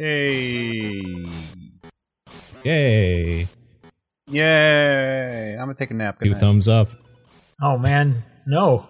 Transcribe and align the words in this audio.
And. 0.00 0.06
Hey. 0.06 1.28
Yay. 2.64 3.46
Yay. 4.28 5.52
I'm 5.52 5.66
going 5.66 5.74
to 5.74 5.78
take 5.78 5.90
a 5.90 5.94
nap. 5.94 6.18
Good 6.18 6.26
Two 6.26 6.32
night. 6.32 6.40
thumbs 6.40 6.68
up. 6.68 6.88
Oh 7.62 7.76
man, 7.76 8.22
no. 8.46 8.88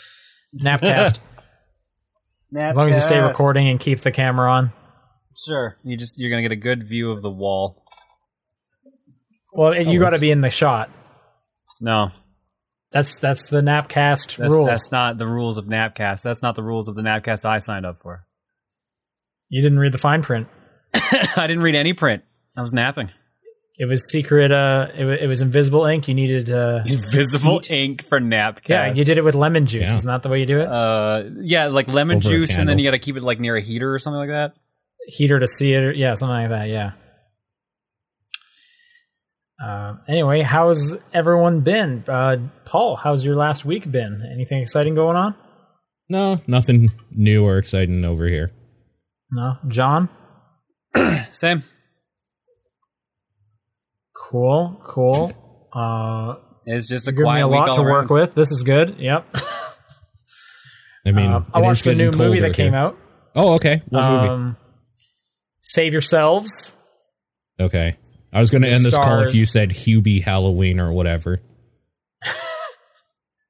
Napcast. 0.60 1.18
as 2.56 2.76
long 2.76 2.88
as 2.88 2.96
you 2.96 3.00
stay 3.00 3.20
recording 3.20 3.68
and 3.68 3.78
keep 3.78 4.00
the 4.00 4.10
camera 4.10 4.50
on. 4.50 4.72
Sure. 5.36 5.76
You 5.84 5.96
just 5.96 6.18
you're 6.18 6.30
going 6.30 6.42
to 6.42 6.48
get 6.48 6.52
a 6.52 6.60
good 6.60 6.88
view 6.88 7.12
of 7.12 7.22
the 7.22 7.30
wall. 7.30 7.84
Well, 9.52 9.80
you 9.80 10.00
got 10.00 10.10
to 10.10 10.18
be 10.18 10.30
in 10.30 10.40
the 10.40 10.50
shot. 10.50 10.90
No. 11.80 12.10
That's 12.90 13.16
that's 13.16 13.46
the 13.48 13.60
Napcast 13.60 14.36
That's, 14.36 14.50
rules. 14.50 14.68
that's 14.68 14.90
not 14.90 15.18
the 15.18 15.26
rules 15.26 15.58
of 15.58 15.66
Napcast. 15.66 16.22
That's 16.22 16.42
not 16.42 16.54
the 16.56 16.62
rules 16.62 16.88
of 16.88 16.96
the 16.96 17.02
Napcast 17.02 17.44
I 17.44 17.58
signed 17.58 17.86
up 17.86 18.00
for. 18.00 18.24
You 19.48 19.62
didn't 19.62 19.78
read 19.78 19.92
the 19.92 19.98
fine 19.98 20.22
print. 20.22 20.48
I 20.94 21.46
didn't 21.46 21.62
read 21.62 21.74
any 21.74 21.92
print. 21.92 22.22
I 22.56 22.62
was 22.62 22.72
napping. 22.72 23.10
It 23.78 23.84
was 23.84 24.10
secret. 24.10 24.50
Uh, 24.50 24.88
it, 24.96 25.04
wa- 25.04 25.10
it 25.12 25.26
was 25.28 25.40
invisible 25.40 25.84
ink. 25.84 26.08
You 26.08 26.14
needed. 26.14 26.50
Uh, 26.50 26.82
Invisible 26.86 27.60
ink 27.70 28.04
for 28.04 28.20
Napcast. 28.20 28.68
yeah, 28.68 28.92
you 28.92 29.04
did 29.04 29.18
it 29.18 29.22
with 29.24 29.36
lemon 29.36 29.66
juice. 29.66 29.86
Yeah. 29.88 29.94
Isn't 29.96 30.06
that 30.08 30.22
the 30.24 30.28
way 30.28 30.40
you 30.40 30.46
do 30.46 30.58
it? 30.60 30.66
Uh, 30.66 31.22
yeah, 31.40 31.68
like 31.68 31.86
lemon 31.86 32.16
Over 32.16 32.28
juice, 32.28 32.58
and 32.58 32.68
then 32.68 32.78
you 32.80 32.84
got 32.84 32.90
to 32.92 32.98
keep 32.98 33.16
it 33.16 33.22
like 33.22 33.38
near 33.38 33.56
a 33.56 33.60
heater 33.62 33.94
or 33.94 33.98
something 34.00 34.18
like 34.18 34.30
that. 34.30 34.56
Heater 35.06 35.38
to 35.38 35.46
see 35.46 35.74
it. 35.74 35.84
Or, 35.84 35.92
yeah, 35.92 36.14
something 36.14 36.34
like 36.34 36.48
that. 36.48 36.68
Yeah. 36.68 36.92
Uh, 39.62 39.96
anyway, 40.06 40.42
how's 40.42 40.96
everyone 41.12 41.60
been? 41.60 42.04
Uh, 42.08 42.36
Paul, 42.64 42.96
how's 42.96 43.24
your 43.24 43.36
last 43.36 43.64
week 43.64 43.90
been? 43.90 44.28
Anything 44.32 44.60
exciting 44.62 44.94
going 44.94 45.16
on? 45.16 45.34
No, 46.08 46.40
nothing 46.46 46.90
new 47.12 47.44
or 47.44 47.58
exciting 47.58 48.04
over 48.04 48.26
here. 48.26 48.50
No, 49.30 49.56
John. 49.68 50.08
Same. 51.32 51.62
Cool, 54.14 54.80
cool. 54.84 55.68
Uh, 55.72 56.36
It's 56.66 56.88
just 56.88 57.08
a 57.08 57.12
Give 57.12 57.18
me 57.20 57.24
quiet 57.24 57.44
a 57.44 57.48
week 57.48 57.56
lot 57.60 57.68
all 57.70 57.76
to 57.76 57.82
around. 57.82 57.92
work 58.08 58.10
with. 58.10 58.34
This 58.34 58.50
is 58.50 58.62
good. 58.62 58.96
Yep. 58.98 59.26
I 61.06 61.12
mean, 61.12 61.30
Uh, 61.30 61.44
I 61.54 61.60
watched 61.60 61.86
a 61.86 61.94
new 61.94 62.06
movie 62.10 62.16
colder 62.16 62.40
that 62.42 62.54
came 62.54 62.72
here. 62.72 62.80
out. 62.80 62.98
Oh, 63.34 63.54
okay. 63.54 63.82
What 63.88 64.10
movie? 64.10 64.28
Um, 64.28 64.56
Save 65.60 65.92
yourselves. 65.92 66.74
Okay. 67.60 67.96
I 68.32 68.40
was 68.40 68.50
going 68.50 68.62
to 68.62 68.68
end 68.68 68.84
this 68.84 68.94
call 68.94 69.20
if 69.20 69.34
you 69.34 69.46
said 69.46 69.70
Hubie 69.70 70.22
Halloween 70.22 70.80
or 70.80 70.92
whatever. 70.92 71.38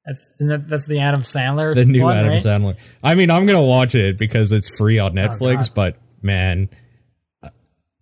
That's 0.09 0.27
isn't 0.39 0.47
that, 0.47 0.67
that's 0.67 0.87
the 0.87 0.99
Adam 1.01 1.21
Sandler. 1.21 1.75
The 1.75 1.85
new 1.85 2.01
one, 2.01 2.17
Adam 2.17 2.31
right? 2.31 2.43
Sandler. 2.43 2.77
I 3.03 3.13
mean, 3.13 3.29
I'm 3.29 3.45
going 3.45 3.59
to 3.59 3.63
watch 3.65 3.93
it 3.93 4.17
because 4.17 4.51
it's 4.51 4.75
free 4.75 4.97
on 4.97 5.13
Netflix, 5.13 5.67
God. 5.67 5.71
but 5.75 5.97
man, 6.23 6.67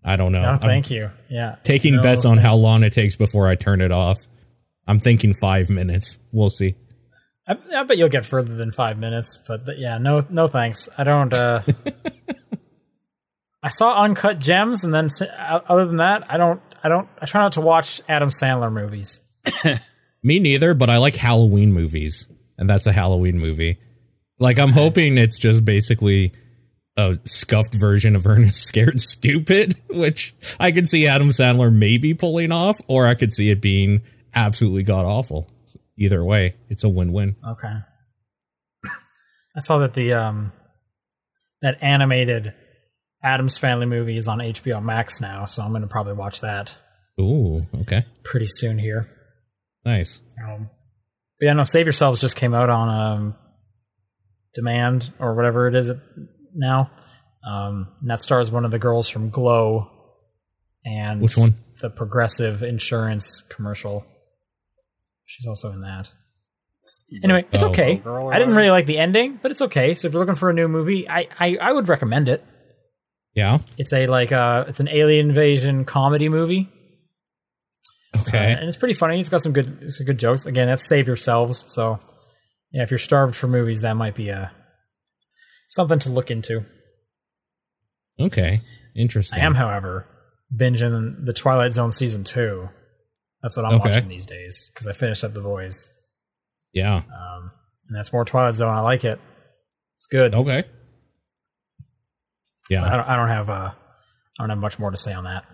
I 0.05 0.15
don't 0.15 0.31
know. 0.31 0.41
No, 0.41 0.51
I'm 0.51 0.59
thank 0.59 0.89
you. 0.89 1.11
Yeah, 1.27 1.57
taking 1.65 1.97
No, 1.97 2.01
bets 2.01 2.23
on 2.23 2.37
how 2.37 2.55
long 2.55 2.83
it 2.83 2.93
takes 2.93 3.17
before 3.17 3.49
I 3.49 3.55
turn 3.55 3.81
it 3.81 3.91
off. 3.91 4.17
I'm 4.87 5.01
thinking 5.01 5.33
five 5.33 5.69
minutes. 5.69 6.17
We'll 6.31 6.49
see. 6.49 6.75
I, 7.45 7.57
I 7.75 7.83
bet 7.83 7.97
you'll 7.97 8.07
get 8.07 8.25
further 8.25 8.55
than 8.55 8.71
five 8.71 8.97
minutes, 8.97 9.37
but 9.45 9.65
th- 9.65 9.77
yeah, 9.77 9.97
no, 9.97 10.23
no 10.29 10.47
thanks. 10.47 10.87
I 10.97 11.03
don't. 11.03 11.33
uh 11.33 11.61
I 13.63 13.67
saw 13.69 14.01
Uncut 14.01 14.39
Gems, 14.39 14.85
and 14.85 14.93
then 14.93 15.05
s- 15.07 15.21
o- 15.23 15.63
other 15.67 15.85
than 15.85 15.97
that, 15.97 16.31
I 16.31 16.37
don't. 16.37 16.61
I 16.81 16.87
don't. 16.87 17.09
I 17.21 17.25
try 17.25 17.41
not 17.41 17.51
to 17.53 17.61
watch 17.61 18.01
Adam 18.07 18.29
Sandler 18.29 18.71
movies. 18.71 19.21
Me 20.23 20.39
neither, 20.39 20.73
but 20.73 20.89
I 20.89 20.97
like 20.97 21.15
Halloween 21.15 21.73
movies, 21.73 22.27
and 22.57 22.69
that's 22.69 22.87
a 22.87 22.91
Halloween 22.91 23.39
movie. 23.39 23.77
Like 24.39 24.59
I'm 24.59 24.71
hoping 24.71 25.17
it's 25.17 25.37
just 25.37 25.65
basically 25.65 26.33
a 26.95 27.17
scuffed 27.25 27.73
version 27.73 28.15
of 28.15 28.25
Ernest 28.27 28.63
Scared 28.63 29.01
Stupid, 29.01 29.75
which 29.89 30.35
I 30.59 30.71
could 30.71 30.89
see 30.89 31.07
Adam 31.07 31.29
Sandler 31.29 31.73
maybe 31.73 32.13
pulling 32.13 32.51
off, 32.51 32.79
or 32.87 33.07
I 33.07 33.13
could 33.13 33.33
see 33.33 33.49
it 33.49 33.61
being 33.61 34.01
absolutely 34.33 34.83
god 34.83 35.05
awful. 35.05 35.49
Either 35.97 36.23
way, 36.23 36.55
it's 36.69 36.83
a 36.83 36.89
win-win. 36.89 37.35
Okay. 37.47 37.73
I 39.55 39.59
saw 39.59 39.79
that 39.79 39.93
the 39.93 40.13
um 40.13 40.51
that 41.61 41.77
animated 41.81 42.53
Addams 43.23 43.57
Family 43.57 43.87
movie 43.87 44.17
is 44.17 44.27
on 44.27 44.39
HBO 44.39 44.83
Max 44.83 45.19
now, 45.19 45.45
so 45.45 45.63
I'm 45.63 45.69
going 45.69 45.81
to 45.81 45.87
probably 45.87 46.13
watch 46.13 46.41
that 46.41 46.77
Ooh, 47.19 47.65
okay, 47.81 48.05
pretty 48.23 48.45
soon 48.47 48.77
here. 48.77 49.09
Nice. 49.85 50.21
Um, 50.43 50.69
but 51.39 51.45
yeah, 51.45 51.53
no, 51.53 51.63
Save 51.63 51.85
Yourselves 51.85 52.19
just 52.19 52.35
came 52.35 52.53
out 52.53 52.69
on 52.69 52.89
um, 52.89 53.35
demand 54.55 55.11
or 55.19 55.35
whatever 55.35 55.67
it 55.67 55.75
is 55.75 55.91
now. 56.55 56.91
Um, 57.47 57.87
and 58.01 58.09
that 58.09 58.21
stars 58.21 58.51
one 58.51 58.65
of 58.65 58.71
the 58.71 58.79
girls 58.79 59.07
from 59.09 59.29
Glow 59.29 59.89
and 60.85 61.21
Which 61.21 61.37
one? 61.37 61.55
The 61.81 61.89
Progressive 61.89 62.63
Insurance 62.63 63.41
commercial. 63.41 64.05
She's 65.25 65.45
also 65.47 65.71
in 65.71 65.81
that. 65.81 66.11
Anyway, 67.23 67.45
it's 67.51 67.63
Oh. 67.63 67.69
okay. 67.69 68.01
I 68.05 68.39
didn't 68.39 68.55
really 68.55 68.69
like 68.71 68.85
the 68.85 68.97
ending, 68.97 69.39
but 69.41 69.51
it's 69.51 69.61
okay. 69.61 69.93
So 69.93 70.07
if 70.07 70.13
you're 70.13 70.21
looking 70.21 70.35
for 70.35 70.49
a 70.49 70.53
new 70.53 70.67
movie, 70.67 71.07
I 71.07 71.27
I, 71.39 71.57
I 71.61 71.71
would 71.71 71.87
recommend 71.87 72.27
it. 72.27 72.43
Yeah, 73.33 73.59
It's 73.77 73.93
a 73.93 74.07
like 74.07 74.31
uh 74.31 74.65
it's 74.67 74.79
an 74.79 74.87
alien 74.87 75.29
invasion 75.29 75.85
comedy 75.85 76.27
movie. 76.29 76.69
Okay. 78.15 78.53
Uh, 78.53 78.57
and 78.57 78.63
it's 78.67 78.77
pretty 78.77 78.93
funny. 78.93 79.19
It's 79.19 79.29
got 79.29 79.41
some 79.41 79.53
good 79.53 79.91
some 79.91 80.05
good 80.05 80.17
jokes. 80.19 80.45
Again, 80.45 80.67
that's 80.67 80.85
save 80.87 81.07
yourselves. 81.07 81.57
So 81.73 81.99
yeah, 82.71 82.83
if 82.83 82.91
you're 82.91 82.97
starved 82.97 83.35
for 83.35 83.47
movies, 83.47 83.81
that 83.81 83.95
might 83.95 84.15
be 84.15 84.29
a 84.29 84.51
something 85.69 85.99
to 85.99 86.11
look 86.11 86.31
into. 86.31 86.65
okay, 88.19 88.61
interesting. 88.95 89.39
I 89.41 89.45
am, 89.45 89.53
however, 89.53 90.05
binging 90.55 91.25
the 91.25 91.33
Twilight 91.33 91.73
Zone 91.73 91.91
season 91.91 92.23
two. 92.23 92.69
That's 93.41 93.55
what 93.55 93.65
I'm 93.65 93.73
Okay. 93.79 93.89
watching 93.91 94.07
these 94.09 94.25
days 94.25 94.71
because 94.73 94.87
I 94.87 94.93
finished 94.93 95.23
up 95.23 95.33
The 95.33 95.41
Boys, 95.41 95.91
Yeah. 96.73 96.95
um, 96.97 97.51
and 97.87 97.95
that's 97.97 98.11
more 98.11 98.25
Twilight 98.25 98.55
Zone. 98.55 98.73
I 98.73 98.79
like 98.81 99.05
it. 99.05 99.19
It's 99.97 100.07
good. 100.07 100.33
Okay. 100.35 100.63
Yeah. 102.69 102.83
I 102.85 102.95
don't, 102.97 103.07
I 103.07 103.15
don't 103.15 103.29
have 103.29 103.49
uh, 103.49 103.71
I 103.71 103.73
don't 104.43 104.49
have 104.49 104.57
much 104.59 104.77
more 104.79 104.91
to 104.91 104.97
say 104.97 105.13
on 105.13 105.23
that. 105.25 105.45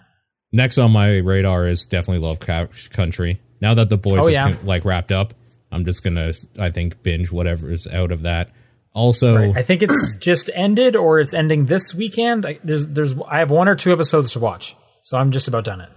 Next 0.54 0.78
on 0.78 0.92
my 0.92 1.18
radar 1.18 1.68
is 1.68 1.86
definitely 1.86 2.26
Lovecraft 2.26 2.92
Country. 2.92 3.42
Now 3.60 3.74
that 3.74 3.90
the 3.90 3.98
boys 3.98 4.20
Oh, 4.20 4.28
is 4.28 4.34
yeah. 4.34 4.56
like 4.64 4.86
wrapped 4.86 5.12
up, 5.12 5.34
I'm 5.72 5.84
just 5.84 6.04
gonna 6.04 6.32
I 6.60 6.70
think 6.70 7.02
binge 7.04 7.32
whatever 7.32 7.72
is 7.72 7.88
out 7.88 8.12
of 8.12 8.22
that. 8.22 8.52
Also, 8.94 9.52
I 9.54 9.64
think 9.64 9.82
it's 9.82 10.16
just 10.22 10.50
ended 10.54 10.96
or 10.96 11.20
it's 11.20 11.34
ending 11.34 11.66
this 11.66 11.96
weekend. 11.96 12.46
I, 12.46 12.60
there's 12.64 12.86
there's 12.86 13.16
I 13.28 13.40
have 13.40 13.50
one 13.50 13.68
or 13.68 13.76
two 13.76 13.92
episodes 13.92 14.32
to 14.34 14.40
watch, 14.40 14.76
so 15.02 15.18
I'm 15.18 15.32
just 15.32 15.48
about 15.48 15.64
done 15.66 15.82
it. 15.82 15.90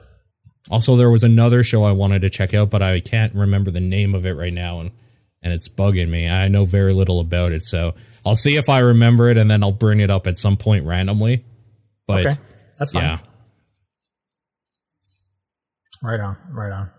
also 0.70 0.96
there 0.96 1.10
was 1.10 1.22
another 1.22 1.62
show 1.62 1.84
I 1.84 1.92
wanted 1.92 2.22
to 2.22 2.30
check 2.30 2.54
out, 2.54 2.70
but 2.70 2.80
I 2.82 3.00
can't 3.00 3.34
remember 3.34 3.70
the 3.70 3.80
name 3.80 4.14
of 4.14 4.24
it 4.24 4.32
right 4.32 4.52
now, 4.54 4.80
and 4.80 4.92
and 5.42 5.52
it's 5.52 5.68
bugging 5.68 6.08
me. 6.08 6.26
I 6.30 6.48
know 6.48 6.64
very 6.64 6.94
little 6.94 7.20
about 7.20 7.52
it, 7.52 7.62
so 7.64 7.94
I'll 8.24 8.34
see 8.36 8.56
if 8.56 8.70
I 8.70 8.78
remember 8.78 9.28
it, 9.28 9.36
and 9.36 9.50
then 9.50 9.62
I'll 9.62 9.72
bring 9.72 10.00
it 10.00 10.10
up 10.10 10.26
at 10.26 10.38
some 10.38 10.56
point 10.56 10.86
randomly. 10.86 11.44
But 12.06 12.26
Okay, 12.26 12.36
that's 12.78 12.92
fine. 12.92 13.02
yeah, 13.02 13.18
Right 16.06 16.20
on, 16.20 16.36
right 16.52 16.72
on. 16.72 16.90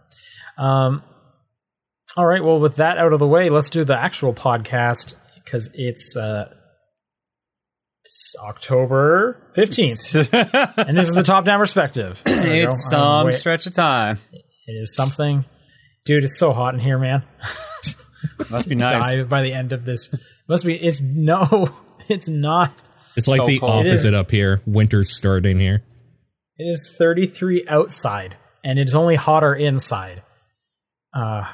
Um, 0.57 1.03
all 2.18 2.25
right. 2.25 2.44
Well, 2.44 2.59
with 2.59 2.75
that 2.75 2.97
out 2.97 3.13
of 3.13 3.19
the 3.19 3.28
way, 3.28 3.50
let's 3.50 3.69
do 3.69 3.84
the 3.85 3.97
actual 3.97 4.34
podcast 4.34 5.16
because 5.44 5.69
it's 5.73 6.18
uh, 6.18 6.53
it's 8.04 8.36
October 8.42 9.50
fifteenth, 9.56 10.13
and 10.33 10.98
this 10.98 11.07
is 11.07 11.13
the 11.13 11.24
top-down 11.24 11.59
perspective. 11.59 12.21
There 12.25 12.44
we 12.51 12.62
go. 12.62 12.68
it's 12.68 12.89
some 12.89 13.31
stretch 13.31 13.65
of 13.65 13.74
time. 13.74 14.19
It 14.31 14.74
is 14.74 14.94
something, 14.94 15.45
dude. 16.03 16.25
It's 16.25 16.38
so 16.38 16.51
hot 16.51 16.74
in 16.74 16.81
here, 16.81 17.00
man. 17.00 17.24
Must 18.50 18.68
be 18.68 18.75
nice. 18.75 19.18
Die 19.18 19.24
by 19.24 19.42
the 19.42 19.53
end 19.53 19.71
of 19.71 19.86
this. 19.86 20.10
Must 20.50 20.65
be. 20.65 20.75
It's 20.75 21.01
no. 21.01 21.69
It's 22.10 22.30
not. 22.30 22.71
it's 23.18 23.27
like 23.27 23.45
the 23.45 23.60
cold. 23.60 23.86
Opposite 23.86 24.13
up 24.13 24.31
here. 24.31 24.62
Winter's 24.65 25.13
starting 25.13 25.60
here. 25.60 25.83
It 26.57 26.63
is 26.63 26.89
33 26.98 27.65
outside, 27.68 28.38
and 28.68 28.78
it's 28.78 28.94
only 28.94 29.16
hotter 29.16 29.56
inside. 29.56 30.22
Uh, 31.14 31.46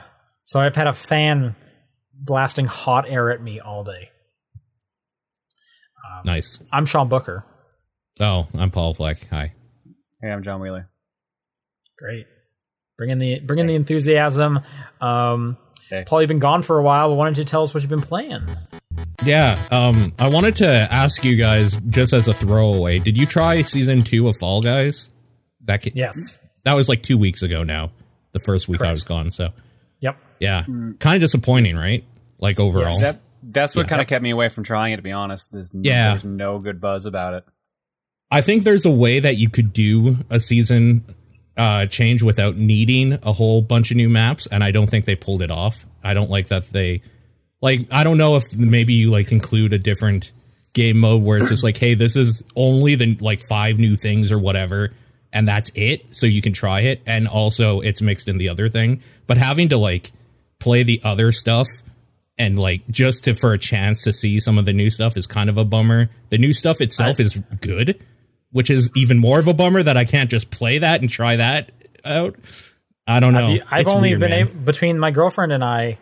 so 0.43 0.59
I've 0.59 0.75
had 0.75 0.87
a 0.87 0.93
fan 0.93 1.55
blasting 2.13 2.65
hot 2.65 3.07
air 3.07 3.31
at 3.31 3.41
me 3.41 3.59
all 3.59 3.83
day. 3.83 4.09
Nice. 6.25 6.59
I'm 6.71 6.85
Sean 6.85 7.09
Booker. 7.09 7.43
Oh, 8.19 8.47
I'm 8.57 8.71
Paul 8.71 8.93
Fleck. 8.93 9.27
Hi. 9.29 9.53
Hey, 10.21 10.29
I'm 10.31 10.41
John 10.43 10.61
Wheeler. 10.61 10.89
Great. 11.99 12.25
Bring 12.97 13.09
in 13.09 13.19
the 13.19 13.39
bring 13.39 13.59
in 13.59 13.65
the 13.67 13.75
enthusiasm. 13.75 14.59
Um, 15.01 15.57
Okay. 15.91 16.05
Paul, 16.07 16.21
you've 16.21 16.29
been 16.29 16.39
gone 16.39 16.61
for 16.63 16.79
a 16.79 16.81
while. 16.81 17.09
But 17.09 17.15
why 17.15 17.25
don't 17.25 17.37
you 17.37 17.43
tell 17.43 17.61
us 17.61 17.73
what 17.73 17.83
you've 17.83 17.89
been 17.89 18.01
playing? 18.01 18.41
Yeah, 19.25 19.59
um, 19.69 20.13
I 20.17 20.29
wanted 20.29 20.55
to 20.57 20.67
ask 20.67 21.25
you 21.25 21.35
guys 21.35 21.75
just 21.87 22.13
as 22.13 22.27
a 22.29 22.33
throwaway. 22.33 22.99
Did 22.99 23.17
you 23.17 23.25
try 23.25 23.61
season 23.61 24.01
two 24.01 24.27
of 24.29 24.37
Fall 24.37 24.61
Guys? 24.61 25.09
That 25.65 25.83
ca- 25.83 25.91
Yes. 25.93 26.39
That 26.65 26.75
was 26.75 26.87
like 26.89 27.03
two 27.03 27.17
weeks 27.17 27.41
ago 27.41 27.63
now. 27.63 27.91
The 28.31 28.39
first 28.39 28.67
week 28.67 28.81
I 28.81 28.91
was 28.91 29.03
gone, 29.03 29.29
so 29.31 29.49
Yep. 29.99 30.17
yeah, 30.39 30.63
kind 30.99 31.15
of 31.15 31.21
disappointing, 31.21 31.75
right? 31.75 32.03
Like 32.39 32.59
overall, 32.59 32.85
Yes. 32.91 33.01
That 33.01 33.19
that's 33.45 33.75
what 33.75 33.83
Yeah. 33.85 33.89
kind 33.89 34.01
of 34.01 34.07
kept 34.07 34.23
me 34.23 34.29
away 34.31 34.49
from 34.49 34.63
trying 34.63 34.93
it. 34.93 34.97
To 34.97 35.01
be 35.03 35.11
honest, 35.11 35.51
there's 35.51 35.69
Yeah. 35.73 36.11
there's 36.11 36.23
no 36.23 36.59
good 36.59 36.79
buzz 36.81 37.05
about 37.05 37.33
it. 37.35 37.43
I 38.31 38.41
think 38.41 38.63
there's 38.63 38.85
a 38.85 38.91
way 38.91 39.19
that 39.19 39.37
you 39.37 39.49
could 39.49 39.73
do 39.73 40.17
a 40.29 40.39
season 40.39 41.03
uh, 41.55 41.85
change 41.85 42.23
without 42.23 42.57
needing 42.57 43.19
a 43.21 43.31
whole 43.31 43.61
bunch 43.61 43.91
of 43.91 43.97
new 43.97 44.09
maps, 44.09 44.47
and 44.47 44.63
I 44.63 44.71
don't 44.71 44.89
think 44.89 45.05
they 45.05 45.15
pulled 45.15 45.43
it 45.43 45.51
off. 45.51 45.85
I 46.03 46.15
don't 46.15 46.31
like 46.31 46.47
that 46.47 46.71
they 46.71 47.03
like. 47.61 47.81
I 47.91 48.03
don't 48.03 48.17
know 48.17 48.35
if 48.37 48.51
maybe 48.57 48.93
you 48.95 49.11
like 49.11 49.31
include 49.31 49.71
a 49.71 49.77
different 49.77 50.31
game 50.73 50.97
mode 50.97 51.21
where 51.21 51.37
it's 51.37 51.49
just 51.49 51.63
like, 51.63 51.77
hey, 51.77 51.93
this 51.93 52.15
is 52.15 52.43
only 52.55 52.95
the 52.95 53.15
like 53.21 53.41
five 53.47 53.77
new 53.77 53.95
things 53.95 54.31
or 54.31 54.39
whatever, 54.39 54.93
and 55.33 55.47
that's 55.47 55.71
it. 55.75 56.15
So 56.15 56.25
you 56.25 56.41
can 56.41 56.53
try 56.53 56.81
it, 56.81 57.01
and 57.05 57.27
also 57.27 57.81
it's 57.81 58.01
mixed 58.01 58.27
in 58.27 58.37
the 58.37 58.47
other 58.47 58.69
thing. 58.69 59.01
But 59.27 59.37
having 59.37 59.69
to 59.69 59.77
like 59.77 60.11
play 60.59 60.83
the 60.83 61.01
other 61.03 61.31
stuff 61.33 61.67
and 62.37 62.57
like 62.57 62.87
just 62.89 63.25
to 63.25 63.33
for 63.33 63.53
a 63.53 63.57
chance 63.57 64.03
to 64.03 64.13
see 64.13 64.39
some 64.39 64.57
of 64.57 64.65
the 64.65 64.73
new 64.73 64.89
stuff 64.89 65.17
is 65.17 65.27
kind 65.27 65.49
of 65.49 65.57
a 65.57 65.65
bummer. 65.65 66.09
The 66.29 66.37
new 66.37 66.53
stuff 66.53 66.79
itself 66.79 67.19
is 67.19 67.35
good, 67.59 68.03
which 68.51 68.69
is 68.69 68.89
even 68.95 69.19
more 69.19 69.39
of 69.39 69.47
a 69.47 69.53
bummer 69.53 69.83
that 69.83 69.97
I 69.97 70.05
can't 70.05 70.29
just 70.29 70.51
play 70.51 70.77
that 70.79 71.01
and 71.01 71.09
try 71.09 71.35
that 71.35 71.71
out. 72.05 72.35
I 73.05 73.19
don't 73.19 73.33
know. 73.33 73.49
I've, 73.49 73.63
I've 73.69 73.87
only 73.87 74.11
weird, 74.11 74.19
been 74.21 74.31
able, 74.31 74.53
between 74.61 74.97
my 74.97 75.11
girlfriend 75.11 75.51
and 75.51 75.63
I, 75.63 75.97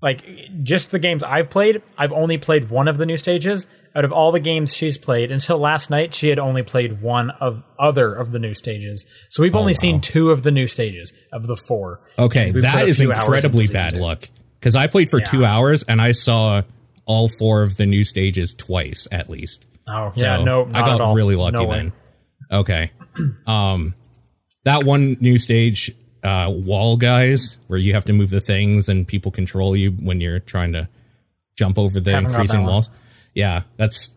like 0.00 0.24
just 0.62 0.90
the 0.90 0.98
games 0.98 1.22
I've 1.22 1.50
played. 1.50 1.82
I've 1.96 2.12
only 2.12 2.38
played 2.38 2.70
one 2.70 2.86
of 2.88 2.98
the 2.98 3.06
new 3.06 3.16
stages. 3.18 3.66
Out 3.96 4.04
of 4.04 4.12
all 4.12 4.30
the 4.30 4.38
games 4.40 4.74
she's 4.74 4.96
played 4.96 5.32
until 5.32 5.58
last 5.58 5.90
night, 5.90 6.14
she 6.14 6.28
had 6.28 6.38
only 6.38 6.62
played 6.62 7.02
one 7.02 7.30
of 7.30 7.62
other 7.78 8.14
of 8.14 8.30
the 8.30 8.38
new 8.38 8.54
stages. 8.54 9.04
So 9.28 9.42
we've 9.42 9.56
only 9.56 9.74
seen 9.74 10.00
two 10.00 10.30
of 10.30 10.42
the 10.42 10.52
new 10.52 10.68
stages 10.68 11.12
of 11.32 11.46
the 11.46 11.56
four. 11.56 12.00
Okay, 12.18 12.46
And 12.46 12.54
we've 12.54 12.62
put 12.62 12.72
that 12.72 12.88
is 12.88 13.00
incredibly 13.00 13.66
bad 13.66 13.94
two. 13.94 14.00
luck 14.00 14.28
because 14.60 14.76
I 14.76 14.86
played 14.86 15.10
for 15.10 15.20
two 15.20 15.44
hours 15.44 15.82
and 15.82 16.00
I 16.00 16.12
saw 16.12 16.62
all 17.06 17.28
four 17.28 17.62
of 17.62 17.76
the 17.76 17.86
new 17.86 18.04
stages 18.04 18.54
twice 18.54 19.08
at 19.10 19.28
least. 19.28 19.66
Oh 19.88 20.12
So 20.14 20.24
yeah, 20.24 20.42
no, 20.44 20.68
I 20.72 20.80
got 20.96 21.14
really 21.14 21.34
lucky 21.34 21.54
No 21.54 21.70
then. 21.70 21.92
Okay. 22.52 22.90
Um 23.46 23.94
that 24.64 24.84
one 24.84 25.16
new 25.20 25.38
stage, 25.38 25.90
uh 26.24 26.50
wall 26.50 26.96
guys, 26.96 27.56
where 27.66 27.78
you 27.78 27.94
have 27.94 28.04
to 28.06 28.12
move 28.12 28.30
the 28.30 28.40
things 28.40 28.88
and 28.88 29.06
people 29.06 29.30
control 29.30 29.76
you 29.76 29.92
when 29.92 30.20
you're 30.20 30.40
trying 30.40 30.72
to 30.72 30.88
jump 31.56 31.78
over 31.78 32.00
the 32.00 32.16
increasing 32.16 32.58
that 32.58 32.62
one. 32.62 32.72
walls. 32.72 32.90
Yeah, 33.34 33.62
that's 33.76 34.10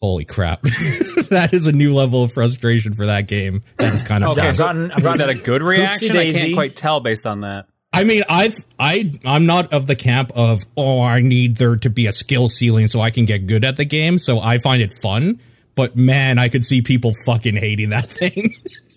holy 0.00 0.24
crap. 0.24 0.62
that 1.30 1.50
is 1.52 1.66
a 1.66 1.72
new 1.72 1.94
level 1.94 2.24
of 2.24 2.32
frustration 2.32 2.92
for 2.92 3.06
that 3.06 3.28
game. 3.28 3.62
That 3.78 3.94
is 3.94 4.02
kind 4.02 4.24
of 4.24 4.36
Okay, 4.36 4.48
I've 4.48 4.58
gotten, 4.58 4.90
I've 4.90 4.98
Is 4.98 5.04
gotten 5.04 5.18
that 5.18 5.30
a 5.30 5.34
good 5.42 5.62
reaction? 5.62 6.16
I 6.16 6.32
can't 6.32 6.54
quite 6.54 6.76
tell 6.76 7.00
based 7.00 7.26
on 7.26 7.42
that. 7.42 7.66
I 7.94 8.04
mean, 8.04 8.22
I've 8.28 8.56
I 8.78 9.12
I'm 9.24 9.44
not 9.46 9.72
of 9.72 9.86
the 9.86 9.96
camp 9.96 10.32
of 10.34 10.62
oh 10.76 11.00
I 11.00 11.20
need 11.20 11.56
there 11.56 11.76
to 11.76 11.90
be 11.90 12.06
a 12.06 12.12
skill 12.12 12.48
ceiling 12.48 12.88
so 12.88 13.00
I 13.00 13.10
can 13.10 13.26
get 13.26 13.46
good 13.46 13.64
at 13.64 13.76
the 13.76 13.84
game. 13.84 14.18
So 14.18 14.40
I 14.40 14.58
find 14.58 14.82
it 14.82 14.92
fun. 14.94 15.40
But 15.74 15.96
man, 15.96 16.38
I 16.38 16.48
could 16.48 16.64
see 16.64 16.82
people 16.82 17.12
fucking 17.26 17.56
hating 17.56 17.90
that 17.90 18.08
thing. 18.10 18.54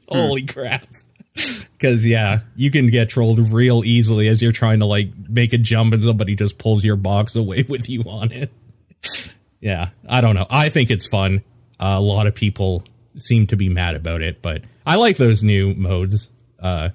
Holy 0.07 0.43
crap! 0.45 0.87
Because 1.85 2.03
yeah, 2.03 2.39
you 2.55 2.71
can 2.71 2.87
get 2.87 3.09
trolled 3.09 3.37
real 3.51 3.83
easily 3.85 4.27
as 4.27 4.41
you're 4.41 4.51
trying 4.51 4.79
to 4.79 4.87
like 4.87 5.09
make 5.29 5.53
a 5.53 5.57
jump 5.59 5.93
and 5.93 6.03
somebody 6.03 6.35
just 6.35 6.57
pulls 6.57 6.83
your 6.83 6.95
box 6.95 7.35
away 7.35 7.63
with 7.69 7.87
you 7.87 8.01
on 8.07 8.31
it. 8.31 8.51
yeah, 9.59 9.89
I 10.09 10.19
don't 10.21 10.33
know. 10.33 10.47
I 10.49 10.69
think 10.69 10.89
it's 10.89 11.07
fun. 11.07 11.43
Uh, 11.79 11.95
a 11.97 12.01
lot 12.01 12.25
of 12.25 12.33
people 12.33 12.83
seem 13.19 13.45
to 13.47 13.55
be 13.55 13.69
mad 13.69 13.93
about 13.93 14.23
it, 14.23 14.41
but 14.41 14.63
I 14.83 14.95
like 14.95 15.17
those 15.17 15.43
new 15.43 15.75
modes. 15.75 16.27
Uh, 16.59 16.89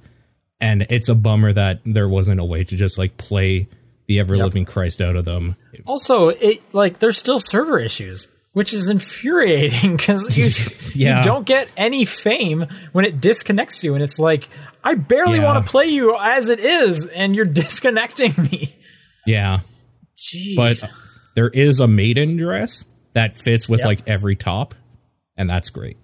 and 0.60 0.87
it's 0.90 1.08
a 1.08 1.14
bummer 1.14 1.52
that 1.52 1.81
there 1.84 2.08
wasn't 2.08 2.40
a 2.40 2.44
way 2.44 2.64
to 2.64 2.76
just 2.76 2.98
like 2.98 3.16
play 3.16 3.69
the 4.08 4.19
ever 4.19 4.36
living 4.36 4.64
Christ 4.64 5.00
out 5.00 5.14
of 5.14 5.25
them. 5.25 5.54
Also, 5.86 6.31
it 6.31 6.75
like 6.75 6.98
there's 6.98 7.16
still 7.16 7.38
server 7.38 7.78
issues, 7.78 8.28
which 8.52 8.73
is 8.73 8.88
infuriating 8.88 9.97
because 9.97 10.37
you, 10.37 10.49
Yeah. 10.94 11.19
you 11.19 11.25
don't 11.25 11.47
get 11.47 11.70
any 11.76 12.05
fame 12.05 12.67
when 12.93 13.05
it 13.05 13.20
disconnects 13.20 13.82
you, 13.85 13.94
and 13.94 14.02
it's 14.02 14.19
like 14.19 14.49
I 14.82 14.94
barely 14.94 15.38
Yeah. 15.38 15.44
want 15.52 15.64
to 15.64 15.70
play 15.70 15.87
you 15.87 16.17
as 16.19 16.49
it 16.49 16.61
is, 16.61 17.06
and 17.06 17.35
you're 17.37 17.44
disconnecting 17.62 18.35
me. 18.37 18.75
Yeah, 19.26 19.61
Jeez. 20.19 20.56
but 20.56 20.82
there 21.37 21.49
is 21.50 21.81
a 21.81 21.87
maiden 21.87 22.37
dress 22.37 22.85
that 23.12 23.37
fits 23.38 23.69
with 23.69 23.81
Yep. 23.81 23.87
like 23.87 24.08
every 24.08 24.37
top, 24.37 24.75
and 25.37 25.49
that's 25.49 25.70
great. 25.70 25.96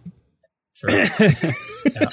Sure. 0.75 0.91
yeah. 0.91 2.09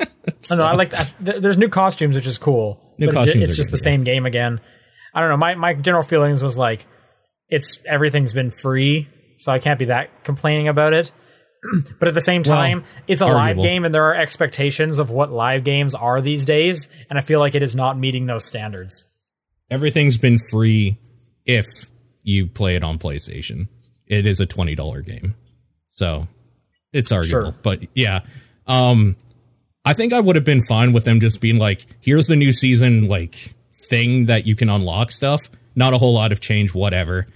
I 0.00 0.06
don't 0.48 0.58
know. 0.58 0.64
I 0.64 0.74
like 0.74 0.90
that. 0.90 1.12
There's 1.20 1.58
new 1.58 1.68
costumes, 1.68 2.14
which 2.14 2.26
is 2.26 2.38
cool. 2.38 2.80
New 2.98 3.10
costumes 3.12 3.44
it's 3.44 3.56
just 3.56 3.70
the 3.70 3.76
same 3.76 4.04
game 4.04 4.24
again. 4.26 4.60
I 5.12 5.20
don't 5.20 5.28
know. 5.28 5.36
My 5.36 5.54
my 5.54 5.74
general 5.74 6.02
feelings 6.02 6.42
was 6.42 6.56
like, 6.56 6.86
it's 7.48 7.80
everything's 7.84 8.32
been 8.32 8.50
free, 8.50 9.08
so 9.36 9.52
I 9.52 9.58
can't 9.58 9.78
be 9.78 9.86
that 9.86 10.24
complaining 10.24 10.68
about 10.68 10.92
it. 10.92 11.12
but 11.98 12.08
at 12.08 12.14
the 12.14 12.20
same 12.20 12.42
Well, 12.42 12.56
time, 12.56 12.84
it's 13.06 13.20
a 13.20 13.26
live 13.26 13.56
game, 13.56 13.84
and 13.84 13.94
there 13.94 14.04
are 14.04 14.14
expectations 14.14 14.98
of 14.98 15.10
what 15.10 15.30
live 15.32 15.64
games 15.64 15.94
are 15.94 16.20
these 16.20 16.44
days, 16.44 16.88
and 17.08 17.18
I 17.18 17.22
feel 17.22 17.40
like 17.40 17.54
it 17.54 17.62
is 17.62 17.74
not 17.74 17.98
meeting 17.98 18.26
those 18.26 18.44
standards. 18.44 19.08
Everything's 19.70 20.16
been 20.18 20.38
free 20.50 20.98
if 21.44 21.66
you 22.22 22.46
play 22.46 22.76
it 22.76 22.84
on 22.84 22.98
PlayStation. 22.98 23.68
It 24.06 24.26
is 24.26 24.38
a 24.38 24.46
twenty 24.46 24.74
dollar 24.74 25.00
game, 25.00 25.34
so 25.88 26.28
it's 26.92 27.10
arguable. 27.10 27.52
Sure. 27.52 27.54
But 27.62 27.80
yeah, 27.94 28.20
um, 28.66 29.16
I 29.84 29.92
think 29.92 30.12
I 30.12 30.20
would 30.20 30.36
have 30.36 30.44
been 30.44 30.62
fine 30.62 30.92
with 30.92 31.04
them 31.04 31.18
just 31.20 31.40
being 31.40 31.58
like, 31.58 31.84
"Here's 32.00 32.26
the 32.26 32.36
new 32.36 32.52
season 32.52 33.08
like 33.08 33.54
thing 33.88 34.26
that 34.26 34.46
you 34.46 34.54
can 34.54 34.68
unlock 34.68 35.10
stuff." 35.10 35.50
Not 35.74 35.92
a 35.92 35.98
whole 35.98 36.14
lot 36.14 36.32
of 36.32 36.40
change, 36.40 36.74
whatever. 36.74 37.26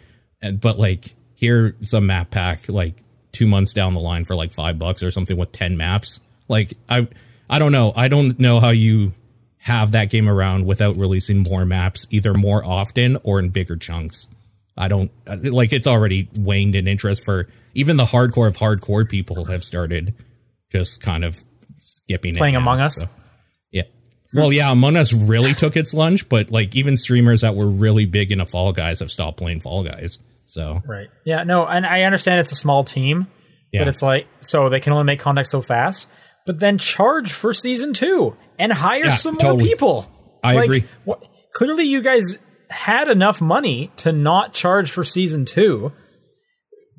And 0.40 0.60
but 0.60 0.78
like 0.78 1.14
here's 1.40 1.74
some 1.88 2.06
map 2.06 2.30
pack 2.30 2.68
like 2.68 3.02
two 3.32 3.46
months 3.46 3.72
down 3.72 3.94
the 3.94 4.00
line 4.00 4.24
for 4.24 4.36
like 4.36 4.52
five 4.52 4.78
bucks 4.78 5.02
or 5.02 5.10
something 5.10 5.36
with 5.36 5.50
ten 5.52 5.76
maps. 5.76 6.20
Like 6.48 6.74
I, 6.88 7.08
I 7.48 7.58
don't 7.58 7.72
know. 7.72 7.92
I 7.96 8.08
don't 8.08 8.38
know 8.38 8.60
how 8.60 8.70
you 8.70 9.14
have 9.56 9.92
that 9.92 10.10
game 10.10 10.28
around 10.28 10.66
without 10.66 10.96
releasing 10.96 11.42
more 11.42 11.64
maps, 11.64 12.06
either 12.10 12.34
more 12.34 12.64
often 12.64 13.16
or 13.22 13.38
in 13.38 13.48
bigger 13.48 13.76
chunks. 13.76 14.28
I 14.76 14.88
don't 14.88 15.10
uh, 15.26 15.36
like 15.42 15.72
it's 15.72 15.86
already 15.86 16.28
waned 16.34 16.74
in 16.74 16.86
interest 16.86 17.24
for 17.24 17.48
even 17.74 17.96
the 17.96 18.04
hardcore 18.04 18.48
of 18.48 18.56
hardcore 18.56 19.08
people 19.08 19.46
have 19.46 19.64
started 19.64 20.14
just 20.70 21.00
kind 21.00 21.24
of 21.24 21.42
skipping 21.78 22.36
it 22.36 22.38
Playing 22.38 22.54
now, 22.54 22.60
Among 22.60 22.80
Us? 22.80 22.96
so, 23.02 23.08
yeah. 23.70 23.82
Well, 24.32 24.52
yeah, 24.52 24.70
Among 24.70 24.96
Us 24.96 25.12
really 25.12 25.54
took 25.54 25.76
its 25.76 25.92
lunch, 25.92 26.28
but 26.28 26.50
like 26.50 26.74
even 26.74 26.96
streamers 26.96 27.40
that 27.40 27.54
were 27.54 27.66
really 27.66 28.06
big 28.06 28.32
into 28.32 28.46
Fall 28.46 28.72
Guys 28.72 29.00
have 29.00 29.10
stopped 29.10 29.38
playing 29.38 29.60
Fall 29.60 29.82
Guys. 29.84 30.18
So 30.50 30.80
Right. 30.86 31.08
Yeah. 31.24 31.44
No, 31.44 31.66
and 31.66 31.86
I 31.86 32.02
understand 32.02 32.40
it's 32.40 32.52
a 32.52 32.56
small 32.56 32.84
team, 32.84 33.26
yeah, 33.72 33.80
but 33.82 33.88
it's 33.88 34.02
like 34.02 34.26
so 34.40 34.68
they 34.68 34.80
can 34.80 34.92
only 34.92 35.04
make 35.04 35.20
content 35.20 35.46
so 35.46 35.62
fast. 35.62 36.06
But 36.46 36.58
then 36.58 36.78
charge 36.78 37.32
for 37.32 37.52
season 37.52 37.92
two 37.92 38.36
and 38.58 38.72
hire 38.72 39.04
Yeah, 39.04 39.10
some 39.14 39.36
more 39.40 39.56
people. 39.58 40.10
I 40.42 40.54
Like, 40.54 40.64
agree. 40.64 40.84
What, 41.04 41.22
clearly, 41.54 41.84
you 41.84 42.00
guys 42.02 42.38
had 42.70 43.08
enough 43.08 43.40
money 43.40 43.90
to 43.98 44.10
not 44.12 44.52
charge 44.52 44.90
for 44.90 45.04
season 45.04 45.44
two. 45.44 45.92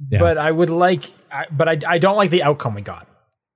yeah. 0.10 0.20
But 0.20 0.38
I 0.38 0.52
would 0.52 0.70
like, 0.70 1.04
I, 1.32 1.46
but 1.52 1.68
I, 1.68 1.78
I 1.88 1.98
don't 1.98 2.16
like 2.18 2.30
the 2.30 2.44
outcome 2.44 2.76
we 2.76 2.82
got. 2.82 3.08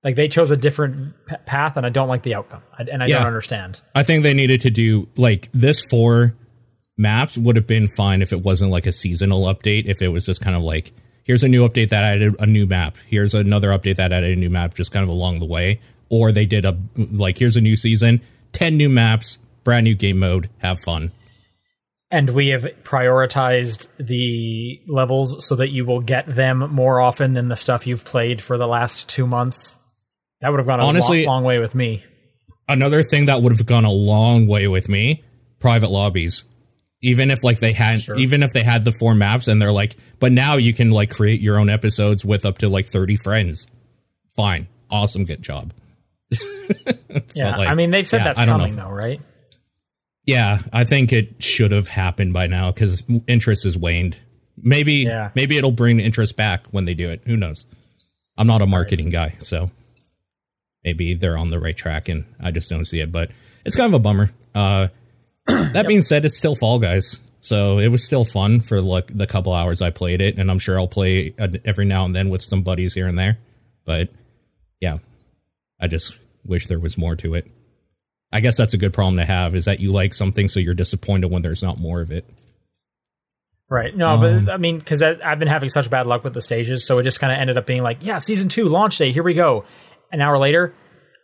Like 0.04 0.16
they 0.16 0.28
chose 0.28 0.50
a 0.50 0.56
different 0.56 1.14
p- 1.26 1.36
path, 1.46 1.76
and 1.76 1.84
I 1.86 1.88
don't 1.88 2.08
like 2.08 2.22
the 2.22 2.34
outcome, 2.34 2.62
I, 2.78 2.82
and 2.84 3.02
I 3.02 3.06
Yeah. 3.06 3.18
don't 3.18 3.26
understand. 3.28 3.80
I 3.94 4.02
think 4.02 4.22
they 4.22 4.34
needed 4.34 4.60
to 4.62 4.70
do 4.70 5.08
like 5.16 5.48
this 5.52 5.82
four 5.90 6.34
maps 6.96 7.36
would 7.36 7.56
have 7.56 7.66
been 7.66 7.88
fine 7.88 8.22
if 8.22 8.32
it 8.32 8.42
wasn't 8.42 8.70
like 8.70 8.86
a 8.86 8.92
seasonal 8.92 9.42
update. 9.44 9.86
If 9.86 10.02
it 10.02 10.08
was 10.08 10.24
just 10.26 10.40
kind 10.40 10.56
of 10.56 10.62
like 10.62 10.92
here's 11.24 11.44
a 11.44 11.48
new 11.48 11.66
update 11.68 11.90
that 11.90 12.14
added 12.14 12.34
a 12.38 12.46
new 12.46 12.66
map, 12.66 12.96
here's 13.06 13.34
another 13.34 13.68
update 13.70 13.96
that 13.96 14.12
added 14.12 14.36
a 14.36 14.40
new 14.40 14.50
map, 14.50 14.74
just 14.74 14.92
kind 14.92 15.02
of 15.02 15.08
along 15.08 15.38
the 15.40 15.46
way. 15.46 15.80
Or 16.08 16.32
they 16.32 16.46
did 16.46 16.64
a 16.64 16.78
like 16.96 17.38
here's 17.38 17.56
a 17.56 17.60
new 17.60 17.76
season, 17.76 18.20
ten 18.52 18.76
new 18.76 18.88
maps, 18.88 19.38
brand 19.64 19.84
new 19.84 19.94
game 19.94 20.18
mode, 20.18 20.48
have 20.58 20.78
fun. 20.80 21.12
And 22.08 22.30
we 22.30 22.48
have 22.48 22.62
prioritized 22.84 23.88
the 23.98 24.80
levels 24.86 25.44
so 25.44 25.56
that 25.56 25.70
you 25.70 25.84
will 25.84 26.00
get 26.00 26.26
them 26.26 26.58
more 26.72 27.00
often 27.00 27.32
than 27.34 27.48
the 27.48 27.56
stuff 27.56 27.84
you've 27.84 28.04
played 28.04 28.40
for 28.40 28.56
the 28.56 28.68
last 28.68 29.08
two 29.08 29.26
months. 29.26 29.76
That 30.40 30.50
would 30.50 30.58
have 30.60 30.66
gone 30.68 30.78
a 30.78 30.84
Honestly- 30.84 31.26
long, 31.26 31.36
long 31.38 31.44
way 31.44 31.58
with 31.58 31.74
me. 31.74 32.04
Another 32.68 33.02
thing 33.02 33.26
that 33.26 33.42
would 33.42 33.56
have 33.56 33.66
gone 33.66 33.84
a 33.84 33.90
long 33.90 34.46
way 34.46 34.68
with 34.68 34.88
me, 34.88 35.24
private 35.58 35.90
lobbies. 35.90 36.44
Even 37.06 37.30
if 37.30 37.44
like 37.44 37.60
they 37.60 37.72
had 37.72 38.00
Sure. 38.02 38.16
even 38.18 38.42
if 38.42 38.52
they 38.52 38.62
had 38.62 38.84
the 38.84 38.92
four 38.92 39.14
maps 39.14 39.46
and 39.48 39.60
they're 39.62 39.72
like, 39.72 39.96
but 40.18 40.32
now 40.32 40.56
you 40.56 40.72
can 40.74 40.90
like 40.90 41.10
create 41.10 41.40
your 41.40 41.58
own 41.58 41.70
episodes 41.70 42.24
with 42.24 42.44
up 42.44 42.58
to 42.58 42.68
like 42.68 42.86
30 42.86 43.16
friends. 43.16 43.66
Fine. 44.36 44.66
Awesome, 44.90 45.24
good 45.24 45.42
job. 45.42 45.72
Yeah, 47.34 47.56
like, 47.56 47.68
I 47.68 47.74
mean 47.74 47.90
they've 47.92 48.06
said 48.06 48.18
yeah, 48.18 48.24
that's 48.24 48.40
I 48.40 48.44
don't 48.44 48.58
know 48.58 48.64
coming 48.64 48.76
though, 48.76 48.90
right? 48.90 49.20
Yeah, 50.26 50.58
I 50.72 50.84
think 50.84 51.12
it 51.12 51.42
should 51.42 51.70
have 51.70 51.86
happened 51.88 52.32
by 52.32 52.46
now 52.48 52.72
because 52.72 53.04
interest 53.28 53.62
has 53.64 53.78
waned. 53.78 54.16
Maybe, 54.60 54.94
Yeah. 55.04 55.30
maybe 55.34 55.56
it'll 55.56 55.70
bring 55.70 56.00
interest 56.00 56.36
back 56.36 56.66
when 56.72 56.84
they 56.84 56.94
do 56.94 57.08
it. 57.08 57.22
Who 57.26 57.36
knows? 57.36 57.64
I'm 58.36 58.46
not 58.48 58.60
a 58.62 58.66
marketing 58.66 59.10
guy, 59.10 59.34
so 59.38 59.70
maybe 60.84 61.14
they're 61.14 61.38
on 61.38 61.50
the 61.50 61.60
right 61.60 61.76
track, 61.76 62.08
and 62.08 62.24
I 62.40 62.50
just 62.50 62.68
don't 62.68 62.84
see 62.84 63.00
it. 63.00 63.12
But 63.12 63.30
it's 63.64 63.76
kind 63.76 63.86
of 63.86 63.94
a 63.94 64.02
bummer. 64.02 64.30
Uh, 64.54 64.88
that 65.72 65.86
being 65.86 66.02
said, 66.02 66.24
it's 66.24 66.36
still 66.36 66.56
Fall 66.56 66.78
Guys, 66.78 67.20
so 67.40 67.78
it 67.78 67.88
was 67.88 68.04
still 68.04 68.24
fun 68.24 68.60
for 68.60 68.80
like 68.80 69.16
the 69.16 69.26
couple 69.26 69.52
hours 69.52 69.80
I 69.80 69.90
played 69.90 70.20
it, 70.20 70.38
and 70.38 70.50
I'm 70.50 70.58
sure 70.58 70.78
I'll 70.78 70.88
play 70.88 71.34
every 71.64 71.84
now 71.84 72.04
and 72.04 72.14
then 72.14 72.28
with 72.30 72.42
some 72.42 72.62
buddies 72.62 72.94
here 72.94 73.06
and 73.06 73.18
there. 73.18 73.38
But 73.84 74.08
yeah, 74.80 74.98
I 75.80 75.86
just 75.86 76.18
wish 76.44 76.66
there 76.66 76.80
was 76.80 76.98
more 76.98 77.16
to 77.16 77.34
it. 77.34 77.50
I 78.32 78.40
guess 78.40 78.56
that's 78.56 78.74
a 78.74 78.78
good 78.78 78.92
problem 78.92 79.16
to 79.16 79.24
have 79.24 79.54
is 79.54 79.66
that 79.66 79.80
you 79.80 79.92
like 79.92 80.12
something 80.12 80.48
so 80.48 80.58
you're 80.60 80.74
disappointed 80.74 81.30
when 81.30 81.42
there's 81.42 81.62
not 81.62 81.78
more 81.78 82.00
of 82.00 82.10
it. 82.10 82.24
Right. 83.68 83.96
No, 83.96 84.08
Um, 84.10 84.44
but 84.44 84.52
I 84.52 84.56
mean, 84.58 84.78
because 84.78 85.02
I've 85.02 85.38
been 85.38 85.48
having 85.48 85.68
such 85.68 85.90
bad 85.90 86.06
luck 86.06 86.22
with 86.22 86.34
the 86.34 86.42
stages, 86.42 86.86
so 86.86 86.98
it 86.98 87.02
just 87.02 87.18
kind 87.18 87.32
of 87.32 87.38
ended 87.38 87.56
up 87.56 87.66
being 87.66 87.82
like, 87.82 87.98
yeah, 88.00 88.18
season 88.18 88.48
two 88.48 88.64
launch 88.64 88.98
day, 88.98 89.10
here 89.12 89.22
we 89.22 89.34
go. 89.34 89.64
An 90.12 90.20
hour 90.20 90.38
later, 90.38 90.74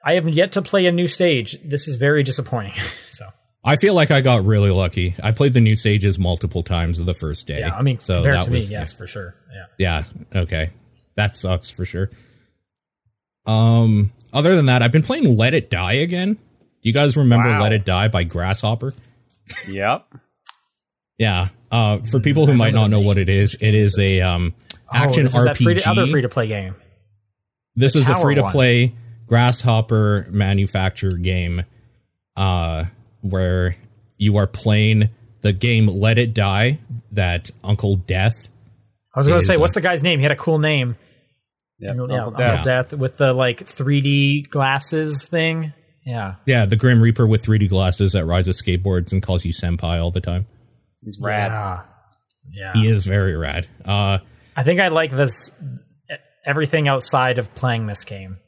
I 0.05 0.15
have 0.15 0.29
yet 0.29 0.53
to 0.53 0.63
play 0.63 0.87
a 0.87 0.93
new 0.93 1.07
stage. 1.07 1.57
This 1.65 1.87
is 1.87 1.97
very 1.97 2.23
disappointing. 2.23 2.73
so 3.07 3.27
I 3.65 3.77
feel 3.77 3.95
like 3.95 4.11
I 4.11 4.21
got 4.21 4.45
really 4.45 4.71
lucky. 4.71 5.15
I 5.23 5.31
played 5.33 5.55
the 5.55 5.61
new 5.61 5.77
stages 5.77 6.19
multiple 6.19 6.63
times 6.63 7.03
the 7.03 7.15
first 7.15 7.47
day. 7.47 7.61
yeah, 7.61 7.77
I 7.77 7.83
mean, 7.83 7.99
so 7.99 8.17
compared 8.17 8.35
that 8.37 8.45
to 8.47 8.51
was, 8.51 8.69
me, 8.69 8.77
yes, 8.77 8.93
for 8.93 9.07
sure. 9.07 9.37
Yeah. 9.79 10.03
Yeah. 10.33 10.41
Okay. 10.41 10.71
That 11.15 11.37
sucks 11.37 11.71
for 11.71 11.85
sure. 11.85 12.11
Um. 13.47 14.13
Other 14.33 14.57
than 14.57 14.67
that, 14.67 14.83
I've 14.83 14.93
been 14.93 15.03
playing 15.03 15.37
Let 15.37 15.53
It 15.53 15.69
Die 15.69 15.93
again. 15.93 16.35
Do 16.35 16.89
you 16.89 16.93
guys 16.95 17.17
remember 17.17 17.49
Wow. 17.49 17.61
Let 17.61 17.73
It 17.73 17.85
Die 17.85 18.09
by 18.09 18.25
Grasshopper? 18.25 18.95
Yep. 19.69 20.07
Yeah. 21.19 21.49
Uh, 21.71 21.99
for 21.99 22.19
people 22.19 22.47
who 22.47 22.55
might 22.55 22.75
not 22.75 22.89
know 22.89 23.01
what 23.01 23.19
it 23.19 23.29
is, 23.29 23.55
it 23.61 23.75
is 23.75 23.99
a 23.99 24.21
um 24.23 24.55
action 24.93 25.21
oh, 25.21 25.25
this 25.25 25.37
is 25.37 25.45
that 25.45 25.57
free 25.57 25.75
RPG. 25.75 25.83
to, 25.83 25.91
other 25.91 26.07
free 26.07 26.23
to 26.23 26.29
play 26.29 26.47
game. 26.49 26.75
this 27.77 27.93
the 27.93 28.01
is 28.01 28.09
a 28.09 28.15
free 28.17 28.35
to 28.35 28.49
play 28.51 28.95
Grasshopper 29.27 30.27
manufactured 30.31 31.23
game, 31.23 31.65
uh, 32.37 32.85
where 33.23 33.77
you 34.19 34.37
are 34.37 34.47
playing 34.47 35.09
the 35.41 35.53
game 35.53 35.87
Let 35.87 36.19
It 36.19 36.35
Die 36.35 36.79
that 37.13 37.51
Uncle 37.65 37.97
Death. 37.97 38.51
I 39.15 39.19
was 39.19 39.27
going 39.27 39.41
to 39.41 39.47
say, 39.47 39.57
uh, 39.57 39.61
what's 39.61 39.75
the 39.75 39.81
guy's 39.81 40.03
name? 40.03 40.19
He 40.19 40.23
had 40.23 40.33
a 40.33 40.37
cool 40.37 40.59
name. 40.59 40.97
Yep. 41.79 41.97
yeah, 41.97 42.03
Uncle 42.03 42.17
Uncle 42.17 42.31
Death. 42.33 42.65
Death 42.65 42.93
with 42.93 43.17
the 43.17 43.33
like 43.33 43.67
3D 43.67 44.49
glasses 44.49 45.23
thing. 45.23 45.73
Yeah. 46.05 46.37
Yeah, 46.47 46.67
the 46.67 46.77
Grim 46.77 47.01
Reaper 47.01 47.27
with 47.27 47.45
3D 47.45 47.69
glasses 47.69 48.13
that 48.13 48.25
rides 48.25 48.49
a 48.49 48.53
skateboards 48.53 49.13
and 49.13 49.23
calls 49.23 49.45
you 49.45 49.53
senpai 49.53 50.03
all 50.03 50.11
the 50.11 50.21
time. 50.21 50.47
He's 51.01 51.19
rad. 51.21 51.51
Yeah. 51.51 51.83
Yeah. 52.51 52.73
He 52.75 52.89
is 52.89 53.07
very 53.07 53.37
rad. 53.37 53.67
Uh, 53.85 54.19
I 54.57 54.63
think 54.63 54.81
I 54.81 54.89
like 54.89 55.11
this 55.11 55.53
everything 56.45 56.89
outside 56.89 57.39
of 57.39 57.55
playing 57.55 57.87
this 57.87 58.05
game. 58.05 58.39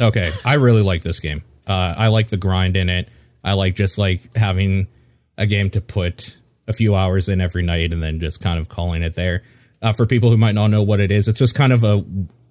okay, 0.00 0.32
I 0.44 0.54
really 0.54 0.82
like 0.82 1.02
this 1.02 1.20
game. 1.20 1.44
Uh, 1.66 1.94
I 1.96 2.08
like 2.08 2.28
the 2.28 2.36
grind 2.36 2.76
in 2.76 2.88
it. 2.88 3.08
I 3.44 3.54
like 3.54 3.74
just 3.74 3.98
like 3.98 4.36
having 4.36 4.88
a 5.36 5.46
game 5.46 5.70
to 5.70 5.80
put 5.80 6.36
a 6.68 6.72
few 6.72 6.94
hours 6.94 7.28
in 7.28 7.40
every 7.40 7.62
night 7.62 7.92
and 7.92 8.02
then 8.02 8.20
just 8.20 8.40
kind 8.40 8.58
of 8.58 8.68
calling 8.68 9.02
it 9.02 9.14
there. 9.14 9.42
Uh, 9.80 9.92
for 9.92 10.06
people 10.06 10.30
who 10.30 10.36
might 10.36 10.54
not 10.54 10.68
know 10.68 10.82
what 10.82 11.00
it 11.00 11.10
is, 11.10 11.26
it's 11.26 11.38
just 11.38 11.54
kind 11.54 11.72
of 11.72 11.82
a 11.82 12.04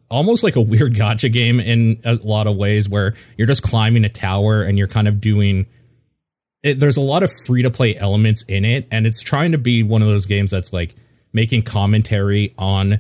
almost 0.10 0.44
like 0.44 0.56
a 0.56 0.62
weird 0.72 0.94
gacha 0.94 1.32
game 1.32 1.60
in 1.60 2.00
a 2.04 2.16
lot 2.16 2.48
of 2.48 2.56
ways 2.56 2.88
where 2.90 3.14
you're 3.38 3.48
just 3.48 3.64
climbing 3.64 4.06
a 4.06 4.10
tower 4.10 4.64
and 4.64 4.78
you're 4.78 4.88
kind 4.88 5.08
of 5.08 5.22
doing 5.22 5.66
it, 6.64 6.80
there's 6.80 6.98
a 6.98 7.02
lot 7.02 7.24
of 7.24 7.32
free 7.48 7.64
to 7.64 7.72
play 7.72 7.96
elements 7.96 8.44
in 8.48 8.66
it 8.66 8.88
and 8.92 9.08
it's 9.08 9.22
trying 9.22 9.54
to 9.54 9.58
be 9.58 9.82
one 9.82 10.02
of 10.02 10.08
those 10.08 10.26
games 10.28 10.52
that's 10.52 10.72
like 10.72 10.94
making 11.34 11.64
commentary 11.64 12.54
on 12.58 13.00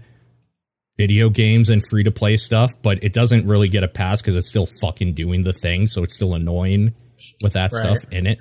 video 0.97 1.29
games 1.29 1.69
and 1.69 1.83
free 1.89 2.03
to 2.03 2.11
play 2.11 2.37
stuff 2.37 2.71
but 2.81 3.03
it 3.03 3.13
doesn't 3.13 3.45
really 3.45 3.67
get 3.67 3.83
a 3.83 3.87
pass 3.87 4.21
because 4.21 4.35
it's 4.35 4.47
still 4.47 4.67
fucking 4.81 5.13
doing 5.13 5.43
the 5.43 5.53
thing 5.53 5.85
so 5.85 6.01
it's 6.01 6.15
still 6.15 6.33
annoying 6.33 6.93
with 7.41 7.53
that 7.53 7.71
Right. 7.71 7.79
stuff 7.97 8.11
in 8.11 8.27
it. 8.27 8.39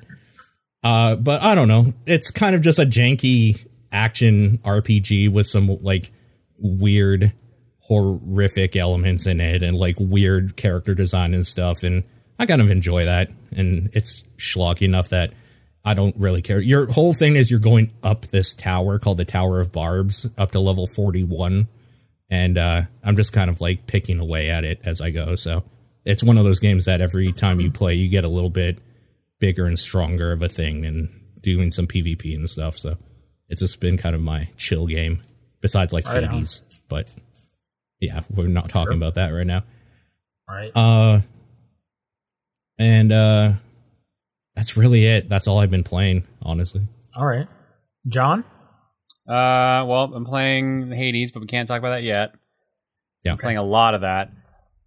Uh 0.83 1.17
but 1.17 1.43
i 1.43 1.55
don't 1.55 1.69
know. 1.69 1.93
It's 2.07 2.31
kind 2.31 2.55
of 2.55 2.63
just 2.63 2.79
a 2.79 2.85
janky 2.87 3.67
action 3.93 4.59
rpg 4.65 5.31
with 5.33 5.47
some 5.47 5.67
like 5.83 6.13
weird 6.59 7.33
horrific 7.81 8.77
elements 8.77 9.27
in 9.27 9.41
it 9.41 9.63
and 9.63 9.77
like 9.77 9.97
weird 9.99 10.57
character 10.57 10.95
design 10.95 11.35
and 11.35 11.45
stuff 11.47 11.83
and 11.83 12.05
i 12.39 12.47
kind 12.47 12.61
of 12.61 12.71
enjoy 12.71 13.05
that 13.05 13.29
and 13.51 13.91
it's 13.95 14.23
schlocky 14.39 14.83
enough 14.83 15.09
that 15.09 15.33
i 15.85 15.93
don't 15.93 16.15
really 16.17 16.41
care. 16.41 16.61
Your 16.61 16.87
whole 16.93 17.13
thing 17.15 17.35
is 17.37 17.51
you're 17.51 17.59
going 17.59 17.91
up 18.05 18.27
this 18.27 18.55
tower 18.55 18.99
called 19.01 19.19
the 19.19 19.25
tower 19.25 19.59
of 19.61 19.73
barbs 19.73 20.29
up 20.39 20.53
to 20.53 20.61
level 20.61 20.87
41 20.87 21.67
and 22.31 22.57
uh 22.59 22.83
i'm 23.03 23.17
just 23.17 23.33
kind 23.33 23.51
of 23.51 23.61
like 23.61 23.87
picking 23.89 24.21
away 24.21 24.51
at 24.51 24.65
it 24.65 24.79
as 24.85 25.01
i 25.01 25.11
go 25.11 25.35
so 25.35 25.65
it's 26.04 26.23
one 26.23 26.38
of 26.38 26.45
those 26.45 26.59
games 26.61 26.85
that 26.87 27.00
every 27.00 27.33
time 27.33 27.61
you 27.61 27.71
play 27.71 27.95
you 27.95 28.09
get 28.09 28.25
a 28.25 28.28
little 28.28 28.50
bit 28.50 28.78
bigger 29.38 29.66
and 29.66 29.78
stronger 29.78 30.33
of 30.33 30.42
a 30.42 30.49
thing 30.49 30.85
and 30.87 31.09
doing 31.42 31.71
some 31.71 31.87
pvp 31.87 32.35
and 32.35 32.49
stuff 32.49 32.78
so 32.78 32.97
it's 33.49 33.61
just 33.61 33.80
been 33.80 33.97
kind 33.97 34.14
of 34.14 34.21
my 34.21 34.49
chill 34.57 34.87
game 34.87 35.21
besides 35.61 35.92
like 35.92 36.07
Right 36.07 36.25
on. 36.25 36.30
hades 36.35 36.62
but 36.88 37.14
yeah 38.00 38.23
we're 38.30 38.49
not 38.49 38.69
talking 38.69 38.97
about 38.97 39.14
that 39.14 39.28
right 39.30 39.47
now 39.47 39.62
All 40.49 40.54
right. 40.57 40.73
uh 40.76 41.21
and 42.78 43.12
uh 43.12 43.52
that's 44.54 44.76
really 44.76 45.07
it 45.07 45.28
that's 45.28 45.47
all 45.49 45.59
i've 45.59 45.71
been 45.71 45.85
playing 45.85 46.26
honestly 46.42 46.83
All 47.16 47.26
right. 47.26 47.47
John? 48.09 48.45
Uh, 49.28 49.85
well, 49.87 50.11
I'm 50.14 50.25
playing 50.25 50.90
Hades, 50.90 51.30
but 51.33 51.40
we 51.40 51.47
can't 51.47 51.69
talk 51.69 51.78
about 51.78 51.90
that 51.90 52.02
yet. 52.02 52.35
Yeah. 53.25 53.33
I'm 53.33 53.38
playing 53.38 53.59
a 53.59 53.62
lot 53.62 53.95
of 53.95 54.00
that. 54.00 54.33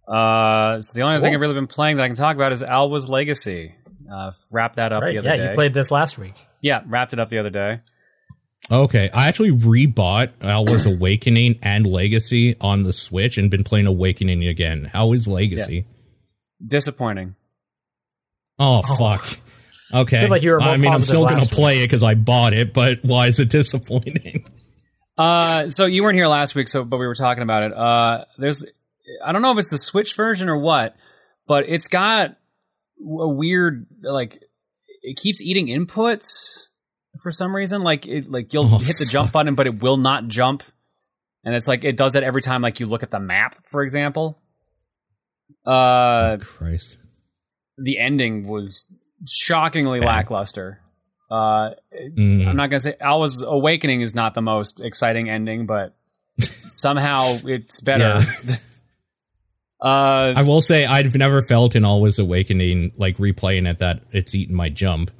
Uh, 0.06 0.80
so 0.80 0.98
the 0.98 1.04
only 1.04 1.20
thing 1.20 1.34
I've 1.34 1.40
really 1.40 1.54
been 1.54 1.66
playing 1.66 1.96
that 1.96 2.02
I 2.02 2.06
can 2.08 2.16
talk 2.16 2.36
about 2.36 2.52
is 2.52 2.62
Alwa's 2.62 3.08
Legacy. 3.08 3.74
Uh, 4.12 4.32
wrapped 4.50 4.76
that 4.76 4.92
up 4.92 5.02
Right. 5.02 5.12
the 5.12 5.18
other 5.18 5.28
Yeah, 5.28 5.36
day. 5.36 5.42
Yeah, 5.44 5.48
you 5.50 5.54
played 5.54 5.72
this 5.74 5.90
last 5.90 6.18
week. 6.18 6.34
yeah, 6.60 6.82
wrapped 6.86 7.12
it 7.14 7.20
up 7.20 7.30
the 7.30 7.38
other 7.38 7.50
day. 7.50 7.80
okay 8.70 9.10
i 9.12 9.28
actually 9.28 9.50
rebought 9.50 10.30
alwa's 10.42 10.86
awakening 10.94 11.58
and 11.62 11.86
legacy 11.86 12.56
on 12.62 12.82
the 12.82 12.92
switch 12.94 13.36
and 13.36 13.50
been 13.50 13.62
playing 13.64 13.86
awakening 13.86 14.42
again 14.46 14.88
how 14.92 15.12
is 15.12 15.28
legacy 15.28 15.84
Disappointing. 16.66 17.34
oh, 18.58 18.80
fuck 18.96 19.26
okay 19.92 20.18
I 20.18 20.20
feel 20.22 20.30
like 20.30 20.42
you 20.42 20.52
were 20.52 20.60
more 20.60 20.68
i 20.70 20.76
mean 20.78 20.92
i'm 20.92 21.00
still 21.00 21.26
gonna 21.26 21.44
play 21.44 21.80
it 21.82 21.88
because 21.88 22.02
i 22.02 22.14
bought 22.14 22.54
it 22.54 22.72
but 22.72 23.00
why 23.04 23.26
is 23.26 23.38
it 23.38 23.50
disappointing 23.50 24.46
Uh, 25.18 25.68
so 25.68 25.84
you 25.86 26.02
weren't 26.02 26.16
here 26.16 26.26
last 26.26 26.54
week, 26.56 26.66
so 26.68 26.84
but 26.84 26.96
we 26.98 27.06
were 27.06 27.14
talking 27.14 27.42
about 27.44 27.62
it. 27.62 27.72
Uh, 27.72 28.24
there's, 28.38 28.64
I 29.24 29.32
don't 29.32 29.42
know 29.42 29.52
if 29.52 29.58
it's 29.58 29.70
the 29.70 29.78
Switch 29.78 30.14
version 30.16 30.48
or 30.48 30.56
what, 30.58 30.96
but 31.46 31.64
it's 31.68 31.88
got 31.88 32.30
a 33.00 33.28
weird 33.28 33.86
like 34.02 34.42
it 35.02 35.16
keeps 35.18 35.42
eating 35.42 35.66
inputs 35.66 36.68
for 37.20 37.30
some 37.30 37.54
reason. 37.54 37.82
Like 37.82 38.06
it, 38.06 38.30
like 38.30 38.52
you'll 38.54 38.64
Oh, 38.74 38.78
hit 38.78 38.96
the 38.98 39.04
jump 39.04 39.32
button, 39.32 39.54
but 39.54 39.66
it 39.66 39.82
will 39.82 39.96
not 39.98 40.28
jump, 40.28 40.62
and 41.44 41.54
it's 41.54 41.68
like 41.68 41.84
it 41.84 41.96
does 41.96 42.14
that 42.14 42.22
every 42.22 42.42
time. 42.42 42.62
Like 42.62 42.80
you 42.80 42.86
look 42.86 43.02
at 43.02 43.10
the 43.10 43.20
map, 43.20 43.56
for 43.68 43.82
example. 43.82 44.38
Uh, 45.66 46.36
christ 46.38 46.98
the 47.78 47.98
ending 47.98 48.46
was 48.46 48.92
shockingly 49.28 50.00
lackluster. 50.00 50.80
Uh, 51.30 51.70
Mm. 52.16 52.46
I'm 52.46 52.56
not 52.56 52.68
gonna 52.70 52.80
say 52.80 52.94
Alwa's 53.00 53.42
Awakening 53.42 54.00
is 54.02 54.14
not 54.14 54.34
the 54.34 54.42
most 54.42 54.80
exciting 54.84 55.28
ending, 55.30 55.64
but 55.66 55.94
somehow 56.38 57.38
it's 57.44 57.80
better. 57.80 58.20
uh, 59.84 60.32
I 60.36 60.42
will 60.42 60.62
say 60.62 60.86
I've 60.86 61.14
never 61.14 61.42
felt 61.42 61.76
in 61.76 61.84
Alwa's 61.84 62.18
Awakening 62.18 62.92
like 62.96 63.18
replaying 63.18 63.68
it 63.70 63.78
that 63.78 64.02
it's 64.12 64.34
eaten 64.34 64.54
my 64.56 64.68
jump. 64.70 65.10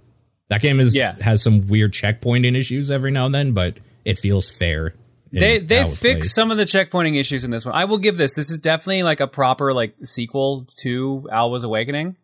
That 0.49 0.61
game 0.61 0.81
is 0.81 0.95
Yeah. 0.97 1.15
has 1.21 1.43
some 1.43 1.67
weird 1.69 1.93
checkpointing 1.93 2.57
issues 2.57 2.91
every 2.91 3.11
now 3.11 3.27
and 3.27 3.35
then, 3.35 3.53
but 3.53 3.79
it 4.05 4.19
feels 4.19 4.51
fair. 4.51 4.95
they 5.33 5.59
they 5.59 5.89
fixed 5.91 6.35
some 6.35 6.51
of 6.51 6.57
the 6.57 6.65
checkpointing 6.65 7.19
issues 7.19 7.45
in 7.45 7.51
this 7.51 7.65
one. 7.67 7.75
I 7.75 7.85
will 7.87 7.99
give 7.99 8.17
this. 8.17 8.35
This 8.35 8.51
is 8.51 8.59
definitely 8.59 9.03
like 9.03 9.21
a 9.21 9.27
proper 9.27 9.75
like 9.75 9.95
sequel 10.03 10.67
to 10.79 11.29
Alwa's 11.33 11.65
Awakening, 11.65 12.17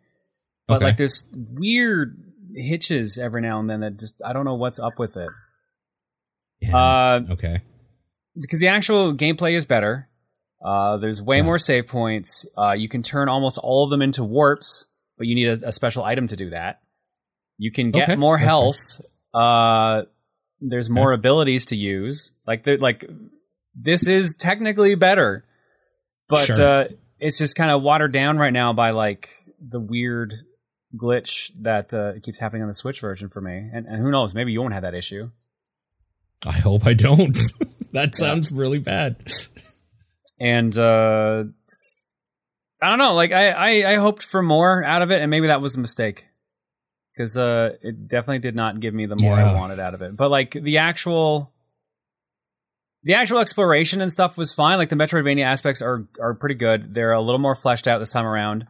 but 0.69 0.77
Okay. 0.77 0.85
like 0.87 0.97
there's 0.97 1.25
weird 1.35 2.17
hitches 2.55 3.19
every 3.19 3.43
now 3.43 3.59
and 3.61 3.69
then 3.69 3.81
that 3.81 3.99
just 3.99 4.23
I 4.25 4.33
don't 4.33 4.45
know 4.45 4.55
what's 4.55 4.79
up 4.79 4.99
with 4.99 5.17
it. 5.17 5.29
Yeah. 6.61 6.77
Uh, 6.77 7.21
okay. 7.31 7.61
because 8.39 8.61
the 8.61 8.69
actual 8.69 9.15
gameplay 9.15 9.57
is 9.57 9.65
better. 9.67 10.09
Uh, 10.63 10.97
there's 10.99 11.23
way 11.23 11.37
Yeah. 11.39 11.43
more 11.43 11.59
save 11.59 11.87
points. 11.87 12.47
Uh, 12.57 12.73
you 12.77 12.89
can 12.89 13.03
turn 13.03 13.29
almost 13.29 13.59
all 13.59 13.85
of 13.85 13.91
them 13.91 14.03
into 14.03 14.23
warps, 14.25 14.89
but 15.17 15.27
you 15.27 15.35
need 15.35 15.49
a, 15.63 15.69
a 15.69 15.73
special 15.73 16.05
item 16.05 16.27
to 16.29 16.37
do 16.37 16.51
that. 16.51 16.81
You 17.59 17.71
can 17.73 17.91
get 17.91 18.05
Okay, 18.05 18.17
more 18.17 18.37
that's 18.37 18.47
health. 18.47 19.01
Uh, 19.33 20.03
there's 20.61 20.91
more 20.91 21.13
abilities 21.13 21.67
to 21.67 21.77
use. 21.77 22.33
Like 22.47 22.67
like 22.67 23.09
this 23.75 24.07
is 24.09 24.35
technically 24.35 24.95
better, 24.95 25.45
but 26.29 26.47
Sure. 26.47 26.63
uh, 26.63 26.85
it's 27.19 27.39
just 27.39 27.55
kind 27.57 27.71
of 27.71 27.83
watered 27.83 28.13
down 28.13 28.37
right 28.39 28.53
now 28.53 28.73
by 28.73 28.91
like 28.91 29.29
the 29.61 29.81
weird 29.81 30.35
glitch 30.97 31.53
that 31.61 31.95
uh, 31.95 32.15
keeps 32.23 32.39
happening 32.39 32.63
on 32.63 32.69
the 32.69 32.75
Switch 32.75 33.01
version 33.01 33.29
for 33.29 33.41
me. 33.41 33.69
And, 33.73 33.87
and 33.87 34.03
who 34.03 34.11
knows? 34.11 34.35
Maybe 34.35 34.53
you 34.53 34.61
won't 34.61 34.75
have 34.75 34.83
that 34.83 34.95
issue. 34.95 35.31
I 36.47 36.53
hope 36.53 36.87
I 36.87 36.95
don't. 36.95 37.39
that 37.93 38.17
sounds 38.17 38.51
really 38.51 38.79
bad. 38.79 39.17
and 40.41 40.77
uh 40.79 41.45
i 42.83 42.89
don't 42.89 42.99
know 42.99 43.15
like 43.15 43.33
I, 43.33 43.51
I 43.51 43.93
i 43.93 43.95
hoped 43.97 44.25
for 44.25 44.43
more 44.43 44.83
out 44.85 45.03
of 45.03 45.11
it 45.11 45.21
and 45.21 45.31
maybe 45.31 45.49
that 45.49 45.61
was 45.61 45.77
a 45.77 45.81
mistake 45.81 46.29
because 47.15 47.37
uh 47.37 47.77
it 47.83 48.09
definitely 48.09 48.39
did 48.41 48.57
not 48.57 48.81
give 48.81 48.95
me 48.95 49.07
the 49.07 49.17
more 49.17 49.35
i 49.35 49.55
wanted 49.55 49.79
out 49.79 49.95
of 49.95 50.03
it 50.03 50.17
but 50.17 50.31
like 50.31 50.53
the 50.53 50.79
actual 50.79 51.53
the 53.03 53.15
actual 53.15 53.39
exploration 53.39 54.01
and 54.01 54.11
stuff 54.11 54.37
was 54.37 54.53
fine. 54.53 54.79
Like 54.79 54.91
the 54.91 54.97
Metroidvania 54.97 55.45
aspects 55.45 55.81
are 55.81 56.07
are 56.21 56.35
pretty 56.35 56.55
good. 56.55 56.95
They're 56.95 57.13
a 57.13 57.21
little 57.21 57.39
more 57.39 57.55
fleshed 57.55 57.89
out 57.89 57.99
this 57.99 58.13
time 58.13 58.27
around. 58.27 58.67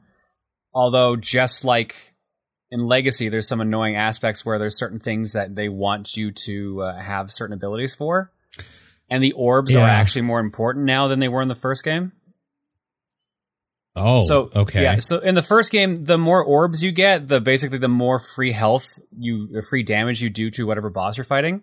Although, 0.73 1.17
just 1.17 1.65
like 1.65 2.15
in 2.71 2.87
Legacy, 2.87 3.29
there's 3.29 3.49
some 3.49 3.61
annoying 3.61 3.97
aspects 3.97 4.47
where 4.47 4.59
there's 4.59 4.79
certain 4.79 5.01
things 5.01 5.33
that 5.33 5.57
they 5.57 5.69
want 5.69 6.17
you 6.17 6.31
to 6.31 6.83
uh, 6.83 7.01
have 7.01 7.33
certain 7.33 7.55
abilities 7.55 7.95
for, 7.95 8.31
and 9.11 9.23
the 9.23 9.33
orbs 9.33 9.75
Yeah. 9.75 9.81
are 9.83 9.89
actually 9.89 10.23
more 10.23 10.41
important 10.41 10.87
now 10.87 11.09
than 11.09 11.19
they 11.21 11.29
were 11.29 11.43
in 11.43 11.49
the 11.49 11.55
first 11.55 11.85
game. 11.85 12.13
Oh, 13.97 14.21
So 14.21 14.51
okay. 14.55 14.83
yeah. 14.83 14.99
So 15.01 15.19
in 15.19 15.35
the 15.35 15.43
first 15.43 15.73
game, 15.73 16.05
the 16.05 16.17
more 16.17 16.43
orbs 16.43 16.83
you 16.83 16.93
get, 16.93 17.27
the 17.29 17.41
basically 17.41 17.79
the 17.79 17.89
more 17.89 18.19
free 18.21 18.53
health 18.53 19.01
you, 19.17 19.61
free 19.69 19.83
damage 19.83 20.23
you 20.23 20.31
do 20.31 20.49
to 20.51 20.67
whatever 20.67 20.91
boss 20.91 21.17
you're 21.19 21.25
fighting. 21.25 21.63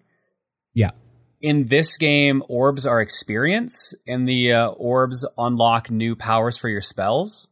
Yeah. 0.73 0.91
In 1.39 1.67
this 1.67 1.97
game, 1.97 2.43
orbs 2.49 2.85
are 2.85 2.99
experience, 2.99 3.93
and 4.07 4.27
the 4.27 4.51
uh, 4.53 4.67
orbs 4.69 5.25
unlock 5.37 5.89
new 5.89 6.15
powers 6.15 6.57
for 6.57 6.67
your 6.67 6.81
spells. 6.81 7.49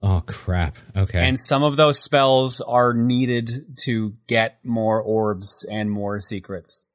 Oh 0.00 0.22
crap. 0.24 0.76
Okay. 0.96 1.26
And 1.26 1.38
some 1.40 1.64
of 1.64 1.76
those 1.76 1.98
spells 1.98 2.60
are 2.60 2.94
needed 2.94 3.50
to 3.84 4.14
get 4.28 4.58
more 4.64 5.02
orbs 5.02 5.66
and 5.68 5.90
more 5.90 6.20
secrets. 6.20 6.86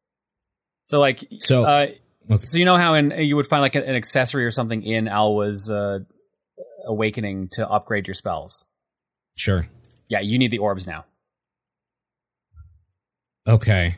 So 0.83 0.99
like, 1.01 1.25
So- 1.39 1.65
uh, 1.65 1.87
Okay. 2.31 2.45
so 2.45 2.57
you 2.57 2.65
know 2.65 2.77
how 2.77 2.93
in 2.93 3.11
you 3.11 3.35
would 3.35 3.47
find 3.47 3.61
like 3.61 3.75
an, 3.75 3.83
an 3.83 3.95
accessory 3.95 4.45
or 4.45 4.51
something 4.51 4.81
in 4.83 5.07
Alwa's 5.07 5.69
uh, 5.69 5.99
awakening 6.85 7.49
to 7.53 7.69
upgrade 7.69 8.07
your 8.07 8.13
spells. 8.13 8.65
sure. 9.35 9.67
Yeah, 10.09 10.19
you 10.19 10.37
need 10.37 10.51
the 10.51 10.59
orbs 10.59 10.85
now. 10.85 11.05
Okay. 13.47 13.95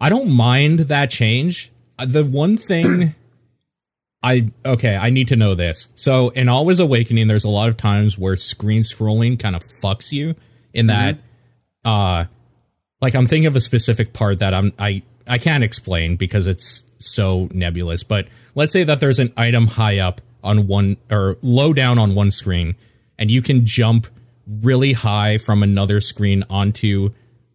I 0.00 0.08
don't 0.08 0.30
mind 0.30 0.80
that 0.80 1.10
change. 1.10 1.70
Uh, 1.98 2.06
The 2.06 2.24
one 2.24 2.56
thing 2.56 3.14
I 4.22 4.50
okay, 4.64 4.96
I 4.96 5.10
need 5.10 5.28
to 5.28 5.36
know 5.36 5.54
this. 5.54 5.88
So 5.94 6.30
in 6.30 6.48
Alwa's 6.48 6.80
Awakening, 6.80 7.28
there's 7.28 7.44
a 7.44 7.48
lot 7.48 7.68
of 7.68 7.76
times 7.76 8.18
where 8.18 8.36
screen 8.36 8.82
scrolling 8.82 9.38
kind 9.38 9.54
of 9.56 9.62
fucks 9.82 10.12
you 10.12 10.34
in 10.72 10.86
that 10.88 11.18
uh 11.84 12.24
like 13.00 13.14
I'm 13.14 13.26
thinking 13.26 13.46
of 13.46 13.56
a 13.56 13.60
specific 13.60 14.12
part 14.12 14.38
that 14.40 14.52
I'm 14.54 14.72
I 14.78 15.02
I 15.26 15.38
can't 15.38 15.64
explain 15.64 16.16
because 16.16 16.46
it's 16.46 16.84
so 16.98 17.48
nebulous, 17.52 18.02
but 18.02 18.28
let's 18.54 18.72
say 18.72 18.84
that 18.84 19.00
there's 19.00 19.18
an 19.18 19.32
item 19.36 19.66
high 19.66 19.98
up 19.98 20.20
on 20.42 20.66
one 20.66 20.96
or 21.10 21.36
low 21.42 21.72
down 21.72 21.98
on 21.98 22.14
one 22.14 22.30
screen 22.30 22.76
and 23.18 23.30
you 23.30 23.42
can 23.42 23.66
jump 23.66 24.06
really 24.46 24.92
high 24.92 25.38
from 25.38 25.62
another 25.62 26.00
screen 26.00 26.44
onto 26.48 27.10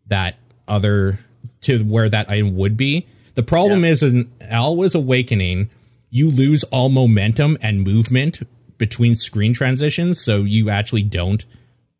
that 0.07 0.35
other 0.67 1.19
to 1.61 1.83
where 1.83 2.09
that 2.09 2.29
item 2.29 2.55
would 2.55 2.75
be. 2.75 3.07
The 3.35 3.43
problem 3.43 3.85
is 3.85 4.03
in 4.03 4.29
Alwa's 4.51 4.93
Awakening, 4.93 5.69
you 6.09 6.29
lose 6.29 6.63
all 6.65 6.89
momentum 6.89 7.57
and 7.61 7.83
movement 7.83 8.41
between 8.77 9.15
screen 9.15 9.53
transitions, 9.53 10.19
so 10.19 10.39
you 10.39 10.69
actually 10.69 11.03
don't 11.03 11.45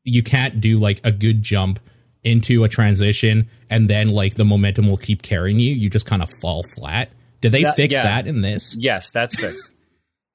you 0.04 0.24
can't 0.24 0.60
do 0.60 0.80
like 0.80 1.00
a 1.04 1.12
good 1.12 1.44
jump 1.44 1.80
into 2.24 2.63
a 2.63 2.70
transition 2.70 3.50
and 3.70 3.90
then 3.90 4.10
like 4.10 4.36
the 4.36 4.46
momentum 4.46 4.88
will 4.88 4.98
keep 4.98 5.22
carrying 5.22 5.60
you. 5.60 5.74
You 5.74 5.90
just 5.90 6.06
kind 6.06 6.22
of 6.22 6.30
fall 6.42 6.63
flat. 6.75 7.10
Did 7.42 7.51
they 7.54 7.63
That- 7.63 7.75
fix 7.75 7.94
yeah. 7.94 8.04
that 8.04 8.28
in 8.28 8.42
this? 8.42 8.75
Yes, 8.78 9.12
that's 9.12 9.40
fixed. 9.40 9.72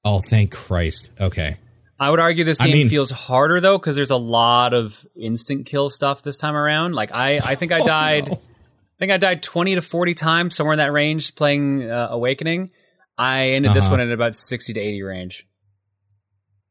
Oh, 0.05 0.19
thank 0.19 0.51
Christ. 0.53 1.09
Okay. 1.19 1.57
I 1.99 2.09
would 2.09 2.19
argue 2.21 2.45
this 2.45 2.61
I 2.61 2.67
game 2.67 2.73
mean- 2.77 2.89
feels 2.89 3.11
harder 3.11 3.59
though 3.59 3.77
because 3.77 3.97
there's 3.97 4.11
a 4.11 4.15
lot 4.15 4.73
of 4.73 5.05
instant 5.19 5.65
kill 5.65 5.89
stuff 5.89 6.21
this 6.21 6.37
time 6.37 6.55
around. 6.55 6.93
Like 6.93 7.11
I, 7.11 7.37
I 7.43 7.55
think 7.55 7.73
I 7.73 7.79
died. 7.85 8.27
no. 8.29 8.33
I 8.35 8.97
think 8.99 9.11
I 9.11 9.17
died 9.17 9.43
twenty 9.43 9.75
to 9.75 9.81
forty 9.81 10.13
times 10.13 10.55
somewhere 10.55 10.73
in 10.73 10.77
that 10.77 10.93
range 10.93 11.35
playing 11.35 11.89
uh, 11.91 12.07
Awakening. 12.11 12.69
I 13.17 13.49
ended 13.49 13.73
this 13.73 13.85
Uh-huh. 13.85 13.93
one 13.95 13.99
at 14.01 14.11
about 14.11 14.33
sixty 14.33 14.71
to 14.73 14.79
eighty 14.79 15.01
range. 15.01 15.45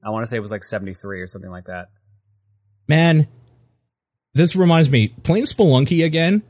I 0.02 0.10
want 0.10 0.22
to 0.24 0.30
say 0.30 0.36
it 0.38 0.40
was 0.40 0.50
like 0.52 0.64
seventy 0.64 0.94
three 0.94 1.20
or 1.20 1.26
something 1.26 1.50
like 1.50 1.66
that. 1.66 1.88
Man, 2.88 3.26
this 4.36 4.56
reminds 4.56 4.90
me, 4.90 5.08
playing 5.08 5.44
Spelunky 5.46 6.04
again, 6.04 6.42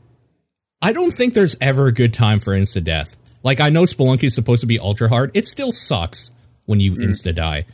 I 0.81 0.93
don't 0.93 1.11
think 1.11 1.33
there's 1.33 1.55
ever 1.61 1.87
a 1.87 1.91
good 1.91 2.13
time 2.13 2.39
for 2.39 2.53
insta 2.53 2.83
death. 2.83 3.15
Like, 3.43 3.59
I 3.59 3.69
know 3.69 3.83
Spelunky 3.83 4.25
is 4.25 4.35
supposed 4.35 4.61
to 4.61 4.67
be 4.67 4.79
ultra 4.79 5.09
hard. 5.09 5.31
It 5.33 5.47
still 5.47 5.71
sucks 5.71 6.31
when 6.65 6.79
you 6.79 6.93
mm-hmm. 6.93 7.09
insta 7.09 7.33
die. 7.33 7.65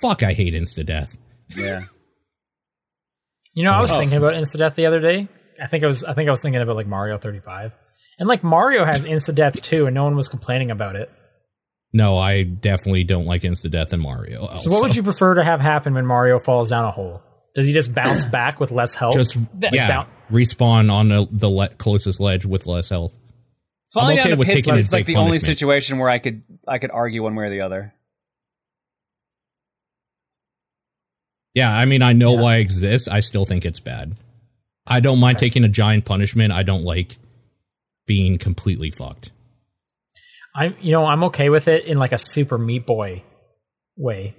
Fuck, 0.00 0.22
I 0.22 0.32
hate 0.32 0.54
insta 0.54 0.84
death. 0.84 1.16
Yeah. 1.56 1.84
You 3.54 3.64
know, 3.64 3.72
I 3.72 3.80
was 3.80 3.92
Oh. 3.92 3.98
thinking 3.98 4.18
about 4.18 4.34
insta 4.34 4.58
death 4.58 4.74
the 4.74 4.86
other 4.86 5.00
day. 5.00 5.28
I 5.60 5.66
think 5.66 5.84
I 5.84 5.86
was 5.86 6.04
I 6.04 6.14
think 6.14 6.28
I 6.28 6.30
was 6.30 6.40
thinking 6.40 6.60
about 6.62 6.76
like 6.76 6.86
Mario 6.86 7.18
35. 7.18 7.72
And 8.18 8.28
like 8.28 8.42
Mario 8.42 8.84
has 8.84 9.04
insta 9.04 9.34
death 9.34 9.60
too, 9.60 9.86
and 9.86 9.94
no 9.94 10.04
one 10.04 10.16
was 10.16 10.28
complaining 10.28 10.70
about 10.70 10.96
it. 10.96 11.10
No, 11.92 12.18
I 12.18 12.44
definitely 12.44 13.04
don't 13.04 13.26
like 13.26 13.42
insta 13.42 13.70
death 13.70 13.92
in 13.92 14.00
Mario. 14.00 14.54
So 14.56 14.70
what 14.70 14.82
would 14.82 14.96
you 14.96 15.02
prefer 15.02 15.34
to 15.34 15.42
have 15.42 15.60
happen 15.60 15.94
when 15.94 16.06
Mario 16.06 16.38
falls 16.38 16.70
down 16.70 16.84
a 16.84 16.90
hole? 16.90 17.22
Does 17.54 17.66
he 17.66 17.72
just 17.72 17.92
bounce 17.92 18.24
back 18.32 18.60
with 18.60 18.70
less 18.70 18.94
health? 18.94 19.14
just 19.14 19.36
Like 19.36 19.72
yeah, 19.72 19.88
boun- 19.88 20.06
respawn 20.30 20.92
on 20.92 21.08
the, 21.08 21.26
the 21.30 21.48
le- 21.48 21.68
closest 21.68 22.20
ledge 22.20 22.46
with 22.46 22.66
less 22.66 22.88
health. 22.88 23.12
Falling 23.92 24.18
okay 24.20 24.30
down 24.30 24.38
with 24.38 24.46
pits 24.48 24.64
taking 24.66 24.78
is 24.78 24.92
like 24.92 25.06
big 25.06 25.16
the 25.16 25.20
only 25.20 25.40
situation 25.40 25.98
where 25.98 26.08
I 26.08 26.18
could 26.18 26.42
I 26.68 26.78
could 26.78 26.92
argue 26.92 27.24
one 27.24 27.34
way 27.34 27.46
or 27.46 27.50
the 27.50 27.62
other. 27.62 27.92
Yeah, 31.54 31.72
I 31.76 31.84
mean, 31.84 32.02
I 32.02 32.12
know 32.12 32.34
Yeah. 32.34 32.40
why 32.42 32.56
it 32.56 32.60
exists. 32.60 33.08
I 33.08 33.20
still 33.20 33.44
think 33.44 33.64
it's 33.64 33.80
bad. 33.80 34.14
I 34.86 35.00
don't 35.00 35.18
mind 35.18 35.38
taking 35.38 35.64
a 35.64 35.68
giant 35.68 36.04
punishment. 36.04 36.52
I 36.52 36.62
don't 36.62 36.84
like 36.84 37.16
being 38.06 38.38
completely 38.38 38.90
fucked. 38.90 39.32
I'm 40.54 40.74
you 40.80 40.92
know, 40.92 41.06
I'm 41.06 41.24
okay 41.24 41.48
with 41.50 41.68
it 41.68 41.84
in 41.86 41.98
like 41.98 42.12
a 42.12 42.18
super 42.18 42.58
Meat 42.58 42.86
Boy 42.86 43.22
way. 43.96 44.36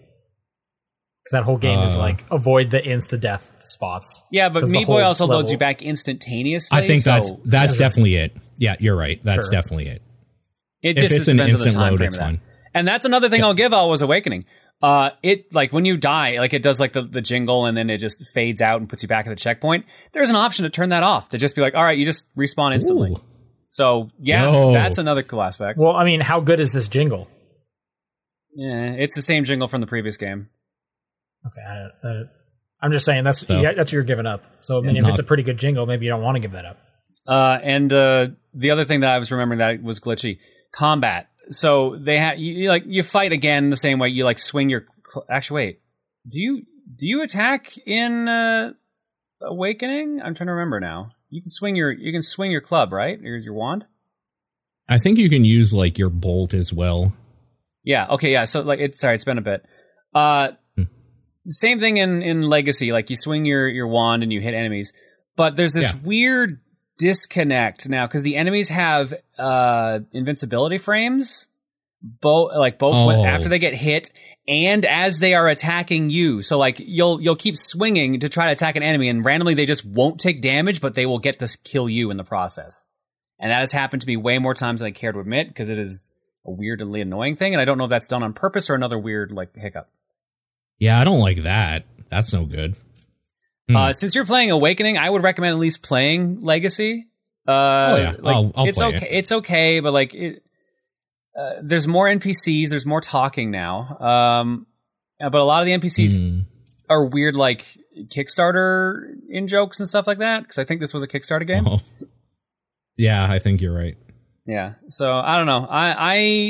Cuz 1.25 1.31
that 1.31 1.43
whole 1.43 1.57
game 1.57 1.79
is 1.81 1.95
Uh. 1.95 1.99
like 1.99 2.25
avoid 2.31 2.71
the 2.71 2.81
insta 2.81 3.19
death 3.19 3.47
spots. 3.63 4.23
Yeah, 4.31 4.49
but 4.49 4.65
the 4.65 4.71
Meat 4.71 4.87
Boy 4.87 4.97
whole 4.99 5.05
also 5.07 5.25
loads 5.27 5.51
you 5.51 5.57
back 5.57 5.81
instantaneously. 5.81 6.77
I 6.77 6.85
think 6.87 7.01
so 7.01 7.11
that's 7.11 7.31
that's 7.45 7.73
Sure. 7.73 7.79
definitely 7.79 8.15
it. 8.15 8.35
Yeah, 8.57 8.75
you're 8.79 8.95
right. 8.95 9.19
That's 9.23 9.45
Sure. 9.45 9.51
definitely 9.51 9.87
it. 9.87 10.01
It 10.83 10.97
If 10.97 11.03
just 11.03 11.15
it's 11.15 11.27
an 11.27 11.37
depends 11.37 11.55
on 11.55 11.59
the 11.59 11.65
instant 11.65 11.75
time 11.81 11.91
load, 11.91 11.97
frame 11.97 12.07
it's 12.07 12.15
of 12.15 12.19
that. 12.19 12.25
fine. 12.25 12.41
And 12.73 12.87
that's 12.87 13.05
another 13.05 13.29
thing 13.29 13.43
I'll 13.43 13.53
give 13.53 13.71
Alwa's 13.73 14.01
Awakening. 14.01 14.45
Uh, 14.81 15.11
it 15.21 15.53
like 15.53 15.71
when 15.71 15.85
you 15.85 15.95
die, 15.95 16.39
like 16.39 16.53
it 16.53 16.63
does 16.63 16.79
like 16.79 16.93
the, 16.93 17.03
the 17.03 17.21
jingle 17.21 17.67
and 17.67 17.77
then 17.77 17.91
it 17.91 17.99
just 17.99 18.25
fades 18.33 18.61
out 18.61 18.79
and 18.79 18.89
puts 18.89 19.03
you 19.03 19.07
back 19.07 19.27
at 19.27 19.29
the 19.29 19.35
checkpoint. 19.35 19.85
There's 20.13 20.31
an 20.31 20.35
option 20.35 20.63
to 20.63 20.71
turn 20.71 20.89
that 20.89 21.03
off 21.03 21.29
to 21.29 21.37
just 21.37 21.55
be 21.55 21.61
like, 21.61 21.75
all 21.75 21.83
right, 21.83 21.99
you 21.99 22.03
just 22.05 22.35
respawn 22.35 22.73
instantly. 22.73 23.11
Ooh. 23.11 23.21
So 23.67 24.09
yeah, 24.19 24.51
Yo. 24.51 24.73
that's 24.73 24.97
another 24.97 25.21
cool 25.21 25.43
aspect. 25.43 25.77
Well, 25.77 25.91
I 25.95 26.03
mean, 26.03 26.19
how 26.19 26.39
good 26.39 26.59
is 26.59 26.71
this 26.71 26.87
jingle? 26.87 27.27
Yeah, 28.55 28.93
it's 28.93 29.13
the 29.13 29.21
same 29.21 29.43
jingle 29.43 29.67
from 29.67 29.81
the 29.81 29.87
previous 29.87 30.17
game. 30.17 30.49
Okay, 31.47 31.61
I, 31.61 32.07
I, 32.07 32.21
I'm 32.81 32.91
just 32.91 33.05
saying 33.05 33.23
that's 33.23 33.39
So- 33.45 33.59
yeah, 33.61 33.73
that's 33.73 33.89
what 33.89 33.93
you're 33.93 34.03
giving 34.03 34.25
up. 34.25 34.43
So 34.59 34.77
I 34.77 34.81
mean, 34.81 34.95
if 34.97 35.01
not- 35.03 35.09
it's 35.11 35.19
a 35.19 35.23
pretty 35.23 35.43
good 35.43 35.57
jingle, 35.57 35.85
maybe 35.85 36.05
you 36.05 36.11
don't 36.11 36.21
want 36.21 36.35
to 36.35 36.39
give 36.39 36.51
that 36.51 36.65
up. 36.65 36.77
Uh, 37.27 37.59
and 37.61 37.91
uh, 37.93 38.27
the 38.53 38.71
other 38.71 38.83
thing 38.83 39.01
that 39.01 39.13
I 39.13 39.19
was 39.19 39.31
remembering 39.31 39.59
that 39.59 39.83
was 39.83 39.99
glitchy 39.99 40.39
combat. 40.71 41.27
So 41.49 41.95
they 41.97 42.17
have 42.17 42.39
you, 42.39 42.53
you 42.53 42.69
like 42.69 42.83
you 42.85 43.03
fight 43.03 43.31
again 43.31 43.69
the 43.69 43.75
same 43.75 43.99
way. 43.99 44.09
You 44.09 44.23
like 44.23 44.39
swing 44.39 44.69
your. 44.69 44.85
Cl- 45.11 45.25
Actually, 45.29 45.55
wait. 45.65 45.79
Do 46.27 46.39
you 46.39 46.63
do 46.95 47.07
you 47.07 47.21
attack 47.21 47.77
in 47.85 48.27
uh, 48.27 48.73
Awakening? 49.41 50.21
I'm 50.23 50.33
trying 50.33 50.47
to 50.47 50.53
remember 50.53 50.79
now. 50.79 51.11
You 51.29 51.41
can 51.41 51.49
swing 51.49 51.75
your 51.75 51.91
you 51.91 52.11
can 52.11 52.21
swing 52.21 52.51
your 52.51 52.61
club, 52.61 52.91
right? 52.91 53.19
Your 53.19 53.37
your 53.37 53.53
wand. 53.53 53.85
I 54.89 54.97
think 54.97 55.17
you 55.17 55.29
can 55.29 55.45
use 55.45 55.73
like 55.73 55.97
your 55.97 56.09
bolt 56.09 56.53
as 56.53 56.73
well. 56.73 57.13
Yeah. 57.83 58.07
Okay. 58.11 58.31
Yeah. 58.31 58.45
So 58.45 58.61
like, 58.61 58.79
it's 58.79 58.99
sorry, 58.99 59.15
it's 59.15 59.25
been 59.25 59.37
a 59.37 59.41
bit. 59.41 59.63
Uh. 60.13 60.51
Same 61.47 61.79
thing 61.79 61.97
in 61.97 62.21
in 62.21 62.41
Legacy. 62.43 62.91
Like 62.91 63.09
you 63.09 63.15
swing 63.15 63.45
your 63.45 63.67
your 63.67 63.87
wand 63.87 64.23
and 64.23 64.31
you 64.33 64.41
hit 64.41 64.53
enemies, 64.53 64.93
but 65.35 65.55
there's 65.55 65.73
this 65.73 65.93
Yeah. 65.93 65.99
weird 66.03 66.59
disconnect 66.97 67.89
now 67.89 68.05
because 68.07 68.23
the 68.23 68.35
enemies 68.35 68.69
have 68.69 69.13
uh 69.37 69.99
invincibility 70.11 70.77
frames. 70.77 71.47
Both 72.03 72.55
like 72.55 72.79
both 72.79 73.07
when- 73.07 73.19
Oh. 73.19 73.25
after 73.25 73.47
they 73.49 73.59
get 73.59 73.75
hit 73.75 74.09
and 74.47 74.85
as 74.85 75.19
they 75.19 75.33
are 75.35 75.47
attacking 75.47 76.09
you. 76.09 76.41
So 76.41 76.57
like 76.57 76.77
you'll 76.79 77.21
you'll 77.21 77.35
keep 77.35 77.55
swinging 77.57 78.19
to 78.21 78.29
try 78.29 78.47
to 78.47 78.51
attack 78.53 78.75
an 78.75 78.83
enemy, 78.83 79.07
and 79.09 79.23
randomly 79.23 79.53
they 79.53 79.65
just 79.65 79.85
won't 79.85 80.19
take 80.19 80.41
damage, 80.41 80.81
but 80.81 80.95
they 80.95 81.05
will 81.05 81.19
get 81.19 81.39
to 81.39 81.57
kill 81.63 81.87
you 81.89 82.09
in 82.11 82.17
the 82.17 82.23
process. 82.23 82.87
And 83.39 83.51
that 83.51 83.59
has 83.59 83.71
happened 83.71 84.01
to 84.01 84.07
me 84.07 84.17
way 84.17 84.37
more 84.39 84.53
times 84.53 84.79
than 84.81 84.87
I 84.87 84.91
care 84.91 85.11
to 85.11 85.19
admit 85.19 85.47
because 85.47 85.69
it 85.69 85.77
is 85.79 86.07
a 86.45 86.51
weirdly 86.51 87.01
annoying 87.01 87.35
thing, 87.35 87.53
and 87.53 87.61
I 87.61 87.65
don't 87.65 87.77
know 87.77 87.83
if 87.85 87.89
that's 87.91 88.07
done 88.07 88.23
on 88.23 88.33
purpose 88.33 88.69
or 88.69 88.75
another 88.75 88.97
weird 88.99 89.31
like 89.31 89.55
hiccup. 89.55 89.87
Yeah, 90.81 90.99
I 90.99 91.03
don't 91.05 91.19
like 91.19 91.43
that. 91.43 91.85
That's 92.09 92.33
no 92.33 92.43
good. 92.45 92.75
Hmm. 93.69 93.75
Uh, 93.77 93.93
since 93.93 94.15
you're 94.15 94.25
playing 94.25 94.51
Awakening, 94.51 94.97
I 94.97 95.09
would 95.09 95.23
recommend 95.23 95.53
at 95.53 95.59
least 95.59 95.81
playing 95.83 96.41
Legacy. 96.41 97.07
Uh, 97.47 97.51
Oh, 97.51 97.95
yeah. 97.97 98.15
like, 98.19 98.35
I'll- 98.35 98.51
I'll 98.55 98.65
it's 98.67 98.77
play 98.79 98.87
okay. 98.87 99.07
It's 99.11 99.31
okay, 99.31 99.79
but 99.79 99.93
like 99.93 100.13
it, 100.13 100.43
uh, 101.39 101.51
there's 101.61 101.87
more 101.87 102.07
NPCs. 102.07 102.69
There's 102.69 102.85
more 102.85 102.99
talking 102.99 103.51
now. 103.51 103.97
Um, 103.99 104.67
uh, 105.23 105.29
but 105.29 105.39
a 105.39 105.43
lot 105.43 105.61
of 105.61 105.65
the 105.67 105.73
NPCs 105.73 106.17
Hmm. 106.17 106.39
are 106.89 107.05
weird, 107.05 107.35
like 107.35 107.65
Kickstarter 108.07 109.13
in 109.29 109.47
jokes 109.47 109.79
and 109.79 109.87
stuff 109.87 110.07
like 110.07 110.17
that. 110.17 110.41
Because 110.41 110.57
I 110.57 110.63
think 110.63 110.81
this 110.81 110.93
was 110.93 111.03
a 111.03 111.07
Kickstarter 111.07 111.45
game. 111.47 111.67
Oh. 111.67 111.79
Yeah, 112.97 113.25
I 113.31 113.39
think 113.39 113.61
you're 113.61 113.73
right. 113.73 113.95
Yeah. 114.45 114.73
So 114.89 115.13
I 115.13 115.37
don't 115.37 115.45
know. 115.45 115.65
I 115.69 115.93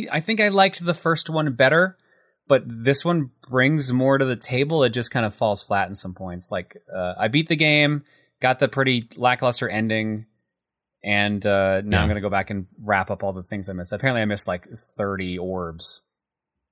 I 0.09 0.17
I 0.17 0.19
think 0.21 0.39
I 0.39 0.47
liked 0.47 0.83
the 0.83 0.93
first 0.93 1.29
one 1.29 1.53
better, 1.53 1.97
but 2.51 2.63
this 2.67 3.05
one 3.05 3.31
brings 3.49 3.93
more 3.93 4.17
to 4.17 4.25
the 4.25 4.35
table. 4.35 4.83
It 4.83 4.89
just 4.89 5.09
kind 5.09 5.25
of 5.25 5.33
falls 5.33 5.63
flat 5.63 5.87
in 5.87 5.95
some 5.95 6.13
points. 6.13 6.51
Like 6.51 6.75
uh, 6.93 7.13
I 7.17 7.29
beat 7.29 7.47
the 7.47 7.55
game, 7.55 8.03
got 8.41 8.59
the 8.59 8.67
pretty 8.67 9.07
lackluster 9.15 9.69
ending, 9.69 10.25
and 11.01 11.45
uh, 11.45 11.79
now 11.81 11.97
Yeah. 11.97 12.01
I'm 12.03 12.07
gonna 12.09 12.19
go 12.21 12.29
back 12.29 12.49
and 12.49 12.67
wrap 12.83 13.09
up 13.09 13.23
all 13.23 13.31
the 13.31 13.43
things 13.43 13.69
I 13.69 13.73
missed. 13.73 13.93
Apparently, 13.93 14.21
I 14.21 14.25
missed 14.25 14.47
like 14.47 14.67
30 14.97 15.37
orbs 15.39 16.01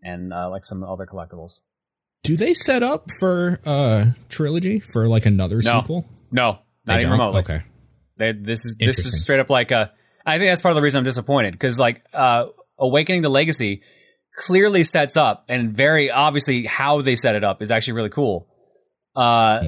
and 0.03 0.33
uh, 0.33 0.49
like 0.49 0.65
some 0.65 0.83
other 0.83 1.05
collectibles. 1.05 1.61
Do 2.23 2.35
they 2.35 2.53
set 2.53 2.83
up 2.83 3.05
for 3.19 3.59
a 3.65 4.13
trilogy 4.27 4.79
for 4.81 5.07
like 5.07 5.25
another 5.25 5.61
No. 5.61 5.79
sequel? 5.81 6.09
No, 6.31 6.51
not 6.51 6.61
They 6.85 6.93
even 6.99 7.03
don't? 7.11 7.11
remotely. 7.19 7.39
Okay. 7.39 7.61
They, 8.17 8.31
this 8.33 8.65
is 8.65 8.75
this 8.77 8.99
is 9.05 9.21
straight 9.21 9.39
up 9.39 9.49
like 9.49 9.71
a. 9.71 9.91
I 10.25 10.37
think 10.37 10.51
that's 10.51 10.59
part 10.61 10.73
of 10.73 10.75
the 10.75 10.81
reason 10.81 10.97
I'm 10.99 11.05
disappointed 11.05 11.53
because 11.53 11.79
like 11.79 12.03
uh, 12.13 12.47
Awakening 12.77 13.21
the 13.21 13.29
Legacy 13.29 13.81
clearly 14.45 14.83
sets 14.85 15.17
up 15.17 15.43
and 15.49 15.73
very 15.73 16.09
obviously 16.09 16.65
how 16.65 17.01
they 17.01 17.15
set 17.15 17.35
it 17.35 17.43
up 17.43 17.61
is 17.61 17.71
actually 17.71 17.93
really 17.93 18.09
cool. 18.09 18.47
Uh, 19.15 19.59
Hmm. 19.63 19.67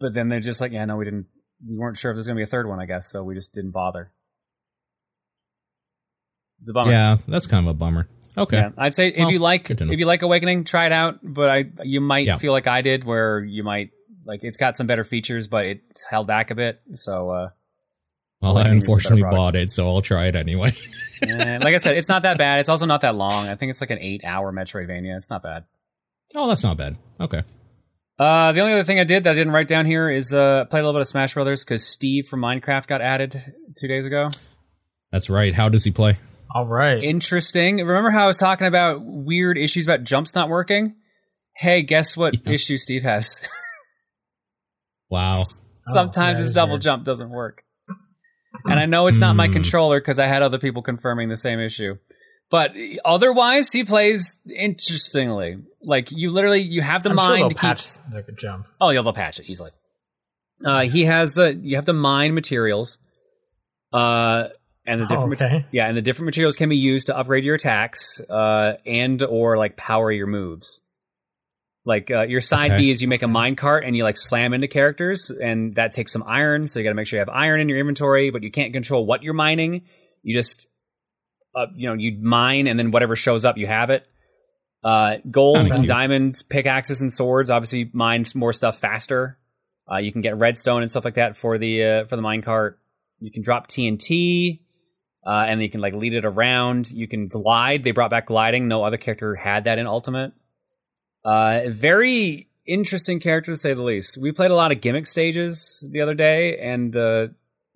but 0.00 0.14
then 0.14 0.28
they're 0.28 0.40
just 0.40 0.60
like, 0.60 0.72
yeah, 0.72 0.84
no, 0.86 0.96
we 0.96 1.04
didn't. 1.04 1.26
We 1.68 1.76
weren't 1.76 1.96
sure 1.98 2.10
if 2.10 2.14
there's 2.16 2.26
gonna 2.26 2.36
be 2.36 2.42
a 2.42 2.46
third 2.46 2.66
one, 2.68 2.80
I 2.80 2.86
guess, 2.86 3.10
so 3.10 3.22
we 3.22 3.34
just 3.34 3.52
didn't 3.54 3.72
bother. 3.72 4.12
It's 6.60 6.70
a 6.70 6.72
bummer. 6.72 6.90
Yeah, 6.92 7.16
that's 7.28 7.46
kind 7.46 7.66
of 7.66 7.70
a 7.70 7.74
bummer. 7.74 8.08
Okay. 8.38 8.56
Yeah, 8.58 8.70
I'd 8.78 8.94
say 8.94 9.08
if 9.08 9.18
Well, 9.18 9.30
you 9.30 9.38
like 9.38 9.64
to 9.76 9.92
if 9.92 9.98
you 9.98 10.06
like 10.06 10.22
Awakening, 10.22 10.64
try 10.64 10.86
it 10.86 10.92
out. 10.92 11.18
But 11.22 11.48
I 11.50 11.64
you 11.84 12.00
might 12.00 12.26
Yeah. 12.26 12.38
feel 12.38 12.52
like 12.52 12.66
I 12.66 12.82
did, 12.82 13.04
where 13.04 13.42
you 13.44 13.62
might 13.64 13.90
like 14.24 14.40
it's 14.42 14.56
got 14.56 14.76
some 14.76 14.86
better 14.86 15.04
features, 15.04 15.46
but 15.46 15.64
it's 15.66 16.04
held 16.08 16.26
back 16.26 16.50
a 16.50 16.54
bit. 16.54 16.80
So 16.94 17.30
uh, 17.30 17.48
Well, 18.42 18.58
I 18.58 18.62
Awakening 18.62 18.78
is 18.78 18.82
a 18.84 18.86
better 18.86 18.94
unfortunately 18.96 19.22
bought 19.36 19.56
it, 19.56 19.70
so 19.70 19.88
I'll 19.88 20.02
try 20.02 20.26
it 20.26 20.36
anyway. 20.36 20.72
Eh, 21.22 21.58
like 21.62 21.74
I 21.74 21.78
said, 21.78 21.96
it's 21.96 22.10
not 22.10 22.24
that 22.24 22.36
bad. 22.36 22.60
It's 22.60 22.68
also 22.68 22.84
not 22.84 23.00
that 23.00 23.14
long. 23.14 23.48
I 23.48 23.54
think 23.54 23.70
it's 23.70 23.80
like 23.80 23.88
an 23.88 23.98
eight-hour 23.98 24.52
Metroidvania. 24.52 25.16
It's 25.16 25.30
not 25.30 25.42
bad. 25.42 25.64
oh, 26.34 26.46
that's 26.46 26.62
not 26.62 26.76
bad. 26.76 26.98
Okay. 27.18 27.42
Uh, 28.18 28.52
the 28.52 28.60
only 28.60 28.74
other 28.74 28.84
thing 28.84 29.00
I 29.00 29.04
did 29.04 29.24
that 29.24 29.30
I 29.30 29.34
didn't 29.34 29.54
write 29.54 29.66
down 29.66 29.86
here 29.86 30.10
is 30.10 30.34
uh, 30.34 30.66
played 30.66 30.80
a 30.80 30.82
little 30.82 30.92
bit 30.92 31.00
of 31.00 31.08
Smash 31.08 31.32
Brothers 31.32 31.64
because 31.64 31.86
Steve 31.86 32.26
from 32.26 32.40
Minecraft 32.42 32.86
got 32.86 33.00
added 33.00 33.54
two 33.78 33.88
days 33.88 34.04
ago. 34.04 34.28
That's 35.10 35.30
right. 35.30 35.54
How 35.54 35.70
does 35.70 35.84
he 35.84 35.90
play? 35.90 36.18
All 36.54 36.66
right. 36.66 37.02
Interesting. 37.02 37.78
Remember 37.78 38.10
how 38.10 38.24
I 38.24 38.26
was 38.26 38.36
talking 38.38 38.66
about 38.66 39.00
weird 39.02 39.56
issues 39.56 39.86
about 39.86 40.04
jumps 40.04 40.34
not 40.34 40.50
working? 40.50 40.96
Hey, 41.54 41.80
guess 41.80 42.14
what 42.14 42.34
Yeah. 42.46 42.52
issue 42.52 42.76
Steve 42.76 43.04
has? 43.04 43.40
Wow. 45.08 45.30
Sometimes 45.80 46.38
that 46.38 46.44
his 46.44 46.50
double 46.52 46.72
weird. 46.74 46.82
jump 46.82 47.04
doesn't 47.04 47.30
work. 47.30 47.62
And 48.64 48.78
I 48.80 48.86
know 48.86 49.06
it's 49.06 49.18
not 49.18 49.36
my 49.36 49.46
Hmm. 49.48 49.52
controller 49.54 50.00
because 50.00 50.18
I 50.18 50.26
had 50.26 50.42
other 50.42 50.58
people 50.58 50.82
confirming 50.82 51.28
the 51.28 51.36
same 51.36 51.60
issue. 51.60 51.96
But 52.50 52.72
otherwise, 53.04 53.72
he 53.72 53.84
plays 53.84 54.40
interestingly. 54.54 55.58
Like 55.82 56.10
you 56.12 56.30
literally, 56.30 56.60
you 56.62 56.80
have 56.82 57.02
the 57.02 57.10
I'm 57.10 57.18
sure 57.18 57.28
mind 57.28 57.40
they'll 57.42 57.48
to 57.50 57.54
keep 57.54 57.60
patch 57.60 57.86
the 58.10 58.32
jump. 58.32 58.66
Oh, 58.80 58.90
yeah, 58.90 59.02
they'll 59.02 59.12
patch 59.12 59.40
it 59.40 59.46
easily. 59.50 59.70
Uh, 60.64 60.82
he 60.82 61.04
has 61.04 61.38
uh, 61.38 61.52
you 61.60 61.76
have 61.76 61.84
to 61.86 61.92
mine 61.92 62.34
materials, 62.34 62.98
uh, 63.92 64.48
and 64.86 65.00
the 65.00 65.04
Oh, 65.04 65.08
different 65.08 65.30
mat- 65.40 65.42
okay. 65.42 65.66
yeah, 65.72 65.86
and 65.88 65.96
the 65.96 66.02
different 66.02 66.26
materials 66.26 66.56
can 66.56 66.68
be 66.68 66.76
used 66.76 67.08
to 67.08 67.16
upgrade 67.16 67.44
your 67.44 67.56
attacks, 67.56 68.20
uh, 68.30 68.74
and 68.86 69.22
or 69.22 69.58
like 69.58 69.76
power 69.76 70.10
your 70.10 70.26
moves. 70.26 70.80
Like 71.86 72.10
uh, 72.10 72.22
your 72.22 72.40
side 72.40 72.72
Okay. 72.72 72.78
B 72.78 72.90
is 72.90 73.00
you 73.00 73.06
make 73.06 73.22
a 73.22 73.28
mine 73.28 73.54
cart 73.54 73.84
and 73.84 73.96
you 73.96 74.02
like 74.02 74.16
slam 74.16 74.52
into 74.52 74.66
characters, 74.66 75.30
and 75.30 75.76
that 75.76 75.92
takes 75.92 76.12
some 76.12 76.24
iron. 76.26 76.66
So 76.66 76.80
you 76.80 76.84
got 76.84 76.90
to 76.90 76.94
make 76.94 77.06
sure 77.06 77.16
you 77.16 77.20
have 77.20 77.28
iron 77.28 77.60
in 77.60 77.68
your 77.68 77.78
inventory, 77.78 78.30
but 78.30 78.42
you 78.42 78.50
can't 78.50 78.72
control 78.72 79.06
what 79.06 79.22
you're 79.22 79.34
mining. 79.34 79.82
You 80.22 80.36
just 80.36 80.66
uh, 81.54 81.66
you 81.76 81.88
know 81.88 81.94
you 81.94 82.18
mine, 82.20 82.66
and 82.66 82.76
then 82.76 82.90
whatever 82.90 83.14
shows 83.14 83.44
up, 83.44 83.56
you 83.56 83.68
have 83.68 83.90
it. 83.90 84.04
Uh, 84.82 85.18
gold 85.30 85.58
and 85.58 85.72
cute. 85.72 85.86
diamond 85.86 86.42
pickaxes 86.48 87.00
and 87.00 87.12
swords 87.12 87.50
obviously 87.50 87.88
mine 87.92 88.24
more 88.34 88.52
stuff 88.52 88.78
faster. 88.78 89.38
Uh, 89.90 89.98
you 89.98 90.12
can 90.12 90.20
get 90.20 90.36
redstone 90.36 90.82
and 90.82 90.90
stuff 90.90 91.04
like 91.04 91.14
that 91.14 91.36
for 91.36 91.56
the 91.56 91.84
uh, 91.84 92.04
for 92.06 92.16
the 92.16 92.22
mine 92.22 92.42
cart. 92.42 92.80
You 93.20 93.30
can 93.30 93.42
drop 93.42 93.68
TNT, 93.68 94.58
uh, 95.24 95.44
and 95.46 95.62
you 95.62 95.70
can 95.70 95.80
like 95.80 95.94
lead 95.94 96.14
it 96.14 96.24
around. 96.24 96.90
You 96.90 97.06
can 97.06 97.28
glide. 97.28 97.84
They 97.84 97.92
brought 97.92 98.10
back 98.10 98.26
gliding. 98.26 98.66
No 98.66 98.82
other 98.82 98.96
character 98.96 99.36
had 99.36 99.64
that 99.64 99.78
in 99.78 99.86
Ultimate. 99.86 100.32
Uh, 101.26 101.62
very 101.70 102.48
interesting 102.66 103.18
character 103.18 103.50
to 103.50 103.56
say 103.56 103.74
the 103.74 103.82
least. 103.82 104.16
We 104.16 104.30
played 104.30 104.52
a 104.52 104.54
lot 104.54 104.70
of 104.70 104.80
gimmick 104.80 105.08
stages 105.08 105.88
the 105.92 106.00
other 106.00 106.14
day, 106.14 106.56
and 106.58 106.94
uh, 106.96 107.28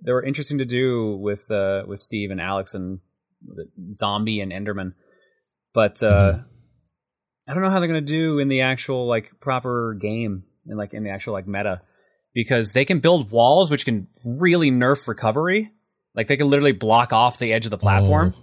they 0.04 0.12
were 0.12 0.22
interesting 0.22 0.58
to 0.58 0.64
do 0.64 1.16
with 1.16 1.50
uh, 1.50 1.82
with 1.86 1.98
Steve 1.98 2.30
and 2.30 2.40
Alex 2.40 2.74
and 2.74 3.00
was 3.44 3.58
it 3.58 3.68
Zombie 3.92 4.40
and 4.40 4.52
Enderman. 4.52 4.92
But 5.74 6.00
uh, 6.00 6.38
I 7.48 7.52
don't 7.54 7.62
know 7.64 7.70
how 7.70 7.80
they're 7.80 7.88
gonna 7.88 8.00
do 8.00 8.38
in 8.38 8.46
the 8.46 8.60
actual 8.60 9.08
like 9.08 9.40
proper 9.40 9.94
game 9.94 10.44
and 10.66 10.78
like 10.78 10.94
in 10.94 11.02
the 11.02 11.10
actual 11.10 11.32
like 11.32 11.48
meta 11.48 11.82
because 12.32 12.72
they 12.72 12.84
can 12.84 13.00
build 13.00 13.32
walls 13.32 13.68
which 13.68 13.84
can 13.84 14.06
really 14.24 14.70
nerf 14.70 15.08
recovery. 15.08 15.72
Like 16.14 16.28
they 16.28 16.36
can 16.36 16.48
literally 16.48 16.72
block 16.72 17.12
off 17.12 17.38
the 17.38 17.52
edge 17.52 17.64
of 17.64 17.72
the 17.72 17.78
platform. 17.78 18.34
Oh, 18.36 18.42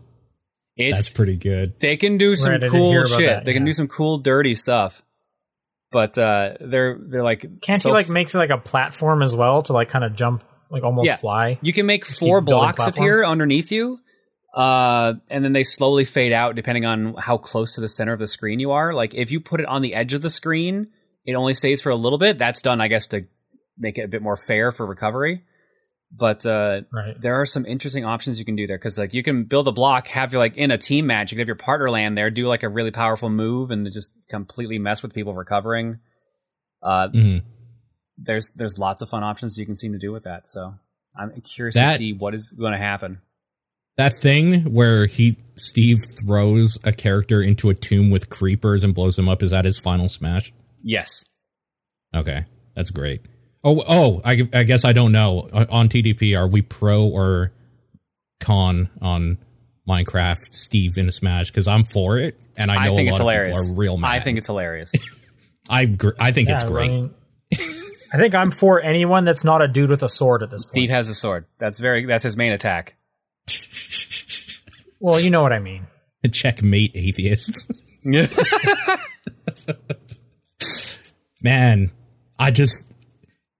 it's 0.77 0.99
that's 0.99 1.13
pretty 1.13 1.35
good. 1.37 1.79
they 1.79 1.97
can 1.97 2.17
do 2.17 2.35
some 2.35 2.53
Right, 2.53 2.69
cool 2.69 3.03
shit. 3.05 3.27
that, 3.29 3.45
they 3.45 3.53
can 3.53 3.65
do 3.65 3.73
some 3.73 3.87
cool 3.87 4.17
dirty 4.19 4.53
stuff. 4.53 5.03
But 5.91 6.17
uh, 6.17 6.55
they're 6.59 6.97
they're 7.01 7.23
like 7.23 7.61
Can't 7.61 7.81
so 7.81 7.89
you 7.89 7.93
like 7.93 8.07
f- 8.07 8.11
make 8.11 8.33
like 8.33 8.49
a 8.49 8.57
platform 8.57 9.21
as 9.23 9.33
well 9.35 9.63
to 9.63 9.73
like 9.73 9.87
kind 9.89 10.03
of 10.03 10.15
jump, 10.15 10.43
like 10.69 10.83
almost 10.83 11.07
Yeah. 11.07 11.15
fly? 11.15 11.59
you 11.61 11.71
can 11.73 11.85
make 11.85 12.05
four 12.05 12.41
blocks 12.41 12.85
appear 12.85 13.23
underneath 13.25 13.71
you, 13.71 13.97
uh, 14.55 15.13
and 15.29 15.43
then 15.45 15.53
they 15.53 15.63
slowly 15.63 16.03
fade 16.03 16.33
out 16.33 16.55
depending 16.55 16.85
on 16.85 17.15
how 17.15 17.37
close 17.37 17.75
to 17.75 17.81
the 17.81 17.87
center 17.87 18.11
of 18.11 18.19
the 18.19 18.27
screen 18.27 18.59
you 18.59 18.71
are. 18.71 18.93
Like 18.93 19.13
if 19.13 19.31
you 19.31 19.39
put 19.39 19.61
it 19.61 19.65
on 19.65 19.81
the 19.81 19.93
edge 19.93 20.13
of 20.13 20.21
the 20.21 20.29
screen, 20.29 20.87
it 21.25 21.35
only 21.35 21.53
stays 21.53 21.81
for 21.81 21.89
a 21.89 21.95
little 21.95 22.17
bit. 22.19 22.37
That's 22.37 22.61
done, 22.61 22.81
I 22.81 22.89
guess, 22.89 23.07
to 23.07 23.25
make 23.77 23.97
it 23.97 24.01
a 24.03 24.07
bit 24.09 24.21
more 24.21 24.35
fair 24.37 24.71
for 24.73 24.85
recovery. 24.85 25.43
But 26.11 26.45
uh, 26.45 26.81
Right. 26.91 27.19
there 27.19 27.39
are 27.41 27.45
some 27.45 27.65
interesting 27.65 28.05
options 28.05 28.39
you 28.39 28.45
can 28.45 28.55
do 28.55 28.65
there 28.65 28.77
because 28.77 28.97
like 28.97 29.13
you 29.13 29.23
can 29.23 29.43
build 29.43 29.67
a 29.67 29.71
block, 29.71 30.07
have 30.07 30.31
your 30.31 30.39
like 30.41 30.55
in 30.55 30.71
a 30.71 30.77
team 30.77 31.05
match, 31.05 31.31
you 31.31 31.35
can 31.35 31.41
have 31.41 31.47
your 31.47 31.55
partner 31.57 31.89
land 31.91 32.17
there, 32.17 32.29
do 32.29 32.47
like 32.47 32.63
a 32.63 32.69
really 32.69 32.91
powerful 32.91 33.29
move, 33.29 33.71
and 33.71 33.91
just 33.91 34.13
completely 34.29 34.79
mess 34.79 35.03
with 35.03 35.13
people 35.13 35.33
recovering. 35.33 35.99
Uh, 36.81 37.09
Mhm. 37.09 37.43
there's 38.17 38.51
there's 38.55 38.79
lots 38.79 39.01
of 39.01 39.09
fun 39.09 39.23
options 39.23 39.57
you 39.57 39.65
can 39.65 39.75
seem 39.75 39.91
to 39.91 39.99
do 39.99 40.11
with 40.13 40.23
that. 40.23 40.47
So 40.47 40.75
I'm 41.15 41.41
curious 41.41 41.75
That- 41.75 41.91
to 41.91 41.97
see 41.97 42.13
what 42.13 42.33
is 42.33 42.51
going 42.51 42.71
to 42.73 42.77
happen. 42.79 43.19
That 43.97 44.13
thing 44.15 44.71
where 44.73 45.07
he 45.07 45.37
Steve 45.55 45.97
throws 46.23 46.77
a 46.83 46.91
character 46.93 47.41
into 47.41 47.69
a 47.69 47.73
tomb 47.73 48.11
with 48.11 48.29
creepers 48.29 48.83
and 48.83 48.93
blows 48.93 49.15
them 49.15 49.27
up 49.27 49.41
is 49.41 49.49
that 49.51 49.65
his 49.65 49.79
final 49.79 50.07
smash? 50.07 50.53
Yes, 50.83 51.25
Okay, 52.15 52.45
that's 52.75 52.91
great. 52.91 53.21
Oh, 53.63 53.83
oh, 53.87 54.21
I, 54.23 54.47
I 54.53 54.63
guess 54.63 54.85
I 54.85 54.93
don't 54.93 55.11
know. 55.11 55.49
Uh, 55.51 55.65
On 55.69 55.89
TDP, 55.89 56.37
are 56.37 56.47
we 56.47 56.61
pro 56.61 57.05
or 57.05 57.51
con 58.39 58.89
on 59.01 59.37
Minecraft 59.87 60.53
Steve 60.53 60.97
in 60.97 61.07
a 61.09 61.11
Smash? 61.11 61.47
Because 61.49 61.67
I'm 61.67 61.83
for 61.83 62.17
it, 62.17 62.39
and 62.55 62.71
I 62.71 62.75
I, 62.75 62.85
know 62.85 62.95
think 62.95 63.07
a 63.07 63.09
it's 63.09 63.19
lot 63.19 63.27
of 63.27 63.33
hilarious. 63.33 63.59
people 63.61 63.73
are 63.75 63.79
real 63.79 63.97
mad. 63.97 64.11
I 64.11 64.19
think 64.19 64.37
it's 64.37 64.47
hilarious. 64.47 64.93
I 65.69 65.85
gr- 65.85 66.11
I 66.19 66.31
think 66.31 66.49
it's 66.49 66.63
Yeah, 66.63 66.69
I 66.69 66.71
great. 66.71 66.91
mean, 66.91 67.13
I 68.13 68.17
think 68.17 68.35
I'm 68.35 68.51
for 68.51 68.79
anyone 68.81 69.25
that's 69.25 69.43
not 69.43 69.61
a 69.61 69.67
dude 69.67 69.89
with 69.89 70.01
a 70.03 70.07
sword 70.09 70.43
at 70.43 70.49
this 70.49 70.61
Steve 70.69 70.83
point. 70.89 70.91
has 70.91 71.09
a 71.09 71.15
sword. 71.15 71.45
That's 71.57 71.79
very 71.79 72.05
that's 72.05 72.23
his 72.23 72.37
main 72.37 72.53
attack. 72.53 72.95
Well, 74.99 75.19
you 75.19 75.29
know 75.29 75.41
what 75.43 75.51
I 75.53 75.59
mean. 75.59 75.87
Checkmate, 76.31 76.91
atheists. 76.95 77.67
Man, 81.41 81.91
I 82.39 82.51
just 82.51 82.83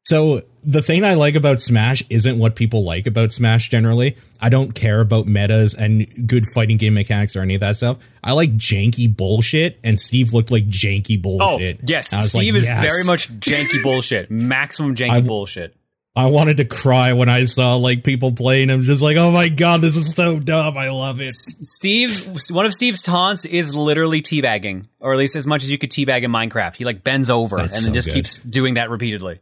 so 0.08 0.44
the 0.64 0.82
thing 0.82 1.04
I 1.04 1.16
like 1.16 1.36
about 1.36 1.60
Smash 1.60 2.02
isn't 2.10 2.38
what 2.38 2.56
people 2.56 2.84
like 2.86 3.08
about 3.08 3.34
Smash 3.34 3.70
generally. 3.70 4.16
I 4.40 4.48
don't 4.48 4.74
care 4.74 5.02
about 5.02 5.28
metas 5.28 5.74
and 5.74 6.28
good 6.28 6.46
fighting 6.54 6.78
game 6.78 6.94
mechanics 6.94 7.36
or 7.36 7.42
any 7.42 7.56
of 7.56 7.60
that 7.60 7.76
stuff. 7.76 7.98
I 8.24 8.32
like 8.32 8.56
janky 8.56 9.14
bullshit, 9.14 9.80
and 9.84 10.00
Steve 10.00 10.32
looked 10.32 10.50
like 10.50 10.68
janky 10.70 11.22
bullshit. 11.22 11.42
Oh 11.42 11.58
bullshit. 11.58 11.80
yes, 11.84 12.08
Steve 12.30 12.54
like, 12.54 12.60
is 12.62 12.68
yes. 12.68 12.82
very 12.82 13.04
much 13.04 13.30
janky 13.40 13.84
bullshit. 13.84 14.32
Maximum 14.32 14.96
janky 14.96 15.10
I- 15.10 15.22
bullshit. 15.22 15.76
I 16.16 16.26
wanted 16.32 16.58
to 16.58 16.66
cry 16.66 17.14
when 17.14 17.30
I 17.30 17.46
saw 17.46 17.76
like 17.76 18.04
people 18.04 18.32
playing. 18.32 18.72
I'm 18.72 18.82
just 18.82 19.04
like, 19.04 19.18
oh 19.18 19.30
my 19.30 19.50
god, 19.50 19.82
this 19.82 19.96
is 19.96 20.16
so 20.16 20.40
dumb. 20.40 20.76
I 20.76 20.90
love 20.90 21.22
it. 21.22 21.30
Steve, 21.30 22.28
one 22.50 22.66
of 22.66 22.74
Steve's 22.74 23.04
taunts 23.04 23.46
is 23.46 23.76
literally 23.76 24.24
teabagging, 24.24 24.88
or 25.00 25.14
at 25.14 25.20
least 25.20 25.36
as 25.36 25.46
much 25.46 25.64
as 25.64 25.70
you 25.70 25.78
could 25.78 25.92
teabag 25.92 26.24
in 26.24 26.32
Minecraft. 26.32 26.76
He 26.76 26.86
like 26.86 27.04
bends 27.04 27.30
over 27.30 27.58
That's 27.58 27.78
and 27.78 27.86
then 27.86 27.94
just 27.94 28.08
good. 28.08 28.16
keeps 28.16 28.40
doing 28.40 28.74
that 28.74 28.90
repeatedly. 28.90 29.42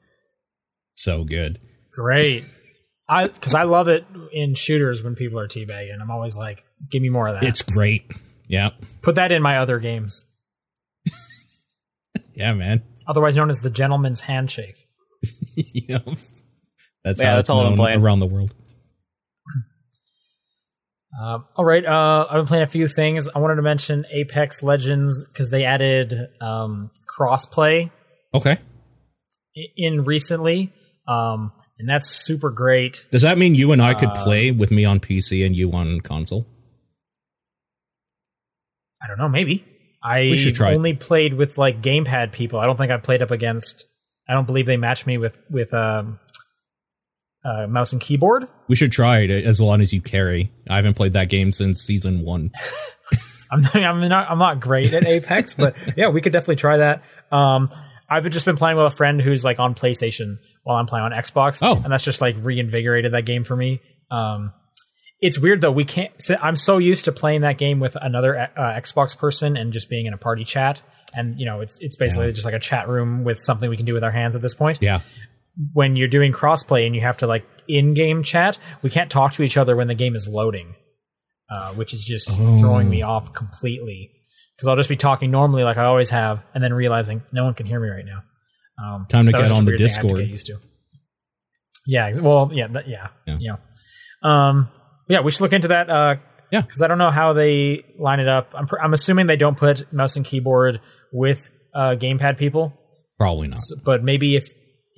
So 0.96 1.24
good. 1.24 1.60
Great. 1.92 2.44
I 3.08 3.28
because 3.28 3.54
I 3.54 3.64
love 3.64 3.88
it 3.88 4.06
in 4.34 4.56
shooters 4.56 5.04
when 5.04 5.16
people 5.16 5.40
are 5.40 5.48
teabagging. 5.48 6.02
I'm 6.02 6.10
always 6.12 6.36
like, 6.36 6.64
give 6.90 7.02
me 7.02 7.10
more 7.10 7.28
of 7.28 7.36
that. 7.36 7.44
It's 7.44 7.62
great. 7.62 8.12
Yeah, 8.48 8.72
Put 9.02 9.16
that 9.16 9.32
in 9.32 9.42
my 9.42 9.58
other 9.58 9.80
games, 9.80 10.28
yeah, 12.36 12.54
man. 12.54 12.84
otherwise 13.08 13.36
known 13.36 13.50
as 13.50 13.62
the 13.62 13.72
gentleman's 13.72 14.22
handshake. 14.22 14.88
you 15.56 15.88
know, 15.90 16.16
that's 17.04 17.20
Yeah, 17.20 17.30
how 17.30 17.36
that's 17.38 17.40
it's 17.46 17.50
all 17.50 17.66
I'm 17.66 17.76
playing. 17.76 18.02
around 18.02 18.20
the 18.20 18.28
world. 18.28 18.54
Um, 21.18 21.46
all 21.56 21.64
right, 21.64 21.86
uh, 21.86 22.26
I've 22.30 22.36
been 22.40 22.46
playing 22.46 22.64
a 22.64 22.68
few 22.68 22.90
things. 22.90 23.30
I 23.34 23.40
wanted 23.40 23.56
to 23.56 23.62
mention 23.62 24.06
Apex 24.12 24.62
Legends 24.62 25.24
because 25.30 25.50
they 25.50 25.64
added 25.64 26.28
um, 26.42 26.92
crossplay 27.18 27.90
Okay. 28.34 28.58
i- 29.58 29.68
in 29.78 30.04
recently, 30.04 30.74
um, 31.08 31.52
and 31.78 31.90
that's 31.90 32.10
super 32.10 32.50
great. 32.50 33.06
Does 33.12 33.22
that 33.24 33.38
mean 33.38 33.56
you 33.56 33.72
and 33.72 33.82
I 33.82 33.94
could 33.94 34.10
Uh, 34.10 34.24
play 34.24 34.52
with 34.52 34.72
me 34.72 34.86
on 34.86 35.00
PC 35.00 35.46
and 35.46 35.56
you 35.56 35.72
on 35.72 36.02
console? 36.02 36.48
I 39.04 39.08
don't 39.08 39.18
know, 39.18 39.30
maybe. 39.30 39.66
I 40.04 40.22
We 40.22 40.38
should 40.38 40.56
try 40.56 40.74
only 40.74 40.94
played 40.94 41.34
with 41.34 41.58
like 41.58 41.82
gamepad 41.82 42.32
people. 42.32 42.60
I 42.60 42.66
don't 42.66 42.78
think 42.78 42.92
I 42.92 42.98
played 42.98 43.22
up 43.22 43.32
against. 43.32 43.86
I 44.28 44.34
don't 44.34 44.46
believe 44.46 44.66
they 44.66 44.78
matched 44.78 45.06
me 45.06 45.18
with 45.18 45.38
with 45.50 45.74
um, 45.74 46.20
uh, 47.44 47.68
mouse 47.68 47.92
and 47.92 48.02
keyboard. 48.02 48.48
We 48.68 48.76
should 48.76 48.92
try 48.92 49.20
it 49.20 49.30
as 49.32 49.60
long 49.60 49.82
as 49.82 49.94
you 49.94 50.02
carry. 50.02 50.52
I 50.70 50.76
haven't 50.76 50.96
played 50.96 51.14
that 51.14 51.30
game 51.30 51.52
since 51.52 51.82
season 51.82 52.22
one. 52.24 52.52
I'm 53.52 53.64
I'm 53.74 54.08
not 54.08 54.30
I'm 54.30 54.40
not 54.40 54.60
great 54.60 54.94
at 54.94 55.06
Apex, 55.06 55.54
but 55.54 55.76
yeah, 55.96 56.10
we 56.10 56.22
could 56.22 56.34
definitely 56.34 56.56
try 56.56 56.78
that. 56.78 57.04
Um, 57.32 57.70
I've 58.16 58.30
just 58.30 58.46
been 58.46 58.58
playing 58.58 58.78
with 58.78 58.86
a 58.88 58.92
friend 58.92 59.22
who's 59.22 59.44
like 59.44 59.60
on 59.60 59.76
PlayStation 59.76 60.38
while 60.64 60.78
I'm 60.78 60.86
playing 60.88 61.06
on 61.06 61.12
Xbox, 61.12 61.60
Oh. 61.62 61.76
and 61.84 61.92
that's 61.92 62.04
just 62.04 62.22
like 62.22 62.36
reinvigorated 62.40 63.14
that 63.14 63.26
game 63.26 63.44
for 63.44 63.56
me. 63.56 63.82
Um, 64.12 64.54
it's 65.22 65.40
weird 65.40 65.62
though. 65.62 65.72
We 65.72 65.86
can't. 65.86 66.12
I'm 66.42 66.56
so 66.56 66.78
used 66.78 67.06
to 67.06 67.12
playing 67.12 67.42
that 67.42 67.58
game 67.58 67.80
with 67.80 67.96
another 68.00 68.38
uh, 68.38 68.48
Xbox 68.80 69.18
person 69.18 69.58
and 69.58 69.74
just 69.74 69.90
being 69.90 70.06
in 70.06 70.14
a 70.14 70.18
party 70.18 70.44
chat, 70.44 70.82
and 71.14 71.40
you 71.40 71.46
know, 71.46 71.62
it's 71.62 71.78
it's 71.82 71.96
basically 71.96 72.28
Yeah. 72.28 72.32
just 72.34 72.46
like 72.46 72.54
a 72.54 72.60
chat 72.60 72.88
room 72.88 73.24
with 73.24 73.40
something 73.40 73.70
we 73.70 73.78
can 73.78 73.86
do 73.86 73.94
with 73.94 74.04
our 74.04 74.12
hands 74.12 74.36
at 74.36 74.42
this 74.42 74.54
point. 74.54 74.80
Yeah. 74.82 75.00
When 75.74 75.96
you're 75.96 76.10
doing 76.10 76.34
crossplay 76.34 76.86
and 76.86 76.94
you 76.94 77.02
have 77.02 77.18
to 77.18 77.28
like 77.28 77.46
in-game 77.68 78.24
chat, 78.24 78.58
we 78.82 78.90
can't 78.90 79.10
talk 79.10 79.34
to 79.34 79.44
each 79.44 79.56
other 79.58 79.76
when 79.76 79.88
the 79.88 79.96
game 79.96 80.14
is 80.16 80.28
loading, 80.28 80.76
uh, 81.50 81.72
which 81.74 81.94
is 81.94 82.04
just 82.04 82.30
Oh. 82.32 82.58
throwing 82.60 82.90
me 82.90 83.02
off 83.02 83.32
completely. 83.34 84.12
Because 84.56 84.68
I'll 84.68 84.76
just 84.76 84.90
be 84.90 84.96
talking 84.96 85.32
normally 85.32 85.64
like 85.64 85.78
I 85.78 85.84
always 85.86 86.10
have, 86.12 86.44
and 86.54 86.64
then 86.64 86.74
realizing 86.74 87.22
no 87.34 87.44
one 87.44 87.54
can 87.54 87.66
hear 87.66 87.80
me 87.80 87.90
right 87.90 88.06
now. 88.06 88.22
Um, 88.82 89.06
Time 89.08 89.26
to 89.26 89.32
so 89.32 89.42
get 89.42 89.52
on 89.52 89.66
the 89.66 89.72
weird 89.72 89.80
thing 89.80 89.88
I 89.88 89.92
had 89.92 90.02
to 90.02 90.02
Discord. 90.08 90.20
get 90.22 90.30
used 90.30 90.46
to. 90.48 90.60
Yeah. 91.88 92.12
Well. 92.20 92.50
Yeah. 92.54 92.68
That, 92.68 92.88
yeah. 92.88 93.08
Yeah. 93.28 93.38
Yeah. 93.40 93.56
Um. 94.24 94.70
Yeah. 95.08 95.22
We 95.22 95.32
should 95.32 95.42
look 95.42 95.54
into 95.54 95.70
that. 95.70 95.90
Uh, 95.90 96.16
Yeah. 96.52 96.62
Because 96.62 96.82
I 96.82 96.88
don't 96.88 96.98
know 96.98 97.12
how 97.12 97.34
they 97.34 97.84
line 98.00 98.20
it 98.20 98.28
up. 98.28 98.52
I'm. 98.54 98.66
Pr- 98.68 98.80
I'm 98.82 98.94
assuming 98.94 99.28
they 99.28 99.38
don't 99.38 99.58
put 99.58 99.92
mouse 99.94 100.16
and 100.16 100.26
keyboard 100.26 100.80
with 101.14 101.50
uh, 101.74 101.96
gamepad 102.00 102.38
people, 102.38 102.74
Probably 103.20 103.48
not. 103.50 103.58
S- 103.58 103.74
but 103.84 104.04
maybe 104.04 104.36
if. 104.36 104.48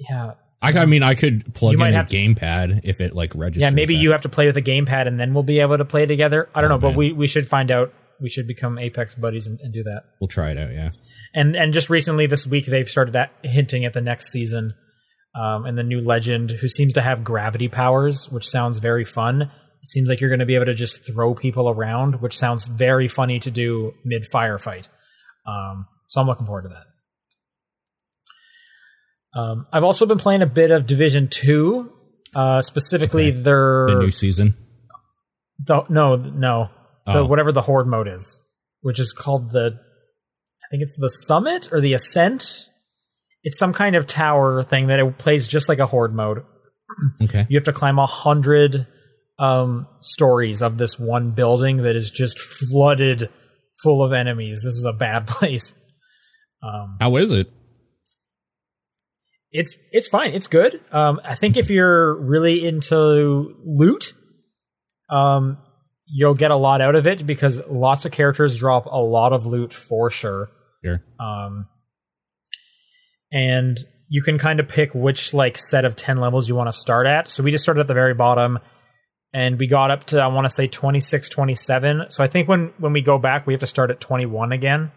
Yeah. 0.09 0.31
I, 0.61 0.71
I 0.73 0.85
mean, 0.85 1.03
I 1.03 1.13
could 1.13 1.53
plug 1.53 1.77
You 1.77 1.85
in 1.85 1.93
a 1.93 2.03
gamepad 2.03 2.81
if 2.83 2.99
it 2.99 3.13
like 3.15 3.31
registers. 3.35 3.61
Yeah, 3.61 3.69
maybe 3.69 3.93
that. 3.95 3.99
you 4.01 4.11
have 4.11 4.21
to 4.23 4.29
play 4.29 4.47
with 4.47 4.57
a 4.57 4.61
gamepad 4.61 5.07
and 5.07 5.19
then 5.19 5.33
we'll 5.35 5.43
be 5.43 5.59
able 5.59 5.77
to 5.77 5.85
play 5.85 6.05
together. 6.07 6.49
I 6.55 6.61
don't 6.61 6.71
Oh, 6.71 6.75
know, 6.75 6.79
but 6.81 6.95
we, 6.95 7.11
we 7.11 7.27
should 7.27 7.47
find 7.47 7.69
out. 7.69 7.93
We 8.21 8.29
should 8.29 8.47
become 8.47 8.77
Apex 8.79 9.15
buddies 9.15 9.47
and, 9.47 9.59
and 9.61 9.71
do 9.73 9.83
that. 9.83 10.03
We'll 10.19 10.27
try 10.27 10.51
it 10.51 10.57
out. 10.57 10.71
Yeah. 10.73 10.91
And 11.33 11.55
and 11.55 11.73
just 11.73 11.89
recently 11.89 12.25
this 12.25 12.47
week 12.47 12.65
they've 12.65 12.87
started 12.87 13.11
that 13.13 13.31
hinting 13.43 13.85
at 13.85 13.93
the 13.93 14.01
next 14.01 14.31
season, 14.31 14.73
um, 15.35 15.65
and 15.65 15.77
the 15.77 15.83
new 15.83 16.01
legend 16.01 16.51
who 16.51 16.67
seems 16.67 16.93
to 16.93 17.01
have 17.01 17.23
gravity 17.23 17.67
powers, 17.67 18.29
which 18.31 18.47
sounds 18.47 18.77
very 18.79 19.05
fun. 19.05 19.41
It 19.43 19.89
seems 19.89 20.09
like 20.09 20.19
you're 20.19 20.29
going 20.31 20.39
to 20.39 20.45
be 20.45 20.55
able 20.55 20.65
to 20.65 20.73
just 20.73 21.05
throw 21.05 21.33
people 21.35 21.69
around, 21.69 22.21
which 22.21 22.37
sounds 22.37 22.67
very 22.67 23.07
funny 23.07 23.39
to 23.39 23.51
do 23.51 23.93
mid 24.03 24.23
firefight. 24.33 24.87
Um, 25.45 25.85
so 26.07 26.19
I'm 26.19 26.27
looking 26.27 26.45
forward 26.45 26.63
to 26.63 26.69
that. 26.69 26.83
Um, 29.39 29.67
I've 29.71 29.83
also 29.83 30.05
been 30.05 30.17
playing 30.17 30.41
a 30.41 30.45
bit 30.47 30.71
of 30.71 30.87
Division 30.87 31.27
Two, 31.27 31.91
uh, 32.35 32.61
specifically 32.61 33.29
Okay. 33.29 33.41
their 33.41 33.85
The 33.87 33.95
new 33.99 34.11
season. 34.11 34.55
the, 35.63 35.83
no, 35.89 36.15
no, 36.15 36.69
the, 37.07 37.19
Oh. 37.19 37.25
whatever 37.25 37.51
the 37.51 37.61
horde 37.61 37.87
mode 37.87 38.07
is, 38.07 38.41
which 38.81 38.99
is 38.99 39.11
called 39.13 39.49
the, 39.51 39.71
I 39.79 40.65
think 40.69 40.83
it's 40.83 40.95
the 40.97 41.09
summit 41.09 41.69
or 41.71 41.81
the 41.81 41.93
ascent. 41.93 42.67
It's 43.43 43.57
some 43.57 43.73
kind 43.73 43.95
of 43.95 44.05
tower 44.05 44.63
thing 44.63 44.87
that 44.87 44.99
it 44.99 45.17
plays 45.17 45.47
just 45.47 45.67
like 45.69 45.79
a 45.79 45.85
horde 45.85 46.13
mode. 46.13 46.43
Okay. 47.23 47.45
You 47.49 47.57
have 47.57 47.65
to 47.65 47.73
climb 47.73 47.97
a 47.99 48.05
hundred 48.05 48.85
um, 49.39 49.87
stories 50.01 50.61
of 50.61 50.77
this 50.77 50.99
one 50.99 51.31
building 51.31 51.77
that 51.77 51.95
is 51.95 52.11
just 52.11 52.39
flooded 52.39 53.29
full 53.83 54.03
of 54.03 54.11
enemies. 54.13 54.61
This 54.63 54.73
is 54.73 54.85
a 54.85 54.93
bad 54.93 55.27
place. 55.27 55.75
Um, 56.63 56.97
How 56.99 57.15
is 57.17 57.31
it? 57.31 57.49
it's 59.51 59.75
it's 59.91 60.07
fine. 60.09 60.33
It's 60.33 60.47
good. 60.47 60.81
Um, 60.91 61.21
I 61.23 61.35
think 61.35 61.55
if 61.57 61.69
you're 61.69 62.15
really 62.15 62.65
into 62.65 63.55
loot, 63.63 64.13
um, 65.09 65.57
you'll 66.09 66.35
get 66.35 66.51
a 66.51 66.55
lot 66.55 66.81
out 66.81 66.95
of 66.95 67.05
it 67.05 67.25
because 67.25 67.61
lots 67.67 68.05
of 68.05 68.11
characters 68.11 68.57
drop 68.57 68.85
a 68.85 69.01
lot 69.01 69.33
of 69.33 69.45
loot 69.45 69.73
for 69.73 70.09
sure. 70.09 70.49
Sure. 70.83 71.03
Um, 71.19 71.67
and 73.31 73.77
you 74.09 74.21
can 74.21 74.37
kind 74.37 74.59
of 74.59 74.67
pick 74.67 74.95
which 74.95 75.33
like 75.33 75.57
set 75.57 75.85
of 75.85 75.95
10 75.95 76.17
levels 76.17 76.47
you 76.47 76.55
want 76.55 76.67
to 76.67 76.77
start 76.77 77.07
at. 77.07 77.29
So 77.29 77.43
we 77.43 77.51
just 77.51 77.63
started 77.63 77.81
at 77.81 77.87
the 77.87 77.93
very 77.93 78.13
bottom 78.13 78.59
and 79.33 79.59
we 79.59 79.67
got 79.67 79.91
up 79.91 80.05
to 80.05 80.21
I 80.21 80.27
want 80.27 80.45
to 80.45 80.49
say 80.49 80.67
26 80.67 81.29
27. 81.29 82.05
So 82.09 82.23
I 82.23 82.27
think 82.27 82.47
when 82.47 82.73
when 82.77 82.93
we 82.93 83.01
go 83.01 83.17
back 83.17 83.45
we 83.45 83.53
have 83.53 83.59
to 83.59 83.67
start 83.67 83.91
at 83.91 83.99
21 83.99 84.51
again. 84.53 84.91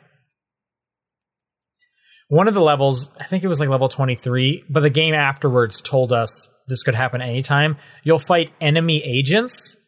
One 2.28 2.46
of 2.46 2.54
the 2.54 2.60
levels, 2.60 3.10
I 3.18 3.24
think 3.24 3.42
it 3.42 3.48
was 3.48 3.58
like 3.58 3.68
level 3.68 3.88
23, 3.88 4.66
but 4.70 4.80
the 4.82 4.90
game 4.90 5.14
afterwards 5.14 5.80
told 5.80 6.12
us 6.12 6.48
this 6.68 6.84
could 6.84 6.94
happen 6.94 7.20
anytime. 7.20 7.76
You'll 8.04 8.20
fight 8.20 8.52
enemy 8.60 9.02
agents 9.02 9.79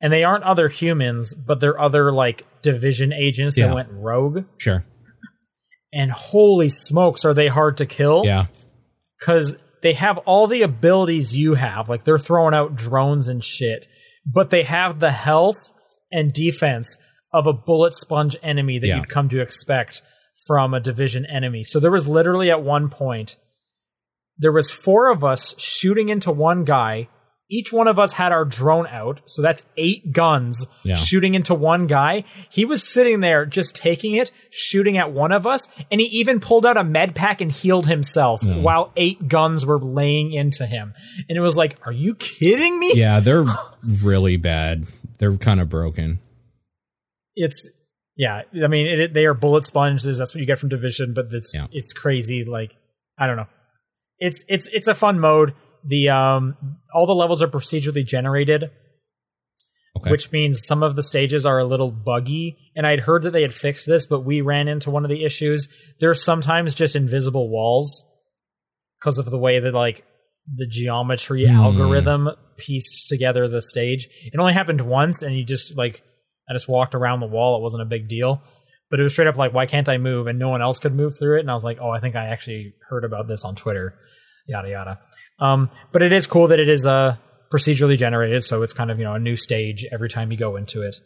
and 0.00 0.12
they 0.12 0.24
aren't 0.24 0.44
other 0.44 0.68
humans, 0.68 1.34
but 1.34 1.60
they're 1.60 1.78
other 1.80 2.12
like 2.12 2.44
division 2.62 3.12
agents 3.12 3.56
Yeah. 3.56 3.68
that 3.68 3.74
went 3.74 3.88
rogue 3.92 4.44
Sure. 4.58 4.84
and 5.92 6.10
holy 6.10 6.68
smokes 6.68 7.24
are 7.24 7.34
they 7.34 7.48
hard 7.48 7.76
to 7.78 7.86
kill 7.86 8.24
Yeah. 8.24 8.46
because 9.18 9.56
they 9.82 9.92
have 9.94 10.18
all 10.18 10.46
the 10.46 10.62
abilities 10.62 11.36
you 11.36 11.54
have 11.54 11.88
like 11.88 12.04
they're 12.04 12.18
throwing 12.18 12.54
out 12.54 12.74
drones 12.74 13.28
and 13.28 13.44
shit 13.44 13.86
but 14.26 14.50
they 14.50 14.64
have 14.64 14.98
the 14.98 15.12
health 15.12 15.70
and 16.10 16.32
defense 16.32 16.96
of 17.32 17.46
a 17.46 17.52
bullet 17.52 17.94
sponge 17.94 18.36
enemy 18.42 18.78
that 18.80 18.86
Yeah. 18.88 18.96
you'd 18.96 19.08
come 19.08 19.28
to 19.28 19.40
expect 19.40 20.02
from 20.46 20.74
a 20.74 20.80
division 20.80 21.24
enemy 21.26 21.62
so 21.62 21.78
there 21.78 21.92
was 21.92 22.08
literally 22.08 22.50
at 22.50 22.62
one 22.62 22.88
point 22.88 23.36
there 24.38 24.52
was 24.52 24.70
four 24.70 25.08
of 25.10 25.22
us 25.22 25.54
shooting 25.58 26.08
into 26.08 26.32
one 26.32 26.64
guy 26.64 27.08
each 27.48 27.72
one 27.72 27.86
of 27.86 27.98
us 27.98 28.14
had 28.14 28.32
our 28.32 28.44
drone 28.44 28.86
out. 28.88 29.20
So 29.26 29.40
that's 29.40 29.64
eight 29.76 30.12
guns 30.12 30.66
Yeah. 30.82 30.96
shooting 30.96 31.34
into 31.34 31.54
one 31.54 31.86
guy. 31.86 32.24
He 32.50 32.64
was 32.64 32.82
sitting 32.82 33.20
there 33.20 33.46
just 33.46 33.76
taking 33.76 34.14
it 34.14 34.32
shooting 34.50 34.96
at 34.98 35.12
one 35.12 35.30
of 35.30 35.46
us 35.46 35.68
and 35.90 36.00
he 36.00 36.06
even 36.08 36.40
pulled 36.40 36.66
out 36.66 36.76
a 36.76 36.82
med 36.82 37.14
pack 37.14 37.40
and 37.40 37.52
healed 37.52 37.86
himself 37.86 38.42
while 38.44 38.92
eight 38.96 39.28
guns 39.28 39.64
were 39.64 39.78
laying 39.78 40.32
into 40.32 40.66
him. 40.66 40.92
And 41.28 41.38
it 41.38 41.40
was 41.40 41.56
like 41.56 41.76
are 41.86 41.92
you 41.92 42.14
kidding 42.16 42.78
me? 42.80 42.92
Yeah, 42.96 43.20
they're 43.20 43.44
really 44.02 44.36
bad. 44.36 44.86
They're 45.18 45.36
kind 45.36 45.60
of 45.60 45.68
broken. 45.68 46.18
it's 47.36 47.68
yeah 48.16 48.42
i 48.64 48.66
mean 48.66 48.86
it, 48.86 49.12
they 49.14 49.24
are 49.26 49.34
bullet 49.34 49.62
sponges. 49.64 50.18
That's 50.18 50.34
what 50.34 50.40
you 50.40 50.46
get 50.46 50.58
from 50.58 50.68
division 50.68 51.12
but 51.14 51.26
it's 51.32 51.54
Yeah. 51.54 51.66
it's 51.70 51.92
crazy. 51.92 52.44
Like 52.44 52.74
i 53.18 53.26
don't 53.26 53.36
know. 53.36 53.46
It's 54.18 54.42
it's 54.48 54.66
it's 54.68 54.86
a 54.88 54.94
fun 54.94 55.20
mode 55.20 55.52
the 55.86 56.08
um 56.10 56.56
all 56.94 57.06
the 57.06 57.14
levels 57.14 57.40
are 57.42 57.48
procedurally 57.48 58.04
generated 58.04 58.70
Okay. 59.98 60.10
which 60.10 60.30
means 60.30 60.66
some 60.66 60.82
of 60.82 60.94
the 60.94 61.02
stages 61.02 61.46
are 61.46 61.58
a 61.58 61.64
little 61.64 61.90
buggy. 61.90 62.58
And 62.76 62.86
i'd 62.86 63.00
heard 63.00 63.22
that 63.22 63.30
they 63.30 63.40
had 63.40 63.54
fixed 63.54 63.86
this 63.86 64.04
but 64.04 64.20
we 64.26 64.42
ran 64.42 64.68
into 64.68 64.90
one 64.90 65.04
of 65.04 65.10
the 65.10 65.24
issues. 65.24 65.68
There's 66.00 66.22
sometimes 66.22 66.74
just 66.74 66.96
invisible 66.96 67.48
walls 67.48 68.04
because 69.00 69.16
of 69.16 69.30
the 69.30 69.38
way 69.38 69.58
that 69.58 69.72
like 69.72 70.04
the 70.54 70.66
geometry 70.66 71.46
Hmm. 71.46 71.56
algorithm 71.56 72.28
pieced 72.58 73.08
together 73.08 73.48
the 73.48 73.62
stage. 73.62 74.06
It 74.32 74.38
only 74.38 74.52
happened 74.52 74.82
once 74.82 75.22
and 75.22 75.34
you 75.34 75.44
just 75.44 75.74
like 75.76 76.02
i 76.48 76.52
just 76.52 76.68
walked 76.68 76.94
around 76.94 77.20
the 77.20 77.26
wall. 77.26 77.56
It 77.58 77.62
wasn't 77.62 77.82
a 77.82 77.86
big 77.86 78.06
deal. 78.08 78.42
But 78.90 79.00
it 79.00 79.02
was 79.02 79.14
straight 79.14 79.28
up 79.28 79.38
like 79.38 79.54
why 79.54 79.64
can't 79.64 79.88
i 79.88 79.96
move? 79.96 80.26
And 80.26 80.38
no 80.38 80.50
one 80.50 80.60
else 80.60 80.78
could 80.78 80.94
move 80.94 81.18
through 81.18 81.38
it. 81.38 81.40
And 81.40 81.50
i 81.50 81.54
was 81.54 81.64
like 81.64 81.78
oh 81.80 81.88
i 81.90 82.00
think 82.00 82.16
i 82.16 82.26
actually 82.26 82.74
heard 82.90 83.04
about 83.04 83.28
this 83.28 83.46
on 83.46 83.54
twitter. 83.54 83.94
Yada 84.46 84.68
yada 84.68 84.98
um, 85.38 85.70
but 85.92 86.02
it 86.02 86.12
is 86.12 86.26
cool 86.26 86.46
that 86.48 86.58
it 86.60 86.68
is 86.68 86.86
uh, 86.86 87.16
procedurally 87.52 87.96
generated 87.98 88.42
so 88.44 88.62
it's 88.62 88.72
kind 88.72 88.90
of 88.90 88.98
you 88.98 89.04
know 89.04 89.14
a 89.14 89.18
new 89.18 89.36
stage 89.36 89.84
every 89.92 90.08
time 90.08 90.30
you 90.32 90.36
go 90.38 90.56
into 90.56 90.82
it 90.82 90.96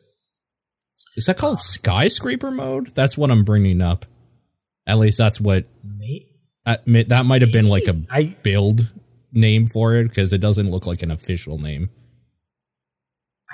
Is 1.16 1.26
that 1.26 1.36
called 1.36 1.58
skyscraper 1.58 2.50
mode? 2.50 2.94
That's 2.94 3.18
what 3.18 3.30
I'm 3.30 3.44
bringing 3.44 3.80
up. 3.80 4.06
At 4.86 4.98
least 4.98 5.18
that's 5.18 5.40
what 5.40 5.66
that 6.64 6.82
that 7.08 7.26
might 7.26 7.42
have 7.42 7.52
been 7.52 7.68
like 7.68 7.86
a 7.88 8.00
I 8.10 8.36
build 8.42 8.92
name 9.32 9.66
for 9.66 9.94
it 9.94 10.08
because 10.08 10.32
it 10.32 10.38
doesn't 10.40 10.70
look 10.70 10.86
like 10.86 11.02
an 11.02 11.10
official 11.10 11.58
name. 11.58 11.90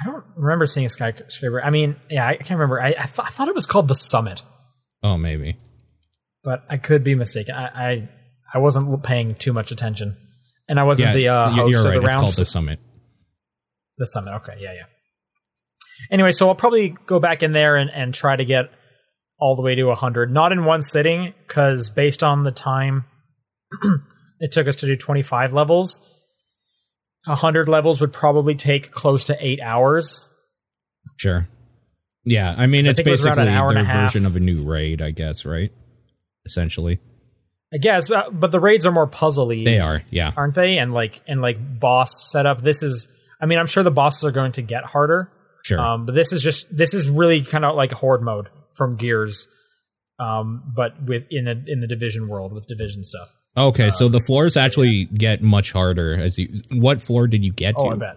I 0.00 0.04
don't 0.10 0.24
remember 0.36 0.66
seeing 0.66 0.86
a 0.86 0.88
skyscraper. 0.90 1.62
I 1.62 1.70
mean, 1.70 1.96
yeah, 2.10 2.26
I 2.26 2.36
can't 2.36 2.50
remember. 2.60 2.80
I 2.80 2.88
I, 2.88 2.92
th- 3.06 3.18
I 3.20 3.30
thought 3.30 3.48
it 3.48 3.54
was 3.54 3.66
called 3.66 3.88
the 3.88 3.94
Summit, 3.94 4.42
Oh, 5.02 5.16
maybe. 5.16 5.56
but 6.44 6.64
I 6.68 6.76
could 6.76 7.02
be 7.02 7.14
mistaken. 7.14 7.54
I 7.54 7.66
I, 7.92 8.08
I 8.54 8.58
wasn't 8.58 9.02
paying 9.02 9.34
too 9.34 9.52
much 9.54 9.70
attention, 9.72 10.16
and 10.68 10.78
I 10.80 10.84
wasn't 10.84 11.08
Yeah, 11.08 11.14
the 11.14 11.28
uh, 11.28 11.50
host 11.50 11.70
you're 11.72 11.80
of 11.80 11.84
right. 11.86 11.92
the 11.92 11.98
It's 11.98 12.06
round. 12.06 12.20
called 12.20 12.36
the 12.36 12.46
summit. 12.46 12.80
the 13.98 14.06
Summit. 14.06 14.34
Okay, 14.36 14.54
yeah, 14.60 14.72
yeah. 14.74 14.82
Anyway, 16.10 16.32
so 16.32 16.48
I'll 16.48 16.54
probably 16.54 16.90
go 17.06 17.18
back 17.20 17.42
in 17.42 17.52
there 17.52 17.76
and, 17.76 17.90
and 17.90 18.12
try 18.12 18.36
to 18.36 18.44
get 18.44 18.70
all 19.38 19.56
the 19.56 19.62
way 19.62 19.74
to 19.74 19.84
100. 19.84 20.30
Not 20.32 20.52
in 20.52 20.64
one 20.64 20.82
sitting, 20.82 21.32
because 21.46 21.88
based 21.90 22.22
on 22.22 22.42
the 22.42 22.50
time 22.50 23.04
it 24.40 24.52
took 24.52 24.66
us 24.68 24.76
to 24.76 24.86
do 24.86 24.96
25 24.96 25.52
levels, 25.52 26.00
100 27.24 27.68
levels 27.68 28.00
would 28.00 28.12
probably 28.12 28.54
take 28.54 28.90
close 28.90 29.24
to 29.24 29.36
eight 29.40 29.60
hours. 29.60 30.30
Sure. 31.16 31.48
Yeah, 32.24 32.54
I 32.56 32.66
mean 32.66 32.86
I 32.86 32.90
it's 32.90 32.98
it 33.00 33.04
basically 33.04 33.42
an 33.42 33.48
hour 33.48 33.68
and 33.68 33.76
their 33.76 33.84
a 33.84 33.86
half. 33.86 34.12
version 34.12 34.26
of 34.26 34.36
a 34.36 34.40
new 34.40 34.62
raid, 34.62 35.00
I 35.00 35.12
guess, 35.12 35.44
right? 35.44 35.70
Essentially, 36.44 36.98
I 37.76 37.78
guess, 37.78 38.08
but 38.08 38.38
but 38.40 38.50
the 38.52 38.58
raids 38.60 38.86
are 38.86 38.90
more 38.92 39.06
puzzly. 39.06 39.64
they 39.64 39.78
are. 39.78 40.02
Yeah, 40.10 40.32
aren't 40.36 40.54
they? 40.54 40.78
And 40.78 40.92
like 40.94 41.20
and 41.28 41.40
like 41.42 41.58
boss 41.80 42.30
setup. 42.32 42.62
This 42.62 42.82
is. 42.82 43.08
I 43.40 43.44
mean, 43.46 43.58
I'm 43.58 43.66
sure 43.66 43.82
the 43.82 43.90
bosses 43.90 44.24
are 44.24 44.30
going 44.32 44.52
to 44.52 44.62
get 44.62 44.84
harder. 44.84 45.30
sure. 45.62 45.78
Um, 45.78 46.06
but 46.06 46.14
this 46.14 46.32
is 46.32 46.42
just 46.42 46.74
this 46.74 46.94
is 46.94 47.08
really 47.08 47.42
kind 47.42 47.64
of 47.66 47.76
like 47.76 47.92
a 47.92 47.96
horde 47.96 48.22
mode 48.22 48.48
from 48.74 48.96
Gears, 48.96 49.46
um, 50.18 50.62
but 50.74 51.02
with 51.04 51.24
in 51.30 51.46
a 51.46 51.54
in 51.66 51.80
the 51.80 51.86
division 51.86 52.28
world 52.28 52.52
with 52.54 52.66
division 52.66 53.04
stuff. 53.04 53.34
okay, 53.56 53.90
so 53.90 54.08
the 54.08 54.20
floors 54.20 54.56
actually 54.56 55.04
get 55.06 55.42
much 55.42 55.72
harder 55.72 56.14
as 56.14 56.38
you. 56.38 56.48
What 56.72 57.02
floor 57.02 57.26
did 57.26 57.44
you 57.44 57.52
get 57.52 57.74
Oh, 57.76 57.90
to? 57.90 57.90
I 57.90 57.98
bet. 57.98 58.16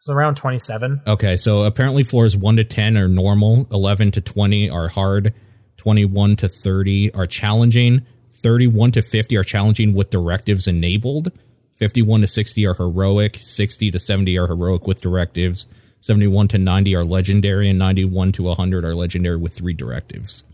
It's 0.00 0.08
around 0.10 0.34
27. 0.36 1.00
Okay, 1.06 1.36
so 1.36 1.62
apparently 1.62 2.02
floors 2.04 2.36
1 2.36 2.56
to 2.56 2.64
10 2.64 2.98
are 2.98 3.08
normal, 3.08 3.66
11 3.72 4.10
to 4.12 4.20
20 4.20 4.68
are 4.68 4.88
hard, 4.88 5.32
21 5.76 6.36
to 6.36 6.48
30 6.48 7.14
are 7.14 7.26
challenging, 7.26 8.06
31 8.42 8.92
to 8.92 9.02
50 9.02 9.36
are 9.36 9.44
challenging 9.44 9.94
with 9.94 10.10
directives 10.10 10.66
enabled, 10.66 11.32
51 11.76 12.22
to 12.22 12.26
60 12.26 12.66
are 12.66 12.74
heroic, 12.74 13.38
60 13.42 13.90
to 13.90 13.98
70 13.98 14.38
are 14.38 14.46
heroic 14.46 14.86
with 14.86 15.00
directives, 15.00 15.66
71 16.00 16.48
to 16.48 16.58
90 16.58 16.94
are 16.96 17.04
legendary, 17.04 17.68
and 17.68 17.78
91 17.78 18.32
to 18.32 18.42
100 18.44 18.84
are 18.84 18.94
legendary 18.94 19.36
with 19.36 19.54
three 19.54 19.72
directives. 19.72 20.44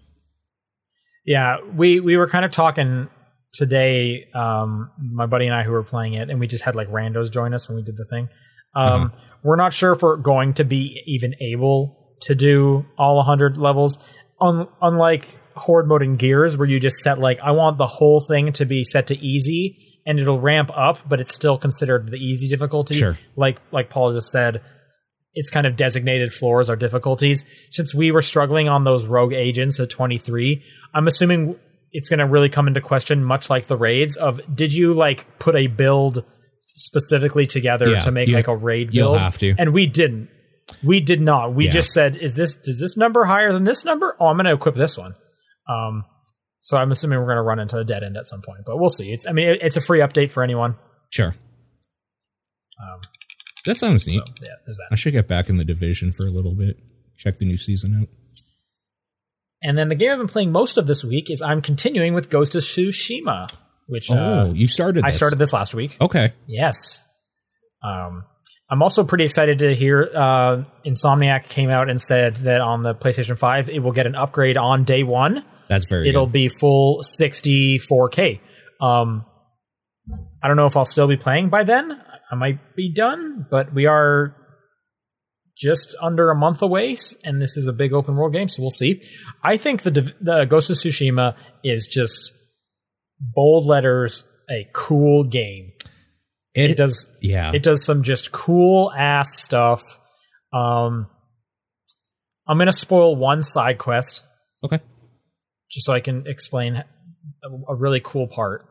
Yeah, 1.27 1.59
we 1.77 2.01
we 2.01 2.17
were 2.17 2.29
kind 2.29 2.45
of 2.45 2.51
talking 2.51 3.09
today. 3.53 4.29
Um, 4.35 4.91
my 4.99 5.27
buddy 5.27 5.47
and 5.47 5.55
I 5.55 5.65
who 5.65 5.73
were 5.73 5.83
playing 5.83 6.15
it, 6.15 6.31
and 6.31 6.41
we 6.41 6.47
just 6.47 6.65
had 6.65 6.75
like 6.75 6.89
randos 6.89 7.31
join 7.31 7.53
us 7.53 7.69
when 7.69 7.77
we 7.77 7.83
did 7.83 7.97
the 7.97 8.07
thing. 8.07 8.29
Um, 8.75 9.13
We're 9.43 9.57
not 9.57 9.73
sure 9.73 9.93
if 9.93 10.03
we're 10.03 10.17
going 10.17 10.55
to 10.55 10.65
be 10.65 11.03
even 11.07 11.35
able 11.41 12.17
to 12.23 12.35
do 12.35 12.87
all 12.99 13.17
100 13.17 13.57
levels. 13.57 13.99
Un- 14.41 14.69
unlike 14.81 15.39
horde 15.57 15.87
mode 15.89 16.03
and 16.03 16.19
gears, 16.19 16.57
where 16.57 16.67
you 16.69 16.81
just 16.81 16.97
set 16.99 17.19
like 17.19 17.39
I 17.41 17.51
want 17.53 17.77
the 17.79 17.87
whole 17.87 18.21
thing 18.21 18.53
to 18.55 18.65
be 18.65 18.85
set 18.85 19.09
to 19.09 19.19
easy, 19.19 19.77
and 20.07 20.19
it'll 20.19 20.41
ramp 20.41 20.71
up, 20.75 20.99
but 21.09 21.21
it's 21.21 21.35
still 21.35 21.59
considered 21.59 22.09
the 22.09 22.17
easy 22.17 22.49
difficulty. 22.49 22.95
Sure. 22.95 23.19
Like 23.37 23.59
like 23.71 23.91
Paul 23.91 24.13
just 24.15 24.31
said, 24.31 24.63
it's 25.35 25.51
kind 25.51 25.67
of 25.67 25.77
designated 25.77 26.33
floors 26.33 26.71
are 26.71 26.77
difficulties. 26.77 27.45
Since 27.71 27.95
we 27.95 28.11
were 28.11 28.23
struggling 28.23 28.69
on 28.69 28.85
those 28.85 29.07
rogue 29.07 29.33
agents 29.35 29.79
at 29.79 29.91
23, 29.91 30.63
I'm 30.95 31.07
assuming 31.07 31.57
it's 31.93 32.09
going 32.09 32.21
to 32.21 32.27
really 32.27 32.49
come 32.49 32.67
into 32.69 32.81
question, 32.81 33.23
much 33.25 33.51
like 33.51 33.67
the 33.67 33.77
raids. 33.77 34.17
Of 34.17 34.41
did 34.55 34.73
you 34.73 34.95
like 34.95 35.39
put 35.39 35.55
a 35.57 35.67
build 35.67 36.25
specifically 36.67 37.47
together 37.47 37.89
Yeah, 37.91 38.01
to 38.01 38.11
make 38.11 38.29
you- 38.29 38.37
like 38.37 38.49
a 38.49 38.57
raid 38.57 38.91
you'll 38.93 39.11
build? 39.13 39.21
have 39.21 39.39
to. 39.39 39.55
and 39.59 39.73
we 39.73 39.87
didn't. 39.87 40.29
We 40.83 41.01
did 41.01 41.21
not. 41.21 41.55
We 41.55 41.65
Yeah. 41.67 41.71
just 41.71 41.93
said, 41.93 42.17
"Is 42.17 42.35
this 42.35 42.55
does 42.55 42.79
this 42.81 42.97
number 42.97 43.25
higher 43.25 43.53
than 43.53 43.65
this 43.65 43.85
number? 43.85 44.17
Oh, 44.21 44.27
I'm 44.27 44.37
going 44.37 44.47
to 44.47 44.53
equip 44.53 44.75
this 44.75 44.97
one." 44.99 45.15
Um, 45.69 46.05
so 46.61 46.77
I'm 46.77 46.91
assuming 46.93 47.19
we're 47.19 47.27
going 47.27 47.37
to 47.37 47.43
run 47.43 47.59
into 47.59 47.79
a 47.79 47.85
dead 47.85 48.03
end 48.03 48.17
at 48.17 48.27
some 48.27 48.43
point, 48.43 48.61
but 48.67 48.79
we'll 48.79 48.89
see. 48.91 49.11
It's 49.13 49.27
I 49.27 49.33
mean, 49.33 49.49
it- 49.49 49.63
it's 49.63 49.77
a 49.77 49.81
free 49.81 50.01
update 50.01 50.31
for 50.31 50.43
anyone. 50.43 50.77
Sure. 51.11 51.35
Um, 52.83 53.01
That 53.67 53.77
sounds 53.77 54.07
neat. 54.07 54.23
yeah, 54.43 54.49
there's 54.65 54.77
that. 54.79 54.89
I 54.91 54.95
should 54.95 55.13
get 55.13 55.29
back 55.29 55.49
in 55.51 55.57
the 55.59 55.65
division 55.65 56.13
for 56.13 56.27
a 56.27 56.31
little 56.31 56.55
bit. 56.55 56.77
Check 57.19 57.39
the 57.39 57.45
new 57.47 57.57
season 57.59 58.01
out. 58.03 58.09
And 59.63 59.77
then 59.77 59.89
the 59.91 59.95
game 59.95 60.13
I've 60.13 60.19
been 60.19 60.29
playing 60.29 60.53
most 60.53 60.79
of 60.79 60.87
this 60.87 61.05
week 61.05 61.31
is 61.31 61.43
I'm 61.43 61.61
continuing 61.61 62.15
with 62.15 62.31
Ghost 62.31 62.55
of 62.55 62.63
Tsushima, 62.63 63.53
which 63.87 64.11
Oh, 64.11 64.15
uh, 64.17 64.53
you 64.55 64.67
started 64.67 65.05
I 65.05 65.11
started 65.11 65.37
this 65.39 65.53
last 65.53 65.75
week. 65.75 65.99
Okay. 66.01 66.33
Yes. 66.47 67.07
Um, 67.85 68.25
I'm 68.71 68.83
also 68.83 69.03
pretty 69.05 69.25
excited 69.25 69.59
to 69.59 69.75
hear 69.75 70.09
uh, 70.15 70.65
Insomniac 70.87 71.49
came 71.49 71.71
out 71.71 71.91
and 71.91 72.01
said 72.01 72.37
that 72.37 72.61
on 72.61 72.83
the 72.83 72.95
PlayStation 72.95 73.37
5 73.37 73.69
it 73.69 73.81
will 73.81 73.93
get 73.93 74.07
an 74.07 74.15
upgrade 74.15 74.57
on 74.57 74.85
day 74.85 75.03
one. 75.03 75.45
That's 75.69 75.87
very 75.87 76.09
It'll 76.09 76.27
good. 76.27 76.33
be 76.33 76.49
full 76.49 77.03
60 77.03 77.81
4K. 77.81 78.41
Um, 78.81 79.25
I 80.43 80.49
don't 80.49 80.57
know 80.57 80.67
if 80.67 80.77
I'll 80.77 80.85
still 80.85 81.09
be 81.09 81.17
playing 81.17 81.49
by 81.49 81.65
then. 81.65 82.01
I 82.31 82.35
might 82.37 82.77
be 82.77 82.93
done, 82.93 83.47
but 83.51 83.75
we 83.75 83.87
are 83.87 84.37
just 85.57 85.95
under 86.01 86.31
a 86.31 86.35
month 86.35 86.63
away, 86.63 86.97
and 87.25 87.43
this 87.43 87.57
is 87.57 87.67
a 87.67 87.73
big 87.73 87.93
open 87.93 88.17
world 88.17 88.33
game, 88.33 88.49
so 88.49 88.63
we'll 88.63 88.71
see. 88.71 89.03
I 89.43 89.57
think 89.57 89.83
the 89.83 90.13
the 90.21 90.45
Ghost 90.47 90.71
of 90.71 90.77
Tsushima 90.77 91.35
is 91.63 91.87
just 91.87 92.33
bold 93.21 93.67
letters 93.67 94.27
a 94.49 94.67
cool 94.73 95.25
game. 95.25 95.73
It, 96.65 96.71
It 96.73 96.77
does 96.77 97.11
Yeah. 97.21 97.53
it 97.53 97.63
does 97.63 97.85
some 97.85 98.03
just 98.03 98.33
cool 98.33 98.93
ass 98.93 99.39
stuff. 99.39 99.83
Um, 100.53 101.07
I'm 102.47 102.59
gonna 102.59 102.73
spoil 102.73 103.15
one 103.17 103.43
side 103.43 103.79
quest 103.79 104.25
okay. 104.65 104.81
just 105.71 105.87
so 105.87 105.93
I 105.93 106.01
can 106.01 106.27
explain 106.27 106.77
a, 106.77 107.49
a 107.69 107.75
really 107.75 108.01
cool 108.01 108.27
part. 108.27 108.67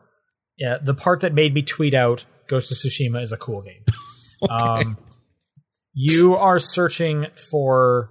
Yeah, 0.58 0.76
the 0.82 0.94
part 0.94 1.20
that 1.20 1.32
made 1.32 1.54
me 1.54 1.62
tweet 1.62 1.94
out 1.94 2.26
Ghost 2.48 2.70
of 2.70 2.76
Tsushima 2.76 3.22
is 3.22 3.32
a 3.32 3.38
cool 3.38 3.62
game. 3.62 3.84
um, 4.50 4.98
you 5.94 6.36
are 6.36 6.58
searching 6.58 7.26
for 7.50 8.10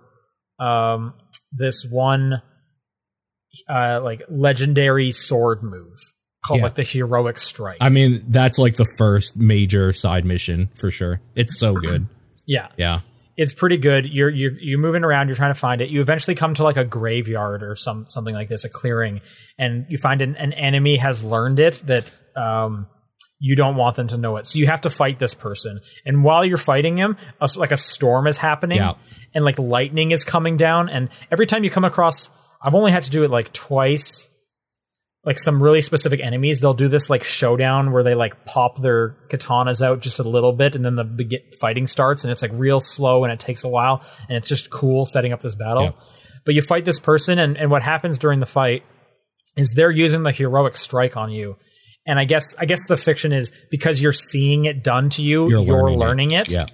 um, 0.59 1.13
this 1.51 1.85
one 1.89 2.41
uh, 3.69 3.99
like 4.03 4.23
legendary 4.29 5.11
sword 5.11 5.61
move 5.63 5.97
called 6.45 6.59
Yeah. 6.59 6.63
like 6.65 6.75
the 6.75 6.83
heroic 6.83 7.37
strike. 7.39 7.77
I 7.81 7.89
mean, 7.89 8.23
that's 8.27 8.57
like 8.57 8.75
the 8.75 8.87
first 8.97 9.37
major 9.37 9.91
side 9.93 10.25
mission 10.25 10.69
for 10.75 10.89
sure. 10.91 11.21
It's 11.35 11.59
so 11.59 11.73
good. 11.75 12.07
yeah, 12.45 12.67
Yeah. 12.77 13.01
it's 13.37 13.53
pretty 13.53 13.77
good. 13.77 14.05
You're 14.05 14.29
you're 14.29 14.53
you're 14.59 14.79
moving 14.79 15.03
around. 15.03 15.27
You're 15.27 15.35
trying 15.35 15.53
to 15.53 15.59
find 15.59 15.81
it. 15.81 15.89
You 15.89 16.01
eventually 16.01 16.35
come 16.35 16.53
to 16.55 16.63
like 16.63 16.77
a 16.77 16.85
graveyard 16.85 17.63
or 17.63 17.75
some 17.75 18.05
something 18.07 18.33
like 18.33 18.47
this, 18.49 18.63
a 18.65 18.69
clearing, 18.69 19.21
and 19.57 19.85
you 19.89 19.97
find 19.97 20.21
an, 20.21 20.35
an 20.37 20.53
enemy 20.53 20.97
has 20.97 21.23
learned 21.23 21.59
it 21.59 21.81
that 21.85 22.15
um, 22.37 22.87
you 23.41 23.55
don't 23.55 23.75
want 23.75 23.95
them 23.97 24.07
to 24.09 24.17
know 24.17 24.37
it. 24.37 24.47
So 24.47 24.59
you 24.59 24.67
have 24.67 24.81
to 24.81 24.89
fight 24.89 25.19
this 25.19 25.33
person. 25.33 25.81
And 26.05 26.23
while 26.23 26.45
you're 26.45 26.57
fighting 26.57 26.97
him, 26.97 27.17
a 27.41 27.49
like 27.57 27.71
a 27.71 27.77
storm 27.77 28.27
is 28.27 28.37
happening, 28.37 28.77
Yeah. 28.77 28.93
and 29.33 29.43
like 29.43 29.59
lightning 29.59 30.11
is 30.11 30.23
coming 30.23 30.55
down. 30.57 30.87
And 30.89 31.09
every 31.31 31.45
time 31.47 31.63
you 31.65 31.69
come 31.69 31.83
across, 31.85 32.29
I've 32.61 32.75
only 32.75 32.91
had 32.93 33.03
to 33.03 33.09
do 33.09 33.23
it 33.23 33.29
like 33.31 33.51
twice. 33.51 34.28
Like 35.25 35.37
some 35.37 35.61
really 35.61 35.81
specific 35.81 36.21
enemies, 36.21 36.61
they'll 36.61 36.73
do 36.73 36.87
this 36.87 37.09
like 37.09 37.23
showdown 37.23 37.91
where 37.91 38.03
they 38.03 38.15
like 38.15 38.45
pop 38.45 38.81
their 38.81 39.17
katanas 39.29 39.81
out 39.81 39.99
just 39.99 40.19
a 40.19 40.23
little 40.23 40.53
bit, 40.53 40.75
and 40.75 40.85
then 40.85 40.95
the 40.95 41.03
begin- 41.03 41.43
fighting 41.59 41.87
starts, 41.87 42.23
and 42.23 42.31
it's 42.31 42.41
like 42.41 42.51
real 42.53 42.79
slow, 42.79 43.25
and 43.25 43.33
it 43.33 43.39
takes 43.39 43.63
a 43.63 43.67
while, 43.67 44.01
and 44.29 44.37
it's 44.37 44.47
just 44.47 44.69
cool 44.69 45.05
setting 45.05 45.33
up 45.33 45.41
this 45.41 45.55
battle. 45.55 45.83
Yeah. 45.83 45.91
But 46.45 46.55
you 46.55 46.61
fight 46.61 46.85
this 46.85 46.99
person, 46.99 47.37
and, 47.37 47.57
and 47.57 47.69
what 47.69 47.83
happens 47.83 48.17
during 48.17 48.39
the 48.39 48.45
fight 48.45 48.83
is 49.57 49.73
they're 49.73 49.91
using 49.91 50.23
the 50.23 50.31
heroic 50.31 50.77
strike 50.77 51.17
on 51.17 51.31
you. 51.31 51.57
And 52.05 52.17
I 52.17 52.23
guess 52.23 52.55
I 52.57 52.65
guess 52.65 52.87
the 52.87 52.97
fiction 52.97 53.33
is 53.33 53.51
because 53.69 54.01
you're 54.01 54.13
seeing 54.13 54.65
it 54.65 54.83
done 54.83 55.09
to 55.11 55.21
you, 55.21 55.49
you're, 55.49 55.61
learning, 55.61 56.31
it. 56.31 56.49
Yeah. 56.49 56.65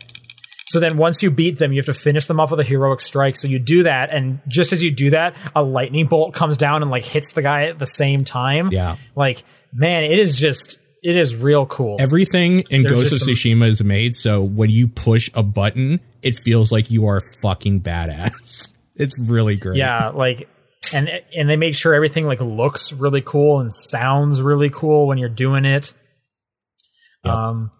So 0.67 0.79
then 0.79 0.97
once 0.97 1.21
you 1.21 1.29
beat 1.29 1.59
them, 1.59 1.71
you 1.73 1.77
have 1.79 1.85
to 1.85 1.93
finish 1.93 2.25
them 2.25 2.39
off 2.39 2.49
with 2.51 2.59
a 2.59 2.63
heroic 2.63 2.99
strike. 3.01 3.35
So 3.35 3.47
you 3.47 3.59
do 3.59 3.83
that, 3.83 4.09
and 4.11 4.39
just 4.47 4.73
as 4.73 4.83
you 4.83 4.89
do 4.91 5.11
that, 5.11 5.35
a 5.55 5.61
lightning 5.63 6.07
bolt 6.07 6.33
comes 6.33 6.57
down 6.57 6.81
and 6.81 6.89
like 6.89 7.03
hits 7.03 7.33
the 7.33 7.41
guy 7.43 7.65
at 7.65 7.77
the 7.77 7.85
same 7.85 8.25
time. 8.25 8.71
Yeah. 8.71 8.95
Like, 9.15 9.43
man, 9.71 10.03
it 10.05 10.17
is 10.17 10.35
just 10.35 10.79
it 11.03 11.15
is 11.15 11.35
real 11.35 11.67
cool. 11.67 11.97
Everything 11.99 12.63
in 12.71 12.81
There's 12.81 13.03
Ghost 13.03 13.13
of 13.13 13.19
some- 13.19 13.27
Tsushima 13.29 13.67
is 13.67 13.83
made 13.83 14.15
so 14.15 14.41
when 14.43 14.71
you 14.71 14.87
push 14.87 15.29
a 15.35 15.43
button, 15.43 15.99
it 16.23 16.39
feels 16.39 16.71
like 16.71 16.89
you 16.89 17.05
are 17.07 17.21
fucking 17.41 17.81
badass. 17.81 18.71
It's 18.97 19.19
really 19.19 19.57
great. 19.57 19.75
yeah, 19.77 20.07
like 20.07 20.47
and 20.93 21.09
and 21.35 21.49
they 21.49 21.57
make 21.57 21.75
sure 21.75 21.93
everything 21.93 22.25
like 22.25 22.39
looks 22.39 22.93
really 22.93 23.19
cool 23.21 23.59
and 23.59 23.69
sounds 23.73 24.41
really 24.41 24.69
cool 24.69 25.05
when 25.07 25.17
you're 25.17 25.27
doing 25.27 25.65
it. 25.65 25.93
Yep. 27.25 27.33
Um 27.33 27.71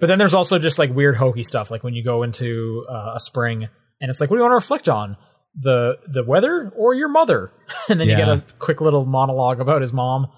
but 0.00 0.06
then 0.06 0.18
there's 0.18 0.34
also 0.34 0.58
just 0.58 0.78
like 0.78 0.94
weird 0.94 1.16
hokey 1.16 1.42
stuff 1.42 1.70
like 1.70 1.82
when 1.82 1.94
you 1.94 2.02
go 2.04 2.22
into 2.22 2.84
uh, 2.90 3.12
a 3.16 3.20
spring 3.20 3.68
and 4.00 4.10
it's 4.10 4.20
like 4.20 4.30
what 4.30 4.36
do 4.36 4.38
you 4.38 4.42
want 4.48 4.52
to 4.52 4.56
reflect 4.64 4.88
on? 4.88 5.16
The 5.60 5.98
the 6.06 6.22
weather 6.24 6.72
or 6.76 6.94
your 6.94 7.08
mother? 7.08 7.50
and 7.88 8.00
then 8.00 8.08
you 8.08 8.16
get 8.16 8.28
a 8.28 8.44
quick 8.58 8.80
little 8.80 9.04
monologue 9.04 9.60
about 9.60 9.80
his 9.82 9.92
mom 9.92 10.28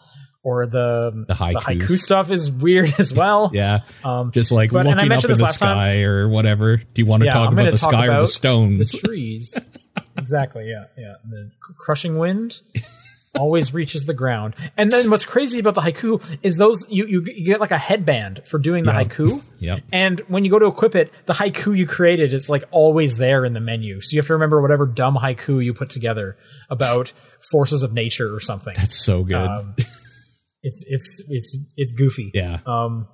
or 0.42 0.64
the 0.66 1.24
The 1.28 1.34
haikus. 1.34 1.62
haiku 1.64 1.98
stuff 1.98 2.30
is 2.30 2.50
weird 2.50 2.94
as 2.98 3.12
well. 3.12 3.50
Yeah. 3.52 3.80
Um 4.02 4.30
Just 4.32 4.50
like 4.52 4.70
But- 4.72 4.86
looking 4.86 5.12
up 5.12 5.22
in 5.24 5.30
the 5.30 5.42
last 5.42 5.58
time. 5.58 5.76
sky 5.76 6.02
or 6.04 6.28
whatever. 6.28 6.76
Do 6.78 6.84
you 7.02 7.06
want 7.06 7.20
to 7.22 7.26
Yeah, 7.26 7.32
talk 7.32 7.48
I'm 7.48 7.58
about 7.58 7.70
the 7.70 7.76
talk 7.78 7.92
sky 7.92 8.06
or 8.08 8.20
the 8.22 8.28
stones? 8.28 8.92
the 8.92 8.98
trees. 8.98 9.58
exactly, 10.16 10.68
yeah, 10.70 10.84
yeah. 10.96 11.14
The 11.28 11.50
crushing 11.78 12.16
wind. 12.18 12.60
Always 13.38 13.72
reaches 13.72 14.04
the 14.04 14.14
ground. 14.14 14.54
And 14.76 14.90
then 14.92 15.08
what's 15.10 15.24
crazy 15.24 15.60
about 15.60 15.74
the 15.74 15.80
haiku 15.80 16.22
is 16.42 16.56
those 16.56 16.84
you 16.90 17.06
you, 17.06 17.22
you 17.26 17.46
get 17.46 17.60
like 17.60 17.70
a 17.70 17.78
headband 17.78 18.42
for 18.46 18.58
doing 18.58 18.84
the 18.84 18.92
Yeah. 18.92 19.04
haiku. 19.04 19.42
yeah. 19.60 19.78
And 19.92 20.20
when 20.28 20.44
you 20.44 20.50
go 20.50 20.58
to 20.58 20.66
equip 20.66 20.94
it, 20.96 21.12
the 21.26 21.32
haiku 21.34 21.76
you 21.76 21.86
created 21.86 22.34
is 22.34 22.50
like 22.50 22.64
always 22.72 23.16
there 23.18 23.44
in 23.44 23.52
the 23.52 23.60
menu. 23.60 24.00
So 24.00 24.14
you 24.14 24.18
have 24.20 24.26
to 24.26 24.32
remember 24.32 24.60
whatever 24.60 24.84
dumb 24.86 25.16
haiku 25.16 25.64
you 25.64 25.72
put 25.74 25.90
together 25.90 26.36
about 26.68 27.12
forces 27.52 27.82
of 27.82 27.92
nature 27.92 28.34
or 28.34 28.40
something. 28.40 28.74
That's 28.76 28.96
so 29.02 29.22
good. 29.22 29.36
Um, 29.36 29.74
it's 30.62 30.84
it's 30.88 31.22
it's 31.28 31.58
it's 31.76 31.92
goofy. 31.92 32.30
yeah. 32.34 32.58
Um, 32.66 33.08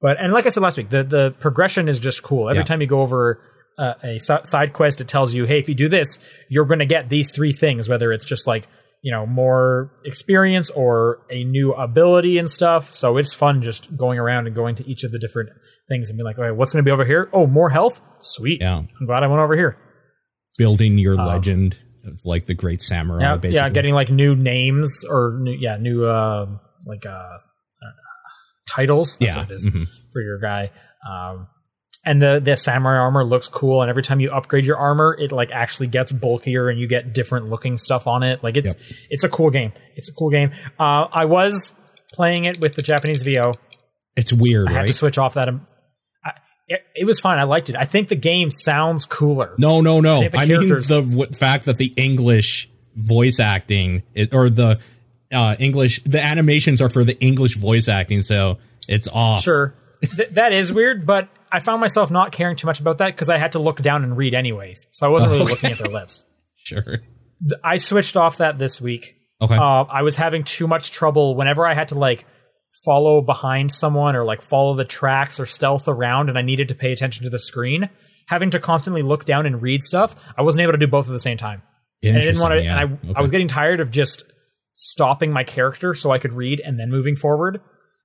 but 0.00 0.18
and 0.18 0.32
like 0.32 0.46
I 0.46 0.48
said 0.48 0.62
last 0.62 0.76
week, 0.78 0.88
the 0.90 1.04
the 1.04 1.30
progression 1.38 1.88
is 1.88 1.98
just 2.00 2.22
cool. 2.22 2.48
Every 2.48 2.60
Yeah. 2.60 2.64
time 2.64 2.80
you 2.80 2.86
go 2.88 3.02
over 3.02 3.40
uh, 3.78 3.94
a 4.02 4.18
side 4.18 4.72
quest, 4.72 5.00
it 5.00 5.08
tells 5.08 5.32
you, 5.32 5.44
hey, 5.46 5.58
if 5.58 5.68
you 5.68 5.74
do 5.74 5.88
this, 5.88 6.18
you're 6.50 6.64
going 6.66 6.80
to 6.80 6.86
get 6.86 7.08
these 7.08 7.30
three 7.32 7.52
things. 7.52 7.88
Whether 7.88 8.12
it's 8.12 8.24
just 8.24 8.46
like 8.46 8.66
you 9.02 9.10
know 9.12 9.26
more 9.26 9.92
experience 10.04 10.70
or 10.70 11.18
a 11.30 11.44
new 11.44 11.72
ability 11.72 12.38
and 12.38 12.48
stuff. 12.48 12.94
So 12.94 13.16
it's 13.16 13.34
fun 13.34 13.60
just 13.62 13.94
going 13.96 14.18
around 14.18 14.46
and 14.46 14.54
going 14.54 14.76
to 14.76 14.88
each 14.88 15.04
of 15.04 15.12
the 15.12 15.18
different 15.18 15.50
things 15.88 16.08
and 16.08 16.16
be 16.16 16.22
like, 16.24 16.38
okay, 16.38 16.52
what's 16.52 16.72
going 16.72 16.84
to 16.84 16.88
be 16.88 16.92
over 16.92 17.04
here? 17.04 17.28
Oh, 17.32 17.46
more 17.46 17.70
health. 17.70 18.00
Sweet. 18.20 18.60
Yeah. 18.60 18.78
I'm 18.78 19.06
glad 19.06 19.22
I 19.22 19.26
went 19.26 19.40
over 19.40 19.56
here. 19.56 19.76
Building 20.56 20.98
your 20.98 21.16
legend 21.16 21.78
of 22.04 22.20
like 22.24 22.46
the 22.46 22.54
great 22.54 22.80
samurai, 22.82 23.16
Um, 23.16 23.22
Yeah, 23.22 23.36
basically. 23.36 23.56
yeah, 23.56 23.68
getting 23.70 23.94
like 23.94 24.10
new 24.10 24.34
names 24.36 25.04
or 25.08 25.38
new, 25.40 25.52
yeah, 25.52 25.76
new 25.78 26.04
uh, 26.04 26.46
like 26.86 27.04
uh, 27.06 27.36
titles. 28.68 29.16
That's 29.18 29.32
Yeah, 29.34 29.40
what 29.40 29.50
it 29.50 29.54
is 29.54 29.66
mhm. 29.68 29.86
for 30.12 30.20
your 30.22 30.38
guy. 30.38 30.70
Um, 31.08 31.48
and 32.04 32.20
the 32.20 32.40
the 32.40 32.56
samurai 32.56 32.96
armor 32.96 33.24
looks 33.24 33.48
cool, 33.48 33.80
and 33.82 33.88
every 33.90 34.02
time 34.02 34.20
you 34.20 34.30
upgrade 34.30 34.64
your 34.64 34.76
armor, 34.76 35.16
it 35.18 35.32
like 35.32 35.52
actually 35.52 35.86
gets 35.86 36.12
bulkier, 36.12 36.68
and 36.68 36.78
you 36.80 36.86
get 36.86 37.12
different 37.12 37.48
looking 37.48 37.78
stuff 37.78 38.06
on 38.06 38.22
it. 38.22 38.42
Like 38.42 38.56
it's 38.56 38.74
it's 39.10 39.24
a 39.24 39.28
cool 39.28 39.50
game. 39.50 39.72
It's 39.94 40.08
a 40.08 40.12
cool 40.12 40.30
game. 40.30 40.50
Uh, 40.78 41.06
I 41.12 41.26
was 41.26 41.74
playing 42.12 42.44
it 42.44 42.58
with 42.60 42.74
the 42.74 42.82
Japanese 42.82 43.22
VO. 43.22 43.54
It's 44.16 44.32
weird, 44.32 44.68
I 44.68 44.72
had 44.72 44.86
to 44.88 44.92
switch 44.92 45.16
off 45.16 45.34
that. 45.34 45.48
um, 45.48 45.66
I, 46.24 46.32
it, 46.68 46.80
it 46.94 47.04
was 47.06 47.18
fine. 47.18 47.38
I 47.38 47.44
liked 47.44 47.70
it. 47.70 47.76
I 47.76 47.84
think 47.86 48.08
the 48.08 48.16
game 48.16 48.50
sounds 48.50 49.06
cooler. 49.06 49.54
No, 49.58 49.80
no, 49.80 50.00
no. 50.00 50.28
I 50.34 50.44
mean 50.46 50.68
the 50.68 51.06
w- 51.08 51.26
fact 51.32 51.64
that 51.64 51.78
the 51.78 51.94
English 51.96 52.68
voice 52.94 53.40
acting 53.40 54.02
it, 54.12 54.34
or 54.34 54.50
the 54.50 54.80
uh, 55.32 55.56
English, 55.58 56.02
the 56.04 56.22
animations 56.22 56.82
are 56.82 56.90
for 56.90 57.04
the 57.04 57.18
English 57.20 57.56
voice 57.56 57.88
acting, 57.88 58.20
so 58.22 58.58
it's 58.86 59.08
off. 59.08 59.42
Sure. 59.42 59.74
Th- 60.16 60.28
that 60.30 60.52
is 60.52 60.70
weird, 60.72 61.06
but 61.06 61.28
I 61.52 61.58
found 61.60 61.80
myself 61.80 62.10
not 62.10 62.32
caring 62.32 62.56
too 62.56 62.66
much 62.66 62.80
about 62.80 62.98
that 62.98 63.08
because 63.08 63.28
I 63.28 63.38
had 63.38 63.52
to 63.52 63.58
look 63.58 63.82
down 63.82 64.04
and 64.04 64.16
read 64.16 64.34
anyways. 64.34 64.86
So 64.90 65.06
I 65.06 65.10
wasn't 65.10 65.32
really 65.32 65.42
Okay. 65.52 65.52
looking 65.52 65.70
at 65.72 65.78
their 65.78 65.92
lips. 65.92 66.24
Sure. 66.64 67.00
I 67.62 67.76
switched 67.76 68.16
off 68.16 68.38
that 68.38 68.58
this 68.58 68.80
week. 68.80 69.16
Okay. 69.40 69.56
Uh, 69.56 69.84
I 69.84 70.02
was 70.02 70.16
having 70.16 70.44
too 70.44 70.66
much 70.66 70.92
trouble 70.92 71.34
whenever 71.36 71.66
I 71.66 71.74
had 71.74 71.88
to 71.88 71.94
like 71.98 72.24
follow 72.84 73.20
behind 73.20 73.70
someone 73.72 74.16
or 74.16 74.24
like 74.24 74.40
follow 74.40 74.74
the 74.74 74.84
tracks 74.84 75.38
or 75.38 75.46
stealth 75.46 75.88
around 75.88 76.28
and 76.30 76.38
I 76.38 76.42
needed 76.42 76.68
to 76.68 76.74
pay 76.74 76.92
attention 76.92 77.24
to 77.24 77.30
the 77.30 77.38
screen. 77.38 77.90
Having 78.28 78.52
to 78.52 78.60
constantly 78.60 79.02
look 79.02 79.24
down 79.26 79.44
and 79.46 79.60
read 79.60 79.82
stuff, 79.82 80.14
I 80.38 80.42
wasn't 80.42 80.62
able 80.62 80.72
to 80.72 80.78
do 80.78 80.86
both 80.86 81.06
at 81.08 81.12
the 81.12 81.18
same 81.18 81.36
time. 81.36 81.62
And 82.04 82.16
I 82.16 82.20
didn't 82.20 82.40
want 82.40 82.54
to. 82.54 82.62
Yeah. 82.62 82.80
And 82.80 82.80
I, 82.80 82.84
Okay. 83.10 83.12
I 83.16 83.20
was 83.20 83.30
getting 83.30 83.48
tired 83.48 83.80
of 83.80 83.90
just 83.90 84.24
stopping 84.74 85.32
my 85.32 85.44
character 85.44 85.92
so 85.94 86.10
I 86.12 86.18
could 86.18 86.32
read 86.32 86.60
and 86.60 86.78
then 86.78 86.90
moving 86.90 87.16
forward. 87.16 87.60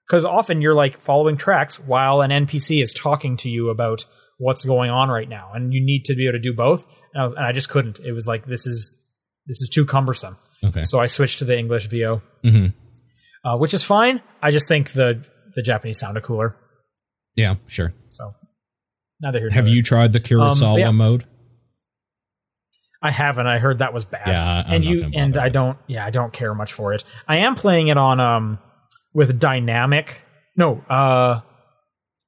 Because 0.07 0.23
often 0.25 0.61
you're 0.61 0.73
like 0.75 0.97
following 0.97 1.35
tracks 1.37 1.79
while 1.79 2.21
an 2.21 2.31
NPC 2.31 2.81
is 2.81 2.93
talking 2.93 3.35
to 3.37 3.49
you 3.49 3.69
about 3.69 4.05
what's 4.37 4.63
going 4.63 4.89
on 4.89 5.09
right 5.09 5.27
now, 5.27 5.51
and 5.53 5.73
you 5.73 5.83
need 5.83 6.05
to 6.05 6.15
be 6.15 6.25
able 6.27 6.33
to 6.33 6.39
do 6.39 6.53
both. 6.53 6.85
And 7.13 7.21
I, 7.21 7.23
was, 7.23 7.33
and 7.33 7.45
I 7.45 7.51
just 7.51 7.67
couldn't. 7.69 7.99
It 7.99 8.13
was 8.13 8.25
like 8.27 8.45
this 8.45 8.65
is 8.65 8.95
this 9.47 9.61
is 9.61 9.69
too 9.69 9.85
cumbersome. 9.85 10.37
Okay. 10.63 10.81
So 10.81 10.99
I 10.99 11.07
switched 11.07 11.39
to 11.39 11.45
the 11.45 11.57
English 11.57 11.87
VO, 11.87 12.21
Mhm. 12.45 12.73
uh, 13.43 13.57
which 13.57 13.73
is 13.73 13.83
fine. 13.83 14.21
I 14.41 14.51
just 14.51 14.67
think 14.67 14.91
the 14.91 15.25
the 15.55 15.61
Japanese 15.61 15.99
sounded 15.99 16.23
cooler. 16.23 16.55
Yeah, 17.35 17.55
sure. 17.67 17.93
So 18.09 18.31
neither 19.21 19.39
here. 19.39 19.49
Have 19.51 19.65
there. 19.65 19.73
you 19.73 19.83
tried 19.83 20.13
the 20.13 20.19
Kurosawa 20.19 20.73
Um, 20.73 20.79
yeah. 20.79 20.91
mode? 20.91 21.25
I 23.01 23.11
haven't. 23.11 23.45
I 23.47 23.59
heard 23.59 23.79
that 23.79 23.93
was 23.93 24.05
bad. 24.05 24.27
Yeah, 24.27 24.63
I'm 24.65 24.73
and 24.75 24.85
you 24.85 25.09
and 25.13 25.37
I 25.37 25.49
don't. 25.49 25.77
Yeah, 25.87 26.05
I 26.05 26.09
don't 26.09 26.33
care 26.33 26.53
much 26.55 26.73
for 26.73 26.93
it. 26.93 27.03
I 27.27 27.37
am 27.37 27.55
playing 27.55 27.89
it 27.89 27.97
on 27.97 28.19
um 28.19 28.59
with 29.18 29.39
dynamic, 29.39 30.22
no, 30.55 30.78
uh, 30.89 31.41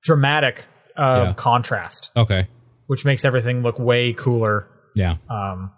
dramatic 0.04 0.66
uh, 0.98 1.26
Yeah. 1.28 1.34
contrast, 1.34 2.10
Okay. 2.18 2.48
which 2.88 3.06
makes 3.06 3.24
everything 3.24 3.62
look 3.62 3.78
way 3.80 4.12
cooler. 4.12 4.68
Yeah. 4.96 5.18
Um, 5.30 5.72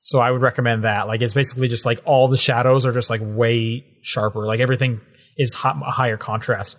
so 0.00 0.18
I 0.18 0.30
would 0.32 0.42
recommend 0.42 0.82
that. 0.84 1.06
Like, 1.06 1.22
it's 1.22 1.32
basically 1.32 1.68
just 1.68 1.86
like 1.86 2.00
all 2.04 2.26
the 2.26 2.36
shadows 2.36 2.84
are 2.86 2.92
just 2.92 3.08
like 3.08 3.20
way 3.22 3.84
sharper. 4.02 4.46
Like 4.46 4.58
everything 4.60 5.00
is 5.36 5.54
hot, 5.54 5.80
higher 5.82 6.16
contrast. 6.16 6.76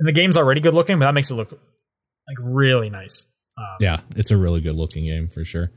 And 0.00 0.08
the 0.08 0.12
game's 0.12 0.36
already 0.36 0.60
good 0.60 0.74
looking, 0.74 0.98
but 0.98 1.04
that 1.04 1.14
makes 1.14 1.30
it 1.30 1.34
look 1.34 1.52
like 1.52 2.36
really 2.42 2.90
nice. 2.90 3.28
Um, 3.56 3.76
Yeah. 3.78 4.00
It's 4.16 4.32
a 4.32 4.36
really 4.36 4.60
good 4.60 4.74
looking 4.74 5.04
game 5.04 5.28
for 5.28 5.44
sure. 5.44 5.70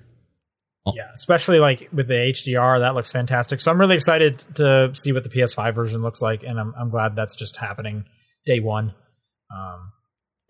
Yeah, 0.96 1.10
especially 1.14 1.60
like 1.60 1.90
with 1.92 2.08
the 2.08 2.14
HDR, 2.14 2.80
that 2.80 2.96
looks 2.96 3.12
fantastic. 3.12 3.62
So 3.62 3.72
I'm 3.72 3.80
really 3.80 3.96
excited 3.96 4.40
to 4.56 4.92
see 4.94 5.12
what 5.12 5.24
the 5.24 5.30
PS5 5.30 5.74
version 5.74 6.02
looks 6.02 6.22
like, 6.22 6.44
and 6.44 6.60
I'm 6.60 6.74
I'm 6.78 6.90
glad 6.90 7.16
that's 7.16 7.36
just 7.36 7.58
happening 7.58 8.06
day 8.46 8.60
one. 8.60 8.94
Um, 9.56 9.92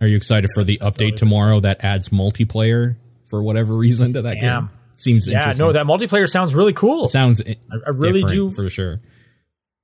Are 0.02 0.08
you 0.08 0.18
excited 0.18 0.50
for 0.54 0.64
the 0.64 0.78
update 0.80 1.16
tomorrow 1.16 1.60
that 1.60 1.84
adds 1.84 2.10
multiplayer 2.10 2.98
for 3.30 3.44
whatever 3.44 3.74
reason 3.74 4.14
to 4.14 4.22
that 4.24 4.42
Am. 4.44 4.68
game? 4.68 4.78
Seems 4.96 5.28
yeah, 5.28 5.38
interesting. 5.38 5.66
no, 5.66 5.74
that 5.74 5.86
multiplayer 5.86 6.28
sounds 6.28 6.56
really 6.56 6.74
cool. 6.74 7.08
sounds 7.08 7.42
I, 7.42 7.56
I 7.86 7.90
really 7.92 8.24
do. 8.24 8.52
for 8.52 8.68
sure. 8.70 9.00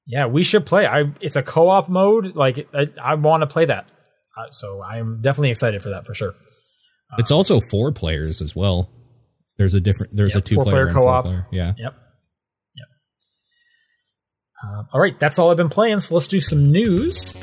Yeah, 0.07 0.25
we 0.25 0.43
should 0.43 0.65
play. 0.65 0.87
I 0.87 1.11
it's 1.21 1.35
a 1.35 1.43
co-op 1.43 1.87
mode. 1.87 2.35
Like 2.35 2.67
I, 2.73 2.87
I 3.01 3.15
want 3.15 3.41
to 3.41 3.47
play 3.47 3.65
that. 3.65 3.87
Uh, 4.35 4.49
so 4.51 4.81
I'm 4.81 5.21
definitely 5.21 5.51
excited 5.51 5.81
for 5.81 5.89
that 5.89 6.05
for 6.07 6.13
sure. 6.15 6.33
It's 7.19 7.29
also 7.31 7.59
four 7.69 7.91
players 7.91 8.41
as 8.41 8.55
well. 8.55 8.89
There's 9.57 9.73
a 9.73 9.79
different. 9.81 10.15
There's 10.15 10.33
Yep, 10.33 10.43
a 10.43 10.45
two 10.45 10.55
player 10.55 10.65
four-player 10.65 10.85
and 10.87 10.93
four 10.95 11.03
co-op. 11.03 11.25
player. 11.25 11.47
Yeah. 11.51 11.73
Yep. 11.77 11.93
Yep. 12.75 12.87
Uh, 14.65 14.83
all 14.93 14.99
right, 15.01 15.19
that's 15.19 15.37
all 15.39 15.51
I've 15.51 15.57
been 15.57 15.69
playing. 15.69 15.99
So 15.99 16.15
let's 16.15 16.27
do 16.27 16.39
some 16.39 16.71
news. 16.71 17.37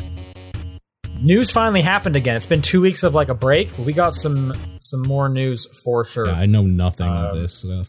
News 1.22 1.50
finally 1.50 1.82
happened 1.82 2.16
again. 2.16 2.36
It's 2.36 2.46
been 2.46 2.62
two 2.62 2.80
weeks 2.80 3.02
of 3.02 3.14
like 3.14 3.28
a 3.28 3.34
break, 3.34 3.68
but 3.76 3.84
we 3.84 3.92
got 3.92 4.14
some 4.14 4.54
some 4.80 5.02
more 5.02 5.28
news 5.28 5.66
for 5.84 6.04
sure. 6.04 6.26
Yeah, 6.26 6.32
I 6.34 6.46
know 6.46 6.62
nothing 6.62 7.06
of 7.06 7.32
Um, 7.32 7.38
this 7.42 7.54
stuff. 7.58 7.88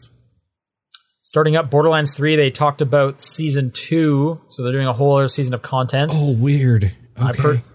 Starting 1.24 1.56
up 1.56 1.70
Borderlands 1.70 2.14
3, 2.14 2.36
they 2.36 2.50
talked 2.50 2.80
about 2.82 3.22
season 3.22 3.70
2, 3.70 4.40
so 4.48 4.62
they're 4.62 4.72
doing 4.72 4.88
a 4.88 4.92
whole 4.92 5.16
other 5.16 5.28
season 5.28 5.54
of 5.54 5.62
content. 5.62 6.10
Oh, 6.12 6.32
weird. 6.34 6.94
I've 7.16 7.38
heard- 7.38 7.62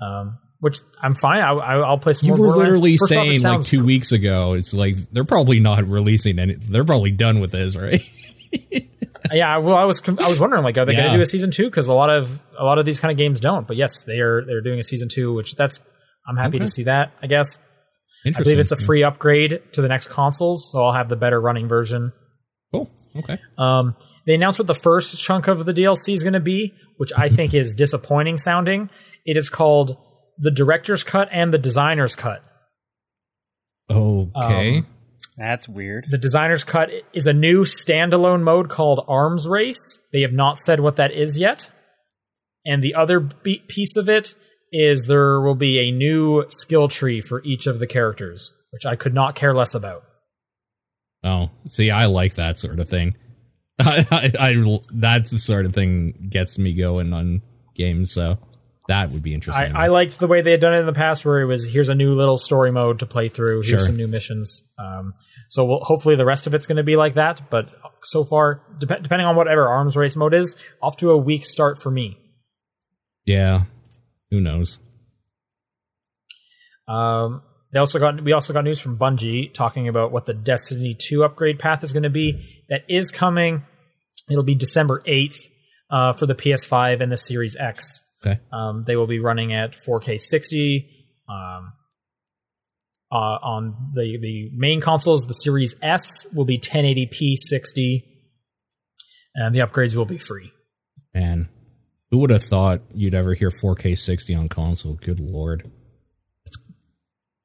Um, 0.00 0.38
which 0.60 0.78
I'm 1.02 1.14
fine. 1.14 1.40
I, 1.40 1.52
I, 1.52 1.76
I'll 1.78 1.98
play 1.98 2.12
some 2.12 2.28
you 2.28 2.36
more 2.36 2.48
were 2.48 2.56
literally 2.56 2.96
saying 2.96 3.42
like 3.42 3.64
two 3.64 3.84
weeks 3.84 4.12
ago. 4.12 4.54
It's 4.54 4.74
like 4.74 4.96
they're 5.12 5.24
probably 5.24 5.60
not 5.60 5.86
releasing 5.86 6.38
any. 6.38 6.54
They're 6.54 6.84
probably 6.84 7.12
done 7.12 7.40
with 7.40 7.52
this, 7.52 7.76
right? 7.76 8.00
Yeah, 9.32 9.58
well, 9.58 9.76
I 9.76 9.84
was 9.84 10.00
I 10.06 10.28
was 10.28 10.40
wondering 10.40 10.62
like, 10.62 10.78
are 10.78 10.86
they 10.86 10.94
going 10.94 11.10
to 11.10 11.16
do 11.16 11.20
a 11.20 11.26
season 11.26 11.50
two? 11.50 11.66
Because 11.66 11.88
a 11.88 11.92
lot 11.92 12.08
of 12.08 12.40
a 12.58 12.64
lot 12.64 12.78
of 12.78 12.86
these 12.86 13.00
kind 13.00 13.10
of 13.12 13.18
games 13.18 13.40
don't. 13.40 13.66
But 13.66 13.76
yes, 13.76 14.02
they 14.02 14.20
are. 14.20 14.44
They're 14.46 14.62
doing 14.62 14.78
a 14.78 14.82
season 14.82 15.08
two, 15.12 15.34
which 15.34 15.54
that's 15.54 15.80
I'm 16.26 16.36
happy 16.36 16.56
Okay. 16.56 16.64
to 16.64 16.70
see 16.70 16.84
that. 16.84 17.12
I 17.22 17.26
guess 17.26 17.58
I 18.24 18.30
believe 18.30 18.58
it's 18.58 18.72
a 18.72 18.76
free 18.76 19.02
upgrade 19.02 19.60
to 19.72 19.82
the 19.82 19.88
next 19.88 20.08
consoles, 20.08 20.70
so 20.70 20.82
I'll 20.82 20.92
have 20.92 21.08
the 21.08 21.16
better 21.16 21.40
running 21.40 21.68
version. 21.68 22.12
Cool. 22.72 22.90
Okay. 23.16 23.38
Um, 23.58 23.96
they 24.26 24.34
announced 24.34 24.58
what 24.60 24.66
the 24.68 24.74
first 24.74 25.20
chunk 25.20 25.48
of 25.48 25.64
the 25.64 25.74
DLC 25.74 26.14
is 26.14 26.22
going 26.22 26.34
to 26.34 26.40
be, 26.40 26.74
which 26.96 27.12
I 27.16 27.28
think 27.28 27.54
is 27.54 27.74
disappointing 27.74 28.38
sounding. 28.38 28.88
It 29.26 29.36
is 29.36 29.50
called 29.50 29.96
the 30.38 30.50
director's 30.50 31.02
cut 31.02 31.28
and 31.32 31.52
the 31.52 31.58
designer's 31.58 32.14
cut. 32.16 32.42
Okay. 33.90 34.78
Um, 34.78 34.86
That's 35.36 35.68
weird. 35.68 36.06
The 36.10 36.18
designer's 36.18 36.64
cut 36.64 36.90
is 37.12 37.26
a 37.26 37.32
new 37.32 37.62
standalone 37.62 38.42
mode 38.42 38.68
called 38.68 39.04
Arms 39.08 39.48
Race. 39.48 40.00
They 40.12 40.22
have 40.22 40.32
not 40.32 40.58
said 40.58 40.80
what 40.80 40.96
that 40.96 41.12
is 41.12 41.38
yet. 41.38 41.70
And 42.66 42.82
the 42.82 42.94
other 42.94 43.20
be- 43.20 43.64
piece 43.66 43.96
of 43.96 44.08
it 44.08 44.34
is 44.72 45.06
there 45.06 45.40
will 45.40 45.54
be 45.54 45.78
a 45.78 45.92
new 45.92 46.44
skill 46.48 46.88
tree 46.88 47.20
for 47.20 47.42
each 47.44 47.66
of 47.66 47.78
the 47.78 47.86
characters, 47.86 48.52
which 48.70 48.84
I 48.84 48.96
could 48.96 49.14
not 49.14 49.34
care 49.34 49.54
less 49.54 49.74
about. 49.74 50.04
oh, 51.24 51.50
see, 51.66 51.90
I 51.90 52.04
like 52.06 52.34
that 52.34 52.58
sort 52.58 52.78
of 52.78 52.88
thing. 52.88 53.16
I, 53.78 54.06
I, 54.10 54.32
I 54.38 54.80
that's 54.92 55.30
the 55.30 55.38
sort 55.38 55.64
of 55.64 55.72
thing 55.72 56.28
gets 56.28 56.58
me 56.58 56.74
going 56.74 57.12
on 57.12 57.42
games. 57.74 58.12
So 58.12 58.38
that 58.88 59.10
would 59.12 59.22
be 59.22 59.32
interesting. 59.34 59.76
I, 59.76 59.84
I 59.84 59.88
liked 59.88 60.18
the 60.18 60.26
way 60.26 60.40
they 60.42 60.50
had 60.50 60.60
done 60.60 60.74
it 60.74 60.78
in 60.80 60.86
the 60.86 60.92
past, 60.92 61.24
where 61.24 61.40
it 61.40 61.44
was 61.46 61.68
here's 61.68 61.88
a 61.88 61.94
new 61.94 62.14
little 62.14 62.36
story 62.38 62.72
mode 62.72 62.98
to 62.98 63.06
play 63.06 63.28
through, 63.28 63.62
here's 63.62 63.68
Sure. 63.68 63.78
some 63.80 63.96
new 63.96 64.08
missions. 64.08 64.64
Um, 64.78 65.12
so 65.50 65.64
we'll, 65.64 65.80
hopefully 65.84 66.16
the 66.16 66.24
rest 66.26 66.46
of 66.46 66.54
it's 66.54 66.66
going 66.66 66.76
to 66.76 66.82
be 66.82 66.96
like 66.96 67.14
that. 67.14 67.48
But 67.50 67.70
so 68.02 68.24
far, 68.24 68.62
dep- 68.78 69.02
depending 69.02 69.26
on 69.26 69.36
whatever 69.36 69.68
arms 69.68 69.96
race 69.96 70.16
mode 70.16 70.34
is, 70.34 70.56
off 70.82 70.96
to 70.98 71.10
a 71.10 71.16
weak 71.16 71.44
start 71.46 71.80
for 71.80 71.90
me. 71.90 72.18
yeah. 73.24 73.62
Who 74.30 74.40
knows? 74.42 74.78
Um, 76.86 77.42
they 77.72 77.78
also 77.78 77.98
got 77.98 78.22
we 78.22 78.32
also 78.32 78.52
got 78.52 78.64
news 78.64 78.80
from 78.80 78.98
Bungie 78.98 79.52
talking 79.52 79.88
about 79.88 80.10
what 80.12 80.26
the 80.26 80.34
Destiny 80.34 80.94
2 80.98 81.24
upgrade 81.24 81.58
path 81.58 81.84
is 81.84 81.92
going 81.92 82.02
to 82.04 82.10
be. 82.10 82.46
That 82.68 82.82
is 82.88 83.10
coming. 83.10 83.64
It'll 84.30 84.42
be 84.42 84.54
December 84.54 85.02
8th 85.06 85.36
uh, 85.90 86.12
for 86.14 86.26
the 86.26 86.34
PS5 86.34 87.00
and 87.02 87.10
the 87.12 87.16
Series 87.16 87.56
X. 87.58 88.04
Okay. 88.24 88.40
Um, 88.52 88.82
they 88.82 88.96
will 88.96 89.06
be 89.06 89.20
running 89.20 89.52
at 89.52 89.76
4K 89.86 90.18
60. 90.18 90.88
Um, 91.28 91.72
uh, 93.10 93.14
on 93.14 93.92
the, 93.94 94.18
the 94.20 94.50
main 94.54 94.80
consoles, 94.80 95.26
the 95.26 95.34
Series 95.34 95.74
S 95.80 96.26
will 96.34 96.44
be 96.44 96.58
1080p 96.58 97.36
60, 97.36 98.04
and 99.34 99.54
the 99.54 99.60
upgrades 99.60 99.96
will 99.96 100.04
be 100.04 100.18
free. 100.18 100.52
And 101.14 101.48
who 102.10 102.18
would 102.18 102.30
have 102.30 102.42
thought 102.42 102.82
you'd 102.94 103.14
ever 103.14 103.34
hear 103.34 103.50
4K 103.50 103.98
60 103.98 104.34
on 104.34 104.48
console? 104.48 104.94
Good 104.94 105.20
lord. 105.20 105.70
It's 106.44 106.58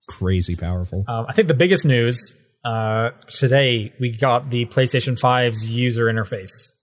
crazy 0.09 0.55
powerful. 0.55 1.05
Um, 1.07 1.25
I 1.29 1.33
think 1.33 1.47
the 1.47 1.53
biggest 1.53 1.85
news 1.85 2.35
uh, 2.63 3.11
today 3.29 3.93
we 3.99 4.11
got 4.11 4.49
the 4.49 4.65
PlayStation 4.65 5.19
5's 5.19 5.69
user 5.69 6.05
interface. 6.05 6.73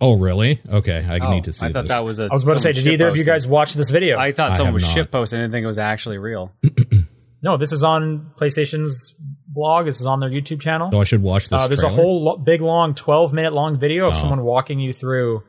Oh, 0.00 0.14
really? 0.16 0.60
Okay, 0.68 1.04
I 1.08 1.18
Oh, 1.18 1.32
need 1.32 1.44
to 1.44 1.52
see 1.52 1.66
I 1.66 1.72
thought 1.72 1.82
this. 1.82 1.88
that 1.88 2.04
was 2.04 2.20
a. 2.20 2.24
I 2.24 2.32
was 2.32 2.44
about 2.44 2.54
to 2.54 2.60
say, 2.60 2.72
did 2.72 2.86
either 2.86 3.08
of 3.08 3.16
you 3.16 3.24
guys 3.24 3.46
watch 3.48 3.74
this 3.74 3.90
video? 3.90 4.16
I 4.18 4.30
thought 4.32 4.52
I 4.52 4.54
someone 4.54 4.66
have 4.68 4.74
was 4.74 4.84
not. 4.84 4.94
shit 4.94 5.10
posting. 5.10 5.40
I 5.40 5.42
didn't 5.42 5.52
think 5.52 5.64
it 5.64 5.68
was 5.68 5.78
actually 5.78 6.18
real. 6.18 6.52
no, 7.42 7.56
this 7.56 7.72
is 7.72 7.82
on 7.82 8.30
PlayStation's 8.40 9.14
blog. 9.48 9.86
This 9.86 9.98
is 9.98 10.06
on 10.06 10.20
their 10.20 10.30
YouTube 10.30 10.60
channel. 10.60 10.90
so 10.92 11.00
I 11.00 11.04
should 11.04 11.22
watch 11.22 11.48
this. 11.48 11.60
Uh, 11.60 11.66
there's 11.66 11.80
trailer? 11.80 11.92
a 11.92 11.96
whole 11.96 12.22
lo- 12.24 12.36
big, 12.36 12.60
long, 12.60 12.94
12 12.94 13.32
minute 13.32 13.52
long 13.52 13.78
video 13.78 14.06
of 14.06 14.14
Oh. 14.14 14.18
someone 14.18 14.44
walking 14.44 14.78
you 14.78 14.92
through 14.92 15.42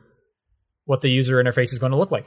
what 0.84 1.00
the 1.00 1.08
user 1.10 1.36
interface 1.36 1.72
is 1.72 1.78
going 1.78 1.92
to 1.92 1.98
look 1.98 2.10
like. 2.10 2.26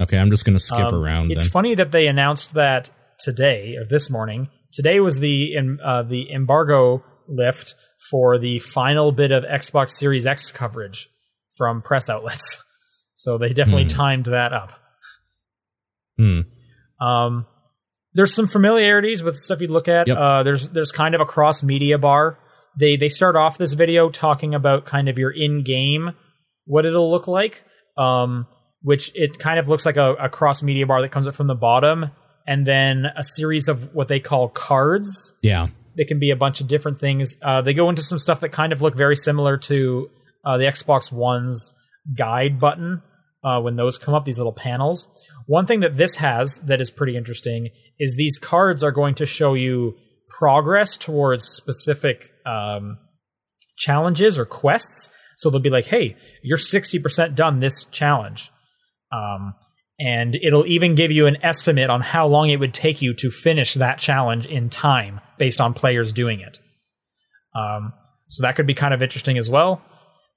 Okay, 0.00 0.18
I'm 0.18 0.30
just 0.30 0.44
gonna 0.44 0.58
skip 0.58 0.78
Um, 0.86 0.94
around 0.94 1.30
It's 1.30 1.44
then. 1.44 1.50
funny 1.50 1.74
that 1.76 1.92
they 1.92 2.08
announced 2.08 2.54
that 2.54 2.90
today 3.20 3.76
or 3.76 3.84
this 3.84 4.10
morning. 4.10 4.48
Today 4.72 4.98
was 4.98 5.20
the 5.20 5.56
em- 5.56 5.78
uh, 5.84 6.02
the 6.02 6.32
embargo 6.32 7.04
lift 7.28 7.76
for 8.10 8.38
the 8.38 8.58
final 8.58 9.12
bit 9.12 9.30
of 9.30 9.44
Xbox 9.44 9.90
Series 9.90 10.26
X 10.26 10.50
coverage 10.50 11.08
from 11.56 11.82
press 11.82 12.08
outlets. 12.10 12.62
So 13.14 13.38
they 13.38 13.52
definitely 13.52 13.84
Hmm. 13.84 13.88
timed 13.90 14.24
that 14.24 14.52
up. 14.52 14.72
Hmm. 16.18 16.40
Um, 17.00 17.46
there's 18.14 18.34
some 18.34 18.46
familiarities 18.48 19.22
with 19.22 19.36
stuff 19.36 19.60
you'd 19.60 19.70
look 19.70 19.86
at. 19.86 20.08
Yep. 20.08 20.16
Uh, 20.18 20.42
there's 20.42 20.68
there's 20.70 20.90
kind 20.92 21.14
of 21.14 21.20
a 21.20 21.24
cross 21.24 21.62
media 21.62 21.98
bar. 21.98 22.38
They 22.78 22.96
they 22.96 23.08
start 23.08 23.36
off 23.36 23.58
this 23.58 23.74
video 23.74 24.10
talking 24.10 24.54
about 24.54 24.86
kind 24.86 25.08
of 25.08 25.18
your 25.18 25.30
in 25.30 25.62
game 25.62 26.12
what 26.64 26.84
it'll 26.86 27.10
look 27.10 27.28
like. 27.28 27.62
Um, 27.96 28.46
which 28.80 29.12
it 29.14 29.38
kind 29.38 29.60
of 29.60 29.68
looks 29.68 29.86
like 29.86 29.96
a, 29.98 30.14
a 30.14 30.28
cross 30.28 30.62
media 30.62 30.86
bar 30.86 31.00
that 31.02 31.10
comes 31.10 31.26
up 31.28 31.34
from 31.34 31.46
the 31.46 31.54
bottom, 31.54 32.10
and 32.46 32.66
then 32.66 33.06
a 33.16 33.22
series 33.22 33.68
of 33.68 33.94
what 33.94 34.08
they 34.08 34.18
call 34.18 34.48
cards. 34.48 35.32
Yeah. 35.42 35.68
They 35.96 36.04
can 36.04 36.18
be 36.18 36.30
a 36.30 36.36
bunch 36.36 36.60
of 36.60 36.66
different 36.66 36.98
things. 36.98 37.36
Uh, 37.42 37.60
they 37.62 37.74
go 37.74 37.88
into 37.90 38.02
some 38.02 38.18
stuff 38.18 38.40
that 38.40 38.48
kind 38.48 38.72
of 38.72 38.80
look 38.82 38.96
very 38.96 39.14
similar 39.16 39.58
to 39.58 40.10
uh, 40.44 40.58
the 40.58 40.64
Xbox 40.64 41.12
One's 41.12 41.74
guide 42.16 42.58
button 42.58 43.02
uh, 43.44 43.60
when 43.60 43.76
those 43.76 43.98
come 43.98 44.14
up, 44.14 44.24
these 44.24 44.38
little 44.38 44.52
panels. 44.52 45.08
One 45.46 45.66
thing 45.66 45.80
that 45.80 45.96
this 45.96 46.16
has 46.16 46.58
that 46.60 46.80
is 46.80 46.90
pretty 46.90 47.16
interesting 47.16 47.70
is 47.98 48.14
these 48.14 48.38
cards 48.38 48.82
are 48.82 48.92
going 48.92 49.14
to 49.16 49.26
show 49.26 49.54
you 49.54 49.96
progress 50.28 50.96
towards 50.96 51.44
specific 51.44 52.30
um, 52.46 52.98
challenges 53.76 54.38
or 54.38 54.44
quests. 54.44 55.10
So 55.36 55.50
they'll 55.50 55.60
be 55.60 55.70
like, 55.70 55.86
hey, 55.86 56.16
you're 56.42 56.58
60% 56.58 57.34
done 57.34 57.60
this 57.60 57.84
challenge. 57.84 58.50
Um, 59.12 59.54
and 59.98 60.36
it'll 60.36 60.66
even 60.66 60.94
give 60.94 61.12
you 61.12 61.26
an 61.26 61.36
estimate 61.42 61.90
on 61.90 62.00
how 62.00 62.26
long 62.26 62.50
it 62.50 62.56
would 62.56 62.74
take 62.74 63.02
you 63.02 63.14
to 63.14 63.30
finish 63.30 63.74
that 63.74 63.98
challenge 63.98 64.46
in 64.46 64.70
time 64.70 65.20
based 65.38 65.60
on 65.60 65.74
players 65.74 66.12
doing 66.12 66.40
it. 66.40 66.58
Um, 67.54 67.92
so 68.28 68.42
that 68.42 68.56
could 68.56 68.66
be 68.66 68.74
kind 68.74 68.94
of 68.94 69.02
interesting 69.02 69.36
as 69.36 69.50
well. 69.50 69.82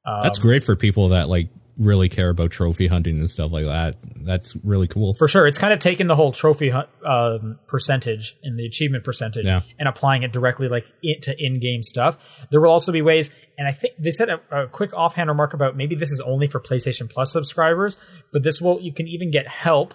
Um, 0.05 0.21
That's 0.23 0.39
great 0.39 0.63
for 0.63 0.75
people 0.75 1.09
that 1.09 1.29
like 1.29 1.49
really 1.77 2.07
care 2.07 2.29
about 2.29 2.51
trophy 2.51 2.87
hunting 2.87 3.19
and 3.19 3.29
stuff 3.29 3.51
like 3.51 3.65
that. 3.65 3.95
That's 4.23 4.55
really 4.63 4.87
cool. 4.87 5.13
for 5.13 5.27
sure. 5.27 5.45
It's 5.45 5.57
kind 5.57 5.73
of 5.73 5.79
taking 5.79 6.07
the 6.07 6.15
whole 6.15 6.31
trophy 6.31 6.69
hunt, 6.69 6.87
um, 7.05 7.59
percentage 7.67 8.37
and 8.43 8.57
the 8.57 8.65
achievement 8.65 9.03
percentage 9.03 9.45
Yeah. 9.45 9.61
and 9.77 9.89
applying 9.89 10.23
it 10.23 10.31
directly 10.31 10.69
like 10.69 10.85
into 11.03 11.35
in-game 11.37 11.83
stuff. 11.83 12.47
There 12.49 12.61
will 12.61 12.69
also 12.71 12.93
be 12.93 13.01
ways, 13.01 13.29
and 13.57 13.67
I 13.67 13.71
think 13.73 13.95
they 13.99 14.11
said 14.11 14.29
a, 14.29 14.39
a 14.51 14.67
quick 14.67 14.93
offhand 14.93 15.27
remark 15.27 15.53
about 15.53 15.75
maybe 15.75 15.95
this 15.95 16.11
is 16.13 16.21
only 16.21 16.47
for 16.47 16.61
PlayStation 16.61 17.09
Plus 17.09 17.31
subscribers, 17.33 17.97
but 18.31 18.41
this 18.43 18.61
will 18.61 18.79
you 18.79 18.93
can 18.93 19.07
even 19.09 19.29
get 19.29 19.45
help 19.47 19.93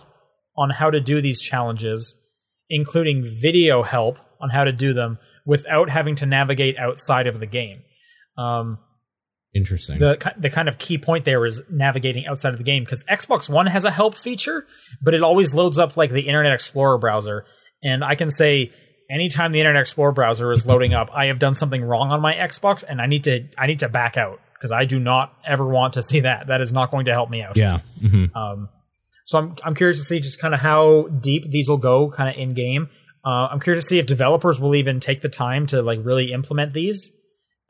on 0.58 0.68
how 0.68 0.90
to 0.90 1.00
do 1.00 1.22
these 1.22 1.40
challenges, 1.40 2.14
including 2.68 3.26
video 3.40 3.82
help 3.82 4.18
on 4.38 4.50
how 4.50 4.64
to 4.64 4.72
do 4.72 4.92
them 4.92 5.18
without 5.46 5.88
having 5.88 6.14
to 6.16 6.26
navigate 6.26 6.76
outside 6.78 7.26
of 7.26 7.40
the 7.40 7.46
game. 7.46 7.82
Um, 8.36 8.78
Interesting. 9.54 9.98
the 9.98 10.32
the 10.38 10.50
kind 10.50 10.68
of 10.68 10.78
key 10.78 10.96
point 10.98 11.24
there 11.24 11.44
is 11.44 11.62
navigating 11.68 12.26
outside 12.26 12.52
of 12.52 12.58
the 12.58 12.64
game 12.64 12.84
because 12.84 13.02
Xbox 13.04 13.48
One 13.50 13.66
has 13.66 13.84
a 13.84 13.90
help 13.90 14.14
feature, 14.14 14.66
but 15.02 15.12
it 15.14 15.22
always 15.22 15.52
loads 15.52 15.78
up 15.78 15.96
like 15.96 16.10
the 16.10 16.22
Internet 16.22 16.52
Explorer 16.52 16.98
browser, 16.98 17.44
and 17.82 18.04
I 18.04 18.14
can 18.14 18.30
say 18.30 18.70
anytime 19.10 19.50
the 19.50 19.58
Internet 19.60 19.80
Explorer 19.80 20.12
browser 20.12 20.52
is 20.52 20.66
loading 20.66 20.94
up, 20.94 21.10
I 21.12 21.26
have 21.26 21.40
done 21.40 21.54
something 21.54 21.82
wrong 21.82 22.10
on 22.10 22.20
my 22.20 22.34
Xbox, 22.34 22.84
and 22.88 23.00
I 23.00 23.06
need 23.06 23.24
to 23.24 23.48
I 23.58 23.66
need 23.66 23.80
to 23.80 23.88
back 23.88 24.16
out 24.16 24.40
because 24.54 24.70
I 24.70 24.84
do 24.84 25.00
not 25.00 25.32
ever 25.44 25.66
want 25.66 25.94
to 25.94 26.02
see 26.10 26.20
that. 26.20 26.46
That 26.46 26.60
is 26.60 26.72
not 26.72 26.90
going 26.92 27.06
to 27.06 27.12
help 27.12 27.28
me 27.28 27.42
out. 27.42 27.56
yeah. 27.56 27.80
hmm 28.00 28.26
Um, 28.34 28.68
so 29.26 29.38
I'm 29.38 29.56
I'm 29.64 29.74
curious 29.74 29.98
to 29.98 30.04
see 30.04 30.20
just 30.20 30.40
kind 30.40 30.54
of 30.54 30.60
how 30.60 31.08
deep 31.08 31.50
these 31.50 31.68
will 31.68 31.76
go, 31.78 32.08
kind 32.10 32.28
of 32.28 32.40
in 32.40 32.54
game. 32.54 32.88
Uh, 33.24 33.48
I'm 33.50 33.60
curious 33.60 33.84
to 33.84 33.88
see 33.88 33.98
if 33.98 34.06
developers 34.06 34.60
will 34.60 34.74
even 34.76 35.00
take 35.00 35.20
the 35.22 35.28
time 35.28 35.66
to 35.66 35.82
like 35.82 35.98
really 36.02 36.32
implement 36.32 36.72
these. 36.72 37.12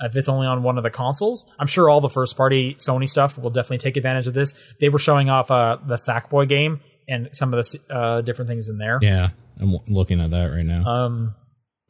If 0.00 0.16
it's 0.16 0.28
only 0.28 0.46
on 0.46 0.62
one 0.62 0.78
of 0.78 0.84
the 0.84 0.90
consoles, 0.90 1.46
I'm 1.58 1.66
sure 1.66 1.88
all 1.90 2.00
the 2.00 2.08
first 2.08 2.36
party 2.36 2.74
Sony 2.74 3.08
stuff 3.08 3.36
will 3.38 3.50
definitely 3.50 3.78
take 3.78 3.96
advantage 3.96 4.26
of 4.26 4.34
this. 4.34 4.54
They 4.80 4.88
were 4.88 4.98
showing 4.98 5.28
off 5.30 5.50
uh, 5.50 5.78
the 5.86 5.96
Sackboy 5.96 6.48
game 6.48 6.80
and 7.08 7.28
some 7.32 7.52
of 7.52 7.62
the 7.64 7.78
uh, 7.94 8.20
different 8.22 8.48
things 8.48 8.68
in 8.68 8.78
there. 8.78 8.98
Yeah. 9.02 9.30
I'm 9.60 9.72
w- 9.72 9.94
looking 9.94 10.20
at 10.20 10.30
that 10.30 10.46
right 10.46 10.64
now. 10.64 10.84
Um, 10.86 11.34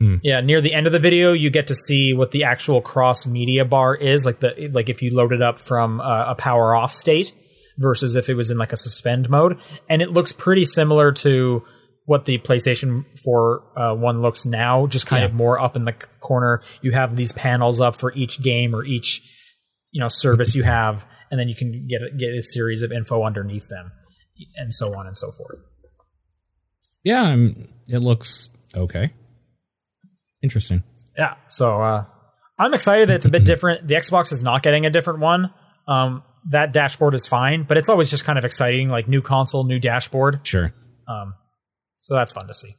Hmm. 0.01 0.15
yeah, 0.23 0.41
near 0.41 0.63
the 0.63 0.73
end 0.73 0.87
of 0.87 0.95
the 0.95 0.99
video, 0.99 1.35
you 1.35 1.51
get 1.51 1.67
to 1.67 1.75
see 1.75 2.15
what 2.15 2.31
the 2.31 2.45
actual 2.45 2.81
cross 2.81 3.27
media 3.27 3.67
bar 3.67 3.95
is, 3.95 4.25
like 4.25 4.41
the 4.41 4.71
like 4.73 4.89
if 4.89 5.03
you 5.03 5.15
load 5.15 5.31
it 5.35 5.43
up 5.43 5.59
from 5.59 6.01
uh, 6.01 6.31
a 6.31 6.35
power 6.35 6.75
off 6.75 6.95
state 6.95 7.35
versus 7.77 8.17
if 8.17 8.31
it 8.31 8.35
was 8.35 8.51
in 8.51 8.57
like 8.57 8.73
a 8.73 8.79
suspend 8.79 9.29
mode, 9.29 9.59
and 9.91 10.01
it 10.01 10.11
looks 10.11 10.33
pretty 10.33 10.65
similar 10.65 11.13
to 11.13 11.63
what 12.11 12.25
the 12.25 12.39
PlayStation 12.39 13.05
4 13.23 13.63
uh, 13.79 13.95
one 13.95 14.21
looks 14.21 14.45
now, 14.45 14.89
just 14.89 15.07
kind 15.07 15.23
Yeah. 15.23 15.29
of 15.29 15.35
more 15.35 15.61
up 15.61 15.77
in 15.77 15.85
the 15.85 15.93
corner. 16.19 16.61
You 16.83 16.91
have 16.91 17.15
these 17.15 17.31
panels 17.31 17.81
up 17.81 17.95
for 17.95 18.13
each 18.15 18.43
game 18.43 18.75
or 18.75 18.85
each 18.85 19.23
you 19.93 20.01
know 20.01 20.09
service 20.09 20.57
you 20.57 20.65
have, 20.65 21.07
and 21.31 21.39
then 21.39 21.49
you 21.49 21.55
can 21.55 21.87
get 21.89 22.03
a, 22.03 22.11
get 22.17 22.31
a 22.35 22.43
series 22.43 22.83
of 22.83 22.91
info 22.91 23.23
underneath 23.25 23.69
them, 23.69 23.93
and 24.57 24.75
so 24.75 24.93
on 24.99 25.07
and 25.07 25.17
so 25.17 25.31
forth. 25.31 25.59
yeah. 27.05 27.23
I'm, 27.23 27.55
it 27.89 27.99
looks 27.99 28.51
okay. 28.77 29.11
Interesting. 30.43 30.83
Yeah. 31.17 31.35
So 31.49 31.81
uh, 31.81 32.05
I'm 32.59 32.75
excited 32.75 33.09
that 33.09 33.17
it's 33.17 33.27
a 33.27 33.31
bit 33.31 33.45
different. 33.45 33.87
The 33.87 33.95
Xbox 33.95 34.33
is 34.33 34.43
not 34.43 34.63
getting 34.65 34.85
a 34.87 34.91
different 34.91 35.21
one. 35.21 35.53
Um, 35.87 36.23
that 36.51 36.73
dashboard 36.73 37.15
is 37.15 37.27
fine, 37.27 37.65
but 37.65 37.77
it's 37.77 37.89
always 37.89 38.11
just 38.11 38.25
kind 38.25 38.39
of 38.39 38.45
exciting, 38.45 38.89
like 38.89 39.07
new 39.09 39.23
console, 39.23 39.65
new 39.65 39.79
dashboard. 39.79 40.41
Sure. 40.45 40.73
Um, 41.07 41.35
so 42.01 42.15
that's 42.15 42.33
fun 42.33 42.47
to 42.49 42.55
see. 42.55 42.75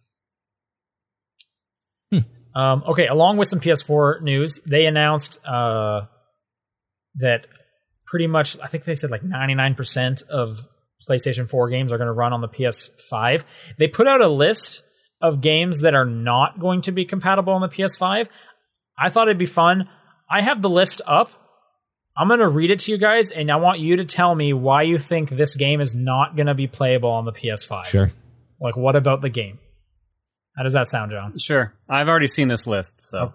Um, 2.53 2.84
okay, 2.88 3.07
along 3.07 3.38
with 3.38 3.47
some 3.47 3.59
PS4 3.59 4.22
news, 4.22 4.59
they 4.65 4.86
announced 4.86 5.39
uh, 5.45 6.01
that 7.15 7.47
pretty 8.05 8.28
much, 8.28 8.59
I 8.59 8.67
think 8.67 8.84
they 8.84 8.95
said 8.95 9.11
like 9.11 9.22
99% 9.22 10.24
of 10.24 10.65
PlayStation 11.07 11.49
4 11.49 11.69
games 11.69 11.91
are 11.91 11.97
going 11.97 12.07
to 12.07 12.13
run 12.13 12.34
on 12.34 12.41
the 12.41 12.49
PS5. 12.49 13.43
They 13.78 13.88
put 13.88 14.07
out 14.07 14.22
a 14.22 14.28
list 14.28 14.84
of 15.22 15.41
games 15.41 15.82
that 15.82 15.93
are 15.93 16.05
not 16.05 16.59
going 16.59 16.82
to 16.82 16.91
be 16.91 17.05
compatible 17.05 17.53
on 17.53 17.61
the 17.61 17.69
PS5. 17.69 18.28
I 18.97 19.09
thought 19.09 19.28
it'd 19.28 19.38
be 19.38 19.45
fun. 19.45 19.88
I 20.30 20.41
have 20.41 20.61
the 20.61 20.69
list 20.69 21.01
up. 21.07 21.32
I'm 22.17 22.28
going 22.28 22.41
to 22.41 22.49
read 22.49 22.72
it 22.72 22.80
to 22.80 22.91
you 22.91 22.97
guys, 22.97 23.32
and 23.32 23.49
I 23.49 23.55
want 23.55 23.80
you 23.80 23.95
to 23.95 24.05
tell 24.05 24.36
me 24.36 24.51
why 24.51 24.82
you 24.82 24.97
think 24.97 25.30
this 25.30 25.55
game 25.55 25.80
is 25.80 25.95
not 25.95 26.36
going 26.36 26.47
to 26.47 26.53
be 26.53 26.67
playable 26.67 27.09
on 27.09 27.24
the 27.24 27.32
PS5. 27.32 27.86
Sure. 27.86 28.11
Like, 28.62 28.78
what 28.78 28.95
about 28.95 29.22
the 29.22 29.30
game? 29.30 29.59
How 30.55 30.64
does 30.64 30.74
that 30.74 30.88
sound, 30.88 31.12
John? 31.12 31.38
Sure, 31.38 31.74
I've 31.89 32.07
already 32.07 32.28
seen 32.28 32.47
this 32.47 32.66
list, 32.68 33.01
so 33.01 33.34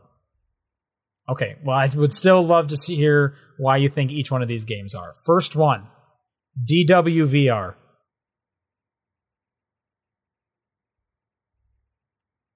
Okay, 1.28 1.56
well, 1.64 1.76
I 1.76 1.88
would 1.96 2.14
still 2.14 2.44
love 2.46 2.68
to 2.68 2.76
see, 2.76 2.94
hear 2.94 3.34
why 3.58 3.78
you 3.78 3.88
think 3.88 4.12
each 4.12 4.30
one 4.30 4.42
of 4.42 4.48
these 4.48 4.64
games 4.64 4.94
are. 4.94 5.14
First 5.24 5.56
one, 5.56 5.88
DWVR. 6.70 7.74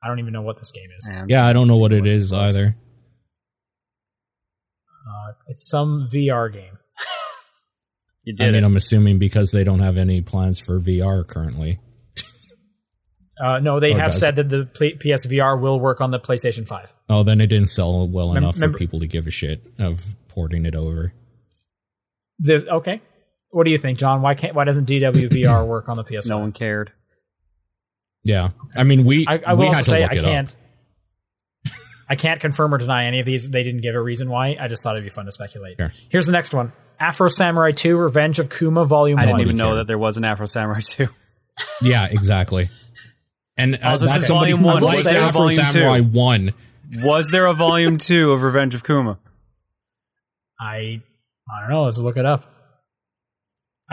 I 0.03 0.09
don't 0.09 0.19
even 0.21 0.33
know 0.33 0.43
what 0.43 0.57
this 0.57 0.73
game 0.73 0.89
is. 0.97 1.11
and 1.13 1.29
Yeah. 1.29 1.47
I 1.47 1.53
don't 1.53 1.69
know 1.69 1.77
what 1.77 1.93
it 1.93 2.01
What 2.01 2.09
is 2.09 2.25
it's 2.25 2.33
either. 2.33 2.77
Uh, 5.07 5.33
it's 5.49 5.69
some 5.69 6.09
VR 6.11 6.51
game. 6.51 6.79
you 8.25 8.35
did 8.35 8.49
I 8.49 8.53
mean, 8.53 8.63
it. 8.63 8.67
I'm 8.67 8.77
assuming 8.77 9.19
because 9.19 9.51
they 9.51 9.65
don't 9.65 9.81
have 9.81 9.97
any 9.97 10.23
plans 10.23 10.59
for 10.61 10.81
VR 10.81 11.27
currently. 11.27 11.81
Uh, 13.41 13.59
no, 13.59 13.81
they 13.81 13.93
Oh, 13.95 13.97
have 13.97 14.07
does. 14.09 14.19
said 14.19 14.37
that 14.37 14.49
the 14.51 14.67
Play- 14.67 14.95
PSVR 14.95 15.59
will 15.59 15.81
work 15.81 16.01
on 16.03 16.11
the 16.11 16.21
PlayStation 16.21 16.67
5. 16.67 16.93
Oh, 17.09 17.23
then 17.23 17.41
it 17.41 17.47
didn't 17.47 17.71
sell 17.71 18.07
well 18.07 18.29
Mem- 18.35 18.43
enough 18.43 18.57
remember- 18.57 18.75
for 18.77 18.79
people 18.79 19.01
to 19.01 19.07
give 19.07 19.27
a 19.27 19.31
shit 19.31 19.67
of 19.79 20.15
porting 20.29 20.67
it 20.67 20.75
over. 20.75 21.13
This 22.39 22.67
okay. 22.67 23.01
What 23.51 23.65
do 23.65 23.71
you 23.71 23.79
think, 23.79 23.99
John? 23.99 24.23
Why 24.23 24.35
can't 24.35 24.55
why 24.55 24.65
doesn't 24.65 24.87
DWVR 24.89 25.67
work 25.67 25.89
on 25.89 25.97
the 25.97 26.05
PS5? 26.05 26.29
No 26.29 26.39
one 26.39 26.53
cared. 26.53 26.93
Yeah, 28.25 28.51
I 28.77 28.83
mean 28.85 29.05
we 29.05 29.27
I, 29.27 29.41
I 29.47 29.53
will 29.55 29.61
we 29.61 29.67
also 29.69 29.79
to 29.79 29.85
say 29.85 30.03
look 30.03 30.13
I 30.13 30.19
can't. 30.19 30.55
I 32.09 32.17
can't 32.17 32.41
confirm 32.41 32.75
or 32.75 32.79
deny 32.79 33.05
any 33.07 33.21
of 33.21 33.27
these. 33.27 33.49
They 33.49 33.63
didn't 33.63 33.83
give 33.83 33.95
a 33.95 34.01
reason 34.01 34.29
why. 34.29 34.57
I 34.61 34.67
just 34.69 34.83
thought 34.83 34.97
it'd 34.97 35.05
be 35.05 35.11
fun 35.11 35.27
to 35.27 35.33
speculate. 35.33 35.77
Sure. 35.79 35.93
Here's 36.09 36.27
the 36.27 36.33
next 36.33 36.53
one: 36.53 36.73
Afro 36.99 37.29
Samurai 37.29 37.71
2: 37.71 37.97
Revenge 37.97 38.39
of 38.39 38.51
Kuma 38.51 38.85
Volume 38.85 39.19
I 39.19 39.27
One. 39.27 39.29
I 39.29 39.33
didn't 39.39 39.41
even 39.49 39.57
know 39.57 39.69
care. 39.69 39.75
that 39.77 39.87
there 39.87 39.99
was 39.99 40.17
an 40.17 40.25
Afro 40.25 40.47
Samurai 40.47 40.81
2. 40.83 41.07
Yeah, 41.83 42.07
exactly. 42.07 42.69
And 43.57 43.75
uh, 43.77 43.91
Also, 43.91 44.05
this 44.07 44.13
that's 44.13 44.23
is 44.23 44.29
somebody 44.29 44.53
volume 44.53 44.61
who 44.61 44.67
one. 44.67 44.83
Was 44.83 45.05
there 45.05 45.17
a 45.17 45.25
Afro 45.27 45.41
volume 45.41 45.67
two? 45.73 46.11
One. 46.19 46.55
was 47.05 47.31
there 47.31 47.47
a 47.47 47.53
volume 47.55 47.97
2 47.99 48.33
of 48.33 48.43
Revenge 48.43 48.75
of 48.75 48.85
Kuma? 48.85 49.19
I 50.59 51.01
I 51.49 51.61
don't 51.61 51.71
know. 51.71 51.85
Let's 51.85 51.99
look 51.99 52.17
it 52.17 52.27
up. 52.27 52.47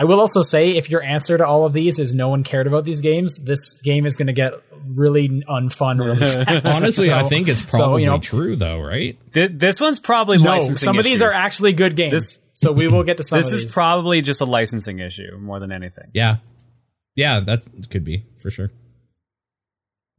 I 0.00 0.04
will 0.04 0.20
also 0.20 0.42
say, 0.42 0.76
if 0.76 0.90
your 0.90 1.02
answer 1.02 1.36
to 1.36 1.44
all 1.44 1.64
of 1.64 1.72
these 1.72 1.98
is 1.98 2.14
no 2.14 2.28
one 2.28 2.44
cared 2.44 2.68
about 2.68 2.84
these 2.84 3.00
games, 3.00 3.36
this 3.38 3.82
game 3.82 4.06
is 4.06 4.14
going 4.16 4.28
to 4.28 4.32
get 4.32 4.52
really 4.86 5.28
unfun. 5.28 5.98
Really 5.98 6.18
fast. 6.44 6.66
Honestly, 6.66 7.12
I 7.12 7.24
think 7.24 7.48
it's 7.48 7.62
so, 7.68 7.78
probably 7.78 8.02
you 8.04 8.08
know, 8.10 8.18
true 8.18 8.54
though, 8.54 8.80
right? 8.80 9.18
Th- 9.32 9.50
This 9.52 9.80
one's 9.80 9.98
probably 9.98 10.38
no. 10.38 10.44
licensing 10.44 10.86
Some 10.86 10.98
of 11.00 11.04
these 11.04 11.20
are 11.20 11.32
actually 11.32 11.72
good 11.72 11.96
games. 11.96 12.12
This- 12.12 12.40
so 12.52 12.72
we 12.72 12.86
will 12.88 13.04
get 13.04 13.16
to 13.18 13.22
some. 13.24 13.38
This 13.38 13.48
of 13.48 13.54
is 13.54 13.72
probably 13.72 14.20
just 14.22 14.40
a 14.40 14.44
licensing 14.44 14.98
issue 15.00 15.36
more 15.40 15.60
than 15.60 15.70
anything. 15.70 16.10
Yeah, 16.12 16.36
yeah, 17.14 17.38
that 17.40 17.62
could 17.90 18.04
be 18.04 18.24
for 18.38 18.50
sure. 18.50 18.70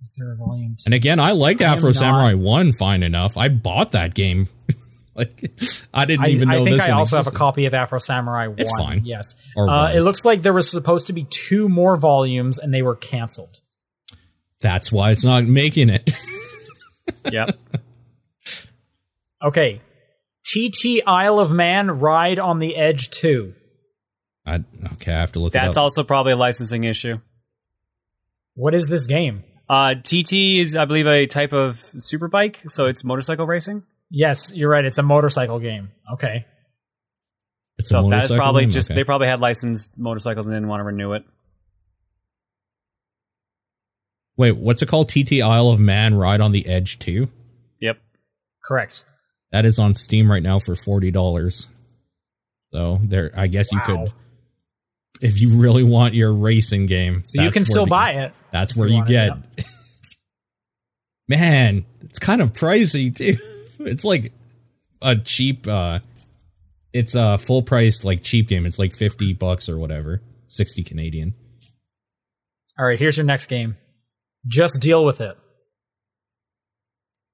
Is 0.02 0.16
there 0.18 0.32
a 0.32 0.36
volume 0.36 0.76
two? 0.78 0.84
And 0.86 0.93
again, 0.93 1.20
I 1.20 1.32
liked 1.32 1.62
I 1.62 1.66
am 1.66 1.78
Afro 1.78 1.89
not- 1.89 1.95
Samurai 1.95 2.34
One 2.34 2.72
fine 2.72 3.04
enough. 3.04 3.38
I 3.38 3.50
bought 3.50 3.91
that 3.91 4.14
game. 4.14 4.47
like 5.16 5.52
I 5.93 6.06
didn't 6.06 6.26
I, 6.26 6.30
even 6.30 6.47
know 6.50 6.62
I 6.62 6.64
think 6.64 6.78
this 6.78 6.86
I 6.86 6.89
one 6.89 7.00
also 7.00 7.18
have 7.18 7.28
a 7.28 7.32
copy 7.32 7.66
of 7.66 7.74
Afro 7.74 8.00
Samurai 8.00 8.47
1. 8.47 8.60
It's 8.60 8.72
fine. 8.72 9.02
Yes. 9.06 9.36
Uh, 9.58 9.91
it 9.93 10.02
looks 10.02 10.24
like 10.24 10.41
there 10.41 10.54
was 10.54 10.70
supposed 10.72 11.08
to 11.08 11.14
be 11.14 11.26
two 11.30 11.68
more 11.68 11.97
volumes 11.97 12.58
and 12.60 12.74
they 12.74 12.82
were 12.82 12.95
canceled. 12.95 13.60
That's 14.62 14.91
why 14.91 15.12
it's 15.12 15.24
not 15.24 15.45
making 15.45 15.89
it. 15.89 16.10
Yep. 17.32 17.60
Okay. 19.43 19.82
TT 20.45 21.02
Isle 21.06 21.39
of 21.39 21.52
Man 21.52 22.00
Ride 22.00 22.39
on 22.39 22.60
the 22.60 22.76
Edge 22.76 23.10
2. 23.10 23.54
I, 24.45 24.64
okay, 24.93 25.14
I 25.14 25.20
have 25.20 25.32
to 25.34 25.39
look. 25.39 25.54
That's 25.54 25.76
it 25.76 25.80
up. 25.80 25.84
also 25.84 26.04
probably 26.04 26.34
a 26.34 26.36
licensing 26.36 26.84
issue. 26.84 27.20
What 28.56 28.74
is 28.74 28.88
this 28.88 29.06
game? 29.06 29.43
Uh, 29.70 29.93
TT 29.95 30.34
is, 30.59 30.76
I 30.76 30.86
believe, 30.86 31.05
a 31.07 31.28
type 31.28 31.53
of 31.53 31.76
superbike, 31.95 32.70
so 32.72 32.86
it's 32.88 33.03
motorcycle 33.03 33.45
racing. 33.45 33.84
Yes, 34.09 34.51
you're 34.55 34.70
right. 34.70 34.84
It's 34.84 34.97
a 34.97 35.03
motorcycle 35.03 35.59
game. 35.59 35.91
Okay. 36.13 36.45
It's 37.78 37.89
So 37.89 38.09
that 38.09 38.26
is 38.26 38.32
probably 38.32 38.63
game? 38.63 38.72
just 38.72 38.89
Okay. 38.89 38.95
they 38.95 39.03
probably 39.03 39.28
had 39.28 39.39
licensed 39.39 39.99
motorcycles 39.99 40.47
and 40.47 40.55
didn't 40.55 40.67
want 40.70 40.80
to 40.80 40.86
renew 40.86 41.13
it. 41.13 41.24
Wait, 44.38 44.57
what's 44.57 44.82
it 44.82 44.88
called? 44.88 45.09
TT 45.09 45.34
Isle 45.41 45.70
of 45.70 45.80
Man 45.80 46.15
Ride 46.15 46.41
on 46.41 46.51
the 46.51 46.65
Edge 46.65 46.97
Two. 46.97 47.28
Yep. 47.82 47.97
Correct. 48.63 49.03
That 49.51 49.65
is 49.65 49.78
on 49.80 49.95
Steam 49.95 50.32
right 50.32 50.43
now 50.43 50.59
for 50.59 50.76
forty 50.76 51.11
dollars. 51.11 51.67
So 52.72 52.99
there, 53.03 53.32
I 53.36 53.47
guess 53.47 53.72
you 53.72 53.80
could, 53.82 54.13
if 55.22 55.39
you 55.41 55.55
really 55.57 55.84
want 55.84 56.13
your 56.13 56.32
racing 56.32 56.86
game. 56.86 57.22
So 57.26 57.41
you 57.41 57.51
can 57.51 57.63
still 57.65 57.86
the- 57.86 57.89
buy 57.89 58.11
it. 58.13 58.34
That's 58.51 58.76
where 58.76 58.88
you 58.88 58.95
you 58.95 58.99
want 58.99 59.09
it, 59.09 59.55
get. 59.57 59.65
Man, 61.28 61.86
it's 62.01 62.20
kind 62.20 62.41
of 62.41 62.53
pricey 62.53 63.15
too. 63.15 63.38
It's 63.82 64.03
like 64.03 64.34
a 65.01 65.15
cheap. 65.15 65.65
uh 65.65 65.99
It's 66.91 67.15
a 67.15 67.38
full 67.38 67.61
price 67.61 68.03
like 68.03 68.24
cheap 68.24 68.49
game. 68.49 68.65
It's 68.65 68.78
like 68.78 68.93
fifty 68.93 69.32
bucks 69.32 69.70
or 69.70 69.78
whatever, 69.78 70.22
sixty 70.47 70.84
Canadian. 70.84 71.34
All 72.78 72.86
right, 72.86 72.99
here's 72.99 73.15
your 73.15 73.26
next 73.26 73.45
game. 73.45 73.78
Just 74.47 74.82
deal 74.82 75.05
with 75.05 75.22
it. 75.22 75.34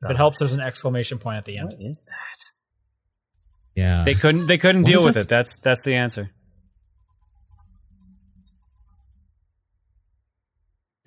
If 0.04 0.12
it 0.12 0.18
helps, 0.18 0.38
there's 0.38 0.54
an 0.54 0.60
exclamation 0.60 1.18
point 1.18 1.38
at 1.38 1.46
the 1.46 1.58
end. 1.58 1.70
What 1.70 1.82
is 1.82 2.06
that? 2.08 3.80
Yeah, 3.82 4.04
They 4.04 4.14
couldn't. 4.14 4.46
They 4.46 4.60
couldn't 4.60 4.84
What 4.84 4.92
deal 4.92 5.04
with 5.04 5.16
this? 5.16 5.24
it. 5.24 5.30
That's 5.30 5.56
that's 5.58 5.82
the 5.84 5.96
answer. 5.96 6.30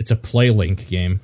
It's 0.09 0.27
a 0.27 0.31
PlayLink 0.31 0.89
game. 0.89 1.21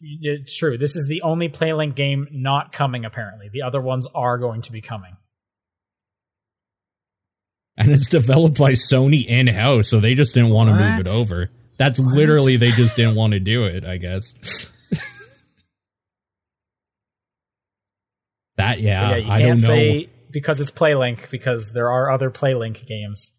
It's 0.00 0.56
true. 0.56 0.76
This 0.76 0.96
is 0.96 1.06
the 1.06 1.22
only 1.22 1.48
PlayLink 1.48 1.94
game 1.94 2.26
not 2.32 2.72
coming, 2.72 3.04
apparently. 3.04 3.48
The 3.52 3.62
other 3.62 3.80
ones 3.80 4.08
are 4.14 4.38
going 4.38 4.62
to 4.62 4.72
be 4.72 4.80
coming. 4.80 5.16
and 7.76 7.90
it's 7.92 8.08
developed 8.08 8.58
by 8.58 8.72
Sony 8.72 9.24
in 9.24 9.46
house, 9.46 9.88
so 9.88 10.00
they 10.00 10.14
just 10.14 10.34
didn't 10.34 10.50
want 10.50 10.70
to 10.70 10.74
move 10.74 10.98
it 11.00 11.06
over. 11.06 11.50
That's 11.78 11.98
literally 11.98 12.56
they 12.56 12.72
just 12.72 12.96
didn't 12.96 13.14
want 13.14 13.32
to 13.34 13.40
do 13.40 13.64
it. 13.64 13.84
I 13.84 13.96
guess. 13.96 14.34
that 18.56 18.80
yeah, 18.80 19.10
yeah, 19.10 19.16
you 19.16 19.30
I 19.30 19.40
can't 19.40 19.60
don't 19.60 19.68
know. 19.68 19.74
say 19.74 20.10
because 20.30 20.60
it's 20.60 20.70
PlayLink, 20.70 21.30
because 21.30 21.72
there 21.72 21.90
are 21.90 22.10
other 22.10 22.30
PlayLink 22.30 22.84
games. 22.86 23.32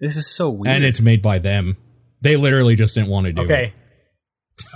This 0.00 0.16
is 0.16 0.34
so 0.34 0.50
weird. 0.50 0.76
and 0.76 0.84
it's 0.84 1.00
made 1.00 1.22
by 1.22 1.38
them. 1.38 1.76
They 2.20 2.36
literally 2.36 2.76
just 2.76 2.94
didn't 2.94 3.08
want 3.10 3.26
to 3.26 3.32
do 3.32 3.42
Okay. 3.42 3.66
it. 3.66 3.72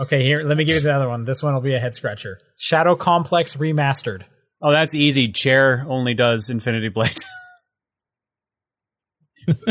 Okay, 0.01 0.23
here, 0.25 0.39
let 0.45 0.57
me 0.57 0.65
give 0.65 0.77
you 0.77 0.81
the 0.83 0.95
other 0.95 1.09
one. 1.09 1.25
This 1.25 1.43
one 1.43 1.55
will 1.55 1.61
be 1.61 1.75
a 1.75 1.81
head 1.81 1.95
scratcher. 1.95 2.39
Shadow 2.57 2.95
Complex 2.95 3.57
Remastered. 3.57 4.23
oh, 4.61 4.71
that's 4.71 4.95
easy. 4.95 5.33
Chair 5.33 5.85
only 5.89 6.15
does 6.15 6.51
Infinity 6.51 6.89
Blade. 6.89 7.17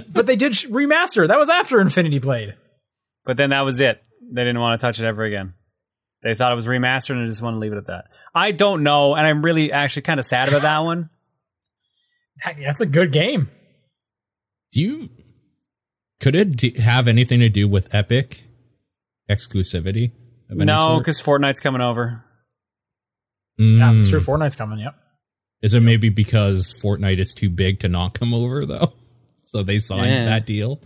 But 0.09 0.25
they 0.25 0.35
did 0.35 0.51
remaster. 0.51 1.25
That 1.27 1.39
was 1.39 1.47
after 1.49 1.79
Infinity 1.79 2.19
Blade. 2.19 2.55
but 3.25 3.37
then 3.37 3.51
that 3.51 3.61
was 3.61 3.79
it. 3.79 4.01
They 4.33 4.41
didn't 4.43 4.59
want 4.59 4.79
to 4.79 4.85
touch 4.85 4.99
it 4.99 5.05
ever 5.05 5.23
again. 5.23 5.53
They 6.23 6.33
thought 6.33 6.51
it 6.51 6.55
was 6.55 6.67
remastered 6.67 7.11
and 7.11 7.25
just 7.25 7.41
want 7.41 7.55
to 7.55 7.59
leave 7.59 7.71
it 7.71 7.77
at 7.77 7.87
that. 7.87 8.05
I 8.35 8.51
don't 8.51 8.83
know, 8.83 9.15
and 9.15 9.25
I'm 9.25 9.41
really 9.41 9.71
actually 9.71 10.01
kind 10.03 10.19
of 10.19 10.25
sad 10.25 10.49
about 10.49 10.63
that 10.63 10.79
one. 10.83 11.09
That's 12.59 12.81
a 12.81 12.85
good 12.85 13.11
game. 13.13 13.49
Do 14.73 14.81
you? 14.81 15.09
Could 16.21 16.35
it 16.35 16.55
d- 16.55 16.79
have 16.79 17.07
anything 17.09 17.41
to 17.41 17.49
do 17.49 17.67
with 17.67 17.93
Epic 17.93 18.43
exclusivity? 19.29 20.11
Of 20.49 20.57
any 20.57 20.65
No, 20.65 20.99
because 20.99 21.21
Fortnite's 21.21 21.59
coming 21.59 21.81
over. 21.81 22.23
Yeah, 23.57 23.93
it's 23.95 24.07
Mm. 24.07 24.11
true. 24.11 24.19
Fortnite's 24.21 24.55
coming. 24.55 24.79
Yep. 24.79 24.95
Is 25.61 25.73
it 25.73 25.81
maybe 25.81 26.09
because 26.09 26.73
Fortnite 26.81 27.17
is 27.19 27.33
too 27.33 27.49
big 27.49 27.79
to 27.81 27.89
not 27.89 28.13
come 28.13 28.33
over 28.33 28.65
though? 28.65 28.93
So 29.45 29.63
they 29.63 29.79
signed 29.79 30.09
Yeah. 30.15 30.25
that 30.25 30.45
deal. 30.45 30.79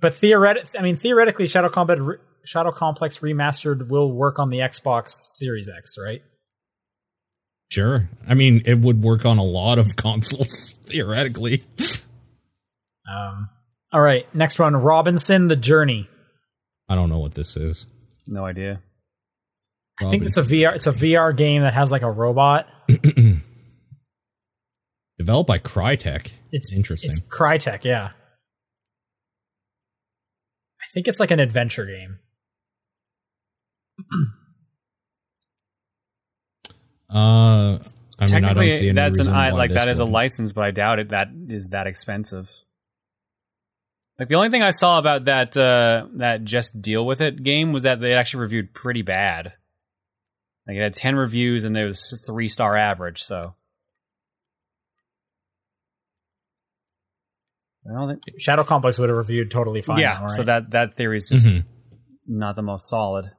But 0.00 0.14
theoretic, 0.14 0.64
I 0.78 0.80
mean, 0.82 0.96
theoretically, 0.96 1.48
Shadow 1.48 1.68
Combat, 1.68 2.00
Re- 2.00 2.16
Shadow 2.46 2.70
Complex 2.70 3.18
Remastered 3.18 3.88
will 3.88 4.10
work 4.10 4.38
on 4.38 4.48
the 4.48 4.58
Xbox 4.60 5.08
Series 5.10 5.68
X, 5.68 5.96
right? 6.02 6.22
Sure. 7.70 8.08
I 8.26 8.32
mean, 8.32 8.62
it 8.64 8.78
would 8.78 9.02
work 9.02 9.26
on 9.26 9.36
a 9.36 9.42
lot 9.44 9.78
of 9.78 9.96
consoles 9.96 10.78
theoretically. 10.86 11.62
Um, 13.08 13.48
all 13.92 14.00
right, 14.00 14.32
next 14.34 14.58
one, 14.58 14.76
Robinson: 14.76 15.48
The 15.48 15.56
Journey. 15.56 16.08
I 16.88 16.94
don't 16.94 17.08
know 17.08 17.18
what 17.18 17.34
this 17.34 17.56
is. 17.56 17.86
No 18.26 18.44
idea. 18.44 18.82
I 20.00 20.10
think 20.10 20.24
it's 20.24 20.36
a 20.36 20.42
VR. 20.42 20.74
It's 20.74 20.86
a 20.86 20.92
VR 20.92 21.36
game 21.36 21.62
that 21.62 21.74
has 21.74 21.90
like 21.90 22.02
a 22.02 22.10
robot. 22.10 22.66
developed 25.18 25.48
by 25.48 25.58
Crytek. 25.58 26.30
It's 26.52 26.72
interesting. 26.72 27.10
It's 27.10 27.20
Crytek, 27.20 27.84
yeah. 27.84 28.10
I 30.80 30.86
think 30.94 31.08
it's 31.08 31.20
like 31.20 31.30
an 31.30 31.40
adventure 31.40 31.84
game. 31.84 32.18
uh, 37.12 37.14
I 37.14 37.18
mean, 37.74 37.80
I 37.80 37.80
don't 38.20 38.28
Technically, 38.28 38.78
see 38.78 38.88
any 38.88 38.94
that's 38.94 39.18
an 39.18 39.26
reason 39.26 39.34
I, 39.38 39.50
like 39.50 39.68
this 39.70 39.78
that 39.78 39.88
is 39.88 39.98
a 39.98 40.04
license, 40.04 40.52
but 40.52 40.64
I 40.64 40.70
doubt 40.70 40.98
it. 41.00 41.10
That 41.10 41.28
is 41.48 41.68
that 41.68 41.86
expensive. 41.86 42.48
Like 44.18 44.28
the 44.28 44.34
only 44.34 44.50
thing 44.50 44.62
I 44.62 44.72
saw 44.72 44.98
about 44.98 45.24
that 45.26 45.56
uh, 45.56 46.06
that 46.16 46.42
just 46.44 46.80
deal 46.82 47.06
with 47.06 47.20
it 47.20 47.42
game 47.42 47.72
was 47.72 47.84
that 47.84 48.00
they 48.00 48.14
actually 48.14 48.40
reviewed 48.42 48.74
pretty 48.74 49.02
bad. 49.02 49.52
Like 50.66 50.76
it 50.76 50.82
had 50.82 50.94
ten 50.94 51.14
reviews 51.16 51.64
and 51.64 51.74
there 51.76 51.86
was 51.86 52.20
three 52.26 52.48
star 52.48 52.76
average. 52.76 53.20
So 53.22 53.54
I 57.88 57.94
don't 57.94 58.08
think. 58.08 58.40
Shadow 58.40 58.64
Complex 58.64 58.98
would 58.98 59.08
have 59.08 59.16
reviewed 59.18 59.50
totally 59.50 59.82
fine. 59.82 59.98
yeah, 60.00 60.14
now, 60.14 60.22
right? 60.24 60.32
so 60.32 60.42
that 60.42 60.70
that 60.72 60.94
theory 60.96 61.16
is 61.18 61.28
just 61.30 61.46
Mhm. 61.46 61.64
not 62.26 62.56
the 62.56 62.62
most 62.62 62.88
solid. 62.88 63.30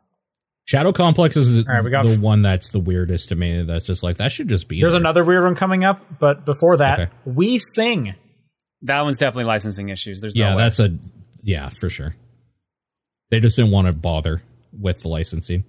Shadow 0.66 0.92
Complex 0.92 1.36
is 1.36 1.56
the, 1.56 1.64
right, 1.72 1.84
we 1.84 1.90
got- 1.90 2.06
the 2.06 2.18
one 2.18 2.42
that's 2.44 2.70
the 2.70 2.80
weirdest 2.80 3.30
to 3.30 3.36
me. 3.36 3.64
That's 3.64 3.86
just 3.88 4.04
like 4.04 4.18
that 4.18 4.32
should 4.32 4.48
just 4.48 4.68
be. 4.68 4.80
There's 4.80 4.94
there. 4.94 5.00
another 5.00 5.24
weird 5.24 5.44
one 5.44 5.56
coming 5.56 5.84
up, 5.84 6.20
but 6.20 6.46
before 6.46 6.78
that, 6.78 7.00
Okay. 7.00 7.12
we 7.26 7.58
sing. 7.58 8.16
That 8.84 9.02
one's 9.02 9.18
definitely 9.18 9.46
licensing 9.46 9.90
issues. 9.90 10.22
There's 10.22 10.36
Yeah, 10.36 10.52
no 10.52 10.56
way. 10.58 10.64
that's 10.64 10.80
a 10.80 10.98
yeah 11.44 11.70
for 11.70 11.90
sure. 11.90 12.16
They 13.32 13.40
just 13.40 13.56
didn't 13.58 13.72
want 13.72 13.88
to 13.88 13.94
bother 13.94 14.42
with 14.72 15.02
the 15.02 15.08
licensing. 15.10 15.64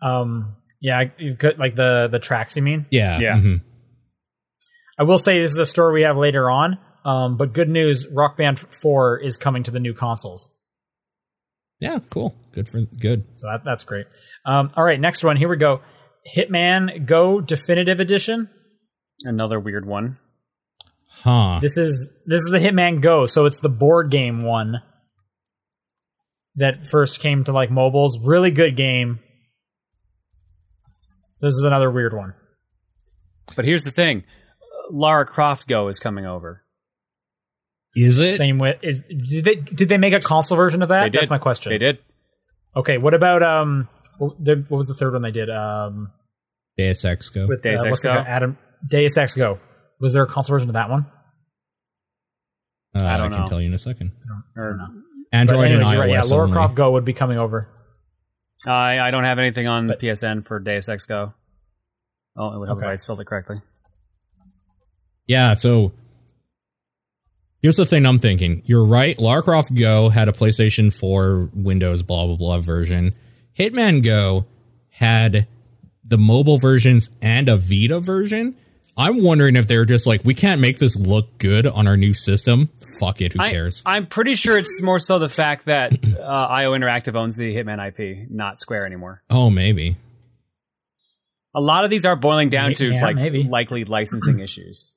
Um, 0.00 0.56
Yeah, 0.80 1.04
you 1.18 1.34
could 1.34 1.58
like 1.58 1.74
the 1.74 2.08
the 2.10 2.18
tracks. 2.20 2.56
You 2.56 2.62
mean? 2.62 2.86
Yeah. 2.90 3.18
Yeah. 3.18 3.36
mhm. 3.36 3.60
I 4.98 5.02
will 5.04 5.18
say 5.18 5.40
this 5.40 5.52
is 5.52 5.58
a 5.58 5.66
story 5.66 5.94
we 5.94 6.02
have 6.02 6.16
later 6.16 6.50
on. 6.50 6.78
Um, 7.04 7.36
but 7.36 7.52
good 7.52 7.68
news, 7.68 8.06
Rock 8.12 8.36
Band 8.36 8.58
Four 8.58 9.18
is 9.18 9.36
coming 9.36 9.62
to 9.64 9.70
the 9.70 9.80
new 9.80 9.94
consoles. 9.94 10.50
Yeah. 11.80 11.98
Cool. 12.10 12.34
Good 12.52 12.68
for 12.68 12.80
good. 12.82 13.26
So 13.38 13.46
that, 13.48 13.64
that's 13.64 13.84
great. 13.84 14.06
Um, 14.44 14.70
all 14.76 14.84
right, 14.84 14.98
next 15.00 15.22
one. 15.24 15.36
Here 15.36 15.48
we 15.48 15.56
go. 15.56 15.80
Hitman 16.36 17.06
Go 17.06 17.40
Definitive 17.40 18.00
Edition. 18.00 18.48
Another 19.24 19.58
weird 19.60 19.86
one. 19.86 20.18
Huh. 21.22 21.58
This 21.60 21.76
is 21.76 22.10
this 22.26 22.40
is 22.40 22.50
the 22.50 22.58
Hitman 22.58 23.00
Go, 23.00 23.26
so 23.26 23.46
it's 23.46 23.58
the 23.58 23.68
board 23.68 24.10
game 24.10 24.42
one 24.42 24.82
that 26.56 26.86
first 26.86 27.20
came 27.20 27.44
to 27.44 27.52
like 27.52 27.70
mobiles. 27.70 28.18
Really 28.24 28.50
good 28.50 28.76
game. 28.76 29.20
So 31.36 31.46
this 31.46 31.54
is 31.54 31.64
another 31.64 31.90
weird 31.90 32.14
one. 32.14 32.34
But 33.56 33.64
here's 33.64 33.84
the 33.84 33.90
thing: 33.90 34.24
Lara 34.90 35.26
Croft 35.26 35.68
Go 35.68 35.88
is 35.88 35.98
coming 35.98 36.26
over. 36.26 36.62
Is 37.94 38.18
it? 38.18 38.34
Same 38.34 38.58
with 38.58 38.78
is 38.82 39.00
did 39.00 39.44
they 39.44 39.56
did 39.56 39.88
they 39.88 39.98
make 39.98 40.12
a 40.12 40.20
console 40.20 40.56
version 40.56 40.82
of 40.82 40.88
that? 40.90 41.04
They 41.04 41.10
did. 41.10 41.20
That's 41.20 41.30
my 41.30 41.38
question. 41.38 41.70
They 41.70 41.78
did. 41.78 41.98
Okay, 42.76 42.98
what 42.98 43.14
about 43.14 43.42
um 43.42 43.88
what, 44.18 44.70
was 44.70 44.88
the 44.88 44.94
third 44.94 45.14
one 45.14 45.22
they 45.22 45.30
did? 45.30 45.50
Um 45.50 46.12
Deus 46.76 47.04
Ex 47.04 47.28
Go. 47.28 47.46
with 47.46 47.62
Deus 47.62 47.82
uh, 47.84 47.88
Ex 47.88 48.00
Go? 48.00 48.10
Adam 48.10 48.58
Deus 48.86 49.16
Ex 49.16 49.34
Go. 49.34 49.58
Was 50.00 50.12
there 50.12 50.22
a 50.22 50.26
console 50.26 50.54
version 50.54 50.68
of 50.68 50.74
that 50.74 50.90
one? 50.90 51.06
Uh, 52.98 53.04
I 53.04 53.14
I, 53.14 53.16
don't 53.18 53.30
can 53.30 53.40
know. 53.40 53.48
tell 53.48 53.60
you 53.60 53.68
in 53.68 53.74
a 53.74 53.78
second. 53.78 54.12
Or, 54.56 54.78
Android 55.32 55.66
anyways, 55.70 55.88
and 55.88 55.92
you're 55.96 56.04
iOS 56.04 56.06
right. 56.06 56.10
Yeah, 56.10 56.22
Lara 56.22 56.42
only. 56.44 56.52
Croft 56.54 56.74
Go 56.74 56.92
would 56.92 57.04
be 57.04 57.12
coming 57.12 57.38
over. 57.38 57.68
I 58.66 58.98
I 58.98 59.10
don't 59.10 59.24
have 59.24 59.38
anything 59.38 59.66
on 59.68 59.86
But- 59.88 60.00
PSN 60.00 60.46
for 60.46 60.58
Deus 60.58 60.88
Ex 60.88 61.04
Go. 61.06 61.34
Oh, 62.36 62.54
it 62.54 62.60
would 62.60 62.68
have 62.68 62.78
Okay. 62.78 62.86
if 62.86 62.92
I 62.92 62.94
spelled 62.96 63.20
it 63.20 63.26
correctly. 63.26 63.60
Yeah, 65.26 65.54
so 65.54 65.92
here's 67.60 67.76
the 67.76 67.84
thing 67.84 68.06
I'm 68.06 68.18
thinking. 68.18 68.62
You're 68.64 68.84
right. 68.86 69.18
Lara 69.18 69.42
Croft 69.42 69.74
Go 69.74 70.08
had 70.08 70.28
a 70.28 70.32
PlayStation 70.32 70.92
4 70.92 71.50
Windows 71.52 72.02
blah 72.02 72.26
blah 72.26 72.36
blah 72.36 72.58
version. 72.58 73.12
Hitman 73.58 74.02
Go 74.02 74.46
had 74.90 75.46
the 76.04 76.18
mobile 76.18 76.58
versions 76.58 77.10
and 77.20 77.48
a 77.48 77.56
Vita 77.56 78.00
version. 78.00 78.56
I'm 78.98 79.22
wondering 79.22 79.54
if 79.56 79.68
they're 79.68 79.84
just 79.84 80.06
like, 80.06 80.22
we 80.24 80.34
can't 80.34 80.60
make 80.60 80.78
this 80.78 80.96
look 80.96 81.38
good 81.38 81.66
on 81.68 81.86
our 81.86 81.96
new 81.96 82.12
system. 82.12 82.68
Fuck 82.98 83.20
it, 83.20 83.32
who 83.32 83.40
I, 83.40 83.50
cares? 83.50 83.82
I'm 83.86 84.06
pretty 84.06 84.34
sure 84.34 84.58
it's 84.58 84.82
more 84.82 84.98
so 84.98 85.18
the 85.20 85.28
fact 85.28 85.66
that 85.66 85.92
uh, 86.18 86.22
IO 86.22 86.72
Interactive 86.72 87.14
owns 87.14 87.36
the 87.36 87.54
Hitman 87.54 87.78
IP, 87.88 88.28
not 88.30 88.58
Square 88.60 88.86
anymore. 88.86 89.22
oh, 89.30 89.50
maybe. 89.50 89.94
A 91.54 91.60
lot 91.60 91.84
of 91.84 91.90
these 91.90 92.04
are 92.04 92.14
boiling 92.16 92.50
down 92.50 92.72
to 92.74 92.92
Yeah, 92.92 93.02
like 93.04 93.16
maybe. 93.16 93.42
likely 93.44 93.84
licensing 93.84 94.38
issues. 94.40 94.94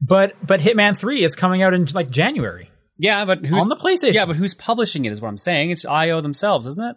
But 0.00 0.34
but 0.46 0.60
Hitman 0.60 0.96
Three 0.96 1.24
is 1.24 1.34
coming 1.34 1.62
out 1.62 1.74
in 1.74 1.86
like 1.94 2.10
January 2.10 2.70
Yeah, 2.98 3.24
but 3.24 3.44
who's 3.44 3.62
on 3.62 3.68
the 3.68 3.76
PlayStation. 3.76 4.12
yeah, 4.14 4.26
but 4.26 4.36
who's 4.36 4.54
publishing 4.54 5.04
it 5.04 5.12
is 5.12 5.20
what 5.20 5.28
I'm 5.28 5.36
saying. 5.36 5.70
It's 5.70 5.84
IO 5.84 6.20
themselves, 6.20 6.66
isn't 6.66 6.82
it? 6.82 6.96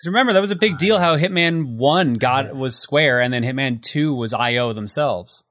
Because 0.00 0.06
remember 0.12 0.32
that 0.32 0.40
was 0.40 0.50
a 0.50 0.56
big 0.56 0.78
deal 0.78 0.98
how 0.98 1.18
Hitman 1.18 1.76
One 1.76 2.14
got 2.14 2.56
was 2.56 2.74
Square, 2.74 3.20
and 3.20 3.34
then 3.34 3.42
Hitman 3.42 3.82
Two 3.82 4.14
was 4.14 4.32
IO 4.32 4.72
themselves. 4.72 5.44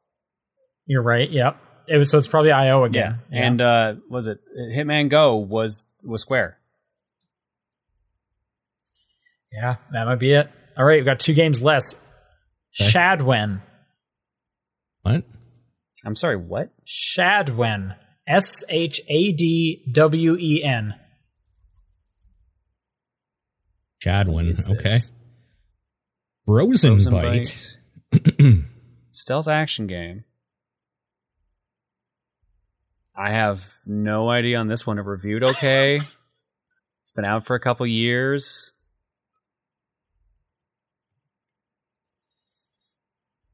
You're 0.87 1.03
right. 1.03 1.29
Yep. 1.29 1.55
It 1.87 1.97
was 1.97 2.09
so 2.09 2.17
it's 2.17 2.27
probably 2.27 2.51
IO 2.51 2.79
Yeah, 2.81 2.85
again. 2.87 3.19
and 3.31 3.61
uh, 3.61 3.93
was 4.09 4.25
it 4.27 4.39
Hitman 4.59 5.09
Go 5.09 5.35
was 5.37 5.85
was 6.07 6.21
Square? 6.21 6.57
yeah, 9.51 9.75
that 9.91 10.05
might 10.05 10.19
be 10.19 10.31
it. 10.33 10.49
All 10.77 10.85
right, 10.85 10.97
we've 10.97 11.05
got 11.05 11.19
two 11.19 11.33
games 11.33 11.61
less. 11.61 11.95
Okay. 12.79 12.89
Shadwen. 12.91 13.61
What? 15.01 15.23
I'm 16.05 16.15
sorry, 16.15 16.37
what? 16.37 16.69
Shadwen. 16.87 17.95
S 18.27 18.63
H 18.69 19.01
A 19.09 19.31
D 19.31 19.83
W 19.91 20.37
E 20.39 20.63
N. 20.63 20.93
Chadwin. 24.03 24.69
Okay. 24.69 24.83
this? 24.83 25.11
Frozen, 26.45 26.97
Frozenbyte. 26.97 27.77
Bite. 28.11 28.63
Stealth 29.11 29.47
action 29.47 29.87
game. 29.87 30.23
I 33.15 33.31
have 33.31 33.73
no 33.85 34.29
idea 34.29 34.57
on 34.57 34.67
this 34.67 34.87
one. 34.87 34.97
It 34.97 35.05
reviewed 35.05 35.43
okay. 35.43 35.97
it's 37.03 37.11
been 37.11 37.25
out 37.25 37.45
for 37.45 37.55
a 37.55 37.59
couple 37.59 37.85
years. 37.85 38.71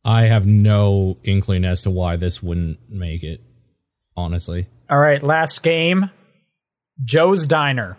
I 0.05 0.25
have 0.25 0.45
no 0.45 1.17
inkling 1.23 1.65
as 1.65 1.81
to 1.81 1.89
why 1.89 2.15
this 2.15 2.43
wouldn't 2.43 2.77
make 2.89 3.23
it, 3.23 3.41
honestly. 4.15 4.67
All 4.87 4.99
right, 4.99 5.21
last 5.21 5.63
game. 5.63 6.11
Joe's 7.03 7.47
Diner. 7.47 7.97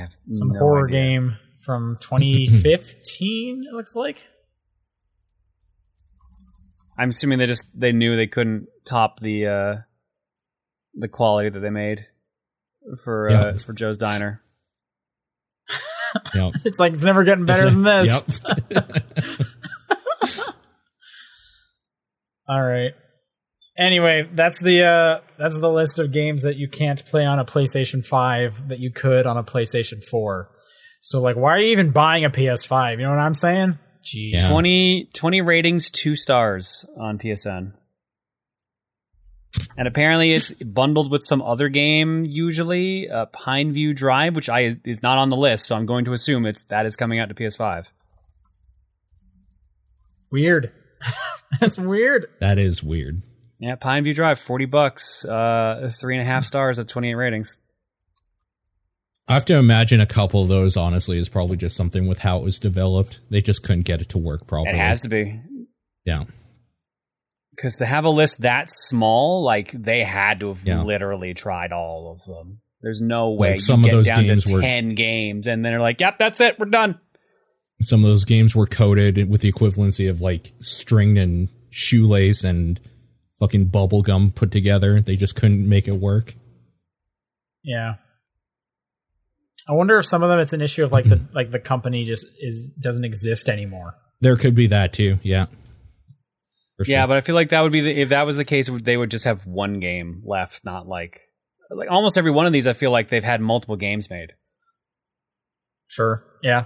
Have 0.00 0.10
Some 0.28 0.48
no 0.52 0.58
horror 0.58 0.88
idea. 0.88 1.00
game 1.00 1.36
from 1.60 1.96
2015, 2.02 3.64
it 3.68 3.74
looks 3.74 3.94
like. 3.94 4.26
I'm 6.98 7.10
assuming 7.10 7.38
they 7.38 7.46
just 7.46 7.64
they 7.78 7.92
knew 7.92 8.16
they 8.16 8.26
couldn't 8.26 8.66
top 8.84 9.20
the 9.20 9.46
uh 9.46 9.76
the 10.94 11.08
quality 11.08 11.48
that 11.48 11.60
they 11.60 11.70
made 11.70 12.06
for 13.04 13.30
uh, 13.30 13.32
Yeah. 13.32 13.52
for 13.54 13.72
Joe's 13.72 13.96
Diner. 13.98 14.42
Yep. 16.34 16.52
It's 16.64 16.78
like 16.80 16.92
it's 16.94 17.04
never 17.04 17.22
getting 17.24 17.46
better 17.46 17.70
than 17.70 17.84
this. 17.84 18.40
Yep. 18.72 18.84
All 22.48 22.60
right. 22.62 22.92
Anyway, 23.80 24.28
that's 24.34 24.60
the 24.60 24.82
uh 24.82 25.20
that's 25.38 25.58
the 25.58 25.70
list 25.70 25.98
of 25.98 26.12
games 26.12 26.42
that 26.42 26.56
you 26.56 26.68
can't 26.68 27.02
play 27.06 27.24
on 27.24 27.38
a 27.38 27.46
PlayStation 27.46 28.04
5 28.04 28.68
that 28.68 28.78
you 28.78 28.92
could 28.92 29.26
on 29.26 29.38
a 29.38 29.42
PlayStation 29.42 30.04
4. 30.04 30.50
So 31.00 31.18
like 31.18 31.36
why 31.36 31.52
are 31.52 31.58
you 31.58 31.72
even 31.72 31.90
buying 31.90 32.26
a 32.26 32.30
PS5? 32.30 32.98
You 32.98 33.04
know 33.04 33.10
what 33.10 33.18
I'm 33.18 33.34
saying? 33.34 33.78
Jeez. 34.04 34.32
Yeah. 34.32 34.52
20, 34.52 35.10
20 35.14 35.40
ratings, 35.40 35.90
two 35.90 36.14
stars 36.14 36.84
on 36.98 37.18
PSN. 37.18 37.72
And 39.78 39.88
apparently 39.88 40.32
it's 40.32 40.52
bundled 40.52 41.10
with 41.10 41.22
some 41.22 41.40
other 41.40 41.70
game, 41.70 42.26
usually 42.26 43.08
uh, 43.08 43.26
Pineview 43.34 43.96
Drive, 43.96 44.36
which 44.36 44.50
I 44.50 44.76
is 44.84 45.02
not 45.02 45.16
on 45.16 45.30
the 45.30 45.36
list, 45.36 45.66
so 45.66 45.74
I'm 45.74 45.86
going 45.86 46.04
to 46.04 46.12
assume 46.12 46.44
it's 46.46 46.64
that 46.64 46.86
is 46.86 46.96
coming 46.96 47.18
out 47.18 47.30
to 47.30 47.34
PS5. 47.34 47.86
Weird. 50.30 50.70
that's 51.60 51.78
weird. 51.78 52.26
that 52.40 52.58
is 52.58 52.82
weird. 52.82 53.22
Yeah, 53.60 53.76
Pineview 53.76 54.14
Drive, 54.14 54.38
forty 54.40 54.64
bucks, 54.64 55.24
uh, 55.24 55.90
three 56.00 56.16
and 56.16 56.22
a 56.22 56.24
half 56.24 56.44
stars 56.44 56.78
at 56.78 56.88
twenty 56.88 57.10
eight 57.10 57.14
ratings. 57.14 57.58
I 59.28 59.34
have 59.34 59.44
to 59.44 59.56
imagine 59.58 60.00
a 60.00 60.06
couple 60.06 60.42
of 60.42 60.48
those, 60.48 60.76
honestly, 60.76 61.18
is 61.18 61.28
probably 61.28 61.56
just 61.56 61.76
something 61.76 62.08
with 62.08 62.20
how 62.20 62.38
it 62.38 62.42
was 62.42 62.58
developed. 62.58 63.20
They 63.30 63.40
just 63.40 63.62
couldn't 63.62 63.82
get 63.82 64.00
it 64.00 64.08
to 64.08 64.18
work 64.18 64.46
properly. 64.46 64.76
It 64.76 64.80
has 64.80 65.02
to 65.02 65.08
be 65.08 65.40
Yeah. 66.04 66.24
because 67.54 67.76
to 67.76 67.86
have 67.86 68.04
a 68.06 68.10
list 68.10 68.40
that 68.40 68.70
small, 68.70 69.44
like 69.44 69.70
they 69.70 70.02
had 70.02 70.40
to 70.40 70.48
have 70.48 70.62
Yeah. 70.64 70.82
literally 70.82 71.34
tried 71.34 71.70
all 71.72 72.10
of 72.10 72.24
them. 72.24 72.60
There's 72.80 73.02
no 73.02 73.30
way 73.30 73.52
Like, 73.52 73.60
some 73.60 73.82
you 73.82 73.86
of 73.86 73.90
get 73.90 73.96
those 73.98 74.06
down 74.06 74.24
games 74.24 74.44
to 74.44 74.52
were- 74.54 74.60
ten 74.62 74.94
games 74.94 75.46
and 75.46 75.62
then 75.64 75.72
they're 75.72 75.80
like, 75.80 76.00
"Yep, 76.00 76.18
that's 76.18 76.40
it, 76.40 76.58
we're 76.58 76.66
done." 76.66 76.98
Some 77.82 78.02
of 78.04 78.10
those 78.10 78.24
games 78.24 78.56
were 78.56 78.66
coded 78.66 79.28
with 79.28 79.42
the 79.42 79.52
equivalency 79.52 80.08
of 80.10 80.20
like 80.22 80.54
string 80.60 81.18
and 81.18 81.48
shoelace 81.68 82.42
and 82.42 82.80
fucking 83.40 83.66
bubble 83.66 84.02
gum 84.02 84.30
put 84.30 84.50
together. 84.52 85.00
They 85.00 85.16
just 85.16 85.34
couldn't 85.34 85.68
make 85.68 85.88
it 85.88 85.94
work. 85.94 86.34
Yeah. 87.64 87.94
I 89.68 89.72
wonder 89.72 89.98
if 89.98 90.06
some 90.06 90.22
of 90.22 90.28
them 90.28 90.38
it's 90.38 90.52
an 90.52 90.60
issue 90.60 90.84
of 90.84 90.92
like 90.92 91.04
the 91.08 91.20
like 91.34 91.50
the 91.50 91.58
company 91.58 92.04
just 92.04 92.26
is 92.38 92.68
doesn't 92.80 93.04
exist 93.04 93.48
anymore. 93.48 93.94
There 94.20 94.36
could 94.36 94.54
be 94.54 94.66
that 94.68 94.92
too. 94.92 95.18
Yeah. 95.22 95.46
For 96.76 96.84
Yeah, 96.86 97.02
sure. 97.02 97.08
but 97.08 97.16
I 97.18 97.20
feel 97.22 97.34
like 97.34 97.50
that 97.50 97.60
would 97.62 97.72
be 97.72 97.80
the, 97.80 98.00
if 98.00 98.08
that 98.10 98.24
was 98.26 98.36
the 98.36 98.44
case, 98.44 98.70
they 98.82 98.96
would 98.96 99.10
just 99.10 99.24
have 99.24 99.46
one 99.46 99.80
game 99.80 100.22
left, 100.24 100.64
not 100.64 100.86
like 100.86 101.20
like 101.70 101.90
almost 101.90 102.18
every 102.18 102.30
one 102.30 102.46
of 102.46 102.52
these. 102.52 102.66
I 102.66 102.72
feel 102.72 102.90
like 102.90 103.08
they've 103.10 103.22
had 103.24 103.40
multiple 103.40 103.76
games 103.76 104.10
made. 104.10 104.32
Sure. 105.86 106.24
Yeah. 106.42 106.64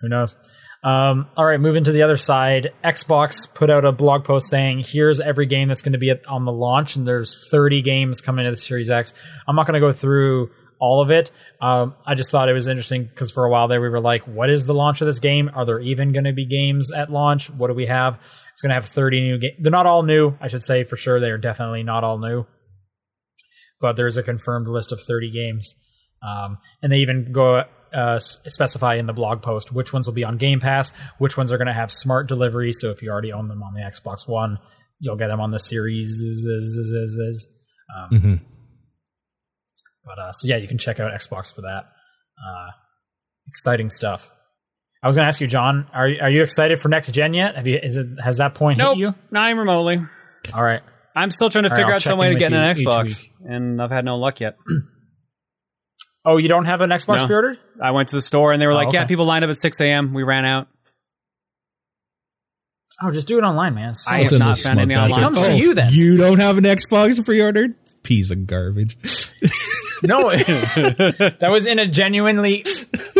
Who 0.00 0.08
knows? 0.08 0.36
Um, 0.84 1.26
all 1.36 1.44
right, 1.44 1.58
moving 1.58 1.84
to 1.84 1.92
the 1.92 2.02
other 2.02 2.16
side. 2.16 2.72
Xbox 2.84 3.52
put 3.52 3.68
out 3.68 3.84
a 3.84 3.92
blog 3.92 4.24
post 4.24 4.48
saying, 4.48 4.84
"Here's 4.86 5.18
every 5.18 5.46
game 5.46 5.68
that's 5.68 5.82
going 5.82 5.92
to 5.92 5.98
be 5.98 6.12
on 6.26 6.44
the 6.44 6.52
launch, 6.52 6.94
and 6.96 7.06
there's 7.06 7.48
30 7.50 7.82
games 7.82 8.20
coming 8.20 8.44
to 8.44 8.50
the 8.50 8.56
Series 8.56 8.88
X." 8.88 9.12
I'm 9.46 9.56
not 9.56 9.66
going 9.66 9.80
to 9.80 9.86
go 9.86 9.92
through 9.92 10.50
all 10.80 11.02
of 11.02 11.10
it. 11.10 11.32
Um, 11.60 11.96
I 12.06 12.14
just 12.14 12.30
thought 12.30 12.48
it 12.48 12.52
was 12.52 12.68
interesting 12.68 13.04
because 13.04 13.32
for 13.32 13.44
a 13.44 13.50
while 13.50 13.66
there 13.66 13.80
we 13.80 13.88
were 13.88 14.00
like, 14.00 14.22
"What 14.28 14.50
is 14.50 14.66
the 14.66 14.74
launch 14.74 15.00
of 15.00 15.06
this 15.06 15.18
game? 15.18 15.50
Are 15.52 15.66
there 15.66 15.80
even 15.80 16.12
going 16.12 16.24
to 16.24 16.32
be 16.32 16.46
games 16.46 16.92
at 16.92 17.10
launch? 17.10 17.50
What 17.50 17.68
do 17.68 17.74
we 17.74 17.86
have?" 17.86 18.20
It's 18.52 18.62
going 18.62 18.70
to 18.70 18.74
have 18.74 18.86
30 18.86 19.20
new 19.20 19.38
games. 19.38 19.54
They're 19.60 19.70
not 19.70 19.86
all 19.86 20.02
new, 20.02 20.36
I 20.40 20.48
should 20.48 20.64
say 20.64 20.82
for 20.84 20.96
sure. 20.96 21.20
They 21.20 21.30
are 21.30 21.38
definitely 21.38 21.82
not 21.84 22.02
all 22.04 22.18
new. 22.18 22.44
but 23.80 23.94
there's 23.94 24.16
a 24.16 24.22
confirmed 24.24 24.66
list 24.66 24.90
of 24.90 25.00
30 25.00 25.30
games. 25.30 25.76
Um, 26.26 26.58
and 26.82 26.90
they 26.90 26.98
even 26.98 27.30
go 27.32 27.62
uh, 27.92 28.18
specify 28.18 28.94
in 28.94 29.06
the 29.06 29.12
blog 29.12 29.42
post 29.42 29.72
which 29.72 29.92
ones 29.92 30.06
will 30.06 30.14
be 30.14 30.24
on 30.24 30.36
Game 30.36 30.60
Pass, 30.60 30.92
which 31.18 31.36
ones 31.36 31.52
are 31.52 31.58
going 31.58 31.66
to 31.66 31.72
have 31.72 31.90
smart 31.90 32.28
delivery. 32.28 32.72
So 32.72 32.90
if 32.90 33.02
you 33.02 33.10
already 33.10 33.32
own 33.32 33.48
them 33.48 33.62
on 33.62 33.74
the 33.74 33.80
Xbox 33.80 34.28
One, 34.28 34.58
you'll 34.98 35.16
get 35.16 35.28
them 35.28 35.40
on 35.40 35.50
the 35.50 35.58
Series. 35.58 36.22
Um, 37.96 38.10
mm-hmm. 38.10 38.34
But 40.04 40.18
uh, 40.18 40.32
so 40.32 40.48
yeah, 40.48 40.56
you 40.56 40.68
can 40.68 40.78
check 40.78 41.00
out 41.00 41.12
Xbox 41.12 41.54
for 41.54 41.62
that. 41.62 41.84
Uh, 42.42 42.70
exciting 43.46 43.90
stuff. 43.90 44.30
I 45.02 45.06
was 45.06 45.16
going 45.16 45.24
to 45.24 45.28
ask 45.28 45.40
you, 45.40 45.46
John, 45.46 45.88
are 45.92 46.08
are 46.22 46.30
you 46.30 46.42
excited 46.42 46.80
for 46.80 46.88
next 46.88 47.12
gen 47.12 47.34
yet? 47.34 47.56
Have 47.56 47.66
you? 47.66 47.78
Is 47.80 47.96
it 47.96 48.06
has 48.22 48.38
that 48.38 48.54
point 48.54 48.78
Nope, 48.78 48.96
hit 48.96 49.00
you? 49.00 49.06
No, 49.06 49.14
not 49.30 49.50
even 49.50 49.58
remotely. 49.58 50.00
All 50.52 50.62
right. 50.62 50.82
I'm 51.14 51.30
still 51.30 51.50
trying 51.50 51.64
to 51.64 51.70
All 51.70 51.74
right, 51.74 51.80
figure 51.80 51.92
I'll 51.92 51.96
out 51.96 52.02
some 52.02 52.18
way 52.18 52.28
to 52.28 52.34
with 52.34 52.38
get 52.38 52.52
an 52.52 52.76
Xbox, 52.76 53.24
and 53.40 53.82
I've 53.82 53.90
had 53.90 54.04
no 54.04 54.16
luck 54.16 54.40
yet. 54.40 54.56
Oh, 56.24 56.36
you 56.36 56.48
don't 56.48 56.64
have 56.66 56.80
an 56.80 56.90
Xbox 56.90 57.18
No. 57.18 57.26
pre-ordered? 57.26 57.58
I 57.82 57.92
went 57.92 58.08
to 58.10 58.16
the 58.16 58.22
store 58.22 58.52
and 58.52 58.60
they 58.60 58.66
were 58.66 58.72
Oh, 58.72 58.76
like, 58.76 58.92
"Yeah, 58.92 59.04
people 59.06 59.24
lined 59.24 59.44
up 59.44 59.50
at 59.50 59.56
6 59.56 59.80
a.m. 59.80 60.12
We 60.14 60.22
ran 60.24 60.44
out." 60.44 60.68
Oh, 63.00 63.10
just 63.12 63.28
do 63.28 63.38
it 63.38 63.42
online, 63.44 63.74
man. 63.74 63.94
So 63.94 64.12
I 64.12 64.18
much 64.22 64.30
have 64.30 64.38
not 64.40 64.48
this 64.56 64.64
found 64.64 64.80
any 64.80 64.94
smug 64.94 65.10
online. 65.12 65.20
bastard. 65.32 65.44
Comes 65.46 65.60
to 65.60 65.64
you 65.64 65.74
then. 65.74 65.92
You 65.92 66.16
don't 66.16 66.40
have 66.40 66.58
an 66.58 66.64
Xbox 66.64 67.24
pre-ordered? 67.24 67.74
Piece 68.02 68.30
of 68.30 68.46
garbage. 68.46 68.96
No, 70.00 70.30
that 70.36 71.48
was 71.50 71.66
in 71.66 71.80
a 71.80 71.86
genuinely 71.88 72.64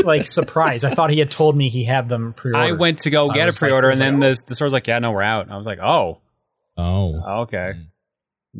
like 0.04 0.28
surprise. 0.28 0.84
I 0.84 0.94
thought 0.94 1.10
he 1.10 1.18
had 1.18 1.28
told 1.28 1.56
me 1.56 1.68
he 1.68 1.82
had 1.82 2.08
them 2.08 2.32
pre-ordered. 2.34 2.64
I 2.68 2.70
went 2.70 3.00
to 3.00 3.10
go 3.10 3.26
So 3.26 3.32
get 3.32 3.48
a 3.48 3.52
pre-order, 3.52 3.88
I 3.88 3.90
was 3.90 3.98
and 4.00 4.20
then 4.22 4.28
like, 4.30 4.36
the, 4.36 4.42
oh. 4.44 4.46
the 4.46 4.54
store's 4.54 4.72
like, 4.72 4.86
"Yeah, 4.86 5.00
no, 5.00 5.10
we're 5.10 5.22
out." 5.22 5.42
And 5.46 5.52
I 5.52 5.56
was 5.56 5.66
like, 5.66 5.80
"Oh, 5.80 6.20
Oh. 6.76 7.40
okay, 7.42 7.72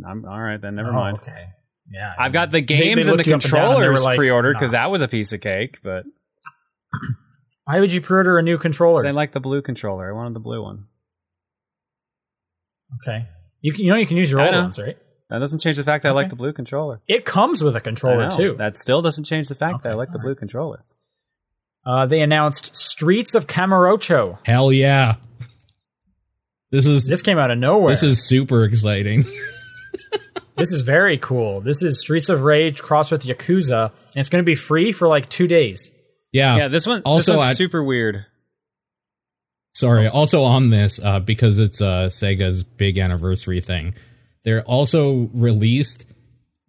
I'm 0.04 0.24
all 0.24 0.40
right 0.40 0.60
then. 0.60 0.74
Never 0.74 0.88
oh, 0.90 0.94
mind." 0.94 1.18
Okay. 1.18 1.46
Yeah. 1.90 2.12
I've 2.18 2.32
got 2.32 2.50
the 2.50 2.60
They- 2.60 2.60
they 2.60 2.78
games 2.94 3.08
and 3.08 3.14
the 3.18 3.24
looked 3.24 3.26
you 3.28 3.34
up 3.34 3.42
and 3.42 3.44
and 3.44 3.50
controllers 3.52 4.04
like, 4.04 4.16
pre-ordered 4.16 4.54
because 4.54 4.72
nah. 4.72 4.78
that 4.80 4.90
was 4.90 5.00
a 5.02 5.08
piece 5.08 5.32
of 5.32 5.40
cake. 5.40 5.78
But 5.82 6.04
Why 7.64 7.80
would 7.80 7.92
you 7.92 8.00
pre-order 8.00 8.38
a 8.38 8.42
new 8.42 8.58
controller? 8.58 9.06
I 9.06 9.10
like 9.10 9.32
the 9.32 9.40
blue 9.40 9.62
controller. 9.62 10.08
I 10.08 10.12
wanted 10.12 10.34
the 10.34 10.40
blue 10.40 10.62
one. 10.62 10.86
okay. 12.96 13.26
You 13.60 13.72
can, 13.72 13.84
you 13.84 13.90
know 13.90 13.96
you 13.96 14.06
can 14.06 14.16
use 14.16 14.30
your 14.30 14.40
I 14.40 14.46
old 14.46 14.52
know. 14.54 14.62
ones, 14.62 14.78
right? 14.78 14.96
That 15.30 15.40
doesn't 15.40 15.58
change 15.58 15.76
the 15.76 15.84
fact 15.84 16.04
that 16.04 16.10
I 16.10 16.12
like 16.12 16.30
the 16.30 16.36
blue 16.36 16.52
controller. 16.52 17.00
It 17.06 17.24
comes 17.24 17.62
with 17.62 17.76
a 17.76 17.80
controller 17.80 18.30
too. 18.30 18.54
That 18.56 18.78
still 18.78 19.02
doesn't 19.02 19.24
change 19.24 19.48
the 19.48 19.54
fact 19.54 19.82
that 19.82 19.90
I 19.90 19.92
Okay, 19.92 19.98
like 19.98 20.12
the 20.12 20.18
all 20.18 20.22
blue 20.24 20.34
controller. 20.34 20.80
Uh, 21.84 22.06
they 22.06 22.20
announced 22.22 22.74
Streets 22.76 23.34
of 23.34 23.46
Kamurocho. 23.46 24.38
Hell 24.44 24.72
yeah. 24.72 25.16
This 26.70 26.86
is 26.86 27.06
This 27.06 27.20
came 27.22 27.38
out 27.38 27.50
of 27.50 27.58
nowhere. 27.58 27.92
this 27.92 28.02
is 28.02 28.26
super 28.26 28.64
exciting. 28.64 29.24
this 30.58 30.72
is 30.72 30.82
very 30.82 31.16
cool. 31.18 31.60
This 31.60 31.82
is 31.82 32.00
Streets 32.00 32.28
of 32.28 32.42
Rage 32.42 32.82
crossed 32.82 33.12
with 33.12 33.24
Yakuza, 33.24 33.84
and 33.86 34.16
it's 34.16 34.28
going 34.28 34.42
to 34.42 34.46
be 34.46 34.54
free 34.54 34.92
for 34.92 35.08
like 35.08 35.28
two 35.28 35.46
days. 35.46 35.92
Yeah. 36.32 36.56
Yeah, 36.56 36.68
this 36.68 36.86
one 36.86 37.02
Also, 37.04 37.32
this 37.32 37.38
one's 37.38 37.50
I- 37.50 37.54
super 37.54 37.82
weird. 37.82 38.26
Sorry. 39.74 40.08
Also 40.08 40.42
on 40.42 40.70
this, 40.70 40.98
uh, 41.02 41.20
because 41.20 41.58
it's 41.58 41.80
uh, 41.80 42.08
Sega's 42.10 42.64
big 42.64 42.98
anniversary 42.98 43.60
thing, 43.60 43.94
they're 44.42 44.62
also 44.64 45.30
released 45.32 46.04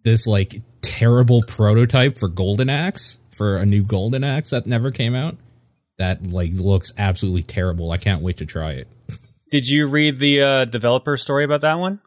this 0.04 0.28
like 0.28 0.62
terrible 0.82 1.42
prototype 1.48 2.18
for 2.20 2.28
Golden 2.28 2.70
Axe 2.70 3.18
for 3.32 3.56
a 3.58 3.66
new 3.66 3.84
Golden 3.84 4.24
Axe 4.24 4.52
that 4.52 4.68
never 4.68 4.92
came 4.92 5.16
out. 5.16 5.38
That 5.98 6.28
like 6.28 6.52
looks 6.54 6.94
absolutely 6.98 7.44
terrible. 7.44 7.92
I 7.92 7.98
can't 7.98 8.22
wait 8.22 8.38
to 8.38 8.46
try 8.46 8.72
it. 8.74 8.88
Did 9.52 9.68
you 9.68 9.88
read 9.88 10.20
the 10.20 10.42
uh, 10.42 10.66
developer 10.66 11.18
story 11.18 11.44
about 11.44 11.62
that 11.62 11.80
one? 11.80 12.00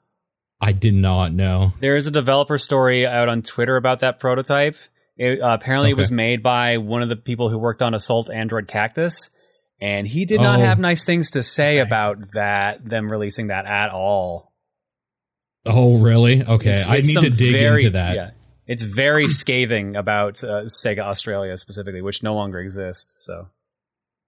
I 0.63 0.71
did 0.73 0.95
not 0.95 1.33
know. 1.33 1.73
There 1.81 1.97
is 1.97 2.07
a 2.07 2.11
developer 2.13 2.57
story 2.57 3.05
out 3.07 3.29
on 3.29 3.43
Twitter 3.43 3.77
about 3.77 3.99
that 3.99 4.21
prototype. 4.21 4.77
It, 5.17 5.41
uh, 5.43 5.49
apparently, 5.61 5.91
it 5.91 5.97
was 5.97 6.11
made 6.13 6.43
by 6.43 6.79
one 6.79 7.03
of 7.03 7.09
the 7.09 7.17
people 7.17 7.49
who 7.51 7.59
worked 7.59 7.83
on 7.83 7.95
Assault 7.95 8.31
Android 8.31 8.69
Cactus, 8.69 9.31
and 9.81 10.07
he 10.07 10.25
did 10.25 10.41
not 10.41 10.61
Oh. 10.61 10.63
have 10.63 10.79
nice 10.79 11.05
things 11.05 11.31
to 11.33 11.43
say 11.43 11.79
about 11.81 12.33
that. 12.35 12.89
Them 12.89 13.11
releasing 13.11 13.49
that 13.49 13.67
at 13.67 13.91
all. 13.91 14.53
Oh, 15.67 15.99
really? 15.99 16.43
Okay, 16.45 16.71
It's- 16.71 16.87
I 16.87 16.97
it's 16.97 17.09
need 17.15 17.25
to 17.25 17.31
dig 17.31 17.53
very- 17.59 17.83
into 17.85 17.91
that. 17.99 18.15
Yeah, 18.15 18.31
it's 18.67 18.83
very 18.85 19.29
scathing 19.29 19.97
about 19.97 20.43
uh, 20.43 20.63
Sega 20.65 21.01
Australia 21.01 21.57
specifically, 21.57 22.03
which 22.03 22.23
no 22.23 22.35
longer 22.35 22.61
exists. 22.61 23.25
So 23.27 23.49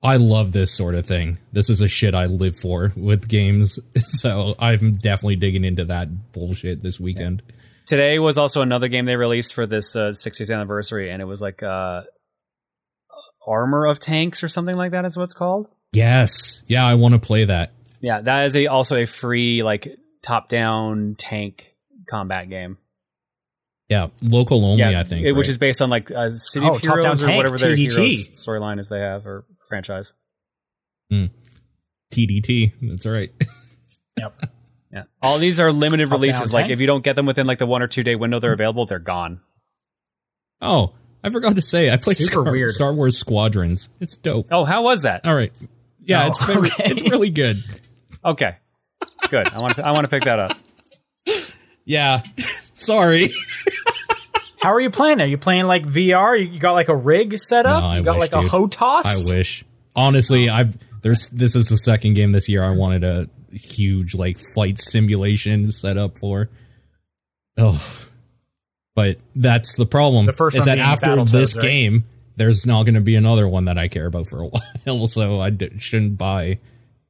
I 0.03 0.17
love 0.17 0.53
this 0.53 0.73
sort 0.73 0.95
of 0.95 1.07
thing. 1.07 1.39
This 1.53 1.71
is 1.71 1.81
a 1.81 1.89
shit 1.89 2.15
I 2.15 2.27
live 2.27 2.59
for 2.59 2.93
with 2.97 3.29
games. 3.29 3.79
So 4.07 4.55
I'm 4.59 4.95
definitely 4.97 5.37
digging 5.37 5.65
into 5.65 5.85
that 5.87 6.33
bullshit 6.33 6.83
this 6.83 6.99
weekend. 7.01 7.43
today 7.87 8.19
was 8.19 8.39
also 8.39 8.63
another 8.63 8.89
game 8.89 9.05
they 9.07 9.17
released 9.17 9.53
for 9.55 9.67
this 9.67 9.95
uh, 9.97 10.11
60th 10.11 10.55
anniversary, 10.55 11.11
and 11.11 11.21
it 11.21 11.25
was 11.25 11.43
like 11.43 11.63
uh, 11.63 12.03
Armor 13.47 13.87
of 13.87 13.99
Tanks 13.99 14.43
or 14.43 14.49
something 14.49 14.75
like 14.77 14.93
that 14.93 15.05
is 15.05 15.17
what 15.17 15.25
it's 15.25 15.35
called. 15.35 15.69
Yes. 15.93 16.63
Yeah, 16.67 16.87
I 16.87 16.95
want 16.95 17.13
to 17.15 17.21
play 17.21 17.45
that. 17.45 17.73
Yeah, 18.01 18.21
that 18.23 18.47
is 18.47 18.57
a 18.57 18.67
also 18.69 18.97
a 18.97 19.05
free 19.07 19.63
like 19.63 19.89
top-down 20.23 21.17
tank 21.19 21.75
combat 22.09 22.49
game. 22.49 22.79
Yeah, 23.89 24.09
local 24.23 24.65
only, 24.65 24.79
yeah, 24.81 25.01
I 25.01 25.05
think. 25.05 25.27
it- 25.27 25.33
which 25.33 25.49
is 25.49 25.59
based 25.59 25.83
on 25.83 25.91
like 25.91 26.11
uh, 26.11 26.31
City 26.31 26.67
Oh, 26.67 26.77
of 26.77 26.83
top-down 26.83 27.03
Heroes 27.03 27.23
or 27.23 27.27
tank, 27.27 27.37
whatever 27.39 27.59
their 27.59 27.77
heroes 27.77 28.29
storyline 28.47 28.79
is 28.81 28.89
they 28.89 29.01
have 29.01 29.27
or 29.27 29.45
franchise. 29.69 30.15
Mm. 31.13 31.31
TDT. 32.13 32.73
That's 32.83 33.07
right. 33.07 33.31
Yep. 34.17 34.43
Yeah, 34.93 35.03
all 35.21 35.39
these 35.39 35.59
are 35.59 35.73
limited 35.73 36.09
releases. 36.13 36.53
Like 36.53 36.67
tank? 36.67 36.73
if 36.75 36.81
you 36.81 36.87
don't 36.87 37.03
get 37.03 37.17
them 37.17 37.27
within 37.27 37.49
like 37.49 37.59
the 37.59 37.67
one 37.67 37.83
or 37.83 37.89
two 37.89 38.05
day 38.05 38.15
window 38.15 38.39
they're 38.39 38.53
available, 38.53 38.87
they're 38.87 39.01
gone. 39.01 39.41
oh, 40.61 40.93
I 41.25 41.31
forgot 41.31 41.57
to 41.57 41.63
say, 41.63 41.91
I 41.91 41.97
played 41.97 42.17
Super 42.19 42.31
Star, 42.43 42.53
weird. 42.53 42.71
Star 42.71 42.93
Wars 42.95 43.19
Squadrons. 43.19 43.89
It's 43.99 44.17
dope. 44.17 44.47
Oh, 44.53 44.65
how 44.65 44.83
was 44.85 45.03
that? 45.03 45.25
All 45.27 45.35
right. 45.35 45.53
Yeah, 45.99 46.27
Oh, 46.27 46.29
it's 46.29 46.45
very, 46.47 46.59
okay. 46.69 46.85
it's 46.93 47.11
really 47.11 47.31
good. 47.31 47.57
Okay, 48.25 48.55
good. 49.31 49.49
I 49.53 49.59
want 49.59 49.75
to 49.75 49.85
I 49.85 49.91
want 49.91 50.05
to 50.05 50.09
pick 50.09 50.23
that 50.25 50.39
up. 50.39 50.57
Yeah. 51.85 52.23
Sorry. 52.75 53.29
How 54.65 54.73
are 54.73 54.81
you 54.81 54.91
playing? 54.91 55.21
Are 55.21 55.27
you 55.27 55.37
playing 55.37 55.67
like 55.67 55.85
VR? 55.85 56.41
You 56.41 56.59
got 56.59 56.73
like 56.73 56.89
a 56.89 56.97
rig 56.97 57.39
set 57.39 57.67
up? 57.67 57.83
No, 57.85 57.93
you 57.95 58.03
got 58.03 58.19
wish, 58.19 58.33
like 58.33 58.43
dude. 58.43 58.51
a 58.51 58.57
HOTAS? 58.57 59.05
I 59.05 59.37
wish. 59.37 59.65
Honestly, 59.95 60.49
I've 60.49 60.79
there's 61.03 61.29
this 61.29 61.55
is 61.55 61.69
the 61.69 61.77
second 61.77 62.15
game 62.15 62.33
this 62.33 62.49
year 62.49 62.65
I 62.65 62.71
wanted 62.71 63.05
a 63.05 63.29
huge 63.53 64.15
like 64.15 64.39
flight 64.55 64.79
simulation 64.79 65.71
set 65.71 65.99
up 65.99 66.19
for. 66.19 66.49
Oh. 67.59 68.07
But 68.95 69.19
that's 69.37 69.77
the 69.77 69.85
problem. 69.87 70.25
The 70.25 70.33
first 70.33 70.57
is 70.57 70.65
that 70.65 70.79
after 70.79 71.23
this 71.25 71.55
right? 71.57 71.63
game, 71.63 72.05
there's 72.37 72.65
not 72.65 72.85
going 72.85 72.95
to 72.95 73.01
be 73.01 73.17
another 73.17 73.47
one 73.47 73.67
that 73.67 73.77
I 73.77 73.89
care 73.89 74.07
about 74.07 74.29
for 74.29 74.41
a 74.43 74.47
while. 74.87 75.07
So 75.09 75.41
I 75.41 75.51
d- 75.51 75.79
shouldn't 75.79 76.17
buy 76.17 76.59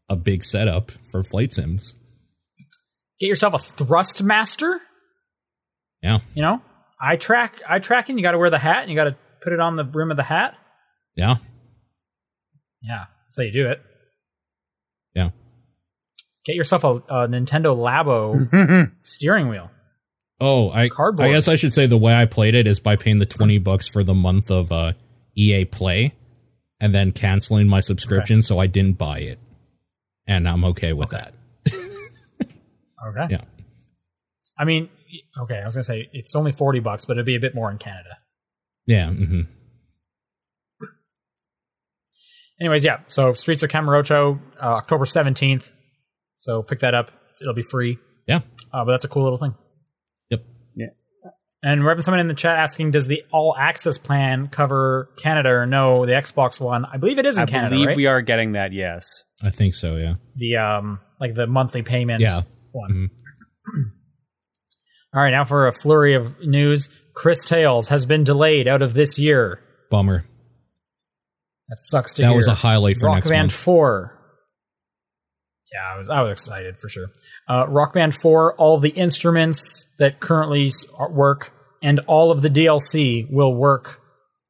a 0.09 0.16
big 0.16 0.42
setup 0.44 0.90
for 0.90 1.22
flight 1.22 1.52
sims. 1.52 1.94
Get 3.20 3.28
yourself 3.28 3.55
a 3.55 3.59
Thrustmaster. 3.59 4.78
Yeah, 6.02 6.18
You 6.34 6.42
know, 6.42 6.62
eye 7.01 7.16
track, 7.16 7.61
eye 7.68 7.78
tracking. 7.78 8.16
You 8.18 8.22
got 8.22 8.32
to 8.32 8.38
wear 8.38 8.51
the 8.51 8.59
hat, 8.59 8.82
and 8.82 8.90
you 8.90 8.97
got 8.97 9.05
to 9.05 9.16
put 9.42 9.53
it 9.53 9.61
on 9.61 9.76
the 9.76 9.84
rim 9.84 10.11
of 10.11 10.16
the 10.16 10.22
hat. 10.22 10.55
yeah, 11.16 11.36
Yeah, 12.82 13.05
that's 13.24 13.36
how 13.36 13.42
you 13.42 13.53
do 13.53 13.68
it. 13.70 13.80
yeah. 15.14 15.30
Get 16.45 16.57
yourself 16.57 16.84
a, 16.84 16.88
a 16.88 17.28
Nintendo 17.28 17.74
Labo 17.76 18.90
steering 19.03 19.49
wheel. 19.49 19.70
Oh, 20.40 20.70
I 20.70 20.88
Cardboard. 20.88 21.28
I 21.28 21.32
guess 21.32 21.49
I 21.49 21.55
should 21.55 21.72
say 21.72 21.86
the 21.86 21.97
way 21.97 22.14
I 22.14 22.26
played 22.26 22.55
it 22.55 22.66
is 22.66 22.80
by 22.80 22.97
paying 22.97 23.18
the 23.18 23.24
twenty 23.26 23.59
bucks 23.59 23.88
for 23.88 24.03
the 24.05 24.14
month 24.14 24.51
of 24.51 24.70
uh, 24.72 24.92
EA 25.36 25.64
Play, 25.64 26.12
and 26.80 26.95
then 26.95 27.12
canceling 27.12 27.68
my 27.68 27.80
subscription, 27.80 28.42
so 28.42 28.59
I 28.59 28.66
didn't 28.66 28.99
buy 28.99 29.20
it, 29.20 29.38
and 30.26 30.47
I'm 30.49 30.64
okay 30.64 30.92
with 30.92 31.11
that. 31.11 31.34
Okay. 33.07 33.26
Yeah. 33.34 33.42
I 34.59 34.64
mean, 34.64 34.88
okay. 35.42 35.58
I 35.60 35.66
was 35.66 35.74
gonna 35.74 35.82
say 35.84 36.08
it's 36.12 36.34
only 36.34 36.52
forty 36.52 36.80
bucks, 36.80 37.04
but 37.04 37.14
it'd 37.14 37.26
be 37.26 37.36
a 37.36 37.40
bit 37.40 37.54
more 37.54 37.70
in 37.70 37.78
Canada. 37.78 38.18
Yeah. 38.86 39.10
hmm 39.10 39.42
Anyways, 42.60 42.84
yeah. 42.84 43.00
So 43.08 43.34
Streets 43.34 43.62
of 43.62 43.70
Kamurocho, 43.70 44.38
uh, 44.62 44.66
October 44.66 45.06
seventeenth. 45.06 45.72
So 46.36 46.62
pick 46.62 46.80
that 46.80 46.94
up. 46.94 47.10
It'll 47.42 47.54
be 47.54 47.62
free. 47.62 47.98
Yeah. 48.28 48.40
Uh, 48.72 48.84
but 48.84 48.92
that's 48.92 49.04
a 49.04 49.08
cool 49.08 49.24
little 49.24 49.38
thing. 49.38 49.54
Yep. 50.30 50.44
Yeah. 50.76 50.86
And 51.62 51.82
we're 51.82 51.90
having 51.90 52.02
someone 52.02 52.20
in 52.20 52.28
the 52.28 52.34
chat 52.34 52.58
asking, 52.58 52.92
does 52.92 53.06
the 53.06 53.22
all 53.32 53.56
access 53.58 53.98
plan 53.98 54.48
cover 54.48 55.10
Canada 55.16 55.48
or 55.50 55.66
no? 55.66 56.06
The 56.06 56.12
Xbox 56.12 56.60
One, 56.60 56.84
I 56.84 56.96
believe 56.96 57.18
it 57.18 57.26
is 57.26 57.36
in 57.36 57.42
I 57.42 57.46
Canada, 57.46 57.70
believe 57.74 57.88
right? 57.88 57.96
we 57.96 58.06
are 58.06 58.20
getting 58.22 58.52
that. 58.52 58.72
Yes. 58.72 59.24
I 59.42 59.50
think 59.50 59.74
so. 59.74 59.96
Yeah. 59.96 60.14
the 60.36 60.56
um, 60.56 61.00
like 61.20 61.34
the 61.34 61.46
monthly 61.46 61.82
payment. 61.82 62.20
Yeah. 62.20 62.42
One. 62.72 63.10
All 65.14 65.22
right, 65.22 65.30
now 65.30 65.44
for 65.44 65.66
a 65.68 65.72
flurry 65.72 66.14
of 66.14 66.40
news. 66.40 66.88
Cris 67.14 67.44
Tales 67.44 67.88
has 67.88 68.04
been 68.06 68.24
delayed 68.24 68.66
out 68.66 68.82
of 68.82 68.94
this 68.94 69.18
year. 69.18 69.60
Bummer. 69.90 70.24
That 71.68 71.78
sucks 71.78 72.14
to 72.14 72.22
That 72.22 72.28
hear. 72.28 72.32
That 72.32 72.36
was 72.36 72.48
a 72.48 72.54
highlight 72.54 72.96
for 72.96 73.06
Rock 73.06 73.16
next 73.16 73.28
Band 73.30 73.42
month. 73.44 73.52
Four. 73.52 74.12
Yeah, 75.72 75.94
I 75.94 75.98
was 75.98 76.08
I 76.10 76.22
was 76.22 76.32
excited 76.32 76.76
for 76.76 76.88
sure. 76.88 77.06
Uh, 77.48 77.66
Rock 77.68 77.94
Band 77.94 78.14
Four, 78.14 78.54
all 78.56 78.78
the 78.78 78.90
instruments 78.90 79.86
that 79.98 80.20
currently 80.20 80.70
work 81.10 81.52
and 81.82 82.00
all 82.06 82.30
of 82.30 82.42
the 82.42 82.50
DLC 82.50 83.28
will 83.30 83.54
work 83.54 84.00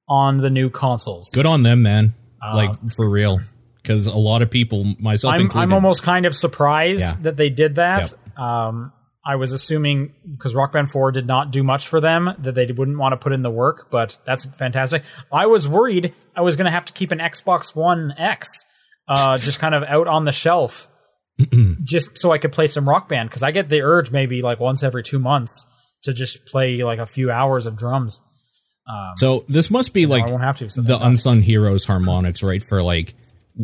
on 0.08 0.38
the 0.38 0.50
new 0.50 0.70
consoles. 0.70 1.30
Good 1.34 1.46
on 1.46 1.62
them, 1.62 1.82
man. 1.82 2.14
like 2.42 2.72
for 2.94 3.08
real, 3.08 3.40
because 3.76 4.06
a 4.06 4.16
lot 4.16 4.42
of 4.42 4.50
people, 4.50 4.84
myself 4.98 5.34
I'm 5.34 5.40
included, 5.42 5.62
I'm 5.64 5.72
almost 5.72 6.02
kind 6.02 6.26
of 6.26 6.34
surprised 6.34 7.00
Yeah. 7.00 7.14
that 7.22 7.36
they 7.38 7.48
did 7.48 7.76
that. 7.76 8.12
Um, 8.36 8.92
I 9.26 9.36
was 9.36 9.52
assuming 9.52 10.12
because 10.30 10.54
Rock 10.54 10.72
Band 10.72 10.90
4 10.90 11.12
did 11.12 11.26
not 11.26 11.50
do 11.50 11.62
much 11.62 11.88
for 11.88 12.00
them 12.00 12.30
that 12.40 12.54
they 12.54 12.66
wouldn't 12.66 12.98
want 12.98 13.12
to 13.12 13.16
put 13.16 13.32
in 13.32 13.42
the 13.42 13.50
work, 13.50 13.90
but 13.90 14.18
that's 14.26 14.44
fantastic. 14.44 15.02
I 15.32 15.46
was 15.46 15.66
worried 15.66 16.12
I 16.36 16.42
was 16.42 16.56
going 16.56 16.66
to 16.66 16.70
have 16.70 16.84
to 16.86 16.92
keep 16.92 17.10
an 17.10 17.18
Xbox 17.18 17.74
One 17.74 18.12
X 18.18 18.48
uh, 19.08 19.38
just 19.38 19.58
kind 19.58 19.74
of 19.74 19.82
out 19.84 20.08
on 20.08 20.24
the 20.24 20.32
shelf 20.32 20.88
just 21.84 22.18
so 22.18 22.32
I 22.32 22.38
could 22.38 22.52
play 22.52 22.66
some 22.66 22.88
Rock 22.88 23.08
Band 23.08 23.30
because 23.30 23.42
I 23.42 23.50
get 23.50 23.68
the 23.68 23.80
urge 23.80 24.10
maybe 24.10 24.42
like 24.42 24.60
once 24.60 24.82
every 24.82 25.02
two 25.02 25.18
months 25.18 25.66
to 26.02 26.12
just 26.12 26.44
play 26.44 26.82
like 26.82 26.98
a 26.98 27.06
few 27.06 27.30
hours 27.30 27.66
of 27.66 27.76
drums. 27.76 28.20
So 29.16 29.46
this 29.48 29.70
must 29.70 29.94
be 29.94 30.04
like 30.04 30.24
I 30.24 30.30
won't 30.30 30.42
have 30.42 30.58
to. 30.58 30.68
So 30.68 30.82
the 30.82 31.02
unsung 31.02 31.40
heroes 31.40 31.86
Harmonix, 31.86 32.42
right? 32.42 32.62
For 32.62 32.82
like 32.82 33.14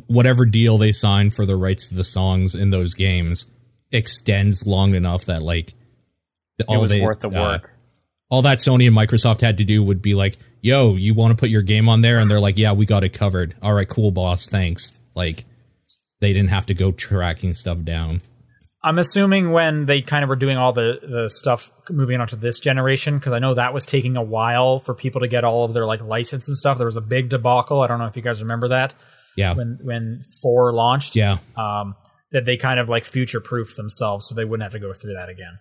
whatever 0.06 0.46
deal 0.46 0.78
they 0.78 0.92
sign 0.92 1.30
for 1.30 1.44
the 1.44 1.56
rights 1.56 1.88
to 1.88 1.94
the 1.94 2.04
songs 2.04 2.54
in 2.54 2.70
those 2.70 2.94
games 2.94 3.44
extends 3.92 4.66
long 4.66 4.94
enough 4.94 5.24
that 5.26 5.42
like 5.42 5.74
It 6.58 6.66
all 6.68 6.80
was 6.80 6.90
they- 6.90 7.00
worth 7.00 7.20
the 7.20 7.28
uh, 7.28 7.32
work. 7.32 7.70
all 8.28 8.42
that 8.42 8.58
Sony 8.58 8.86
and 8.86 8.96
Microsoft 8.96 9.40
had 9.40 9.58
to 9.58 9.64
do 9.64 9.82
would 9.82 10.00
be 10.02 10.14
like, 10.14 10.36
"Yo, 10.62 10.94
you 10.96 11.14
want 11.14 11.32
to 11.32 11.36
put 11.36 11.50
your 11.50 11.62
game 11.62 11.88
on 11.88 12.00
there?" 12.02 12.18
And 12.18 12.30
they're 12.30 12.40
like, 12.40 12.58
"Yeah, 12.58 12.72
we 12.72 12.86
got 12.86 13.02
it 13.04 13.10
covered." 13.10 13.54
All 13.62 13.72
right, 13.74 13.88
cool, 13.88 14.10
boss. 14.10 14.46
Thanks. 14.46 14.92
Like 15.14 15.44
they 16.20 16.32
didn't 16.32 16.50
have 16.50 16.66
to 16.66 16.74
go 16.74 16.92
tracking 16.92 17.54
stuff 17.54 17.78
down. 17.82 18.20
I'm 18.82 18.98
assuming 18.98 19.50
when 19.52 19.84
they 19.84 20.00
kind 20.00 20.22
of 20.24 20.30
were 20.30 20.36
doing 20.36 20.56
all 20.56 20.72
the, 20.72 20.98
the 21.02 21.28
stuff 21.28 21.70
moving 21.90 22.18
on 22.18 22.28
to 22.28 22.36
this 22.36 22.60
generation, 22.60 23.18
because 23.18 23.34
I 23.34 23.38
know 23.38 23.52
that 23.54 23.74
was 23.74 23.84
taking 23.84 24.16
a 24.16 24.22
while 24.22 24.80
for 24.80 24.94
people 24.94 25.20
to 25.20 25.28
get 25.28 25.44
all 25.44 25.64
of 25.66 25.74
their 25.74 25.84
like 25.84 26.00
license 26.02 26.48
and 26.48 26.56
stuff. 26.56 26.78
There 26.78 26.86
was 26.86 26.96
a 26.96 27.02
big 27.02 27.28
debacle. 27.28 27.82
I 27.82 27.86
don't 27.88 27.98
know 27.98 28.06
if 28.06 28.16
you 28.16 28.22
guys 28.22 28.40
remember 28.40 28.68
that 28.68 28.94
Yeah, 29.36 29.54
when 29.54 29.78
when 29.82 30.20
four 30.40 30.72
launched. 30.72 31.14
yeah. 31.16 31.38
Um, 31.58 31.94
that 32.32 32.44
they 32.44 32.56
kind 32.56 32.78
of 32.80 32.88
like 32.88 33.04
future 33.04 33.40
proofed 33.40 33.76
themselves 33.76 34.26
so 34.28 34.34
they 34.34 34.44
wouldn't 34.44 34.62
have 34.62 34.72
to 34.72 34.78
go 34.78 34.92
through 34.92 35.14
that 35.14 35.28
again. 35.28 35.58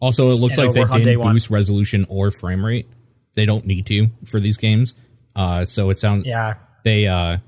Also, 0.00 0.30
it 0.30 0.38
looks 0.38 0.56
like 0.56 0.72
they 0.72 0.80
it'll 0.80 0.82
work 0.84 0.92
on 0.92 0.98
day 1.00 1.04
didn't 1.06 1.20
one. 1.20 1.34
boost 1.34 1.50
resolution 1.50 2.06
or 2.08 2.30
frame 2.30 2.64
rate. 2.64 2.88
They 3.34 3.44
don't 3.44 3.66
need 3.66 3.86
to 3.86 4.08
for 4.24 4.40
these 4.40 4.56
games. 4.56 4.94
Uh, 5.36 5.64
so 5.64 5.90
it 5.90 5.98
sounds 5.98 6.24
Yeah. 6.24 6.54
they 6.84 7.06
uh, 7.06 7.38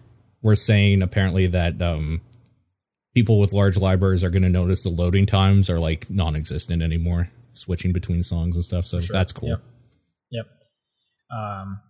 were 0.43 0.55
saying 0.57 1.03
apparently 1.03 1.47
that 1.49 1.81
um, 1.81 2.20
people 3.14 3.39
with 3.41 3.53
large 3.53 3.77
libraries 3.79 4.23
are 4.23 4.31
going 4.31 4.43
to 4.43 4.49
notice 4.51 4.83
the 4.83 4.91
loading 4.91 5.25
times 5.27 5.70
are 5.70 5.81
like 5.81 6.11
non-existent 6.11 6.83
anymore, 6.83 7.31
switching 7.55 7.93
between 7.93 8.23
songs 8.23 8.55
and 8.55 8.64
stuff. 8.64 8.85
So 8.87 9.01
that's 9.01 9.33
cool. 9.33 9.49
Yep. 9.49 9.61
Yep. 10.31 10.47
Um, 11.35 11.81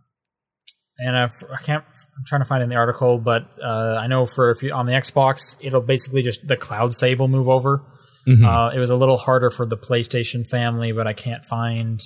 and 1.05 1.16
I, 1.16 1.24
I 1.24 1.62
can't. 1.62 1.84
I'm 2.16 2.24
trying 2.26 2.40
to 2.42 2.44
find 2.44 2.62
in 2.62 2.68
the 2.68 2.76
article, 2.76 3.18
but 3.18 3.48
uh, 3.62 3.98
I 4.00 4.07
know 4.07 4.26
for 4.26 4.50
if 4.50 4.62
you 4.62 4.72
on 4.72 4.86
the 4.86 4.92
Xbox, 4.92 5.57
it'll 5.61 5.80
basically 5.80 6.22
just 6.22 6.46
the 6.46 6.57
cloud 6.57 6.94
save 6.94 7.20
will 7.20 7.28
move 7.28 7.48
over. 7.48 7.82
Mhm. 8.26 8.44
Uh, 8.44 8.74
it 8.74 8.78
was 8.78 8.90
a 8.90 8.96
little 8.96 9.16
harder 9.16 9.50
for 9.50 9.66
the 9.66 9.76
PlayStation 9.76 10.46
family, 10.46 10.92
but 10.92 11.07
I 11.07 11.12
can't 11.12 11.44
find. 11.44 12.00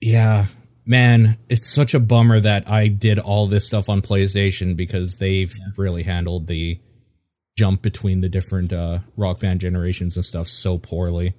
Yeah, 0.00 0.46
man, 0.84 1.38
it's 1.48 1.68
such 1.72 1.94
a 1.94 2.00
bummer 2.00 2.40
that 2.40 2.68
I 2.68 2.88
did 2.88 3.18
all 3.18 3.46
this 3.46 3.66
stuff 3.66 3.88
on 3.88 4.02
PlayStation 4.02 4.76
because 4.76 5.18
they've 5.18 5.52
really 5.76 6.02
handled 6.02 6.46
the 6.46 6.80
jump 7.56 7.82
between 7.82 8.20
the 8.20 8.28
different 8.28 8.72
uh, 8.72 8.98
rock 9.16 9.40
band 9.40 9.60
generations 9.60 10.16
and 10.16 10.24
stuff 10.24 10.48
so 10.48 10.78
poorly. 10.78 11.34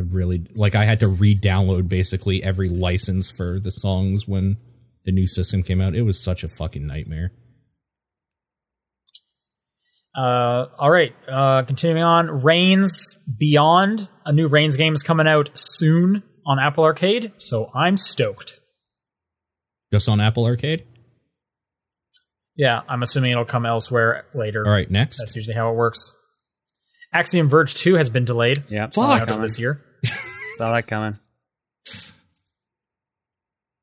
I 0.00 0.02
really 0.02 0.46
like 0.54 0.74
I 0.74 0.84
had 0.84 1.00
to 1.00 1.08
re-download 1.08 1.86
basically 1.88 2.42
every 2.42 2.70
license 2.70 3.30
for 3.30 3.60
the 3.60 3.70
songs 3.70 4.26
when 4.26 4.56
the 5.04 5.12
new 5.12 5.26
system 5.26 5.62
came 5.62 5.78
out. 5.78 5.94
It 5.94 6.02
was 6.02 6.22
such 6.22 6.42
a 6.42 6.48
fucking 6.48 6.86
nightmare. 6.86 7.32
Uh, 10.16 10.66
all 10.78 10.90
right, 10.90 11.14
uh, 11.28 11.64
continuing 11.64 12.02
on. 12.02 12.42
Reigns 12.42 13.18
Beyond, 13.38 14.08
a 14.24 14.32
new 14.32 14.48
Reigns 14.48 14.76
game 14.76 14.94
is 14.94 15.02
coming 15.02 15.28
out 15.28 15.50
soon 15.52 16.22
on 16.46 16.58
Apple 16.58 16.84
Arcade, 16.84 17.32
so 17.36 17.70
I'm 17.74 17.98
stoked. 17.98 18.58
Just 19.92 20.08
on 20.08 20.18
Apple 20.18 20.46
Arcade. 20.46 20.84
Yeah, 22.56 22.80
I'm 22.88 23.02
assuming 23.02 23.32
it'll 23.32 23.44
come 23.44 23.66
elsewhere 23.66 24.24
later. 24.34 24.64
All 24.64 24.72
right, 24.72 24.90
next. 24.90 25.18
That's 25.18 25.36
usually 25.36 25.54
how 25.56 25.70
it 25.70 25.76
works. 25.76 26.16
Axiom 27.12 27.48
Verge 27.48 27.74
2 27.74 27.96
has 27.96 28.08
been 28.08 28.24
delayed. 28.24 28.64
Yep. 28.70 28.94
Saw 28.94 29.02
Saw 29.02 29.18
that 29.18 29.28
that 29.28 29.34
out 29.34 29.42
this 29.42 29.58
year. 29.58 29.84
Saw 30.60 30.72
that 30.74 30.86
coming. 30.86 31.18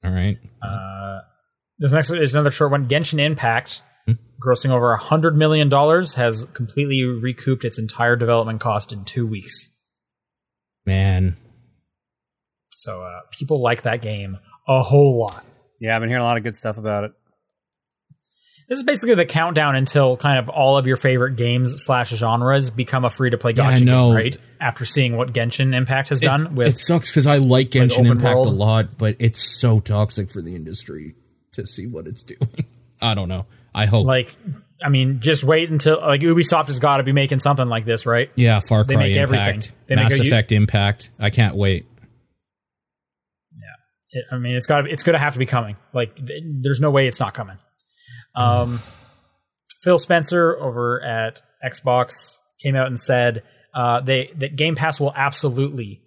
All 0.06 0.12
right. 0.12 0.38
Uh, 0.62 1.22
this 1.80 1.92
next 1.92 2.12
one 2.12 2.22
is 2.22 2.36
another 2.36 2.52
short 2.52 2.70
one. 2.70 2.88
Genshin 2.88 3.20
Impact, 3.20 3.82
Hmm. 4.06 4.12
grossing 4.40 4.70
over 4.70 4.94
a 4.94 5.00
$100 5.00 5.34
million, 5.34 5.72
has 5.72 6.46
completely 6.54 7.02
recouped 7.02 7.66
its 7.66 7.80
entire 7.80 8.16
development 8.16 8.62
cost 8.62 8.94
in 8.94 9.06
two 9.06 9.26
weeks. 9.26 9.70
Man, 10.86 11.36
So 12.70 13.02
uh, 13.02 13.22
people 13.32 13.60
like 13.64 13.82
that 13.82 14.04
game 14.04 14.38
a 14.68 14.84
whole 14.84 15.18
lot. 15.20 15.44
Yeah, 15.82 15.96
I've 15.96 16.02
been 16.02 16.10
hearing 16.10 16.22
a 16.22 16.28
lot 16.28 16.38
of 16.38 16.44
good 16.44 16.54
stuff 16.54 16.78
about 16.78 17.06
it. 17.06 17.12
This 18.68 18.80
is 18.80 18.84
basically 18.84 19.16
the 19.16 19.26
countdown 19.26 19.76
until 19.78 20.18
kind 20.18 20.40
of 20.40 20.50
all 20.50 20.78
of 20.78 20.86
your 20.88 20.98
favorite 20.98 21.38
games 21.38 21.74
slash 21.86 22.10
genres 22.10 22.70
become 22.70 23.06
a 23.06 23.10
free 23.10 23.30
to 23.30 23.38
play 23.38 23.54
Yeah, 23.56 23.64
I 23.68 23.80
know. 23.80 24.08
game, 24.10 24.16
right? 24.16 24.38
After 24.60 24.84
seeing 24.84 25.16
what 25.16 25.32
Genshin 25.32 25.74
Impact 25.74 26.10
has 26.10 26.20
done 26.20 26.54
with 26.56 26.68
it 26.68 26.78
sucks 26.78 27.10
because 27.10 27.28
I 27.28 27.38
like 27.38 27.70
Genshin 27.70 28.06
Impact 28.06 28.36
world. 28.36 28.48
a 28.48 28.50
lot, 28.50 28.98
but 28.98 29.16
it's 29.20 29.42
so 29.60 29.80
toxic 29.80 30.30
for 30.30 30.42
the 30.42 30.54
industry 30.54 31.16
to 31.54 31.66
see 31.66 31.88
what 31.88 32.08
it's 32.08 32.24
doing. 32.24 32.66
I 33.02 33.14
don't 33.14 33.30
know. 33.30 33.46
I 33.74 33.86
hope. 33.86 34.06
like 34.06 34.36
I 34.84 34.90
mean, 34.90 35.22
just 35.22 35.44
wait 35.46 35.70
until 35.70 36.02
like 36.02 36.20
Ubisoft 36.22 36.68
has 36.68 36.80
got 36.80 36.98
to 36.98 37.04
be 37.04 37.14
making 37.14 37.40
something 37.40 37.70
like 37.70 37.86
this, 37.86 38.06
right? 38.06 38.30
yeah, 38.36 38.60
Far 38.60 38.84
Cry 38.84 38.98
make 38.98 39.16
Impact, 39.16 39.48
everything. 39.48 39.76
They 39.88 39.96
make 39.96 40.10
Mass 40.10 40.20
Effect 40.20 40.52
Impact. 40.52 41.10
I 41.20 41.30
can't 41.30 41.56
wait. 41.56 41.86
It, 44.10 44.24
I 44.32 44.38
mean, 44.38 44.56
it's 44.56 44.66
got 44.68 44.90
it's 44.90 45.04
going 45.04 45.14
to 45.16 45.20
have 45.20 45.34
to 45.34 45.40
be 45.40 45.46
coming. 45.46 45.76
Like, 45.94 46.16
th- 46.16 46.44
there's 46.62 46.80
no 46.80 46.92
way 46.92 47.08
it's 47.08 47.20
not 47.20 47.34
coming. 47.34 47.58
Um, 48.38 48.80
Phil 49.82 49.98
Spencer 49.98 50.58
over 50.60 51.02
at 51.04 51.42
Xbox 51.66 52.38
came 52.62 52.76
out 52.76 52.88
and 52.88 53.00
said 53.00 53.44
uh, 53.74 54.02
they 54.02 54.32
that 54.38 54.56
Game 54.56 54.76
Pass 54.76 55.00
will 55.00 55.14
absolutely 55.16 56.02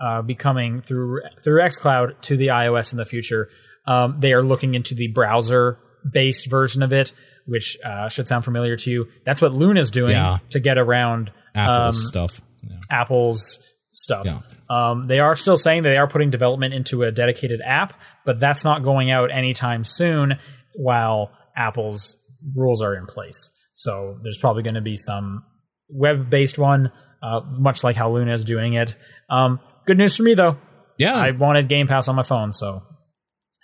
uh, 0.00 0.22
be 0.22 0.34
coming 0.34 0.80
through 0.82 1.20
through 1.42 1.60
XCloud 1.62 2.20
to 2.22 2.36
the 2.36 2.48
iOS 2.48 2.92
in 2.92 2.98
the 2.98 3.04
future. 3.04 3.48
Um, 3.86 4.16
they 4.20 4.32
are 4.32 4.42
looking 4.42 4.74
into 4.74 4.94
the 4.94 5.08
browser 5.08 5.78
based 6.10 6.48
version 6.50 6.82
of 6.82 6.92
it, 6.92 7.12
which 7.46 7.76
uh, 7.84 8.08
should 8.08 8.26
sound 8.28 8.44
familiar 8.44 8.76
to 8.76 8.90
you. 8.90 9.08
That's 9.26 9.42
what 9.42 9.52
Luna's 9.52 9.90
doing 9.90 10.12
Yeah. 10.12 10.38
to 10.50 10.60
get 10.60 10.78
around 10.78 11.30
Apple 11.54 11.74
um, 11.74 11.92
stuff. 11.94 12.40
Yeah. 12.62 12.76
Apple's 12.90 13.58
stuff. 13.92 14.26
Yeah. 14.26 14.40
Um, 14.70 15.04
they 15.04 15.18
are 15.18 15.34
still 15.36 15.56
saying 15.56 15.82
they 15.82 15.96
are 15.98 16.06
putting 16.08 16.30
development 16.30 16.72
into 16.74 17.02
a 17.02 17.10
dedicated 17.10 17.60
app, 17.64 17.94
but 18.24 18.38
that's 18.40 18.64
not 18.64 18.82
going 18.82 19.10
out 19.10 19.30
anytime 19.30 19.84
soon 19.84 20.38
while 20.74 21.32
Apple's 21.60 22.18
rules 22.56 22.80
are 22.80 22.94
in 22.94 23.06
place. 23.06 23.50
So 23.74 24.18
there's 24.22 24.38
probably 24.38 24.62
going 24.62 24.74
to 24.74 24.80
be 24.80 24.96
some 24.96 25.44
web 25.88 26.30
based 26.30 26.58
one, 26.58 26.90
uh, 27.22 27.40
much 27.58 27.84
like 27.84 27.96
how 27.96 28.10
Luna 28.10 28.32
is 28.32 28.44
doing 28.44 28.74
it. 28.74 28.96
Um, 29.28 29.60
good 29.86 29.98
news 29.98 30.16
for 30.16 30.22
me, 30.22 30.34
though. 30.34 30.56
Yeah. 30.98 31.14
I 31.14 31.30
wanted 31.32 31.68
Game 31.68 31.86
Pass 31.86 32.08
on 32.08 32.16
my 32.16 32.22
phone, 32.22 32.52
so 32.52 32.80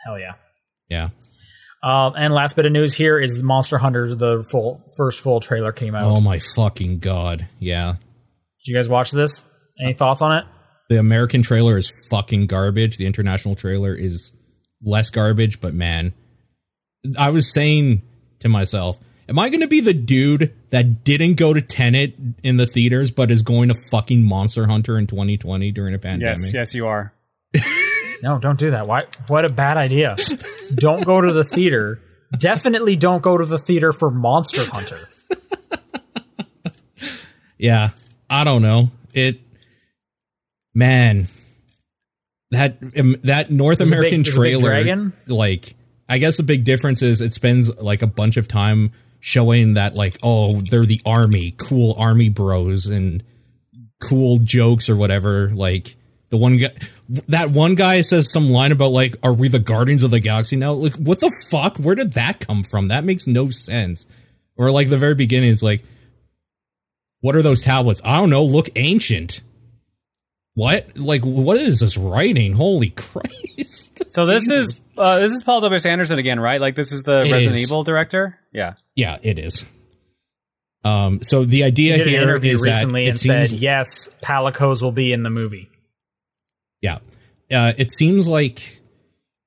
hell 0.04 0.18
yeah. 0.18 0.34
yeah. 0.88 1.08
Um, 1.82 2.14
and 2.16 2.34
last 2.34 2.56
bit 2.56 2.66
of 2.66 2.72
news 2.72 2.94
here 2.94 3.18
is 3.18 3.42
Monster 3.42 3.78
Hunter. 3.78 4.14
The 4.14 4.44
full 4.50 4.84
first 4.96 5.20
full 5.20 5.40
trailer 5.40 5.72
came 5.72 5.94
out. 5.94 6.04
Oh 6.04 6.20
my 6.20 6.38
fucking 6.38 6.98
god. 6.98 7.46
Yeah. 7.58 7.92
Did 7.92 8.72
you 8.72 8.74
guys 8.74 8.88
watch 8.88 9.10
this? 9.10 9.46
Any 9.80 9.92
thoughts 9.92 10.22
on 10.22 10.38
it? 10.38 10.44
The 10.88 10.98
American 10.98 11.42
trailer 11.42 11.76
is 11.76 11.92
fucking 12.10 12.46
garbage. 12.46 12.96
The 12.96 13.06
international 13.06 13.54
trailer 13.54 13.94
is 13.94 14.32
less 14.82 15.10
garbage, 15.10 15.60
but 15.60 15.74
man, 15.74 16.14
I 17.18 17.30
was 17.30 17.52
saying 17.52 18.02
to 18.40 18.48
myself, 18.48 18.98
am 19.28 19.38
I 19.38 19.48
going 19.48 19.60
to 19.60 19.68
be 19.68 19.80
the 19.80 19.94
dude 19.94 20.54
that 20.70 21.04
didn't 21.04 21.34
go 21.34 21.52
to 21.52 21.60
Tenet 21.60 22.14
in 22.42 22.56
the 22.56 22.66
theaters 22.66 23.10
but 23.10 23.30
is 23.30 23.42
going 23.42 23.68
to 23.68 23.74
fucking 23.90 24.24
Monster 24.24 24.66
Hunter 24.66 24.98
in 24.98 25.06
2020 25.06 25.72
during 25.72 25.94
a 25.94 25.98
pandemic? 25.98 26.38
Yes, 26.38 26.52
yes, 26.52 26.74
you 26.74 26.86
are. 26.86 27.12
No, 28.22 28.38
don't 28.38 28.58
do 28.58 28.70
that. 28.70 28.86
Why? 28.88 29.02
What 29.26 29.44
a 29.44 29.50
bad 29.50 29.76
idea. 29.76 30.16
don't 30.74 31.04
go 31.04 31.20
to 31.20 31.34
the 31.34 31.44
theater. 31.44 32.00
Definitely 32.38 32.96
don't 32.96 33.22
go 33.22 33.36
to 33.36 33.44
the 33.44 33.58
theater 33.58 33.92
for 33.92 34.10
Monster 34.10 34.62
Hunter. 34.70 34.98
Yeah, 37.58 37.90
I 38.28 38.44
don't 38.44 38.62
know. 38.62 38.90
It, 39.12 39.40
man, 40.74 41.28
that 42.50 42.78
um, 42.98 43.16
that 43.24 43.50
North 43.50 43.78
There's 43.78 43.90
American 43.90 44.22
big 44.22 44.32
trailer, 44.32 44.70
dragon? 44.70 45.12
like, 45.26 45.75
I 46.08 46.18
guess 46.18 46.36
the 46.36 46.42
big 46.42 46.64
difference 46.64 47.02
is 47.02 47.20
it 47.20 47.32
spends 47.32 47.74
like 47.78 48.02
a 48.02 48.06
bunch 48.06 48.36
of 48.36 48.48
time 48.48 48.92
showing 49.20 49.74
that, 49.74 49.94
like, 49.94 50.16
oh, 50.22 50.60
they're 50.60 50.86
the 50.86 51.00
army, 51.04 51.54
cool 51.58 51.94
army 51.98 52.28
bros, 52.28 52.86
and 52.86 53.22
cool 54.00 54.38
jokes 54.38 54.88
or 54.88 54.96
whatever. 54.96 55.50
Like 55.50 55.96
the 56.30 56.36
one 56.36 56.58
guy, 56.58 56.72
that 57.28 57.50
one 57.50 57.74
guy 57.74 58.00
says 58.00 58.30
some 58.30 58.50
line 58.50 58.72
about 58.72 58.92
like, 58.92 59.16
"Are 59.22 59.32
we 59.32 59.48
the 59.48 59.58
Guardians 59.58 60.02
of 60.02 60.10
the 60.10 60.20
Galaxy 60.20 60.56
now?" 60.56 60.72
Like, 60.72 60.96
what 60.96 61.20
the 61.20 61.32
fuck? 61.50 61.76
Where 61.78 61.94
did 61.94 62.12
that 62.12 62.40
come 62.40 62.62
from? 62.62 62.88
That 62.88 63.04
makes 63.04 63.26
no 63.26 63.50
sense. 63.50 64.06
Or 64.56 64.70
like 64.70 64.88
the 64.88 64.96
very 64.96 65.14
beginning 65.14 65.50
is 65.50 65.62
like, 65.62 65.84
"What 67.20 67.36
are 67.36 67.42
those 67.42 67.62
tablets?" 67.62 68.00
I 68.04 68.18
don't 68.18 68.30
know. 68.30 68.44
Look 68.44 68.68
ancient. 68.76 69.42
What? 70.56 70.96
Like, 70.96 71.22
what 71.22 71.58
is 71.58 71.80
this 71.80 71.96
writing? 71.96 72.54
Holy 72.54 72.90
Christ! 72.90 73.84
So 74.08 74.24
this 74.24 74.48
is 74.50 74.82
uh, 74.96 75.18
this 75.18 75.32
is 75.32 75.42
Paul 75.42 75.62
W. 75.62 75.74
S. 75.74 75.84
Anderson 75.84 76.18
again, 76.18 76.38
right? 76.38 76.60
Like 76.60 76.74
this 76.74 76.92
is 76.92 77.02
the 77.02 77.24
It 77.24 77.32
Resident 77.32 77.56
is. 77.56 77.62
Evil 77.62 77.82
director. 77.82 78.38
Yeah. 78.52 78.74
Yeah, 78.94 79.18
it 79.22 79.38
is. 79.38 79.64
Um, 80.84 81.22
so 81.22 81.44
the 81.44 81.64
idea 81.64 81.94
He 81.94 81.98
did 81.98 82.06
an 82.06 82.12
here 82.12 82.22
interview 82.22 82.54
is 82.54 82.62
that 82.62 82.70
recently 82.70 83.06
it 83.06 83.10
and 83.10 83.18
seems, 83.20 83.50
said, 83.50 83.58
"Yes, 83.58 84.08
Palicos 84.22 84.82
will 84.82 84.92
be 84.92 85.12
in 85.12 85.22
the 85.22 85.30
movie." 85.30 85.70
yeah, 86.80 86.98
uh, 87.50 87.72
it 87.76 87.90
seems 87.90 88.28
like 88.28 88.80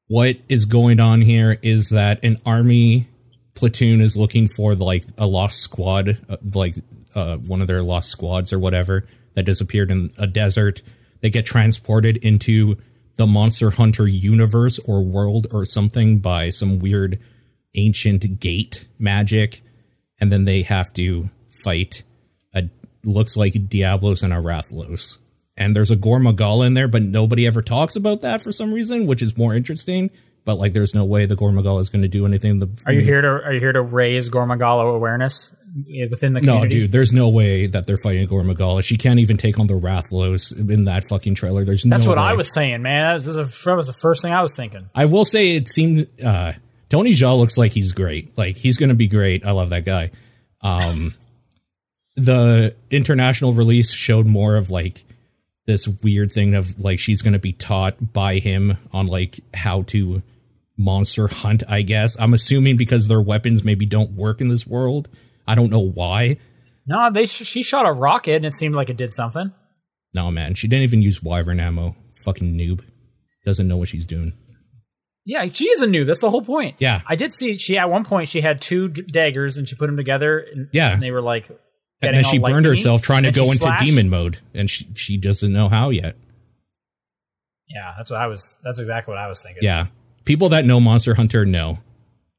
what 0.08 0.38
is 0.50 0.66
going 0.66 1.00
on 1.00 1.22
here 1.22 1.58
is 1.62 1.90
that 1.90 2.24
an 2.24 2.42
army 2.46 3.08
platoon 3.54 4.02
is 4.02 4.18
looking 4.18 4.48
for 4.48 4.76
like 4.76 5.06
a 5.18 5.26
lost 5.26 5.60
squad, 5.62 6.18
uh, 6.28 6.38
like 6.54 6.76
uh, 7.16 7.38
one 7.38 7.62
of 7.62 7.68
their 7.68 7.82
lost 7.84 8.10
squads 8.10 8.52
or 8.52 8.60
whatever 8.60 9.06
that 9.36 9.44
disappeared 9.44 9.92
in 9.92 10.12
a 10.18 10.28
desert. 10.28 10.82
They 11.22 11.30
get 11.30 11.46
transported 11.46 12.18
into 12.18 12.78
the 13.18 13.28
Monster 13.28 13.72
Hunter 13.72 14.08
universe 14.08 14.80
or 14.80 15.04
world 15.04 15.48
or 15.52 15.66
something 15.66 16.20
by 16.20 16.50
some 16.50 16.80
weird 16.80 17.20
ancient 17.76 18.40
gate 18.40 18.88
magic, 18.98 19.62
and 20.20 20.32
then 20.32 20.46
they 20.46 20.62
have 20.62 20.94
to 20.94 21.30
fight 21.50 22.04
a 22.54 22.70
looks 23.04 23.36
like 23.36 23.68
Diablos 23.68 24.24
and 24.24 24.34
a 24.34 24.38
Rathalos. 24.38 25.18
And 25.58 25.76
there's 25.76 25.92
a 25.92 25.98
Gore 25.98 26.20
Magala 26.20 26.66
in 26.66 26.74
there, 26.74 26.88
but 26.88 27.04
nobody 27.04 27.46
ever 27.46 27.62
talks 27.62 27.98
about 27.98 28.22
that 28.22 28.42
for 28.42 28.52
some 28.54 28.74
reason, 28.74 29.06
which 29.06 29.22
is 29.22 29.38
more 29.38 29.54
interesting. 29.54 30.10
But 30.46 30.56
like, 30.56 30.72
there's 30.72 30.96
no 30.96 31.04
way 31.04 31.26
the 31.26 31.36
Gore 31.36 31.52
Magala 31.52 31.82
is 31.82 31.90
going 31.90 32.02
to 32.02 32.08
do 32.08 32.26
anything. 32.26 32.60
The, 32.60 32.70
Are 32.86 32.94
you 32.94 33.02
here 33.02 33.22
to 33.22 33.28
Are 33.28 33.54
you 33.54 33.60
here 33.60 33.74
to 33.74 33.82
raise 33.82 34.30
Gore 34.30 34.46
Magala 34.46 34.86
awareness 34.86 35.54
within 36.10 36.34
the 36.34 36.42
No, 36.42 36.66
dude, 36.66 36.92
there's 36.92 37.14
no 37.14 37.30
way 37.30 37.68
that 37.68 37.88
they're 37.88 37.98
fighting 37.98 38.26
Gore 38.28 38.44
Magala. 38.44 38.82
She 38.82 38.98
can't 38.98 39.20
even 39.20 39.38
take 39.38 39.60
on 39.60 39.68
the 39.68 39.74
Rathalos 39.74 40.58
in 40.58 40.86
that 40.86 41.08
fucking 41.08 41.36
trailer. 41.36 41.64
There's 41.64 41.84
That's 41.84 42.06
no 42.06 42.10
what 42.10 42.18
I 42.18 42.34
was 42.34 42.54
saying, 42.54 42.82
man. 42.82 43.20
That 43.20 43.26
was, 43.26 43.64
that 43.64 43.76
was 43.76 43.88
the 43.88 43.94
first 43.94 44.22
thing 44.22 44.34
I 44.34 44.42
was 44.42 44.56
thinking. 44.56 44.90
I 44.96 45.06
will 45.06 45.26
say 45.26 45.56
it 45.56 45.68
seemed 45.68 46.08
uh 46.24 46.54
Tony 46.90 47.12
Jaa 47.12 47.38
looks 47.38 47.58
like 47.58 47.72
he's 47.72 47.92
great. 47.92 48.38
Like 48.38 48.58
he's 48.58 48.78
going 48.78 48.90
to 48.90 48.96
be 48.96 49.08
great. 49.08 49.46
I 49.46 49.52
love 49.52 49.70
that 49.70 49.86
guy. 49.86 50.12
Um 50.62 51.14
the 52.16 52.76
international 52.92 53.54
release 53.54 53.92
showed 53.92 54.26
more 54.26 54.56
of 54.56 54.70
like 54.70 55.06
this 55.66 55.88
weird 55.88 56.32
thing 56.32 56.56
of 56.56 56.80
like 56.80 57.00
she's 57.00 57.22
going 57.22 57.34
to 57.34 57.40
be 57.40 57.54
taught 57.54 58.14
by 58.14 58.40
him 58.40 58.78
on 58.92 59.08
like 59.08 59.40
how 59.54 59.84
to 59.84 60.24
monster 60.76 61.28
hunt, 61.28 61.62
I 61.68 61.84
guess. 61.84 62.18
I'm 62.20 62.34
assuming 62.34 62.78
because 62.78 63.08
their 63.08 63.22
weapons 63.22 63.64
maybe 63.64 63.86
don't 63.86 64.12
work 64.12 64.42
in 64.42 64.48
this 64.48 64.66
world. 64.66 65.10
I 65.50 65.56
don't 65.56 65.70
know 65.72 65.80
why. 65.86 66.38
No, 66.86 67.10
they 67.12 67.26
sh- 67.26 67.46
she 67.46 67.64
shot 67.64 67.86
a 67.88 67.92
rocket 67.92 68.36
and 68.36 68.46
it 68.46 68.54
seemed 68.54 68.76
like 68.76 68.90
it 68.90 68.98
did 68.98 69.14
something. 69.14 69.52
No, 70.14 70.32
man. 70.32 70.54
She 70.56 70.68
didn't 70.68 70.84
even 70.84 71.02
use 71.02 71.22
wyvern 71.22 71.60
ammo. 71.60 71.96
Fucking 72.16 72.54
noob. 72.54 72.84
Doesn't 73.46 73.68
know 73.68 73.78
what 73.78 73.88
she's 73.90 74.06
doing. 74.06 74.34
Yeah, 75.26 75.48
she 75.52 75.66
is 75.70 75.82
a 75.82 75.88
noob. 75.88 76.08
That's 76.08 76.22
the 76.22 76.30
whole 76.32 76.42
point. 76.42 76.76
Yeah. 76.80 77.02
I 77.08 77.16
did 77.16 77.34
see 77.34 77.58
she 77.58 77.78
at 77.78 77.90
one 77.90 78.06
point 78.06 78.30
she 78.30 78.42
had 78.42 78.62
two 78.62 78.88
d- 78.90 79.04
daggers 79.04 79.58
and 79.58 79.68
she 79.68 79.76
put 79.76 79.88
them 79.88 79.98
together. 79.98 80.40
And, 80.40 80.70
Yeah. 80.74 80.94
and 80.94 81.02
they 81.02 81.12
were 81.12 81.22
like. 81.22 81.48
And 82.02 82.16
then 82.16 82.24
she 82.24 82.40
burned 82.40 82.66
herself 82.66 83.02
trying 83.02 83.24
to 83.24 83.32
go 83.32 83.44
into 83.44 83.58
slashed. 83.58 83.84
demon 83.84 84.10
mode, 84.10 84.40
and 84.54 84.70
she 84.70 84.88
she 84.96 85.18
doesn't 85.18 85.52
know 85.52 85.68
how 85.68 85.90
yet. 85.90 86.16
Yeah, 87.68 87.94
that's 87.98 88.10
what 88.10 88.22
I 88.22 88.28
was. 88.28 88.56
That's 88.64 88.80
exactly 88.80 89.12
what 89.12 89.18
I 89.20 89.28
was 89.28 89.42
thinking. 89.44 89.64
Yeah, 89.64 89.88
people 90.24 90.48
that 90.50 90.64
know 90.66 90.80
Monster 90.80 91.14
Hunter 91.16 91.46
know. 91.46 91.80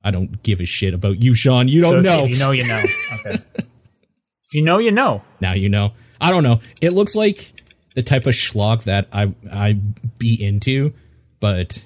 I 0.03 0.11
don't 0.11 0.43
give 0.43 0.61
a 0.61 0.65
shit 0.65 0.95
about 0.95 1.23
you, 1.23 1.35
Sean. 1.35 1.69
You 1.69 1.83
don't 1.83 1.99
if- 1.99 2.05
know. 2.05 2.25
If 2.25 2.31
you 2.31 2.39
know, 2.39 2.51
you 2.53 2.67
know. 2.67 2.83
Okay. 3.21 3.39
if 3.55 4.55
you 4.55 4.63
know, 4.63 4.79
you 4.79 4.93
know. 4.93 5.23
now 5.41 5.53
you 5.53 5.69
know. 5.69 5.93
I 6.21 6.31
don't 6.31 6.43
know. 6.43 6.61
It 6.81 6.91
looks 6.91 7.15
like 7.15 7.53
the 7.95 8.03
type 8.03 8.27
of 8.27 8.35
schlock 8.35 8.85
that 8.85 9.09
I 9.13 9.35
I 9.51 9.81
be 10.19 10.43
into, 10.43 10.93
but 11.41 11.83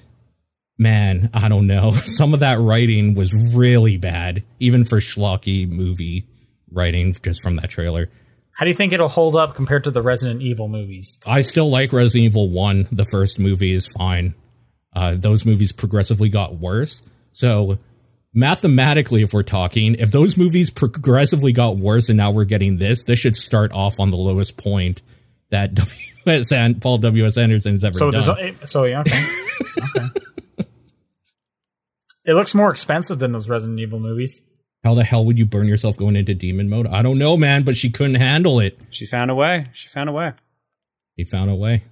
man, 0.77 1.29
I 1.33 1.47
don't 1.47 1.67
know. 1.67 1.91
Some 1.91 2.33
of 2.33 2.41
that 2.41 2.59
writing 2.59 3.13
was 3.15 3.33
really 3.55 3.97
bad, 3.97 4.43
even 4.59 4.85
for 4.85 4.97
schlocky 4.97 5.67
movie 5.69 6.25
writing, 6.71 7.15
just 7.23 7.41
from 7.41 7.55
that 7.55 7.69
trailer. 7.69 8.09
How 8.57 8.63
do 8.65 8.69
you 8.69 8.75
think 8.75 8.93
it'll 8.93 9.09
hold 9.09 9.35
up 9.35 9.55
compared 9.55 9.83
to 9.83 9.91
the 9.91 10.01
Resident 10.01 10.41
Evil 10.41 10.69
movies? 10.69 11.19
I 11.27 11.41
still 11.41 11.69
like 11.69 11.91
Resident 11.91 12.25
Evil 12.25 12.49
1. 12.49 12.87
The 12.91 13.03
first 13.03 13.37
movie 13.37 13.73
is 13.73 13.85
fine. 13.85 14.33
Uh, 14.95 15.15
those 15.17 15.45
movies 15.45 15.73
progressively 15.73 16.29
got 16.29 16.55
worse. 16.55 17.03
So, 17.33 17.79
mathematically, 18.35 19.23
if 19.23 19.33
we're 19.33 19.41
talking, 19.43 19.95
if 19.95 20.11
those 20.11 20.37
movies 20.37 20.69
progressively 20.69 21.51
got 21.53 21.77
worse 21.77 22.09
and 22.09 22.17
now 22.17 22.29
we're 22.31 22.43
getting 22.45 22.77
this, 22.77 23.03
this 23.03 23.17
should 23.17 23.35
start 23.35 23.71
off 23.71 23.99
on 23.99 24.11
the 24.11 24.17
lowest 24.17 24.57
point 24.57 25.01
that 25.49 25.73
W.S. 26.25 26.51
An- 26.51 26.79
Paul 26.79 26.99
W.S. 26.99 27.37
Anderson 27.37 27.73
has 27.73 27.83
ever 27.83 27.97
So 27.97 28.11
done. 28.11 28.55
a, 28.61 28.67
so 28.67 28.83
yeah, 28.83 28.99
okay. 29.01 29.25
okay. 29.97 30.07
It 32.27 32.33
looks 32.33 32.55
more 32.55 32.71
expensive 32.71 33.19
than 33.19 33.33
those 33.33 33.47
Resident 33.47 33.79
Evil 33.79 33.99
movies. 33.99 34.41
How 34.83 34.95
the 34.95 35.03
hell 35.03 35.23
would 35.25 35.37
you 35.37 35.45
burn 35.45 35.67
yourself 35.67 35.95
going 35.95 36.15
into 36.15 36.33
demon 36.33 36.69
mode? 36.69 36.87
I 36.87 37.03
don't 37.03 37.19
know, 37.19 37.37
man, 37.37 37.61
but 37.61 37.77
she 37.77 37.91
couldn't 37.91 38.15
handle 38.15 38.59
it. 38.59 38.79
She 38.89 39.05
found 39.05 39.29
a 39.29 39.35
way. 39.35 39.69
She 39.73 39.87
found 39.89 40.09
a 40.09 40.11
way. 40.11 40.33
He 41.15 41.23
found 41.23 41.51
a 41.51 41.55
way. 41.55 41.83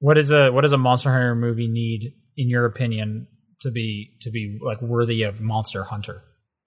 What 0.00 0.18
is 0.18 0.32
a 0.32 0.50
what 0.50 0.62
does 0.62 0.72
a 0.72 0.78
Monster 0.78 1.12
Hunter 1.12 1.34
movie 1.36 1.68
need, 1.68 2.14
in 2.36 2.48
your 2.48 2.64
opinion, 2.64 3.28
to 3.60 3.70
be 3.70 4.10
to 4.20 4.30
be 4.30 4.58
like 4.62 4.80
worthy 4.82 5.22
of 5.22 5.40
Monster 5.40 5.84
Hunter? 5.84 6.22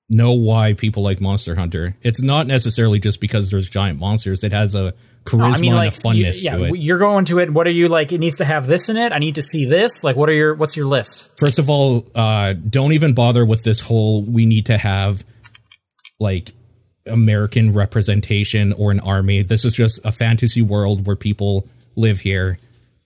know 0.10 0.34
why 0.34 0.74
people 0.74 1.04
like 1.04 1.22
Monster 1.22 1.56
Hunter. 1.56 1.96
It's 2.02 2.22
not 2.22 2.48
necessarily 2.48 3.00
just 3.00 3.20
because 3.20 3.52
there's 3.52 3.70
giant 3.70 4.00
monsters. 4.00 4.44
It 4.44 4.52
has 4.52 4.76
a 4.76 4.94
charisma 5.26 5.56
I 5.56 5.60
mean, 5.60 5.74
and 5.74 5.88
a 5.88 5.91
funness 5.91 6.36
you, 6.36 6.41
yeah, 6.44 6.58
to 6.58 6.64
it. 6.66 6.76
you're 6.78 6.98
going 6.98 7.26
to 7.26 7.39
it. 7.39 7.52
What 7.52 7.67
are 7.67 7.72
you 7.72 7.88
like? 7.88 8.12
It 8.12 8.20
needs 8.20 8.38
to 8.38 8.46
have 8.46 8.67
this 8.67 8.89
in 8.89 8.97
it. 8.97 9.12
I 9.12 9.20
need 9.20 9.36
to 9.36 9.42
see 9.42 9.66
this. 9.66 10.04
Like, 10.04 10.16
what 10.16 10.30
are 10.30 10.34
your 10.34 10.55
what's 10.55 10.76
your 10.76 10.86
list? 10.86 11.30
First 11.38 11.59
of 11.59 11.70
all, 11.70 12.08
uh, 12.16 12.54
don't 12.54 12.93
even 12.93 13.13
bother 13.13 13.46
with 13.46 13.63
this 13.63 13.80
whole 13.80 14.24
we 14.24 14.46
need 14.46 14.66
to 14.67 14.78
have 14.78 15.24
like 16.20 16.51
American 17.05 17.74
representation 17.74 18.74
or 18.74 18.92
an 18.92 19.00
army. 19.00 19.42
This 19.42 19.66
is 19.66 19.74
just 19.74 20.00
a 20.05 20.12
fantasy 20.12 20.62
world 20.62 21.05
where 21.05 21.16
people 21.16 21.67
live 21.96 22.20
here, 22.20 22.58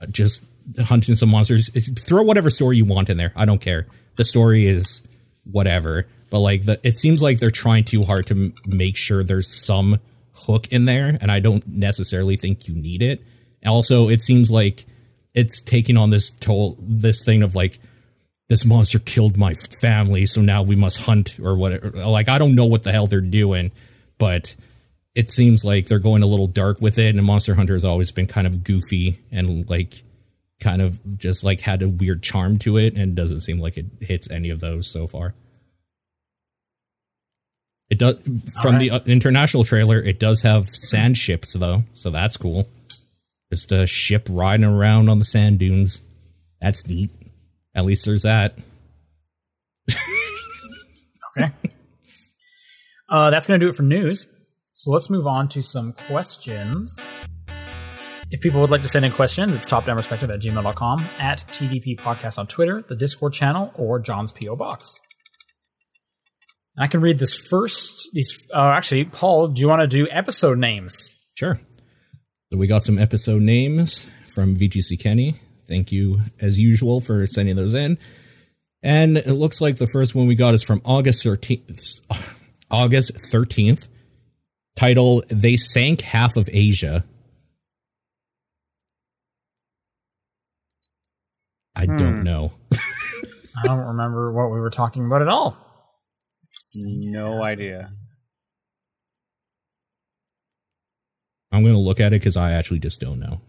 just 0.10 0.44
hunting 0.80 1.16
some 1.16 1.30
monsters. 1.30 1.70
Throw 2.00 2.24
whatever 2.24 2.50
story 2.50 2.78
you 2.78 2.86
want 2.86 3.10
in 3.10 3.18
there. 3.18 3.32
I 3.36 3.46
don't 3.46 3.62
care. 3.62 3.88
The 4.16 4.26
story 4.26 4.66
is 4.68 5.02
whatever. 5.46 6.08
But 6.30 6.40
like 6.40 6.66
the, 6.66 6.80
it 6.84 6.98
seems 6.98 7.22
like 7.22 7.40
they're 7.40 7.52
trying 7.52 7.86
too 7.86 8.04
hard 8.04 8.28
to 8.28 8.34
m- 8.34 8.56
make 8.66 8.98
sure 8.98 9.24
there's 9.24 9.66
some 9.66 10.00
hook 10.34 10.68
in 10.72 10.86
there, 10.86 11.18
and 11.20 11.32
I 11.32 11.40
don't 11.40 11.66
necessarily 11.68 12.36
think 12.36 12.68
you 12.68 12.76
need 12.76 13.02
it. 13.02 13.22
Also, 13.66 14.10
it 14.10 14.22
seems 14.22 14.52
like 14.52 14.86
it's 15.34 15.62
taking 15.62 15.98
on 15.98 16.10
this 16.10 16.32
toll, 16.32 16.78
this 16.80 17.24
thing 17.24 17.44
of 17.44 17.56
like 17.56 17.80
this 18.50 18.66
monster 18.66 19.00
killed 19.00 19.38
my 19.38 19.54
family, 19.82 20.26
so 20.26 20.42
now 20.42 20.64
we 20.64 20.76
must 20.76 21.02
hunt 21.02 21.40
or 21.40 21.58
whatever. 21.58 21.92
Like 21.92 22.30
I 22.30 22.38
don't 22.38 22.56
know 22.56 22.66
what 22.66 22.84
the 22.84 22.92
hell 22.92 23.08
they're 23.08 23.22
doing, 23.22 23.72
but 24.18 24.56
it 25.16 25.32
seems 25.32 25.66
like 25.66 25.88
they're 25.88 26.00
going 26.00 26.24
a 26.24 26.28
little 26.28 26.48
dark 26.48 26.82
with 26.82 26.98
it. 26.98 27.16
And 27.16 27.26
Monster 27.26 27.56
Hunter 27.56 27.74
has 27.74 27.86
always 27.86 28.12
been 28.12 28.28
kind 28.28 28.46
of 28.46 28.64
goofy 28.64 29.20
and 29.32 29.68
like 29.70 30.04
kind 30.60 30.82
of 30.82 31.18
just 31.18 31.44
like 31.44 31.62
had 31.62 31.82
a 31.82 31.90
weird 31.90 32.24
charm 32.24 32.58
to 32.60 32.78
it, 32.78 32.96
and 32.96 33.16
doesn't 33.16 33.42
seem 33.42 33.60
like 33.60 33.78
it 33.78 33.86
hits 34.02 34.30
any 34.30 34.50
of 34.50 34.60
those 34.60 34.88
so 34.88 35.08
far. 35.08 35.34
It 37.90 38.00
does 38.00 38.18
from 38.62 38.76
right. 38.76 38.80
the 38.80 38.92
uh, 38.92 39.00
international 39.06 39.64
trailer. 39.64 40.00
It 40.02 40.20
does 40.20 40.42
have 40.42 40.70
sand 40.70 41.18
ships 41.18 41.54
though, 41.54 41.84
so 41.94 42.10
that's 42.10 42.36
cool. 42.38 42.68
Just 43.52 43.72
a 43.72 43.88
ship 43.88 44.28
riding 44.30 44.66
around 44.66 45.10
on 45.10 45.20
the 45.20 45.26
sand 45.26 45.60
dunes. 45.60 46.02
That's 46.60 46.86
neat. 46.86 47.12
At 47.74 47.86
least 47.86 48.06
there's 48.06 48.24
that. 48.24 48.58
Okay. 51.40 51.52
uh, 53.10 53.30
that's 53.30 53.46
going 53.46 53.60
to 53.60 53.66
do 53.66 53.70
it 53.70 53.76
for 53.76 53.84
news. 53.84 54.26
So 54.74 54.92
let's 54.92 55.08
move 55.08 55.28
on 55.28 55.50
to 55.50 55.62
some 55.62 55.94
questions. 55.94 57.08
If 58.30 58.42
people 58.42 58.60
would 58.60 58.70
like 58.70 58.82
to 58.82 58.90
send 58.90 59.06
in 59.06 59.12
questions, 59.12 59.56
it's 59.56 59.68
topdownperspective 59.68 60.34
at 60.34 60.42
gmail.com, 60.42 61.00
at 61.20 61.46
TDP 61.48 61.98
Podcast 61.98 62.38
on 62.38 62.46
Twitter, 62.46 62.84
the 62.88 62.96
Discord 62.96 63.32
channel, 63.32 63.72
or 63.76 64.00
John's 64.00 64.34
P.O. 64.34 64.56
Box. 64.58 65.02
I 66.78 66.88
can 66.88 67.00
read 67.00 67.20
this 67.20 67.36
first. 67.36 68.10
These, 68.14 68.48
uh, 68.54 68.74
actually, 68.76 69.06
Paul, 69.06 69.48
do 69.48 69.62
you 69.62 69.68
want 69.70 69.82
to 69.82 69.88
do 69.88 70.08
episode 70.12 70.58
names? 70.58 71.18
Sure. 71.36 71.60
So 72.52 72.58
we 72.58 72.68
got 72.68 72.84
some 72.84 73.00
episode 73.00 73.42
names 73.42 74.08
from 74.30 74.58
VGC 74.58 75.00
Kenny. 75.00 75.36
Thank 75.68 75.92
you, 75.94 76.20
as 76.42 76.60
usual, 76.60 77.00
for 77.00 77.26
sending 77.28 77.56
those 77.56 77.74
in. 77.74 77.98
And 78.84 79.18
it 79.18 79.34
looks 79.34 79.62
like 79.62 79.78
the 79.78 79.88
first 79.88 80.16
one 80.16 80.28
we 80.28 80.36
got 80.36 80.54
is 80.54 80.64
from 80.64 80.82
August 80.84 81.26
13th. 81.26 82.02
August 82.72 83.16
13th. 83.16 83.88
Title 84.76 85.24
They 85.30 85.56
Sank 85.56 86.02
Half 86.02 86.36
of 86.36 86.50
Asia. 86.52 87.06
I 91.78 91.86
Hmm. 91.86 91.98
don't 91.98 92.24
know. 92.24 92.52
I 92.74 93.64
don't 93.66 93.86
remember 93.86 94.32
what 94.34 94.52
we 94.52 94.60
were 94.60 94.70
talking 94.72 95.06
about 95.06 95.22
at 95.22 95.28
all. 95.28 95.56
No 96.84 97.44
idea. 97.44 97.92
I'm 101.52 101.62
going 101.64 101.74
to 101.74 101.80
look 101.80 102.00
at 102.00 102.08
it 102.14 102.20
because 102.22 102.36
I 102.38 102.52
actually 102.54 102.80
just 102.80 103.00
don't 103.00 103.20
know. 103.20 103.42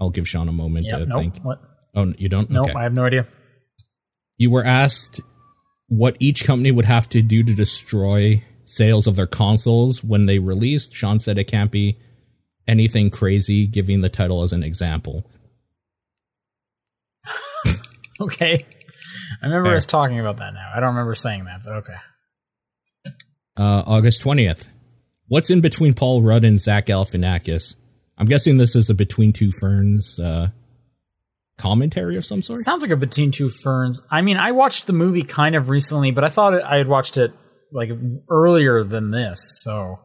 I'll 0.00 0.10
give 0.10 0.26
Sean 0.26 0.48
a 0.48 0.52
moment 0.52 0.86
Yeah, 0.86 0.98
to 0.98 1.06
nope. 1.06 1.20
think. 1.20 1.38
What? 1.44 1.60
Oh, 1.94 2.12
you 2.16 2.28
don't? 2.28 2.50
Nope, 2.50 2.68
Okay. 2.68 2.78
I 2.78 2.82
have 2.84 2.94
no 2.94 3.04
idea. 3.04 3.26
You 4.38 4.50
were 4.50 4.64
asked 4.64 5.20
what 5.88 6.16
each 6.18 6.44
company 6.44 6.70
would 6.70 6.86
have 6.86 7.08
to 7.10 7.20
do 7.20 7.42
to 7.42 7.54
destroy 7.54 8.42
sales 8.64 9.06
of 9.06 9.16
their 9.16 9.26
consoles 9.26 10.02
when 10.02 10.26
they 10.26 10.38
released. 10.38 10.94
Sean 10.94 11.18
said 11.18 11.36
it 11.38 11.44
can't 11.44 11.70
be 11.70 11.98
anything 12.66 13.10
crazy, 13.10 13.66
giving 13.66 14.00
the 14.00 14.08
title 14.08 14.42
as 14.42 14.52
an 14.52 14.62
example. 14.64 15.30
Okay. 18.26 18.66
I 19.42 19.46
remember 19.46 19.70
Fair. 19.70 19.76
us 19.76 19.86
talking 19.86 20.20
about 20.20 20.36
that 20.36 20.54
now. 20.54 20.70
I 20.74 20.80
don't 20.80 20.90
remember 20.90 21.14
saying 21.14 21.44
that, 21.46 21.62
but 21.64 21.72
okay. 21.78 21.96
Uh, 23.56 23.82
August 23.86 24.22
20th. 24.22 24.64
What's 25.28 25.50
in 25.50 25.60
between 25.60 25.94
Paul 25.94 26.22
Rudd 26.22 26.44
and 26.44 26.60
Zach 26.60 26.86
Galifianakis? 26.86 27.76
I'm 28.18 28.26
guessing 28.26 28.58
this 28.58 28.76
is 28.76 28.90
a 28.90 28.94
Between 28.94 29.32
Two 29.32 29.50
Ferns 29.50 30.20
uh, 30.20 30.48
commentary 31.58 32.16
of 32.16 32.24
some 32.24 32.42
sort. 32.42 32.60
It 32.60 32.64
sounds 32.64 32.82
like 32.82 32.90
a 32.90 32.96
Between 32.96 33.32
Two 33.32 33.48
Ferns. 33.48 34.02
I 34.10 34.22
mean, 34.22 34.36
I 34.36 34.52
watched 34.52 34.86
the 34.86 34.92
movie 34.92 35.22
kind 35.22 35.56
of 35.56 35.68
recently, 35.68 36.10
but 36.10 36.22
I 36.22 36.28
thought 36.28 36.62
I 36.62 36.76
had 36.76 36.88
watched 36.88 37.16
it 37.16 37.32
like 37.72 37.90
earlier 38.28 38.84
than 38.84 39.10
this, 39.10 39.40
so. 39.62 39.96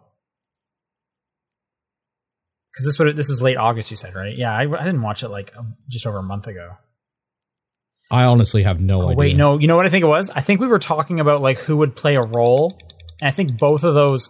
Because 2.71 2.85
this 2.85 2.99
would 2.99 3.15
this 3.15 3.29
was 3.29 3.41
late 3.41 3.57
August, 3.57 3.91
you 3.91 3.97
said, 3.97 4.15
right? 4.15 4.35
Yeah, 4.35 4.51
I, 4.51 4.61
I 4.61 4.83
didn't 4.85 5.01
watch 5.01 5.23
it 5.23 5.29
like 5.29 5.55
um, 5.57 5.75
just 5.89 6.07
over 6.07 6.19
a 6.19 6.23
month 6.23 6.47
ago. 6.47 6.71
I 8.09 8.23
honestly 8.25 8.63
have 8.63 8.79
no 8.79 9.01
Oh, 9.01 9.05
idea. 9.07 9.17
wait, 9.17 9.35
no. 9.35 9.57
You 9.59 9.67
know 9.67 9.75
what 9.75 9.85
I 9.85 9.89
think 9.89 10.03
it 10.03 10.07
was? 10.07 10.29
I 10.29 10.41
think 10.41 10.61
we 10.61 10.67
were 10.67 10.79
talking 10.79 11.19
about 11.19 11.41
like 11.41 11.59
who 11.59 11.77
would 11.77 11.95
play 11.95 12.15
a 12.15 12.21
role, 12.21 12.79
and 13.21 13.27
I 13.27 13.31
think 13.31 13.57
both 13.57 13.83
of 13.83 13.93
those 13.95 14.29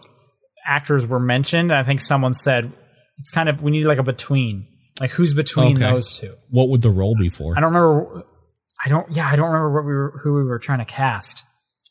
actors 0.66 1.06
were 1.06 1.20
mentioned. 1.20 1.70
And 1.70 1.78
I 1.78 1.84
think 1.84 2.00
someone 2.00 2.34
said 2.34 2.72
it's 3.18 3.30
kind 3.30 3.48
of 3.48 3.62
we 3.62 3.70
need 3.70 3.84
like 3.84 3.98
a 3.98 4.02
between, 4.02 4.66
like 5.00 5.10
who's 5.12 5.32
between 5.34 5.76
Okay. 5.76 5.92
those 5.92 6.18
two. 6.18 6.32
What 6.50 6.68
would 6.70 6.82
the 6.82 6.90
role 6.90 7.14
be 7.16 7.28
for? 7.28 7.56
I 7.56 7.60
don't 7.60 7.72
remember. 7.72 8.24
I 8.84 8.88
don't. 8.88 9.10
Yeah, 9.12 9.28
I 9.28 9.36
don't 9.36 9.46
remember 9.46 9.72
what 9.72 9.84
we 9.84 9.92
were 9.92 10.20
who 10.22 10.34
we 10.34 10.42
were 10.44 10.58
trying 10.58 10.78
to 10.80 10.84
cast. 10.84 11.44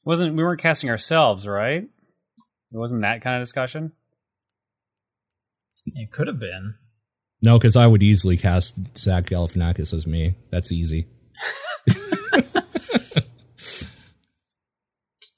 Wasn't 0.05 0.35
we 0.35 0.43
weren't 0.43 0.61
casting 0.61 0.89
ourselves, 0.89 1.47
right? 1.47 1.83
It 1.83 2.77
wasn't 2.77 3.01
that 3.03 3.21
kind 3.21 3.37
of 3.37 3.41
discussion. 3.41 3.93
It 5.85 6.11
could 6.11 6.27
have 6.27 6.39
been. 6.39 6.75
No, 7.41 7.57
because 7.57 7.75
I 7.75 7.87
would 7.87 8.03
easily 8.03 8.35
cast 8.35 8.97
Zach 8.97 9.25
Galifianakis 9.25 9.93
as 9.93 10.05
me. 10.07 10.35
That's 10.51 10.71
easy. 10.71 11.07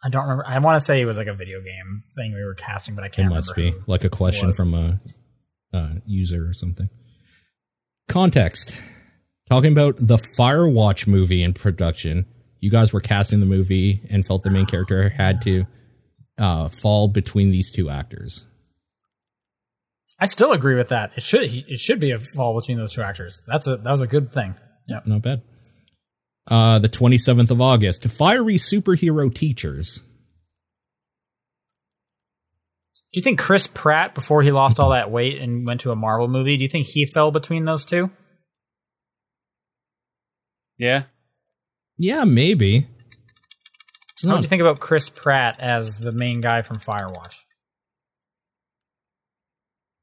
I 0.10 0.12
don't 0.12 0.24
remember. 0.24 0.46
I 0.48 0.58
want 0.60 0.76
to 0.76 0.80
say 0.82 1.02
it 1.02 1.06
was 1.06 1.18
like 1.18 1.28
a 1.28 1.34
video 1.34 1.62
game 1.62 2.02
thing 2.16 2.34
we 2.34 2.44
were 2.44 2.56
casting, 2.56 2.96
but 2.96 3.04
I 3.04 3.10
can't 3.10 3.32
It 3.32 3.36
must 3.36 3.56
be 3.56 3.76
like 3.86 4.04
a 4.04 4.10
question 4.10 4.54
from 4.54 4.74
a 4.74 5.00
uh, 5.72 5.90
user 6.08 6.50
or 6.50 6.54
something. 6.54 6.90
Context: 8.08 8.76
Talking 9.50 9.72
about 9.72 9.96
the 10.00 10.18
Firewatch 10.38 11.06
movie 11.06 11.44
in 11.44 11.54
production. 11.54 12.26
You 12.60 12.72
guys 12.72 12.92
were 12.92 13.02
casting 13.02 13.40
the 13.40 13.46
movie 13.46 14.02
and 14.10 14.26
felt 14.26 14.44
the 14.44 14.50
main 14.50 14.66
character 14.66 15.10
had 15.10 15.42
to 15.44 15.66
uh, 16.38 16.70
fall 16.70 17.08
between 17.08 17.52
these 17.52 17.72
two 17.72 17.90
actors. 17.90 18.46
I 20.20 20.26
still 20.26 20.52
agree 20.52 20.76
with 20.76 20.90
that. 20.90 21.12
It 21.16 21.24
should. 21.24 21.44
It 21.44 21.80
should 21.80 22.00
be 22.00 22.12
a 22.12 22.20
fall 22.20 22.60
between 22.60 22.78
those 22.78 22.94
two 22.94 23.04
actors. 23.04 23.44
That's 23.46 23.68
a. 23.68 23.78
That 23.78 23.92
was 23.92 24.02
a 24.02 24.08
good 24.08 24.34
thing. 24.34 24.56
Yep. 24.88 25.06
Not 25.06 25.22
bad. 25.22 25.42
Uh, 26.50 26.80
the 26.80 26.90
27th 26.90 27.52
of 27.52 27.62
August. 27.62 28.04
Fiery 28.06 28.56
superhero 28.56 29.34
teachers. 29.34 30.00
Do 33.12 33.20
you 33.20 33.22
think 33.24 33.40
Chris 33.40 33.68
Pratt, 33.68 34.14
before 34.16 34.42
he 34.42 34.52
lost 34.52 34.80
all 34.80 34.92
that 34.92 35.12
weight 35.12 35.40
and 35.42 35.66
went 35.66 35.82
to 35.82 35.92
a 35.92 35.96
Marvel 35.96 36.28
movie, 36.28 36.58
do 36.58 36.64
you 36.64 36.70
think 36.70 36.88
he 36.88 37.06
fell 37.06 37.32
between 37.32 37.66
those 37.66 37.86
two? 37.86 38.10
Yeah. 40.78 41.04
Yeah, 41.98 42.24
maybe. 42.24 42.88
It's 44.14 44.24
What 44.24 44.32
not 44.32 44.38
do 44.38 44.42
you 44.44 44.48
think 44.48 44.62
about 44.62 44.80
Chris 44.80 45.10
Pratt 45.10 45.60
as 45.60 45.98
the 45.98 46.12
main 46.12 46.42
guy 46.42 46.62
from 46.62 46.80
Firewatch? 46.80 47.36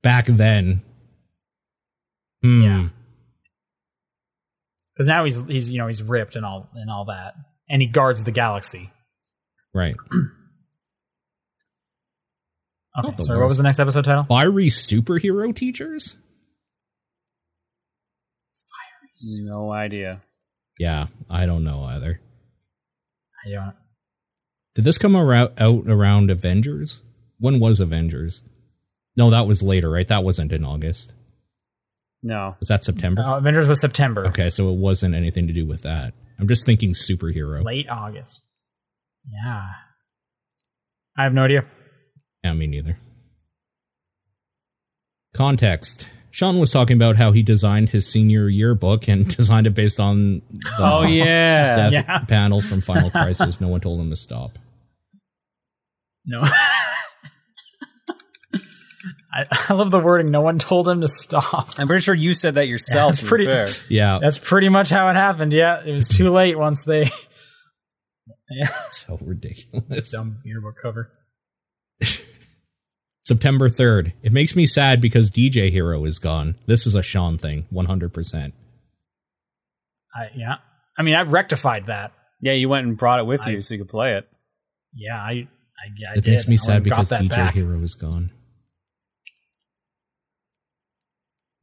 back 0.03 0.27
then. 0.27 0.83
Hmm. 2.43 2.63
Yeah. 2.63 2.89
Because 4.97 5.09
now 5.09 5.25
he's 5.25 5.47
he's 5.47 5.71
you 5.71 5.79
know 5.79 5.87
he's 5.87 6.03
ripped 6.03 6.37
and 6.37 6.47
all 6.47 6.71
and 6.75 6.91
all 6.91 7.05
that, 7.07 7.35
and 7.69 7.83
he 7.83 7.89
guards 7.89 8.25
the 8.25 8.33
galaxy. 8.33 8.91
Right. 9.75 9.95
Okay, 12.99 13.09
Not 13.09 13.17
the 13.19 13.25
sorry. 13.25 13.41
What 13.41 13.49
was 13.49 13.59
the 13.59 13.63
next 13.63 13.79
episode 13.79 14.07
title? 14.07 14.25
Fiery 14.25 14.69
superhero 14.69 15.55
teachers? 15.55 16.17
No 19.41 19.71
idea. 19.71 20.23
Yeah, 20.79 21.07
I 21.29 21.45
don't 21.45 21.65
know 21.65 21.83
either. 21.85 22.21
I 23.45 23.51
don't. 23.51 23.75
Did 24.75 24.85
this 24.85 24.99
come 24.99 25.17
around, 25.17 25.53
out 25.59 25.85
around 25.87 26.31
Avengers? 26.31 27.03
When 27.39 27.61
was 27.61 27.81
Avengers? 27.81 28.43
No, 29.17 29.31
that 29.31 29.47
was 29.47 29.63
later, 29.63 29.91
right? 29.91 30.09
That 30.09 30.25
wasn't 30.25 30.53
in 30.53 30.65
August. 30.65 31.13
No. 32.27 32.57
Was 32.59 32.69
that 32.69 32.83
September? 32.83 33.23
Uh, 33.23 33.39
Avengers 33.39 33.67
was 33.69 33.81
September, 33.81 34.27
Okay, 34.27 34.51
so 34.51 34.69
it 34.71 34.77
wasn't 34.77 35.15
anything 35.15 35.47
to 35.47 35.53
do 35.53 35.65
with 35.67 35.83
that. 35.83 36.13
I'm 36.39 36.49
just 36.49 36.67
thinking 36.67 36.93
superhero. 36.93 37.63
late 37.65 37.89
August. 37.89 38.43
Yeah, 39.31 39.63
I 41.17 41.23
have 41.25 41.33
no 41.33 41.45
idea. 41.45 41.65
Yeah, 42.45 42.53
me 42.55 42.67
neither. 42.67 42.97
Context. 45.35 46.09
Sean 46.31 46.59
was 46.59 46.71
talking 46.71 46.97
about 46.97 47.17
how 47.17 47.33
he 47.33 47.43
designed 47.43 47.91
his 47.91 48.07
senior 48.11 48.49
yearbook 48.49 49.09
and 49.09 49.27
designed 49.37 49.67
it 49.67 49.75
based 49.75 49.99
on 50.01 50.43
the 50.51 50.71
Oh 50.79 51.03
yeah. 51.07 51.77
death 51.91 51.93
Yeah. 51.93 52.19
panel 52.21 52.61
from 52.61 52.81
Final 52.81 53.11
Crisis. 53.11 53.61
No 53.61 53.69
one 53.69 53.81
told 53.81 54.01
him 54.01 54.11
to 54.11 54.17
stop. 54.17 54.59
No. 56.27 56.45
I, 59.37 59.45
I 59.69 59.75
love 59.75 59.91
the 59.91 60.01
wording. 60.01 60.31
No 60.31 60.41
one 60.41 60.59
told 60.59 60.89
him 60.89 61.01
to 61.03 61.09
stop. 61.09 61.69
I'm 61.79 61.87
pretty 61.87 62.03
sure 62.03 62.15
you 62.15 62.33
said 62.33 62.55
that 62.55 62.69
yourself. 62.69 63.17
that's 63.17 63.29
pretty- 63.29 63.45
fair. 63.45 63.69
Yeah, 63.91 64.19
That's 64.21 64.39
pretty 64.39 64.69
much 64.71 64.89
how 64.89 65.09
it 65.09 65.15
happened. 65.15 65.53
Yeah, 65.53 65.85
it 65.85 65.93
was 65.93 66.09
too 66.09 66.31
late 66.31 66.59
once 66.59 66.85
they. 66.85 67.11
Yeah, 68.51 68.69
so 68.93 69.19
ridiculous. 69.21 70.11
dumb 70.11 70.39
yearbook 70.45 70.77
cover. 70.81 71.11
September 73.25 73.69
3rd. 73.69 74.13
It 74.23 74.33
makes 74.33 74.55
me 74.55 74.67
sad 74.69 75.01
because 75.01 75.31
DJ 75.33 75.71
Hero 75.71 76.05
is 76.05 76.19
gone. 76.21 76.55
This 76.67 76.87
is 76.87 76.95
a 76.95 77.03
Sean 77.03 77.39
thing, 77.39 77.67
100%. 77.73 78.53
I, 80.15 80.29
yeah, 80.37 80.55
I 80.97 81.03
mean, 81.03 81.15
I've 81.17 81.33
rectified 81.33 81.87
that. 81.87 82.13
Yeah, 82.41 82.53
you 82.53 82.69
went 82.69 82.87
and 82.87 82.97
brought 82.97 83.19
it 83.21 83.27
with 83.27 83.47
I- 83.47 83.51
you 83.51 83.61
so 83.61 83.75
you 83.75 83.81
could 83.81 83.89
play 83.91 84.15
it. 84.15 84.29
Yeah, 84.95 85.17
I, 85.17 85.31
I, 85.31 85.49
yeah, 85.99 86.09
I 86.11 86.19
It 86.19 86.25
did. 86.25 86.31
makes 86.31 86.49
me 86.49 86.55
I 86.55 86.59
sad 86.59 86.83
because 86.85 87.11
DJ 87.11 87.29
back. 87.31 87.55
Hero 87.55 87.79
is 87.83 87.95
gone. 87.97 88.31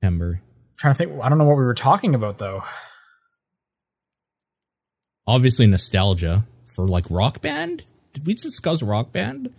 September. 0.03 0.41
trying 0.77 0.93
to 0.93 0.97
think. 0.97 1.11
I 1.23 1.29
don't 1.29 1.37
know 1.37 1.45
what 1.45 1.57
we 1.57 1.63
were 1.63 1.73
talking 1.73 2.13
about 2.13 2.37
though. 2.37 2.61
Obviously, 5.25 5.65
nostalgia 5.65 6.45
for 6.75 6.85
like 6.87 7.05
rock 7.09 7.41
band. 7.41 7.83
Did 8.11 8.27
we 8.27 8.33
discuss 8.33 8.83
rock 8.83 9.11
band 9.13 9.53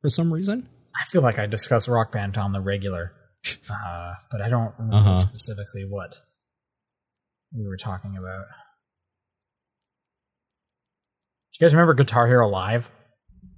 for 0.00 0.08
some 0.08 0.32
reason? 0.32 0.68
I 0.98 1.04
feel 1.10 1.20
like 1.22 1.38
I 1.38 1.44
discuss 1.46 1.86
rock 1.88 2.12
band 2.12 2.38
on 2.38 2.52
the 2.52 2.60
regular, 2.60 3.12
uh, 3.70 4.12
but 4.30 4.40
I 4.40 4.48
don't 4.48 4.72
remember 4.78 4.96
Uh-huh. 5.10 5.18
specifically 5.18 5.84
what 5.88 6.16
we 7.54 7.66
were 7.66 7.76
talking 7.76 8.16
about. 8.16 8.44
Do 11.52 11.58
you 11.60 11.66
guys 11.66 11.74
remember 11.74 11.94
Guitar 11.94 12.26
Hero 12.26 12.48
Live? 12.48 12.90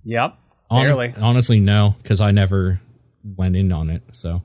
Yep. 0.05 0.37
Hon- 0.71 0.83
Barely. 0.85 1.15
honestly, 1.19 1.61
no, 1.61 1.95
because 2.03 2.21
I 2.21 2.33
never 2.33 2.81
went 3.23 3.55
in 3.57 3.71
on 3.73 3.89
it. 3.91 4.03
So 4.13 4.43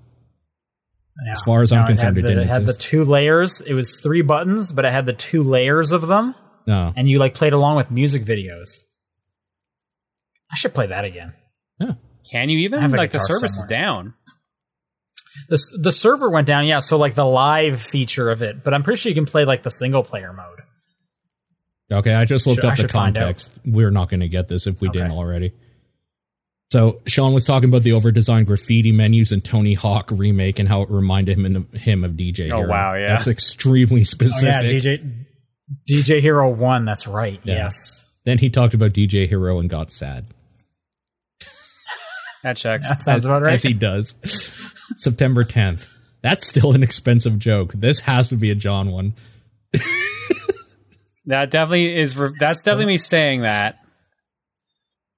Yeah. 1.26 1.32
As 1.34 1.42
far 1.44 1.62
as 1.62 1.72
I'm 1.72 1.86
concerned, 1.86 2.18
it, 2.18 2.22
it 2.22 2.24
had, 2.24 2.26
the, 2.26 2.36
didn't 2.36 2.44
it 2.50 2.52
had 2.52 2.66
the 2.66 2.74
two 2.74 3.04
layers. 3.06 3.62
It 3.62 3.74
was 3.74 4.00
three 4.02 4.22
buttons, 4.24 4.72
but 4.72 4.86
it 4.86 4.92
had 4.92 5.06
the 5.06 5.14
two 5.14 5.44
layers 5.44 5.92
of 5.92 6.08
them, 6.08 6.34
no, 6.66 6.92
and 6.96 7.08
you 7.08 7.20
like 7.20 7.36
played 7.36 7.54
along 7.54 7.78
with 7.78 7.92
music 7.92 8.26
videos. 8.26 8.86
I 10.52 10.56
should 10.56 10.74
play 10.74 10.88
that 10.88 11.06
again. 11.06 11.34
yeah. 11.80 11.94
Can 12.30 12.50
you 12.50 12.60
even? 12.60 12.80
Have 12.82 12.92
Like 12.94 13.12
the 13.12 13.18
guitar 13.20 13.36
service 13.38 13.58
is 13.58 13.66
down. 13.66 14.14
The 15.48 15.60
the 15.82 15.92
server 15.92 16.30
went 16.30 16.48
down, 16.48 16.66
yeah. 16.66 16.80
So 16.80 16.98
like 16.98 17.16
the 17.16 17.26
live 17.26 17.82
feature 17.82 18.30
of 18.30 18.42
it, 18.42 18.64
but 18.64 18.74
I'm 18.74 18.84
pretty 18.84 19.00
sure 19.00 19.10
you 19.10 19.16
can 19.16 19.26
play 19.26 19.46
like 19.46 19.64
the 19.64 19.72
single 19.72 20.04
player 20.04 20.34
mode. 20.34 20.62
Okay, 22.00 22.14
I 22.14 22.26
just 22.26 22.48
looked 22.48 22.62
Should- 22.62 22.66
I 22.66 22.72
up 22.72 22.76
the 22.78 22.82
should 22.84 22.92
find 22.92 23.18
out. 23.18 23.22
context. 23.22 23.52
We're 23.66 23.92
not 23.92 24.10
going 24.10 24.22
to 24.22 24.30
get 24.30 24.48
this 24.48 24.66
if 24.68 24.82
we 24.82 24.90
Okay. 24.90 25.00
didn't 25.00 25.12
already. 25.14 25.54
So 26.72 27.02
Sean 27.06 27.34
was 27.34 27.46
talking 27.46 27.68
about 27.68 27.84
the 27.84 27.92
over-designed 27.92 28.48
graffiti 28.48 28.94
menus 28.94 29.34
and 29.34 29.44
Tony 29.44 29.74
Hawk 29.74 30.10
remake 30.10 30.58
and 30.58 30.70
how 30.70 30.84
it 30.84 30.90
reminded 30.90 31.38
him 31.38 31.56
of, 31.58 31.70
him 31.74 32.06
of 32.06 32.14
DJ. 32.14 32.50
Oh, 32.50 32.60
Hero. 32.60 32.70
wow, 32.70 32.94
yeah. 32.94 33.10
that's 33.10 33.28
extremely 33.28 34.02
Oh, 34.02 34.06
specific. 34.06 34.82
yeah, 34.82 34.94
DJ 34.96 35.26
DJ 35.90 36.22
Hero 36.22 36.50
One. 36.50 36.86
That's 36.86 37.08
right. 37.08 37.42
Yeah. 37.44 37.56
Yes, 37.56 38.06
Then 38.24 38.38
he 38.38 38.50
talked 38.50 38.74
about 38.74 38.92
DJ 38.94 39.28
Hero 39.28 39.60
and 39.60 39.70
got 39.70 39.92
sad. 39.92 40.28
That 42.44 42.56
checks. 42.58 42.88
that 42.90 43.04
sounds 43.04 43.20
as, 43.20 43.26
about 43.26 43.42
right. 43.44 43.54
as 43.54 43.62
he 43.64 43.74
does. 43.74 44.16
September 44.96 45.44
10th. 45.44 45.88
That's 46.24 46.48
still 46.48 46.74
an 46.74 46.82
expensive 46.84 47.38
joke. 47.38 47.74
This 47.74 48.00
has 48.00 48.30
to 48.30 48.36
be 48.36 48.50
a 48.50 48.56
John 48.56 48.92
one. 48.92 49.14
That 51.28 51.52
definitely 51.52 52.00
is. 52.00 52.18
re- 52.18 52.32
That's 52.40 52.64
definitely 52.64 52.94
me 52.94 52.98
saying 52.98 53.42
that. 53.42 53.78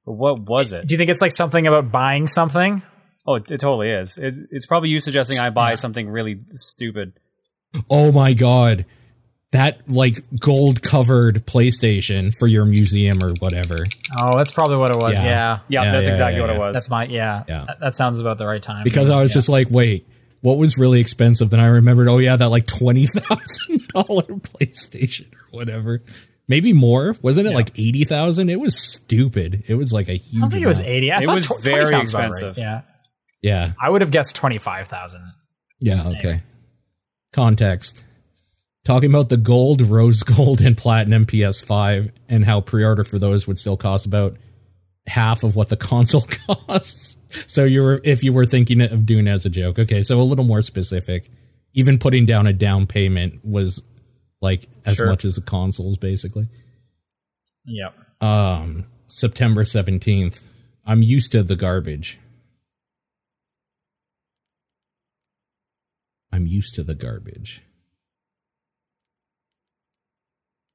But 0.05 0.13
what 0.13 0.39
was 0.41 0.73
it? 0.73 0.87
Do 0.87 0.93
you 0.93 0.97
think 0.97 1.09
it's 1.09 1.21
like 1.21 1.31
something 1.31 1.65
about 1.67 1.91
buying 1.91 2.27
something? 2.27 2.81
Oh, 3.25 3.35
it, 3.35 3.49
it 3.51 3.59
totally 3.59 3.89
is. 3.89 4.17
It, 4.17 4.33
it's 4.51 4.65
probably 4.65 4.89
you 4.89 4.99
suggesting 4.99 5.39
I 5.39 5.49
buy 5.49 5.75
something 5.75 6.09
really 6.09 6.39
stupid. 6.51 7.13
Oh 7.89 8.11
my 8.11 8.33
god. 8.33 8.85
That 9.51 9.87
like 9.87 10.17
gold 10.39 10.81
covered 10.81 11.45
PlayStation 11.45 12.33
for 12.37 12.47
your 12.47 12.65
museum 12.65 13.23
or 13.23 13.33
whatever. 13.35 13.85
Oh, 14.17 14.35
that's 14.37 14.51
probably 14.51 14.77
what 14.77 14.91
it 14.91 14.97
was. 14.97 15.13
Yeah. 15.13 15.23
Yeah, 15.23 15.59
Yeah, 15.69 15.83
Yeah, 15.83 15.91
that's 15.91 16.05
yeah, 16.07 16.11
exactly 16.11 16.39
yeah, 16.41 16.47
what 16.47 16.55
it 16.55 16.59
was. 16.59 16.73
that's 16.75 16.89
my 16.89 17.05
yeah. 17.05 17.43
Yeah. 17.47 17.63
That, 17.67 17.79
that 17.79 17.95
sounds 17.95 18.19
about 18.19 18.37
the 18.39 18.45
right 18.47 18.61
time. 18.61 18.83
Because 18.83 19.09
I 19.09 19.21
was 19.21 19.31
Yeah. 19.31 19.35
just 19.35 19.49
like, 19.49 19.67
wait, 19.69 20.07
what 20.41 20.57
was 20.57 20.77
really 20.77 20.99
expensive? 20.99 21.49
Then 21.51 21.59
I 21.61 21.67
remembered, 21.67 22.07
oh 22.09 22.17
yeah, 22.17 22.35
that 22.35 22.49
like 22.49 22.65
twenty 22.65 23.05
thousand 23.07 23.87
dollar 23.89 24.23
PlayStation 24.23 25.31
or 25.33 25.47
whatever. 25.51 26.01
Maybe 26.47 26.73
more. 26.73 27.15
Wasn't 27.21 27.47
it 27.47 27.53
like 27.53 27.71
eighty 27.79 28.03
thousand? 28.03 28.49
It 28.49 28.59
was 28.59 28.77
stupid. 28.77 29.63
It 29.67 29.75
was 29.75 29.93
like 29.93 30.09
a 30.09 30.13
huge 30.17 30.37
I 30.37 30.39
don't 30.41 30.51
think 30.51 30.63
it 30.63 30.67
was 30.67 30.79
eighty. 30.81 31.11
I 31.11 31.21
It 31.21 31.27
was 31.27 31.47
tw- 31.47 31.61
very 31.61 31.85
sounds 31.85 32.13
about 32.13 32.21
right. 32.23 32.29
expensive. 32.29 32.57
Yeah, 32.57 32.81
Yeah. 33.41 33.73
I 33.81 33.89
would 33.89 34.01
have 34.01 34.11
guessed 34.11 34.35
twenty 34.35 34.57
five 34.57 34.87
thousand. 34.87 35.21
Yeah, 35.79 36.07
okay. 36.09 36.41
Context. 37.31 38.03
Talking 38.85 39.09
about 39.09 39.29
the 39.29 39.37
gold, 39.37 39.81
rose 39.81 40.23
gold, 40.23 40.59
and 40.61 40.77
platinum 40.77 41.25
PS5 41.25 42.11
and 42.27 42.43
how 42.45 42.61
pre 42.61 42.83
order 42.83 43.03
for 43.03 43.17
those 43.19 43.47
would 43.47 43.57
still 43.57 43.77
cost 43.77 44.05
about 44.05 44.35
half 45.07 45.43
of 45.43 45.55
what 45.55 45.69
the 45.69 45.77
console 45.91 46.21
costs. 46.47 47.17
So 47.47 47.63
you 47.63 47.81
were 47.81 48.01
if 48.03 48.23
you 48.23 48.33
were 48.33 48.45
thinking 48.45 48.81
of 48.81 49.05
doing 49.05 49.27
it 49.27 49.31
as 49.31 49.45
a 49.45 49.49
joke. 49.49 49.79
Okay, 49.79 50.03
so 50.03 50.19
a 50.19 50.23
little 50.23 50.45
more 50.45 50.61
specific. 50.61 51.29
Even 51.73 51.97
putting 51.97 52.25
down 52.27 52.45
a 52.45 52.53
down 52.53 52.85
payment 52.85 53.43
was 53.43 53.81
like 54.43 54.67
as 54.85 54.95
Sure. 54.95 55.07
much 55.07 55.25
as 55.25 55.35
the 55.35 55.41
consoles 55.41 55.97
basically. 55.97 56.47
Yep. 57.65 57.95
Um 58.21 58.85
September 59.07 59.63
17th. 59.63 60.41
I'm 60.85 61.01
used 61.01 61.31
to 61.31 61.41
the 61.43 61.55
garbage. 61.55 62.19
I'm 66.31 66.45
used 66.47 66.75
to 66.75 66.83
the 66.83 66.95
garbage. 66.95 67.63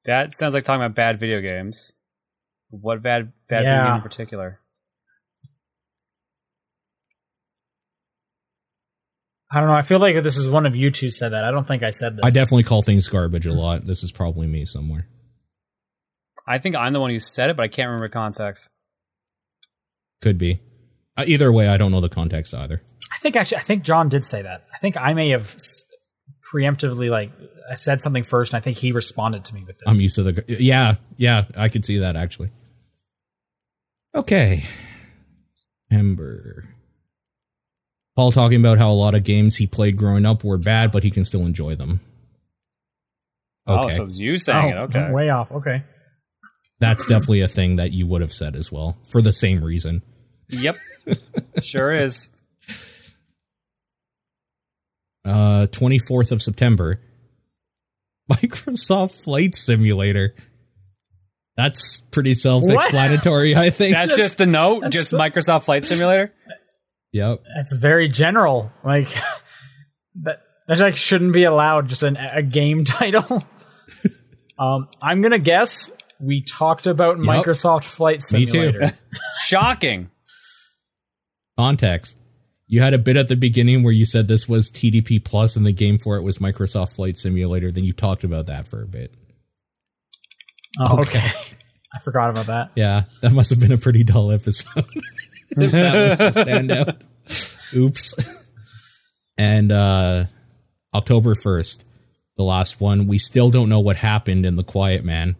That 0.05 0.35
sounds 0.35 0.55
like 0.55 0.65
talking 0.65 0.82
about 0.82 0.95
bad 0.95 1.19
video 1.20 1.40
games. 1.40 1.93
What 2.70 3.03
bad 3.03 3.32
bad 3.49 3.65
video 3.65 3.85
game 3.86 3.97
in 3.97 4.03
particular? 4.03 4.61
I 9.50 9.60
don't 9.60 9.68
know. 9.68 9.74
I 9.74 9.82
feel 9.82 9.98
like 9.98 10.22
this 10.22 10.36
is 10.36 10.46
one 10.48 10.66
of 10.66 10.76
you 10.76 10.90
two 10.90 11.10
said 11.10 11.30
that. 11.30 11.42
I 11.44 11.50
don't 11.50 11.66
think 11.66 11.82
I 11.82 11.90
said 11.90 12.16
this. 12.16 12.24
I 12.24 12.30
definitely 12.30 12.64
call 12.64 12.82
things 12.82 13.08
garbage 13.08 13.46
a 13.46 13.52
lot. 13.52 13.86
This 13.86 14.02
is 14.02 14.12
probably 14.12 14.46
me 14.46 14.66
somewhere. 14.66 15.08
I 16.46 16.58
think 16.58 16.76
I'm 16.76 16.92
the 16.92 17.00
one 17.00 17.10
who 17.10 17.18
said 17.18 17.50
it, 17.50 17.56
but 17.56 17.62
I 17.62 17.68
can't 17.68 17.88
remember 17.88 18.08
context. 18.08 18.68
Could 20.20 20.36
be. 20.38 20.60
Uh, 21.16 21.24
either 21.26 21.50
way, 21.50 21.68
I 21.68 21.76
don't 21.76 21.90
know 21.92 22.00
the 22.00 22.08
context 22.08 22.52
either. 22.54 22.82
I 23.12 23.18
think 23.20 23.36
actually, 23.36 23.58
I 23.58 23.62
think 23.62 23.84
John 23.84 24.08
did 24.08 24.24
say 24.24 24.42
that. 24.42 24.66
I 24.74 24.78
think 24.78 24.96
I 24.96 25.14
may 25.14 25.30
have 25.30 25.54
s- 25.54 25.84
preemptively 26.52 27.10
like 27.10 27.32
I 27.70 27.74
said 27.74 28.02
something 28.02 28.24
first, 28.24 28.52
and 28.52 28.58
I 28.58 28.60
think 28.60 28.76
he 28.76 28.92
responded 28.92 29.44
to 29.46 29.54
me 29.54 29.64
with 29.64 29.78
this. 29.78 29.94
I'm 29.94 30.00
used 30.00 30.16
to 30.16 30.22
the. 30.24 30.44
Yeah, 30.46 30.96
yeah, 31.16 31.44
I 31.56 31.68
could 31.68 31.84
see 31.86 31.98
that 31.98 32.16
actually. 32.16 32.50
Okay. 34.14 34.64
Ember. 35.90 36.68
Paul 38.19 38.32
talking 38.32 38.59
about 38.59 38.78
how 38.78 38.90
a 38.90 38.99
lot 38.99 39.15
of 39.15 39.23
games 39.23 39.55
he 39.59 39.69
played 39.69 39.97
growing 39.97 40.27
up 40.27 40.43
were 40.43 40.59
bad, 40.59 40.90
but 40.90 41.05
he 41.05 41.11
can 41.12 41.24
still 41.24 41.43
enjoy 41.43 41.77
them. 41.77 42.01
Okay. 43.69 43.85
Oh, 43.85 43.89
so 43.90 44.03
it 44.03 44.07
was 44.07 44.19
you 44.19 44.36
saying 44.39 44.74
Oh, 44.74 44.82
it. 44.82 44.97
Okay. 44.97 45.12
way 45.12 45.31
off. 45.31 45.53
Okay. 45.53 45.85
That's 46.81 47.07
definitely 47.07 47.43
a 47.43 47.47
thing 47.49 47.77
that 47.77 47.93
you 47.93 48.09
would 48.09 48.20
have 48.20 48.32
said 48.32 48.57
as 48.57 48.73
well 48.73 48.97
for 49.09 49.23
the 49.23 49.32
same 49.32 49.62
reason. 49.62 50.03
Yep. 50.49 50.74
sure 51.62 51.93
is. 51.93 52.32
Uh, 55.24 55.69
24th 55.70 56.32
of 56.32 56.43
September, 56.43 57.01
Microsoft 58.32 59.12
Flight 59.23 59.55
Simulator. 59.55 60.35
That's 61.57 62.01
pretty 62.11 62.35
self-explanatory, 62.35 63.55
I 63.55 63.70
think. 63.70 63.95
That's 63.95 64.16
just 64.16 64.39
the 64.39 64.47
note. 64.47 64.81
that's 64.81 64.97
Just 64.97 65.11
so- 65.11 65.19
Microsoft 65.19 65.66
Flight 65.66 65.85
Simulator. 65.85 66.32
Yep. 67.12 67.43
That's 67.56 67.72
very 67.72 68.09
general. 68.09 68.72
Like 68.85 69.09
that. 70.22 70.43
That 70.68 70.80
like 70.80 70.97
shouldn't 70.97 71.32
be 71.32 71.44
allowed. 71.44 71.89
Just 71.89 72.02
an, 72.02 72.16
a 72.16 72.43
game 72.43 72.85
title. 72.85 73.43
um, 74.59 74.89
I'm 75.01 75.22
gonna 75.22 75.39
guess 75.39 75.90
we 76.20 76.43
talked 76.43 76.86
about 76.86 77.16
Microsoft 77.16 77.85
Flight 77.85 78.22
Simulator. 78.22 78.52
Me 78.52 78.66
too. 78.66 78.72
Simulator. 78.72 78.98
Shocking. 79.47 80.10
Context. 81.59 82.18
You 82.66 82.82
had 82.82 82.93
a 82.93 82.98
bit 82.98 83.16
at 83.16 83.28
the 83.28 83.35
beginning 83.35 83.82
where 83.82 83.94
you 83.94 84.05
said 84.05 84.28
this 84.28 84.47
was 84.47 84.70
TDP 84.70 85.24
Plus 85.24 85.56
and 85.56 85.64
the 85.64 85.72
game 85.72 85.97
for 85.97 86.16
it 86.18 86.22
was 86.22 86.36
Microsoft 86.36 86.90
Flight 86.90 87.16
Simulator. 87.16 87.72
Then 87.72 87.85
you 87.85 87.94
talked 87.94 88.22
about 88.22 88.44
that 88.47 88.68
for 88.68 88.82
a 88.82 88.86
bit. 88.86 89.14
Oh, 90.78 91.01
okay. 91.01 91.26
I 91.94 91.98
forgot 92.01 92.28
about 92.28 92.47
that. 92.47 92.72
Yeah, 92.76 93.05
that 93.22 93.32
must 93.32 93.48
have 93.48 93.59
been 93.59 93.72
a 93.72 93.78
pretty 93.78 94.05
dull 94.05 94.30
episode. 94.30 94.85
that 95.56 96.18
was 96.20 96.34
the 96.34 96.44
standout. 96.44 97.74
Oops. 97.76 98.14
And 99.36 99.70
uh 99.72 100.24
October 100.94 101.34
1st, 101.34 101.82
the 102.36 102.42
last 102.42 102.80
one, 102.80 103.06
we 103.06 103.18
still 103.18 103.50
don't 103.50 103.68
know 103.68 103.80
what 103.80 103.96
happened 103.96 104.46
in 104.46 104.56
The 104.56 104.64
Quiet 104.64 105.04
Man. 105.04 105.36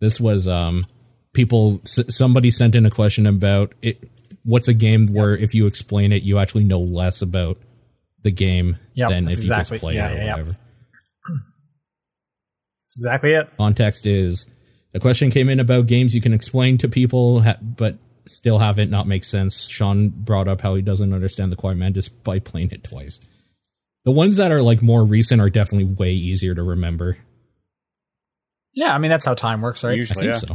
This 0.00 0.20
was 0.20 0.46
um 0.48 0.86
people 1.32 1.80
s- 1.84 2.14
somebody 2.14 2.50
sent 2.50 2.74
in 2.74 2.84
a 2.86 2.90
question 2.90 3.26
about 3.26 3.74
it 3.82 4.08
what's 4.44 4.68
a 4.68 4.74
game 4.74 5.06
where 5.06 5.34
if 5.36 5.54
you 5.54 5.66
explain 5.66 6.12
it 6.12 6.22
you 6.22 6.38
actually 6.38 6.64
know 6.64 6.78
less 6.80 7.22
about 7.22 7.56
the 8.22 8.30
game 8.30 8.76
Yep, 8.94 9.08
than 9.08 9.28
if 9.28 9.38
you 9.38 9.48
just 9.48 9.72
play 9.74 9.94
yeah, 9.94 10.08
it 10.10 10.12
or 10.18 10.22
yeah, 10.22 10.30
whatever. 10.32 10.50
That's 12.82 12.96
exactly 12.98 13.32
it. 13.32 13.48
context 13.56 14.06
is 14.06 14.46
the 14.92 15.00
question 15.00 15.30
came 15.30 15.48
in 15.48 15.58
about 15.60 15.86
games 15.86 16.14
you 16.14 16.20
can 16.20 16.32
explain 16.32 16.78
to 16.78 16.88
people 16.88 17.40
ha- 17.42 17.56
but 17.60 17.96
still 18.26 18.58
have 18.58 18.78
it 18.78 18.88
not 18.90 19.06
make 19.06 19.24
sense 19.24 19.68
sean 19.68 20.08
brought 20.08 20.48
up 20.48 20.60
how 20.62 20.74
he 20.74 20.82
doesn't 20.82 21.12
understand 21.12 21.50
the 21.52 21.56
quiet 21.56 21.76
man 21.76 21.92
just 21.92 22.22
by 22.24 22.38
playing 22.38 22.70
it 22.70 22.82
twice 22.84 23.20
the 24.04 24.10
ones 24.10 24.36
that 24.36 24.52
are 24.52 24.62
like 24.62 24.82
more 24.82 25.04
recent 25.04 25.40
are 25.40 25.50
definitely 25.50 25.84
way 25.84 26.12
easier 26.12 26.54
to 26.54 26.62
remember 26.62 27.16
Yeah, 28.74 28.92
I 28.92 28.98
mean 28.98 29.10
that's 29.10 29.24
how 29.24 29.34
time 29.34 29.60
works, 29.62 29.82
right? 29.84 29.92
i 29.92 29.94
Usually, 29.94 30.26
think 30.26 30.42
yeah. 30.42 30.54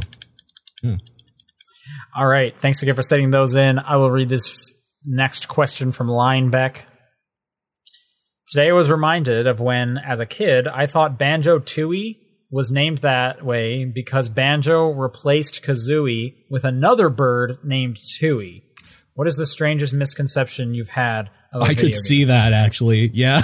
hmm. 0.82 0.94
All 2.14 2.26
right. 2.26 2.54
Thanks 2.60 2.82
again 2.82 2.94
for 2.94 3.02
setting 3.02 3.30
those 3.30 3.54
in. 3.54 3.78
I 3.78 3.96
will 3.96 4.10
read 4.10 4.28
this 4.28 4.56
next 5.04 5.48
question 5.48 5.90
from 5.92 6.08
Linebeck. 6.08 6.82
Today 8.48 8.68
I 8.68 8.72
was 8.72 8.90
reminded 8.90 9.46
of 9.46 9.60
when, 9.60 9.96
as 9.98 10.20
a 10.20 10.26
kid, 10.26 10.66
I 10.68 10.86
thought 10.86 11.18
Banjo 11.18 11.58
Tooie 11.60 12.16
was 12.50 12.70
named 12.72 12.98
that 12.98 13.44
way 13.44 13.84
because 13.84 14.28
Banjo 14.28 14.88
replaced 14.90 15.62
Kazooie 15.62 16.34
with 16.50 16.64
another 16.64 17.08
bird 17.08 17.58
named 17.64 17.96
Tooie. 17.96 18.62
What 19.14 19.26
is 19.26 19.36
the 19.36 19.46
strangest 19.46 19.92
misconception 19.92 20.74
you've 20.74 20.88
had 20.88 21.30
of 21.52 21.62
a 21.62 21.64
i 21.64 21.68
video 21.68 21.82
could 21.82 21.92
game? 21.92 22.00
see 22.00 22.24
that 22.24 22.52
actually 22.52 23.10
yeah 23.12 23.42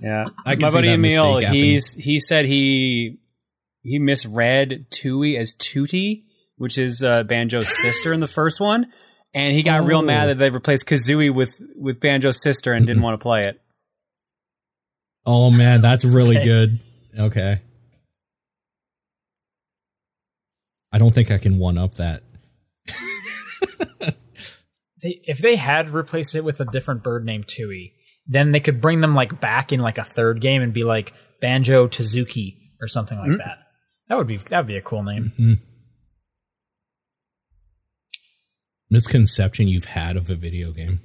Yeah, 0.00 0.26
I 0.46 0.54
can 0.56 0.62
my 0.62 0.68
see 0.70 0.74
buddy 0.76 0.88
Emil, 0.88 1.38
he's 1.38 1.92
he 1.94 2.20
said 2.20 2.44
he 2.44 3.18
he 3.82 3.98
misread 3.98 4.86
Tooie 4.90 5.38
as 5.38 5.54
Tootie, 5.54 6.24
which 6.56 6.78
is 6.78 7.02
uh, 7.02 7.22
Banjo's 7.24 7.68
sister 7.68 8.12
in 8.12 8.20
the 8.20 8.26
first 8.26 8.60
one, 8.60 8.86
and 9.34 9.54
he 9.54 9.62
got 9.62 9.84
real 9.84 9.98
Oh. 9.98 10.02
mad 10.02 10.26
that 10.30 10.38
they 10.38 10.50
replaced 10.50 10.86
Kazooie 10.86 11.32
with 11.34 11.60
with 11.76 12.00
Banjo's 12.00 12.42
sister 12.42 12.72
and 12.72 12.86
didn't 12.86 13.02
want 13.02 13.18
to 13.18 13.22
play 13.22 13.46
it. 13.46 13.60
oh 15.26 15.50
man 15.50 15.80
that's 15.80 16.04
really 16.04 16.36
Okay. 16.36 16.44
good 16.44 16.78
okay 17.18 17.60
i 20.94 20.98
don't 20.98 21.14
think 21.14 21.30
i 21.30 21.36
can 21.36 21.58
one 21.58 21.76
up 21.76 21.96
that 21.96 22.22
They, 25.04 25.20
if 25.24 25.38
they 25.38 25.56
had 25.56 25.90
replaced 25.90 26.34
it 26.34 26.44
with 26.44 26.60
a 26.60 26.64
different 26.64 27.02
bird 27.02 27.26
named 27.26 27.46
Tooie, 27.46 27.92
then 28.26 28.52
they 28.52 28.60
could 28.60 28.80
bring 28.80 29.02
them 29.02 29.14
like 29.14 29.38
back 29.38 29.70
in 29.70 29.80
like 29.80 29.98
a 29.98 30.04
third 30.04 30.40
game 30.40 30.62
and 30.62 30.72
be 30.72 30.82
like 30.82 31.12
Banjo 31.42 31.88
Tazuki 31.88 32.56
or 32.80 32.88
something 32.88 33.18
like 33.18 33.28
mm. 33.28 33.36
that. 33.36 33.58
That 34.08 34.16
would 34.16 34.26
be 34.26 34.38
that 34.38 34.56
would 34.56 34.66
be 34.66 34.78
a 34.78 34.82
cool 34.82 35.02
name. 35.02 35.32
Mm-hmm. 35.38 35.52
misconception 38.88 39.68
you've 39.68 39.84
had 39.84 40.16
of 40.16 40.30
a 40.30 40.34
video 40.36 40.72
game? 40.72 41.00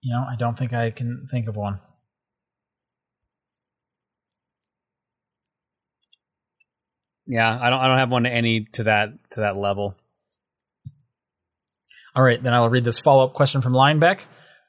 You 0.00 0.14
know, 0.14 0.24
I 0.26 0.36
don't 0.36 0.58
think 0.58 0.72
I 0.72 0.90
can 0.90 1.26
think 1.30 1.46
of 1.46 1.56
one. 1.56 1.80
Yeah, 7.26 7.48
I 7.60 7.70
don't. 7.70 7.80
I 7.80 7.88
don't 7.88 7.98
have 7.98 8.10
one 8.10 8.24
to 8.24 8.30
any 8.30 8.64
to 8.74 8.84
that 8.84 9.08
to 9.32 9.40
that 9.40 9.56
level. 9.56 9.94
All 12.16 12.22
right, 12.22 12.40
then 12.42 12.52
I'll 12.54 12.68
read 12.70 12.84
this 12.84 13.00
follow 13.00 13.24
up 13.24 13.32
question 13.32 13.60
from 13.60 13.72
Linebeck. 13.72 14.20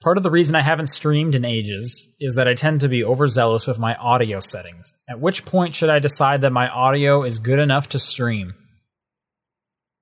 Part 0.01 0.17
of 0.17 0.23
the 0.23 0.31
reason 0.31 0.55
I 0.55 0.61
haven't 0.61 0.87
streamed 0.87 1.35
in 1.35 1.45
ages 1.45 2.09
is 2.19 2.35
that 2.35 2.47
I 2.47 2.53
tend 2.53 2.81
to 2.81 2.87
be 2.89 3.03
overzealous 3.03 3.65
with 3.67 3.79
my 3.79 3.95
audio 3.95 4.39
settings. 4.39 4.93
At 5.09 5.19
which 5.19 5.45
point 5.45 5.75
should 5.75 5.89
I 5.89 5.99
decide 5.99 6.41
that 6.41 6.51
my 6.51 6.67
audio 6.69 7.23
is 7.23 7.39
good 7.39 7.59
enough 7.59 7.89
to 7.89 7.99
stream? 7.99 8.53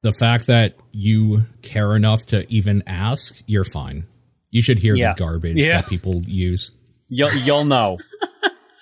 The 0.01 0.13
fact 0.13 0.47
that 0.47 0.75
you 0.91 1.43
care 1.61 1.95
enough 1.95 2.25
to 2.27 2.45
even 2.51 2.83
ask, 2.87 3.41
you're 3.45 3.63
fine. 3.63 4.07
You 4.49 4.61
should 4.61 4.79
hear 4.79 4.95
Yeah. 4.95 5.13
the 5.13 5.19
garbage 5.19 5.57
Yeah. 5.57 5.81
that 5.81 5.89
people 5.89 6.21
use. 6.25 6.71
You'll 7.07 7.33
you'll 7.33 7.65
know. 7.65 7.97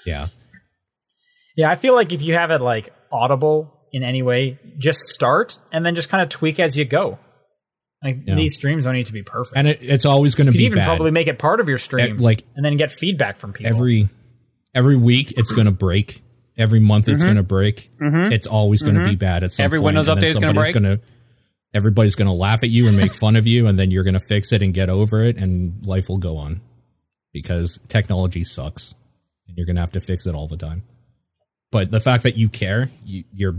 Yeah. 0.05 0.27
Yeah, 1.55 1.69
I 1.69 1.75
feel 1.75 1.93
like 1.93 2.11
if 2.11 2.23
you 2.23 2.33
have 2.33 2.49
it 2.49 2.59
like 2.59 2.91
audible 3.11 3.73
in 3.91 4.03
any 4.03 4.21
way, 4.21 4.59
just 4.77 4.99
start 5.01 5.57
and 5.71 5.85
then 5.85 5.95
just 5.95 6.09
kind 6.09 6.21
of 6.23 6.29
tweak 6.29 6.59
as 6.59 6.77
you 6.77 6.85
go. 6.85 7.19
Like 8.03 8.19
Yeah. 8.25 8.35
these 8.35 8.55
streams 8.55 8.85
don't 8.85 8.93
need 8.93 9.05
to 9.07 9.13
be 9.13 9.23
perfect. 9.23 9.57
And 9.57 9.67
it, 9.67 9.79
it's 9.81 10.05
always 10.05 10.33
going 10.35 10.47
to 10.47 10.53
you 10.53 10.59
be 10.59 10.65
even 10.65 10.79
bad. 10.79 10.85
probably 10.85 11.11
make 11.11 11.27
it 11.27 11.37
part 11.37 11.59
of 11.59 11.69
your 11.69 11.77
stream, 11.77 12.17
like- 12.17 12.43
and 12.55 12.65
then 12.65 12.77
get 12.77 12.91
feedback 12.91 13.37
from 13.37 13.53
people. 13.53 13.75
every 13.75 14.09
every 14.73 14.95
week 14.95 15.33
it's 15.37 15.51
going 15.51 15.65
to 15.65 15.71
break. 15.71 16.23
Every 16.57 16.79
month 16.79 17.07
it's 17.07 17.17
mm-hmm. 17.17 17.27
going 17.27 17.37
to 17.37 17.43
break. 17.43 17.89
Mm-hmm. 17.99 18.33
It's 18.33 18.47
always 18.47 18.81
going 18.81 18.95
to 18.95 19.03
be 19.03 19.11
mm-hmm. 19.11 19.17
bad 19.19 19.43
at 19.43 19.51
some 19.51 19.65
Every 19.65 19.79
point, 19.79 19.85
Windows 19.87 20.07
and 20.07 20.19
update 20.19 20.25
is 20.25 20.33
gonna 20.39 20.47
somebody's 20.47 20.73
break. 20.73 20.83
gonna- 20.83 20.99
everybody's 21.73 22.15
going 22.15 22.27
to 22.27 22.33
laugh 22.33 22.63
at 22.63 22.69
you 22.69 22.87
and 22.87 22.97
make 22.97 23.13
fun 23.13 23.35
of 23.35 23.47
you, 23.47 23.67
and 23.67 23.79
then 23.79 23.91
you're 23.91 24.03
going 24.03 24.13
to 24.13 24.19
fix 24.19 24.51
it 24.51 24.61
and 24.61 24.73
get 24.73 24.89
over 24.89 25.23
it, 25.23 25.37
and 25.37 25.85
life 25.85 26.09
will 26.09 26.17
go 26.17 26.37
on 26.37 26.61
because 27.33 27.79
technology 27.87 28.43
sucks, 28.43 28.93
and 29.47 29.57
you're 29.57 29.65
going 29.65 29.75
to 29.75 29.81
have 29.81 29.91
to 29.91 30.01
fix 30.01 30.25
it 30.25 30.35
all 30.35 30.47
the 30.47 30.57
time. 30.57 30.83
But 31.71 31.89
the 31.89 31.99
fact 31.99 32.23
that 32.23 32.35
you 32.35 32.49
care, 32.49 32.89
you, 33.05 33.23
you're 33.33 33.55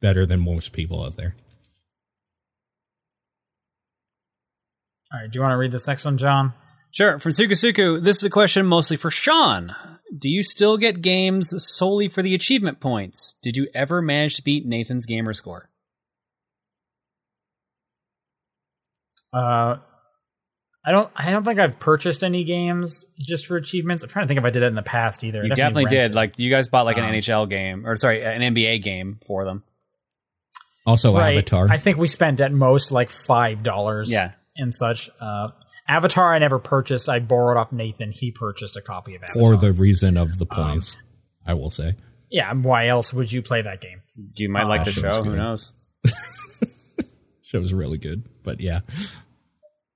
better 0.00 0.24
than 0.24 0.40
most 0.40 0.72
people 0.72 1.04
out 1.04 1.16
there. 1.16 1.34
All 5.12 5.20
right, 5.20 5.30
do 5.30 5.36
you 5.36 5.42
want 5.42 5.52
to 5.52 5.56
read 5.56 5.72
this 5.72 5.86
next 5.86 6.04
one, 6.04 6.18
John? 6.18 6.54
Sure. 6.92 7.18
From 7.18 7.32
Sukasuku, 7.32 8.02
this 8.02 8.18
is 8.18 8.24
a 8.24 8.30
question 8.30 8.66
mostly 8.66 8.96
for 8.96 9.10
Sean. 9.10 9.74
Do 10.16 10.28
you 10.28 10.42
still 10.42 10.76
get 10.76 11.02
games 11.02 11.52
solely 11.56 12.08
for 12.08 12.22
the 12.22 12.34
achievement 12.34 12.80
points? 12.80 13.34
Did 13.42 13.56
you 13.56 13.68
ever 13.74 14.02
manage 14.02 14.36
to 14.36 14.42
beat 14.42 14.66
Nathan's 14.66 15.06
gamer 15.06 15.34
score? 15.34 15.70
Uh, 19.32 19.76
I 20.84 20.92
don't. 20.92 21.10
I 21.14 21.30
don't 21.30 21.44
think 21.44 21.58
I've 21.60 21.78
purchased 21.78 22.24
any 22.24 22.42
games 22.44 23.04
just 23.18 23.46
for 23.46 23.56
achievements. 23.56 24.02
I'm 24.02 24.08
trying 24.08 24.24
to 24.24 24.28
think 24.28 24.38
if 24.40 24.44
I 24.46 24.50
did 24.50 24.60
that 24.60 24.68
in 24.68 24.74
the 24.74 24.82
past 24.82 25.22
either. 25.24 25.40
I 25.42 25.44
You 25.46 25.54
definitely 25.54 25.84
did. 25.86 26.14
Like 26.14 26.38
you 26.38 26.48
guys 26.50 26.68
bought 26.68 26.86
like 26.86 26.96
an 26.96 27.04
Um, 27.04 27.12
NHL 27.12 27.48
game 27.50 27.86
or 27.86 27.96
sorry, 27.96 28.22
an 28.24 28.40
NBA 28.54 28.82
game 28.82 29.18
for 29.26 29.44
them. 29.44 29.62
Also, 30.86 31.14
right. 31.14 31.36
Avatar. 31.36 31.68
I 31.70 31.76
think 31.76 31.98
we 31.98 32.06
spent 32.08 32.40
at 32.40 32.50
most 32.52 32.92
like 32.92 33.10
five 33.10 33.62
dollars. 33.62 34.10
Yeah. 34.10 34.32
and 34.56 34.74
such. 34.74 35.10
Uh, 35.20 35.48
Avatar, 35.86 36.32
I 36.34 36.38
never 36.38 36.58
purchased. 36.58 37.08
I 37.10 37.18
borrowed 37.18 37.58
off 37.58 37.72
Nathan. 37.72 38.10
He 38.12 38.30
purchased 38.30 38.76
a 38.76 38.80
copy 38.80 39.14
of 39.16 39.22
Avatar. 39.22 39.42
for 39.42 39.56
the 39.56 39.72
reason 39.72 40.16
of 40.16 40.32
Um, 40.32 40.38
the 40.38 40.46
points, 40.46 40.96
I 41.46 41.52
will 41.54 41.70
say. 41.70 41.96
yeah. 42.30 42.52
Why 42.54 42.88
else 42.88 43.12
would 43.12 43.30
you 43.30 43.42
play 43.42 43.60
that 43.62 43.80
game? 43.82 44.00
You 44.34 44.48
might 44.48 44.64
like 44.64 44.84
the 44.84 44.92
show. 44.92 45.22
Who 45.24 45.36
knows? 45.36 45.74
Show 47.42 47.60
was 47.60 47.74
really 47.74 47.98
good, 47.98 48.24
but 48.44 48.60
yeah, 48.60 48.80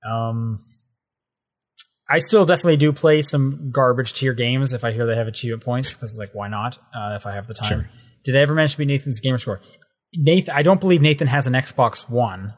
Um, 0.09 0.59
I 2.09 2.19
still 2.19 2.45
definitely 2.45 2.77
do 2.77 2.93
play 2.93 3.21
some 3.21 3.71
garbage 3.71 4.13
tier 4.13 4.33
games 4.33 4.73
if 4.73 4.83
I 4.83 4.91
hear 4.91 5.05
they 5.07 5.15
have 5.15 5.27
achievement 5.27 5.63
points 5.63 5.93
because, 5.93 6.15
like, 6.19 6.29
why 6.33 6.47
not? 6.47 6.77
Uh, 6.95 7.15
if 7.15 7.25
I 7.25 7.33
have 7.33 7.47
the 7.47 7.55
time. 7.55 7.67
Sure. 7.67 7.89
Did 8.23 8.35
I 8.35 8.39
ever 8.39 8.53
mention 8.53 8.73
to 8.75 8.77
be 8.79 8.85
Nathan's 8.85 9.19
gamer 9.19 9.37
score? 9.39 9.59
Nathan, 10.13 10.53
I 10.55 10.61
don't 10.61 10.79
believe 10.79 11.01
Nathan 11.01 11.27
has 11.27 11.47
an 11.47 11.53
Xbox 11.53 12.07
One, 12.09 12.53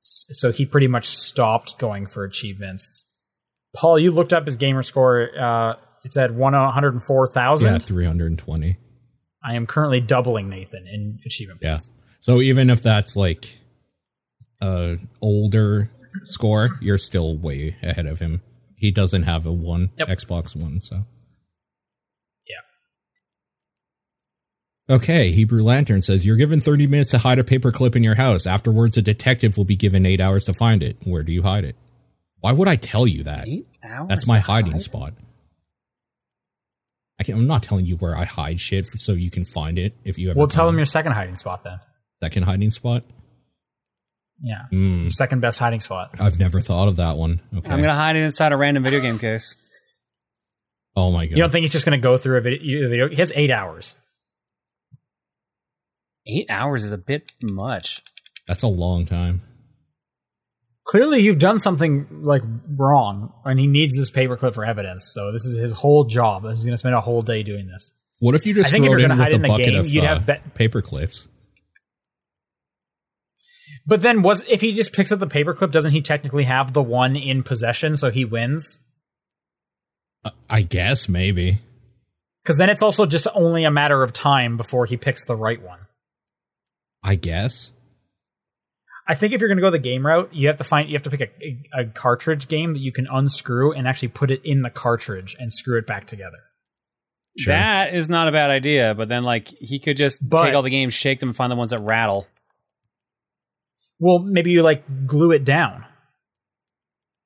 so 0.00 0.52
he 0.52 0.66
pretty 0.66 0.86
much 0.88 1.06
stopped 1.06 1.78
going 1.78 2.06
for 2.06 2.24
achievements. 2.24 3.06
Paul, 3.76 3.98
you 3.98 4.10
looked 4.10 4.32
up 4.32 4.44
his 4.46 4.56
gamer 4.56 4.82
score. 4.82 5.28
Uh, 5.38 5.74
it's 6.04 6.16
at 6.16 6.32
one 6.32 6.52
hundred 6.54 6.92
and 6.94 7.02
four 7.02 7.28
yeah, 7.34 7.78
three 7.78 8.04
hundred 8.06 8.26
and 8.26 8.38
twenty. 8.38 8.76
I 9.42 9.54
am 9.54 9.66
currently 9.66 10.00
doubling 10.00 10.48
Nathan 10.48 10.86
in 10.86 11.18
achievement 11.24 11.60
Yeah. 11.62 11.72
points. 11.72 11.90
So 12.20 12.40
even 12.40 12.68
if 12.70 12.82
that's 12.82 13.16
like 13.16 13.58
a 14.60 14.96
older 15.22 15.90
score, 16.24 16.70
you're 16.80 16.98
still 16.98 17.36
way 17.38 17.76
ahead 17.82 18.06
of 18.06 18.18
him. 18.18 18.42
He 18.80 18.90
doesn't 18.90 19.24
have 19.24 19.44
a 19.44 19.52
one 19.52 19.90
Yep. 19.98 20.08
Xbox 20.08 20.56
One, 20.56 20.80
so 20.80 21.04
Yeah. 22.48 22.56
Okay, 24.96 25.32
Hebrew 25.32 25.62
Lantern 25.62 26.00
says 26.00 26.24
you're 26.24 26.38
given 26.38 26.60
30 26.60 26.86
minutes 26.86 27.10
to 27.10 27.18
hide 27.18 27.38
a 27.38 27.44
paperclip 27.44 27.94
in 27.94 28.02
your 28.02 28.14
house. 28.14 28.46
Afterwards, 28.46 28.96
a 28.96 29.02
detective 29.02 29.58
will 29.58 29.66
be 29.66 29.76
given 29.76 30.06
eight 30.06 30.20
hours 30.20 30.46
to 30.46 30.54
find 30.54 30.82
it. 30.82 30.96
Where 31.04 31.22
do 31.22 31.30
you 31.30 31.42
hide 31.42 31.64
it? 31.64 31.76
Why 32.40 32.52
would 32.52 32.68
I 32.68 32.76
tell 32.76 33.06
you 33.06 33.22
that? 33.24 33.46
Eight 33.46 33.68
hours. 33.84 34.08
That's 34.08 34.26
my 34.26 34.38
hiding 34.38 34.72
hide? 34.72 34.80
spot. 34.80 35.12
I 37.20 37.30
I'm 37.30 37.46
not 37.46 37.62
telling 37.62 37.84
you 37.84 37.96
where 37.96 38.16
I 38.16 38.24
hide 38.24 38.62
shit 38.62 38.86
so 38.86 39.12
you 39.12 39.30
can 39.30 39.44
find 39.44 39.78
it 39.78 39.94
if 40.04 40.16
you 40.18 40.30
ever. 40.30 40.38
Well, 40.38 40.48
tell 40.48 40.64
them 40.66 40.78
your 40.78 40.86
second 40.86 41.12
hiding 41.12 41.36
spot 41.36 41.64
then. 41.64 41.80
second 42.22 42.44
hiding 42.44 42.70
spot. 42.70 43.04
Yeah, 44.42 44.62
your 44.70 45.10
second 45.10 45.40
best 45.40 45.58
hiding 45.58 45.80
spot. 45.80 46.14
I've 46.18 46.38
never 46.38 46.60
thought 46.60 46.88
of 46.88 46.96
that 46.96 47.16
one. 47.16 47.40
Okay. 47.56 47.70
I'm 47.70 47.80
gonna 47.80 47.94
hide 47.94 48.16
it 48.16 48.22
inside 48.22 48.52
a 48.52 48.56
random 48.56 48.82
video 48.82 49.00
game 49.00 49.18
case. 49.18 49.54
oh 50.96 51.12
my 51.12 51.26
god. 51.26 51.36
You 51.36 51.42
don't 51.42 51.50
think 51.50 51.62
he's 51.64 51.72
just 51.72 51.84
going 51.84 51.98
to 51.98 52.02
go 52.02 52.16
through 52.16 52.38
a 52.38 52.40
video, 52.40 52.86
a 52.86 52.88
video? 52.88 53.08
He 53.08 53.16
has 53.16 53.32
eight 53.34 53.50
hours. 53.50 53.96
Eight 56.26 56.46
hours 56.50 56.84
is 56.84 56.92
a 56.92 56.98
bit 56.98 57.32
much. 57.42 58.02
That's 58.46 58.62
a 58.62 58.66
long 58.68 59.06
time. 59.06 59.42
Clearly, 60.84 61.20
you've 61.20 61.38
done 61.38 61.58
something 61.58 62.06
like 62.22 62.42
wrong, 62.76 63.32
and 63.44 63.58
he 63.60 63.66
needs 63.66 63.94
this 63.94 64.10
paperclip 64.10 64.54
for 64.54 64.64
evidence. 64.64 65.10
So 65.14 65.30
this 65.32 65.44
is 65.44 65.58
his 65.58 65.72
whole 65.72 66.04
job. 66.04 66.44
He's 66.46 66.64
going 66.64 66.72
to 66.72 66.76
spend 66.78 66.94
a 66.94 67.00
whole 67.00 67.22
day 67.22 67.42
doing 67.42 67.68
this. 67.68 67.92
What 68.18 68.34
if 68.34 68.44
you 68.46 68.54
just 68.54 68.68
I 68.68 68.72
think 68.72 68.84
throw 68.84 68.94
if 68.94 68.98
it 68.98 69.02
you're 69.02 69.10
in 69.10 69.16
gonna 69.16 69.20
with 69.20 69.28
hide 69.28 69.32
a 69.32 69.36
in 69.36 69.44
a 69.44 69.48
bucket 69.48 69.66
game, 69.66 69.80
of 69.80 69.86
you'd 69.88 70.04
uh, 70.04 70.08
have 70.08 70.26
bet- 70.26 70.54
paper 70.54 70.82
clips? 70.82 71.28
But 73.86 74.02
then, 74.02 74.22
was 74.22 74.44
if 74.48 74.60
he 74.60 74.72
just 74.72 74.92
picks 74.92 75.10
up 75.12 75.18
the 75.18 75.26
paperclip, 75.26 75.70
doesn't 75.70 75.92
he 75.92 76.02
technically 76.02 76.44
have 76.44 76.72
the 76.72 76.82
one 76.82 77.16
in 77.16 77.42
possession? 77.42 77.96
So 77.96 78.10
he 78.10 78.24
wins. 78.24 78.78
Uh, 80.24 80.30
I 80.48 80.62
guess 80.62 81.08
maybe. 81.08 81.58
Because 82.42 82.56
then 82.56 82.70
it's 82.70 82.82
also 82.82 83.06
just 83.06 83.26
only 83.34 83.64
a 83.64 83.70
matter 83.70 84.02
of 84.02 84.12
time 84.12 84.56
before 84.56 84.86
he 84.86 84.96
picks 84.96 85.24
the 85.24 85.36
right 85.36 85.62
one. 85.62 85.80
I 87.02 87.14
guess. 87.14 87.72
I 89.08 89.14
think 89.14 89.32
if 89.32 89.40
you're 89.40 89.48
going 89.48 89.58
to 89.58 89.62
go 89.62 89.70
the 89.70 89.78
game 89.78 90.06
route, 90.06 90.32
you 90.32 90.46
have 90.48 90.58
to 90.58 90.64
find 90.64 90.88
you 90.88 90.94
have 90.94 91.02
to 91.02 91.10
pick 91.10 91.20
a, 91.20 91.78
a, 91.78 91.82
a 91.82 91.84
cartridge 91.86 92.46
game 92.48 92.74
that 92.74 92.78
you 92.78 92.92
can 92.92 93.08
unscrew 93.10 93.72
and 93.72 93.88
actually 93.88 94.08
put 94.08 94.30
it 94.30 94.40
in 94.44 94.62
the 94.62 94.70
cartridge 94.70 95.36
and 95.38 95.52
screw 95.52 95.78
it 95.78 95.86
back 95.86 96.06
together. 96.06 96.38
Sure. 97.36 97.54
That 97.54 97.94
is 97.94 98.08
not 98.08 98.28
a 98.28 98.32
bad 98.32 98.50
idea. 98.50 98.94
But 98.94 99.08
then, 99.08 99.24
like, 99.24 99.48
he 99.48 99.78
could 99.78 99.96
just 99.96 100.20
But- 100.26 100.44
take 100.44 100.54
all 100.54 100.62
the 100.62 100.70
games, 100.70 100.94
shake 100.94 101.20
them, 101.20 101.30
and 101.30 101.36
find 101.36 101.50
the 101.50 101.56
ones 101.56 101.70
that 101.70 101.80
rattle. 101.80 102.26
Well, 104.00 104.18
maybe 104.20 104.50
you 104.50 104.62
like 104.62 105.06
glue 105.06 105.30
it 105.30 105.44
down. 105.44 105.84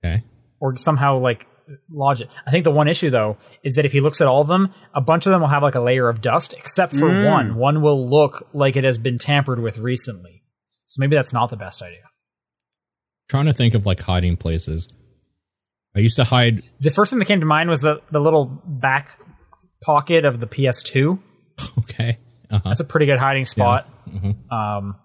Okay. 0.05 0.22
or 0.60 0.76
somehow 0.76 1.16
like 1.18 1.46
lodge 1.90 2.20
it. 2.20 2.28
I 2.46 2.51
think 2.51 2.64
the 2.64 2.70
one 2.70 2.88
issue 2.88 3.09
though 3.09 3.38
is 3.62 3.74
that 3.74 3.86
if 3.86 3.92
he 3.92 4.01
looks 4.02 4.20
at 4.20 4.28
all 4.28 4.42
of 4.42 4.48
them, 4.48 4.74
a 4.94 5.01
bunch 5.01 5.24
of 5.26 5.32
them 5.32 5.40
will 5.40 5.48
have 5.48 5.62
like 5.62 5.74
a 5.74 5.80
layer 5.80 6.09
of 6.10 6.20
dust, 6.20 6.52
except 6.59 6.92
for 6.94 7.09
Mm. 7.09 7.30
one. 7.30 7.55
One 7.55 7.80
will 7.80 8.09
look 8.10 8.46
like 8.52 8.76
it 8.76 8.84
has 8.84 8.98
been 8.98 9.16
tampered 9.16 9.60
with 9.60 9.78
recently. 9.78 10.42
So 10.84 11.01
maybe 11.01 11.16
that's 11.16 11.32
not 11.32 11.48
the 11.48 11.56
best 11.56 11.80
idea. 11.80 12.02
Trying 13.30 13.46
to 13.46 13.55
think 13.55 13.72
of 13.72 13.86
like 13.86 14.01
hiding 14.01 14.36
places. 14.36 14.88
I 15.96 16.01
used 16.01 16.16
to 16.16 16.24
hide. 16.24 16.62
The 16.80 16.90
first 16.90 17.09
thing 17.10 17.18
that 17.20 17.24
came 17.24 17.40
to 17.40 17.46
mind 17.46 17.70
was 17.70 17.80
the 17.80 18.02
the 18.10 18.20
little 18.20 18.44
back 18.66 19.18
pocket 19.82 20.24
of 20.26 20.40
the 20.40 20.46
PS2. 20.46 21.18
Okay. 21.78 22.18
Uh-huh. 22.51 22.60
That's 22.68 22.80
a 22.80 22.84
pretty 22.84 23.06
good 23.06 23.18
hiding 23.20 23.46
spot. 23.46 23.88
Mhm. 24.09 24.51
Um, 24.52 24.96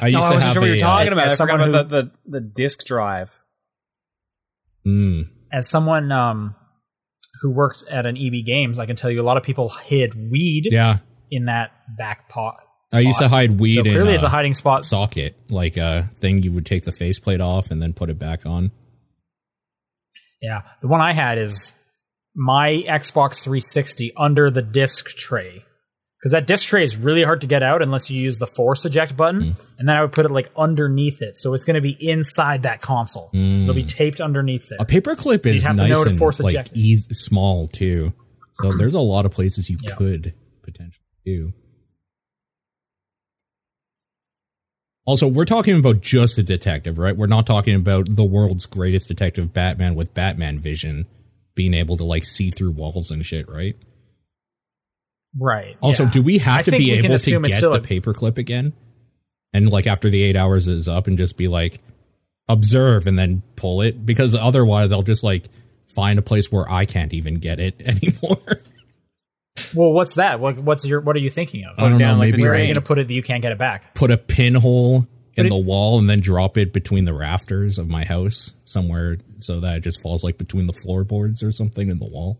I 0.00 0.08
used 0.08 0.20
No, 0.20 0.26
I 0.26 0.34
wasn't 0.34 0.42
have 0.42 0.52
sure 0.52 0.62
what 0.62 0.66
a, 0.66 0.68
you 0.68 0.74
were 0.74 0.78
talking 0.78 1.08
uh, 1.08 1.12
about. 1.12 1.28
I 1.28 1.32
as 1.32 1.38
forgot 1.38 1.60
someone 1.60 1.68
about 1.70 1.88
the, 1.88 2.02
the, 2.02 2.10
the 2.26 2.40
disc 2.40 2.84
drive. 2.84 3.36
Mm, 4.86 5.28
as 5.52 5.68
someone 5.68 6.12
um, 6.12 6.54
who 7.40 7.50
worked 7.50 7.84
at 7.90 8.06
an 8.06 8.16
EB 8.16 8.44
Games, 8.44 8.78
I 8.78 8.86
can 8.86 8.96
tell 8.96 9.10
you 9.10 9.20
a 9.20 9.24
lot 9.24 9.36
of 9.36 9.42
people 9.42 9.68
hid 9.68 10.14
weed 10.30 10.68
yeah. 10.70 10.98
in 11.30 11.46
that 11.46 11.72
back 11.96 12.28
pot. 12.28 12.60
I 12.92 13.00
used 13.00 13.18
to 13.18 13.28
hide 13.28 13.60
weed 13.60 13.74
So 13.74 13.80
in 13.80 13.90
clearly, 13.90 14.14
it's 14.14 14.22
uh, 14.22 14.26
a 14.26 14.30
hiding 14.30 14.54
spot. 14.54 14.84
socket, 14.84 15.36
like 15.50 15.76
a 15.76 16.10
thing 16.20 16.42
you 16.42 16.52
would 16.52 16.64
take 16.64 16.84
the 16.84 16.92
faceplate 16.92 17.40
off 17.40 17.70
and 17.70 17.82
then 17.82 17.92
put 17.92 18.08
it 18.08 18.18
back 18.18 18.46
on. 18.46 18.72
Yeah, 20.40 20.62
the 20.80 20.88
one 20.88 21.00
I 21.00 21.12
had 21.12 21.36
is 21.36 21.72
my 22.34 22.84
Xbox 22.88 23.42
360 23.42 24.12
under 24.16 24.50
the 24.50 24.62
disc 24.62 25.08
tray 25.08 25.64
because 26.18 26.32
that 26.32 26.46
disc 26.46 26.66
tray 26.68 26.82
is 26.82 26.96
really 26.96 27.22
hard 27.22 27.40
to 27.42 27.46
get 27.46 27.62
out 27.62 27.80
unless 27.80 28.10
you 28.10 28.20
use 28.20 28.38
the 28.38 28.46
force 28.46 28.84
eject 28.84 29.16
button, 29.16 29.40
Mm. 29.42 29.54
and 29.78 29.88
then 29.88 29.96
I 29.96 30.02
would 30.02 30.12
put 30.12 30.24
it 30.26 30.30
like 30.32 30.50
underneath 30.56 31.22
it, 31.22 31.36
so 31.36 31.54
it's 31.54 31.64
going 31.64 31.74
to 31.76 31.80
be 31.80 31.96
inside 32.00 32.64
that 32.64 32.80
console. 32.80 33.30
It'll 33.32 33.74
be 33.74 33.84
taped 33.84 34.20
underneath 34.20 34.68
there. 34.68 34.78
Mm. 34.78 34.82
A 34.82 35.00
paperclip 35.00 35.46
you'd 35.46 35.56
is 35.56 35.64
have 35.64 35.76
nice 35.76 36.04
and 36.04 36.18
force 36.18 36.40
like 36.40 36.68
easy, 36.74 37.14
small 37.14 37.68
too. 37.68 38.12
So 38.54 38.72
there's 38.72 38.94
a 38.94 39.00
lot 39.00 39.24
of 39.26 39.30
places 39.32 39.70
you 39.70 39.76
Yeah. 39.82 39.94
could 39.94 40.34
potentially 40.62 41.04
do. 41.24 41.52
Also, 45.04 45.26
we're 45.26 45.46
talking 45.46 45.78
about 45.78 46.02
just 46.02 46.36
a 46.36 46.42
detective, 46.42 46.98
right? 46.98 47.16
We're 47.16 47.26
not 47.28 47.46
talking 47.46 47.74
about 47.74 48.14
the 48.14 48.24
world's 48.24 48.66
greatest 48.66 49.08
detective, 49.08 49.54
Batman, 49.54 49.94
with 49.94 50.12
Batman 50.12 50.58
vision, 50.58 51.06
being 51.54 51.72
able 51.72 51.96
to 51.96 52.04
like 52.04 52.24
see 52.24 52.50
through 52.50 52.72
walls 52.72 53.10
and 53.10 53.24
shit, 53.24 53.48
right? 53.48 53.74
Right. 55.36 55.76
Also, 55.80 56.04
yeah. 56.04 56.10
do 56.10 56.22
we 56.22 56.38
I 56.40 56.42
have 56.44 56.64
to 56.66 56.70
be 56.70 56.92
able 56.92 57.18
to 57.18 57.30
get 57.40 57.60
the 57.60 57.72
a- 57.72 57.80
paperclip 57.80 58.38
again? 58.38 58.72
And 59.52 59.70
like 59.70 59.86
after 59.86 60.10
the 60.10 60.22
eight 60.22 60.36
hours 60.36 60.68
is 60.68 60.88
up, 60.88 61.06
and 61.06 61.16
just 61.16 61.36
be 61.36 61.48
like, 61.48 61.78
observe, 62.48 63.06
and 63.06 63.18
then 63.18 63.42
pull 63.56 63.80
it, 63.80 64.04
because 64.04 64.34
otherwise, 64.34 64.92
I'll 64.92 65.02
just 65.02 65.24
like 65.24 65.46
find 65.88 66.18
a 66.18 66.22
place 66.22 66.52
where 66.52 66.70
I 66.70 66.84
can't 66.84 67.12
even 67.14 67.36
get 67.38 67.58
it 67.58 67.80
anymore. 67.84 68.60
Well, 69.74 69.92
what's 69.92 70.14
that? 70.14 70.38
What, 70.38 70.58
what's 70.58 70.84
your? 70.84 71.00
What 71.00 71.16
are 71.16 71.20
you 71.20 71.30
thinking 71.30 71.64
of? 71.64 71.78
I 71.78 71.82
don't 71.82 71.92
know. 71.92 71.98
down, 71.98 72.18
like, 72.18 72.30
Maybe 72.32 72.42
Where 72.42 72.52
are 72.52 72.56
you 72.58 72.66
going 72.66 72.74
to 72.74 72.80
put 72.80 72.98
it 72.98 73.08
that 73.08 73.14
you 73.14 73.22
can't 73.22 73.42
get 73.42 73.52
it 73.52 73.58
back? 73.58 73.94
put 73.94 74.10
a 74.10 74.16
pinhole 74.18 75.06
in 75.34 75.46
it- 75.46 75.50
the 75.50 75.56
wall 75.56 75.98
and 75.98 76.08
then 76.10 76.20
drop 76.20 76.56
it 76.58 76.72
between 76.72 77.04
the 77.06 77.14
rafters 77.14 77.78
of 77.78 77.88
my 77.88 78.04
house 78.04 78.52
somewhere 78.64 79.16
so 79.40 79.60
that 79.60 79.78
it 79.78 79.80
just 79.80 80.00
falls 80.02 80.22
like 80.22 80.36
between 80.38 80.66
the 80.66 80.72
floorboards 80.72 81.42
or 81.42 81.52
something 81.52 81.90
in 81.90 81.98
the 81.98 82.06
wall. 82.08 82.38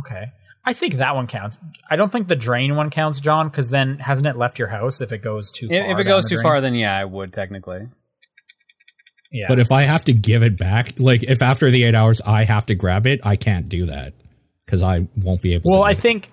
Okay. 0.00 0.26
I 0.68 0.72
think 0.72 0.94
that 0.94 1.14
one 1.14 1.28
counts. 1.28 1.58
I 1.88 1.94
don't 1.96 2.10
think 2.10 2.26
the 2.28 2.34
drain 2.36 2.74
one 2.74 2.90
counts, 2.90 3.20
John, 3.20 3.48
because 3.48 3.68
then 3.70 3.98
hasn't 3.98 4.26
it 4.26 4.36
left 4.36 4.58
your 4.58 4.68
house 4.68 5.00
if 5.00 5.12
it 5.12 5.18
goes 5.22 5.52
too 5.52 5.68
far? 5.68 5.76
If, 5.76 5.84
if 5.92 5.98
it 6.00 6.04
goes 6.04 6.28
too 6.28 6.34
drain? 6.36 6.42
far, 6.42 6.60
then 6.60 6.74
yeah, 6.74 6.96
I 6.98 7.04
would 7.04 7.32
technically. 7.32 7.86
yeah. 9.30 9.46
But 9.48 9.58
if 9.58 9.70
I 9.72 9.82
have 9.82 10.04
to 10.04 10.12
give 10.12 10.42
it 10.42 10.56
back, 10.58 10.98
like 10.98 11.22
if 11.22 11.42
after 11.42 11.70
the 11.70 11.84
eight 11.84 11.94
hours 11.94 12.20
I 12.22 12.44
have 12.44 12.66
to 12.66 12.74
grab 12.74 13.06
it, 13.06 13.20
I 13.24 13.36
can't 13.36 13.68
do 13.68 13.86
that 13.86 14.14
because 14.64 14.82
I 14.82 15.06
won't 15.16 15.42
be 15.42 15.54
able. 15.54 15.70
well, 15.70 15.82
to 15.82 15.86
I 15.88 15.92
do 15.94 15.98
it. 15.98 16.02
think, 16.02 16.30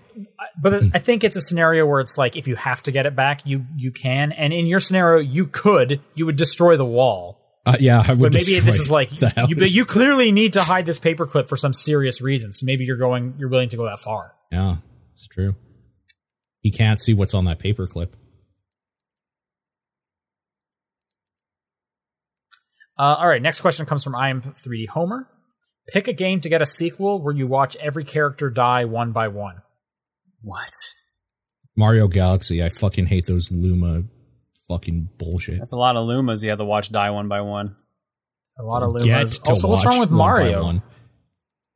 but 0.61 0.81
Hmm. 0.81 0.89
I 0.93 0.99
think 0.99 1.23
it's 1.23 1.35
a 1.35 1.41
scenario 1.41 1.85
where 1.85 1.99
it's 1.99 2.17
like 2.17 2.35
if 2.35 2.47
you 2.47 2.55
have 2.55 2.81
to 2.83 2.91
get 2.91 3.05
it 3.05 3.15
back, 3.15 3.41
you 3.45 3.65
you 3.75 3.91
can, 3.91 4.31
and 4.31 4.51
in 4.53 4.65
your 4.67 4.79
scenario, 4.79 5.19
you 5.19 5.45
could, 5.45 6.01
you 6.15 6.25
would 6.25 6.37
destroy 6.37 6.75
the 6.77 6.85
wall. 6.85 7.39
Uh, 7.65 7.77
yeah, 7.79 8.03
I 8.05 8.13
would. 8.13 8.33
But 8.33 8.33
maybe 8.33 8.59
this 8.59 8.79
is 8.79 8.91
like 8.91 9.09
the 9.09 9.29
house. 9.29 9.49
you, 9.49 9.55
but 9.55 9.71
you 9.71 9.85
clearly 9.85 10.31
need 10.31 10.53
to 10.53 10.63
hide 10.63 10.85
this 10.85 10.99
paperclip 10.99 11.47
for 11.47 11.55
some 11.55 11.73
serious 11.73 12.21
reason. 12.21 12.51
So 12.51 12.65
maybe 12.65 12.83
you're 12.83 12.97
going, 12.97 13.35
you're 13.37 13.49
willing 13.49 13.69
to 13.69 13.77
go 13.77 13.85
that 13.85 14.01
far. 14.01 14.33
Yeah, 14.51 14.77
it's 15.13 15.27
true. 15.27 15.55
He 16.59 16.71
can't 16.71 16.99
see 16.99 17.13
what's 17.13 17.33
on 17.33 17.45
that 17.45 17.59
paperclip. 17.59 18.13
Uh, 22.97 23.15
all 23.17 23.27
right, 23.27 23.41
next 23.41 23.61
question 23.61 23.85
comes 23.85 24.03
from 24.03 24.15
I 24.15 24.29
am 24.29 24.41
3D 24.41 24.89
Homer. 24.89 25.27
Pick 25.87 26.07
a 26.07 26.13
game 26.13 26.41
to 26.41 26.49
get 26.49 26.61
a 26.61 26.65
sequel 26.65 27.21
where 27.21 27.33
you 27.33 27.47
watch 27.47 27.75
every 27.77 28.05
character 28.05 28.49
die 28.49 28.85
one 28.85 29.11
by 29.11 29.29
one. 29.29 29.61
What? 30.41 30.71
Mario 31.75 32.07
Galaxy. 32.07 32.63
I 32.63 32.69
fucking 32.69 33.07
hate 33.07 33.25
those 33.25 33.51
Luma 33.51 34.03
fucking 34.67 35.09
bullshit. 35.17 35.59
That's 35.59 35.73
a 35.73 35.77
lot 35.77 35.95
of 35.97 36.07
Lumas 36.07 36.43
you 36.43 36.49
have 36.49 36.59
to 36.59 36.65
watch 36.65 36.91
die 36.91 37.11
one 37.11 37.27
by 37.27 37.41
one. 37.41 37.75
A 38.57 38.63
lot 38.63 38.83
of 38.83 38.93
Get 39.03 39.25
Lumas. 39.25 39.41
to 39.43 39.49
Also, 39.49 39.67
what's 39.67 39.85
wrong 39.85 39.99
with 39.99 40.11
Mario? 40.11 40.63
one. 40.63 40.81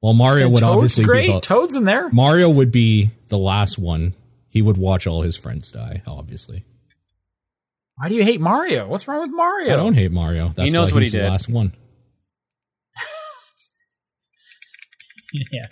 Well, 0.02 0.14
Mario 0.14 0.46
And 0.46 0.54
would 0.54 0.60
Toad's 0.62 0.76
obviously 0.76 1.06
great. 1.06 1.28
be 1.28 1.34
the, 1.34 1.40
Toad's 1.40 1.76
in 1.76 1.86
there. 1.86 2.08
Mario 2.10 2.50
would 2.52 2.72
be 2.72 3.10
the 3.30 3.38
last 3.38 3.80
one. 3.80 4.14
He 4.48 4.62
would 4.62 4.78
watch 4.78 5.08
all 5.08 5.24
his 5.24 5.36
friends 5.38 5.72
die. 5.72 6.04
Obviously, 6.06 6.66
Why 7.96 8.10
do 8.10 8.16
you 8.16 8.24
hate 8.24 8.40
Mario? 8.40 8.88
What's 8.88 9.08
wrong 9.08 9.22
with 9.22 9.32
Mario? 9.36 9.74
I 9.74 9.76
don't 9.76 9.96
hate 9.96 10.12
Mario. 10.12 10.50
That's 10.50 10.72
knows 10.72 10.92
why 10.92 10.98
what 10.98 11.00
he 11.02 11.06
he's 11.06 11.12
the 11.14 11.20
did. 11.20 11.30
last 11.32 11.50
one. 11.50 11.74
yeah, 15.52 15.66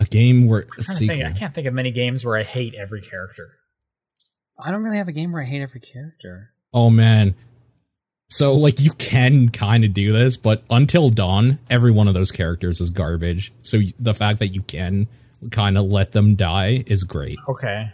A 0.00 0.06
game 0.06 0.48
where 0.48 0.62
a 0.62 0.66
I'm 0.78 0.84
sequel. 0.84 1.16
think. 1.18 1.28
I 1.28 1.32
can't 1.32 1.54
think 1.54 1.66
of 1.66 1.74
many 1.74 1.90
games 1.90 2.24
where 2.24 2.36
I 2.36 2.44
hate 2.44 2.74
every 2.74 3.02
character. 3.02 3.50
I 4.60 4.70
don't 4.70 4.82
really 4.82 4.98
have 4.98 5.08
a 5.08 5.12
game 5.12 5.32
where 5.32 5.42
I 5.42 5.46
hate 5.46 5.62
every 5.62 5.80
character. 5.80 6.50
Oh 6.72 6.90
man. 6.90 7.34
So 8.28 8.54
like 8.54 8.80
you 8.80 8.92
can 8.92 9.50
kind 9.50 9.84
of 9.84 9.92
do 9.92 10.12
this, 10.12 10.36
but 10.36 10.62
until 10.70 11.10
dawn, 11.10 11.58
every 11.68 11.92
one 11.92 12.08
of 12.08 12.14
those 12.14 12.30
characters 12.30 12.80
is 12.80 12.90
garbage. 12.90 13.52
So 13.62 13.78
the 13.98 14.14
fact 14.14 14.38
that 14.38 14.48
you 14.48 14.62
can 14.62 15.08
kind 15.50 15.76
of 15.76 15.84
let 15.86 16.12
them 16.12 16.34
die 16.34 16.84
is 16.86 17.04
great. 17.04 17.38
Okay, 17.48 17.90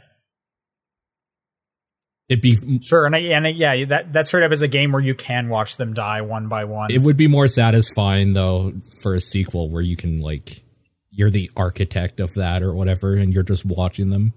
It'd 2.29 2.43
be 2.43 2.81
sure, 2.83 3.07
and 3.07 3.17
I, 3.17 3.21
and 3.21 3.47
I, 3.47 3.51
yeah, 3.51 3.87
that 3.87 4.13
that 4.13 4.27
straight 4.27 4.45
up 4.45 4.53
is 4.53 4.61
a 4.61 4.69
game 4.69 4.93
where 4.93 5.01
you 5.01 5.15
can 5.15 5.49
watch 5.49 5.79
them 5.79 5.95
die 5.95 6.21
one 6.21 6.49
by 6.49 6.65
one. 6.65 6.91
it 6.91 7.01
would 7.01 7.17
be 7.17 7.27
more 7.27 7.49
satisfying 7.49 8.35
though 8.35 8.75
for 9.03 9.15
a 9.15 9.21
sequel 9.21 9.71
where 9.71 9.81
you 9.81 9.97
can 9.97 10.21
like 10.21 10.63
you're 11.11 11.31
the 11.31 11.51
architect 11.57 12.21
of 12.21 12.35
that 12.35 12.63
or 12.63 12.75
whatever 12.75 13.15
and 13.17 13.33
you're 13.33 13.43
just 13.43 13.65
watching 13.65 14.11
them 14.11 14.35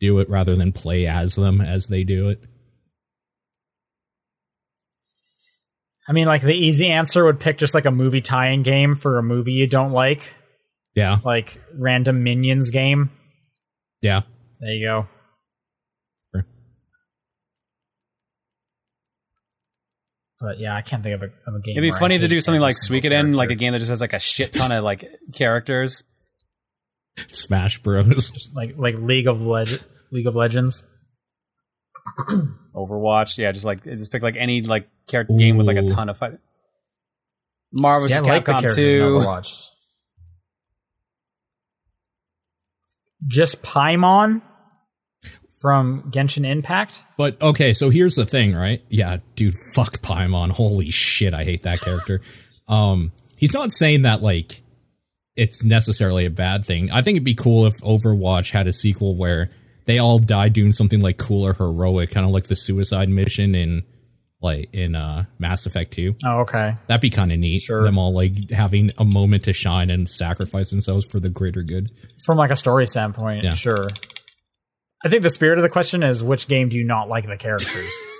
do 0.00 0.18
it 0.18 0.28
rather 0.28 0.56
than 0.56 0.72
play 0.72 1.06
as 1.06 1.34
them 1.34 1.60
as 1.60 1.86
they 1.88 2.04
do 2.04 2.28
it. 2.30 2.42
I 6.08 6.12
mean, 6.12 6.26
like 6.26 6.42
the 6.42 6.54
easy 6.54 6.88
answer 6.88 7.24
would 7.24 7.38
pick 7.38 7.58
just 7.58 7.74
like 7.74 7.84
a 7.84 7.90
movie 7.90 8.20
tie-in 8.20 8.62
game 8.62 8.96
for 8.96 9.18
a 9.18 9.22
movie 9.22 9.52
you 9.52 9.66
don't 9.68 9.92
like, 9.92 10.34
Yeah. 10.96 11.18
like 11.24 11.60
random 11.78 12.24
minions 12.24 12.70
game. 12.70 13.10
Yeah. 14.00 14.22
There 14.58 14.70
you 14.72 14.86
go. 14.86 15.06
Sure. 16.34 16.46
But 20.40 20.58
yeah, 20.58 20.74
I 20.74 20.80
can't 20.82 21.02
think 21.02 21.14
of 21.14 21.22
a, 21.22 21.26
of 21.46 21.54
a 21.54 21.60
game. 21.60 21.76
It'd 21.76 21.82
be 21.92 21.96
funny 21.98 22.18
to 22.18 22.26
do 22.26 22.40
something 22.40 22.56
every 22.58 22.68
like 22.68 22.74
single 22.76 23.10
Suikoden, 23.10 23.34
like 23.36 23.50
a 23.50 23.54
game 23.54 23.72
that 23.72 23.78
just 23.78 23.90
has 23.90 24.00
like 24.00 24.14
a 24.14 24.18
shit 24.18 24.52
ton 24.54 24.72
of 24.72 24.82
like 24.82 25.04
characters. 25.34 26.02
Smash 27.28 27.82
Bros. 27.82 28.48
like 28.54 28.76
like 28.76 28.94
League 28.94 29.26
of 29.26 29.40
Leg- 29.40 29.82
League 30.10 30.26
of 30.26 30.34
Legends. 30.34 30.84
Overwatch, 32.74 33.38
yeah, 33.38 33.52
just 33.52 33.64
like 33.64 33.84
just 33.84 34.10
pick 34.10 34.22
like 34.22 34.36
any 34.36 34.62
like 34.62 34.88
character 35.06 35.34
game 35.36 35.56
with 35.56 35.66
like 35.66 35.76
a 35.76 35.86
ton 35.86 36.08
of 36.08 36.18
fight. 36.18 36.38
Marvel 37.72 38.08
See, 38.08 38.14
I 38.14 38.18
vs. 38.18 38.28
like 38.28 38.44
the 38.46 38.52
Capcom 38.52 38.74
2. 38.74 39.00
Overwatch. 39.00 39.66
Just 43.26 43.62
Paimon 43.62 44.42
from 45.60 46.10
Genshin 46.10 46.46
Impact. 46.46 47.04
But 47.16 47.40
okay, 47.42 47.74
so 47.74 47.90
here's 47.90 48.14
the 48.14 48.24
thing, 48.24 48.54
right? 48.54 48.82
Yeah, 48.88 49.18
dude, 49.36 49.54
fuck 49.74 49.98
Paimon. 49.98 50.50
Holy 50.50 50.90
shit, 50.90 51.34
I 51.34 51.44
hate 51.44 51.62
that 51.62 51.80
character. 51.80 52.22
um, 52.68 53.12
he's 53.36 53.52
not 53.52 53.72
saying 53.72 54.02
that 54.02 54.22
like 54.22 54.62
it's 55.40 55.64
necessarily 55.64 56.26
a 56.26 56.30
bad 56.30 56.64
thing. 56.66 56.90
I 56.90 57.00
think 57.02 57.16
it'd 57.16 57.24
be 57.24 57.34
cool 57.34 57.66
if 57.66 57.78
Overwatch 57.80 58.50
had 58.50 58.66
a 58.66 58.72
sequel 58.72 59.14
where 59.16 59.50
they 59.86 59.98
all 59.98 60.18
died 60.18 60.52
doing 60.52 60.72
something 60.72 61.00
like 61.00 61.16
cool 61.16 61.46
or 61.46 61.54
heroic, 61.54 62.10
kind 62.10 62.26
of 62.26 62.32
like 62.32 62.44
the 62.48 62.54
suicide 62.56 63.08
mission 63.08 63.54
in 63.54 63.84
like 64.42 64.68
in 64.72 64.94
uh 64.94 65.24
Mass 65.38 65.66
Effect 65.66 65.92
2. 65.92 66.16
Oh, 66.24 66.40
okay. 66.40 66.76
That'd 66.86 67.00
be 67.00 67.10
kind 67.10 67.32
of 67.32 67.38
neat. 67.38 67.62
Sure. 67.62 67.82
Them 67.82 67.98
all 67.98 68.12
like 68.12 68.50
having 68.50 68.90
a 68.98 69.04
moment 69.04 69.44
to 69.44 69.52
shine 69.52 69.90
and 69.90 70.08
sacrifice 70.08 70.70
themselves 70.70 71.04
for 71.06 71.20
the 71.20 71.28
greater 71.30 71.62
good. 71.62 71.90
From 72.24 72.36
like 72.38 72.50
a 72.50 72.56
story 72.56 72.86
standpoint, 72.86 73.44
Yeah. 73.44 73.54
sure. 73.54 73.88
I 75.04 75.08
think 75.08 75.22
the 75.22 75.30
spirit 75.30 75.58
of 75.58 75.62
the 75.62 75.68
question 75.70 76.02
is 76.02 76.22
which 76.22 76.48
game 76.48 76.68
do 76.68 76.76
you 76.76 76.84
not 76.84 77.08
like 77.08 77.26
the 77.26 77.36
characters? 77.38 77.92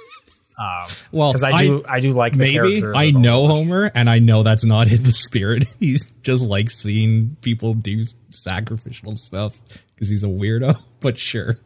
um, 0.61 0.87
Well, 1.11 1.33
because 1.33 1.43
I 1.43 1.63
do, 1.63 1.85
I, 1.89 2.01
do 2.01 2.13
like 2.13 2.35
the 2.35 2.39
maybe 2.39 2.85
I 2.95 3.05
of 3.05 3.15
know 3.15 3.45
Overwatch. 3.45 3.49
Homer, 3.49 3.93
and 3.95 4.11
I 4.11 4.19
know 4.19 4.43
that's 4.43 4.65
not 4.65 4.89
in 4.93 5.03
the 5.03 5.13
spirit. 5.13 5.65
He's 5.81 6.05
just 6.23 6.45
like 6.45 6.71
seeing 6.71 7.37
people 7.41 7.73
do 7.73 8.05
sacrificial 8.29 9.17
stuff 9.17 9.59
because 9.95 10.09
he's 10.11 10.23
a 10.23 10.29
weirdo. 10.29 10.77
But 11.01 11.19
sure, 11.19 11.57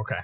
Okay. 0.00 0.16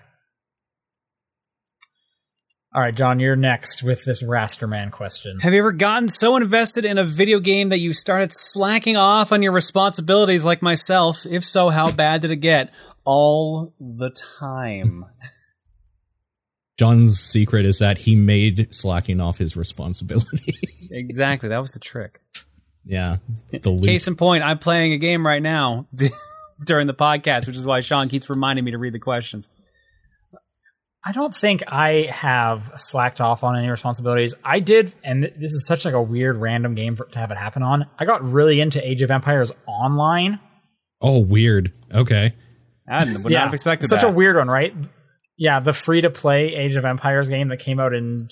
All 2.74 2.80
right, 2.80 2.94
John, 2.94 3.20
you're 3.20 3.36
next 3.36 3.82
with 3.82 4.04
this 4.06 4.22
Rasterman 4.22 4.90
question. 4.90 5.40
Have 5.40 5.52
you 5.52 5.58
ever 5.58 5.72
gotten 5.72 6.08
so 6.08 6.36
invested 6.36 6.86
in 6.86 6.96
a 6.96 7.04
video 7.04 7.38
game 7.40 7.68
that 7.68 7.80
you 7.80 7.92
started 7.92 8.32
slacking 8.32 8.96
off 8.96 9.32
on 9.32 9.42
your 9.42 9.52
responsibilities 9.52 10.46
like 10.46 10.62
myself? 10.62 11.26
If 11.28 11.44
so, 11.44 11.68
how 11.68 11.92
bad 11.92 12.22
did 12.22 12.30
it 12.30 12.36
get? 12.36 12.70
All 13.04 13.74
the 13.78 14.10
time. 14.40 15.04
John's 16.78 17.20
secret 17.20 17.64
is 17.66 17.78
that 17.78 17.98
he 17.98 18.14
made 18.16 18.74
slacking 18.74 19.20
off 19.20 19.38
his 19.38 19.56
responsibility. 19.56 20.54
exactly, 20.90 21.48
that 21.50 21.58
was 21.58 21.72
the 21.72 21.78
trick. 21.78 22.20
yeah, 22.84 23.16
the 23.50 23.70
loop. 23.70 23.84
Case 23.86 24.08
in 24.08 24.16
point, 24.16 24.42
I'm 24.42 24.58
playing 24.58 24.92
a 24.92 24.98
game 24.98 25.26
right 25.26 25.42
now 25.42 25.86
during 26.64 26.86
the 26.86 26.94
podcast, 26.94 27.46
which 27.46 27.56
is 27.56 27.66
why 27.66 27.80
Sean 27.80 28.08
keeps 28.08 28.28
reminding 28.30 28.64
me 28.64 28.70
to 28.72 28.78
read 28.78 28.94
the 28.94 28.98
questions. 28.98 29.50
I 31.04 31.10
don't 31.10 31.34
think 31.34 31.64
I 31.66 32.08
have 32.12 32.72
slacked 32.76 33.20
off 33.20 33.42
on 33.42 33.56
any 33.56 33.68
responsibilities. 33.68 34.34
I 34.44 34.60
did, 34.60 34.94
and 35.02 35.22
th- 35.24 35.34
this 35.36 35.52
is 35.52 35.66
such 35.66 35.84
like 35.84 35.94
a 35.94 36.02
weird 36.02 36.36
random 36.36 36.76
game 36.76 36.94
for, 36.94 37.06
to 37.06 37.18
have 37.18 37.32
it 37.32 37.36
happen 37.36 37.62
on. 37.64 37.86
I 37.98 38.04
got 38.04 38.22
really 38.22 38.60
into 38.60 38.86
Age 38.88 39.02
of 39.02 39.10
Empires 39.10 39.50
Online 39.66 40.38
Oh, 41.02 41.18
weird. 41.18 41.72
Okay. 41.92 42.32
I 42.88 43.04
would 43.04 43.32
not 43.32 43.44
have 43.44 43.52
expected 43.54 43.88
such 43.88 44.02
that. 44.02 44.08
a 44.08 44.12
weird 44.12 44.36
one, 44.36 44.48
right? 44.48 44.72
Yeah, 45.42 45.58
the 45.58 45.72
free 45.72 46.00
to 46.02 46.10
play 46.10 46.54
Age 46.54 46.76
of 46.76 46.84
Empires 46.84 47.28
game 47.28 47.48
that 47.48 47.56
came 47.58 47.80
out 47.80 47.92
in 47.94 48.28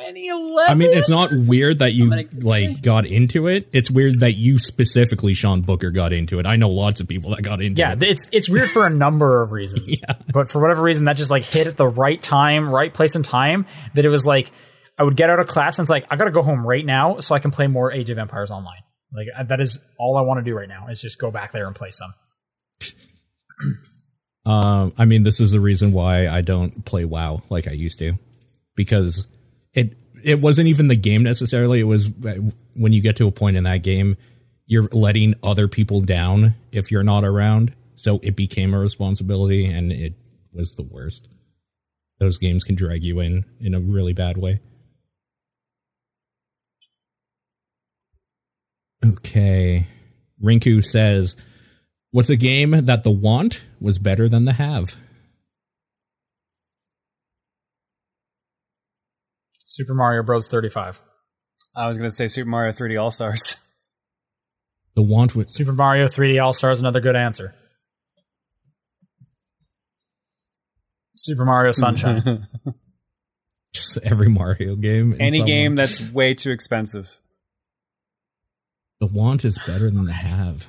2011. 0.00 0.64
I 0.68 0.74
mean, 0.74 0.92
it's 0.92 1.08
not 1.08 1.30
weird 1.32 1.78
that 1.78 1.92
you 1.92 2.10
like 2.10 2.32
say- 2.56 2.74
got 2.74 3.06
into 3.06 3.46
it. 3.46 3.68
It's 3.72 3.88
weird 3.88 4.18
that 4.18 4.32
you 4.32 4.58
specifically, 4.58 5.32
Sean 5.32 5.60
Booker, 5.62 5.92
got 5.92 6.12
into 6.12 6.40
it. 6.40 6.46
I 6.46 6.56
know 6.56 6.70
lots 6.70 7.00
of 7.00 7.06
people 7.06 7.30
that 7.36 7.42
got 7.42 7.62
into 7.62 7.78
Yeah, 7.78 7.92
it. 7.92 8.02
Yeah, 8.02 8.08
it's 8.08 8.28
it's 8.32 8.48
weird 8.48 8.68
for 8.68 8.84
a 8.84 8.90
number 8.90 9.42
of 9.42 9.52
reasons. 9.52 9.84
yeah. 10.02 10.16
But 10.32 10.50
for 10.50 10.60
whatever 10.60 10.82
reason, 10.82 11.04
that 11.04 11.16
just 11.16 11.30
like 11.30 11.44
hit 11.44 11.68
at 11.68 11.76
the 11.76 11.86
right 11.86 12.20
time, 12.20 12.68
right 12.68 12.92
place 12.92 13.14
and 13.14 13.24
time. 13.24 13.66
That 13.94 14.04
it 14.04 14.08
was 14.08 14.26
like 14.26 14.50
I 14.98 15.04
would 15.04 15.16
get 15.16 15.30
out 15.30 15.38
of 15.38 15.46
class 15.46 15.78
and 15.78 15.84
it's 15.84 15.90
like 15.90 16.04
I 16.10 16.16
got 16.16 16.24
to 16.24 16.32
go 16.32 16.42
home 16.42 16.66
right 16.66 16.84
now 16.84 17.20
so 17.20 17.36
I 17.36 17.38
can 17.38 17.52
play 17.52 17.68
more 17.68 17.92
Age 17.92 18.10
of 18.10 18.18
Empires 18.18 18.50
online. 18.50 18.80
Like 19.12 19.28
that 19.48 19.60
is 19.60 19.78
all 20.00 20.16
I 20.16 20.22
want 20.22 20.38
to 20.38 20.50
do 20.50 20.56
right 20.56 20.68
now 20.68 20.88
is 20.88 21.00
just 21.00 21.20
go 21.20 21.30
back 21.30 21.52
there 21.52 21.68
and 21.68 21.76
play 21.76 21.90
some. 21.92 22.12
Um, 24.48 24.94
I 24.96 25.04
mean, 25.04 25.24
this 25.24 25.40
is 25.40 25.52
the 25.52 25.60
reason 25.60 25.92
why 25.92 26.26
I 26.26 26.40
don't 26.40 26.86
play 26.86 27.04
WoW 27.04 27.42
like 27.50 27.68
I 27.68 27.72
used 27.72 27.98
to, 27.98 28.14
because 28.76 29.26
it 29.74 29.94
it 30.24 30.40
wasn't 30.40 30.68
even 30.68 30.88
the 30.88 30.96
game 30.96 31.22
necessarily. 31.22 31.80
It 31.80 31.84
was 31.84 32.06
uh, 32.06 32.36
when 32.72 32.94
you 32.94 33.02
get 33.02 33.16
to 33.16 33.26
a 33.26 33.30
point 33.30 33.58
in 33.58 33.64
that 33.64 33.82
game, 33.82 34.16
you're 34.64 34.88
letting 34.90 35.34
other 35.42 35.68
people 35.68 36.00
down 36.00 36.54
if 36.72 36.90
you're 36.90 37.02
not 37.04 37.24
around. 37.24 37.74
So 37.96 38.20
it 38.22 38.36
became 38.36 38.72
a 38.72 38.78
responsibility, 38.78 39.66
and 39.66 39.92
it 39.92 40.14
was 40.50 40.76
the 40.76 40.82
worst. 40.82 41.28
Those 42.18 42.38
games 42.38 42.64
can 42.64 42.74
drag 42.74 43.04
you 43.04 43.20
in 43.20 43.44
in 43.60 43.74
a 43.74 43.80
really 43.80 44.14
bad 44.14 44.38
way. 44.38 44.60
Okay, 49.04 49.86
Rinku 50.42 50.82
says. 50.82 51.36
What's 52.10 52.30
a 52.30 52.36
game 52.36 52.70
that 52.86 53.04
the 53.04 53.10
want 53.10 53.64
was 53.80 53.98
better 53.98 54.28
than 54.28 54.46
the 54.46 54.54
have? 54.54 54.96
Super 59.66 59.92
Mario 59.94 60.22
Bros. 60.22 60.48
35. 60.48 61.00
I 61.76 61.86
was 61.86 61.98
going 61.98 62.08
to 62.08 62.14
say 62.14 62.26
Super 62.26 62.48
Mario 62.48 62.72
3D 62.72 63.00
All 63.00 63.10
Stars. 63.10 63.56
The 64.94 65.02
want 65.02 65.36
was 65.36 65.54
Super 65.54 65.72
Mario 65.72 66.08
3D 66.08 66.42
All 66.42 66.52
Stars 66.52 66.80
another 66.80 66.98
good 66.98 67.14
answer. 67.14 67.54
Super 71.14 71.44
Mario 71.44 71.70
Sunshine. 71.70 72.48
just 73.72 73.96
every 73.98 74.28
Mario 74.28 74.74
game. 74.74 75.14
Any 75.20 75.40
game 75.44 75.76
way. 75.76 75.76
that's 75.76 76.10
way 76.10 76.34
too 76.34 76.50
expensive. 76.50 77.20
the 78.98 79.06
want 79.06 79.44
is 79.44 79.56
better 79.64 79.88
than 79.88 80.06
the 80.06 80.12
have. 80.14 80.66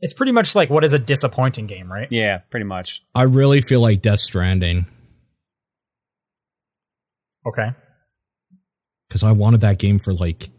It's 0.00 0.12
pretty 0.14 0.32
much 0.32 0.54
like 0.54 0.70
what 0.70 0.84
is 0.84 0.92
a 0.92 0.98
disappointing 0.98 1.66
game, 1.66 1.90
right? 1.90 2.08
Yeah, 2.10 2.38
pretty 2.50 2.64
much. 2.64 3.02
I 3.14 3.22
really 3.22 3.60
feel 3.60 3.80
like 3.80 4.02
Death 4.02 4.20
Stranding 4.20 4.86
Okay. 7.46 7.70
because 9.08 9.22
I 9.22 9.32
wanted 9.32 9.60
that 9.62 9.78
game 9.78 9.98
for 9.98 10.12
like 10.12 10.50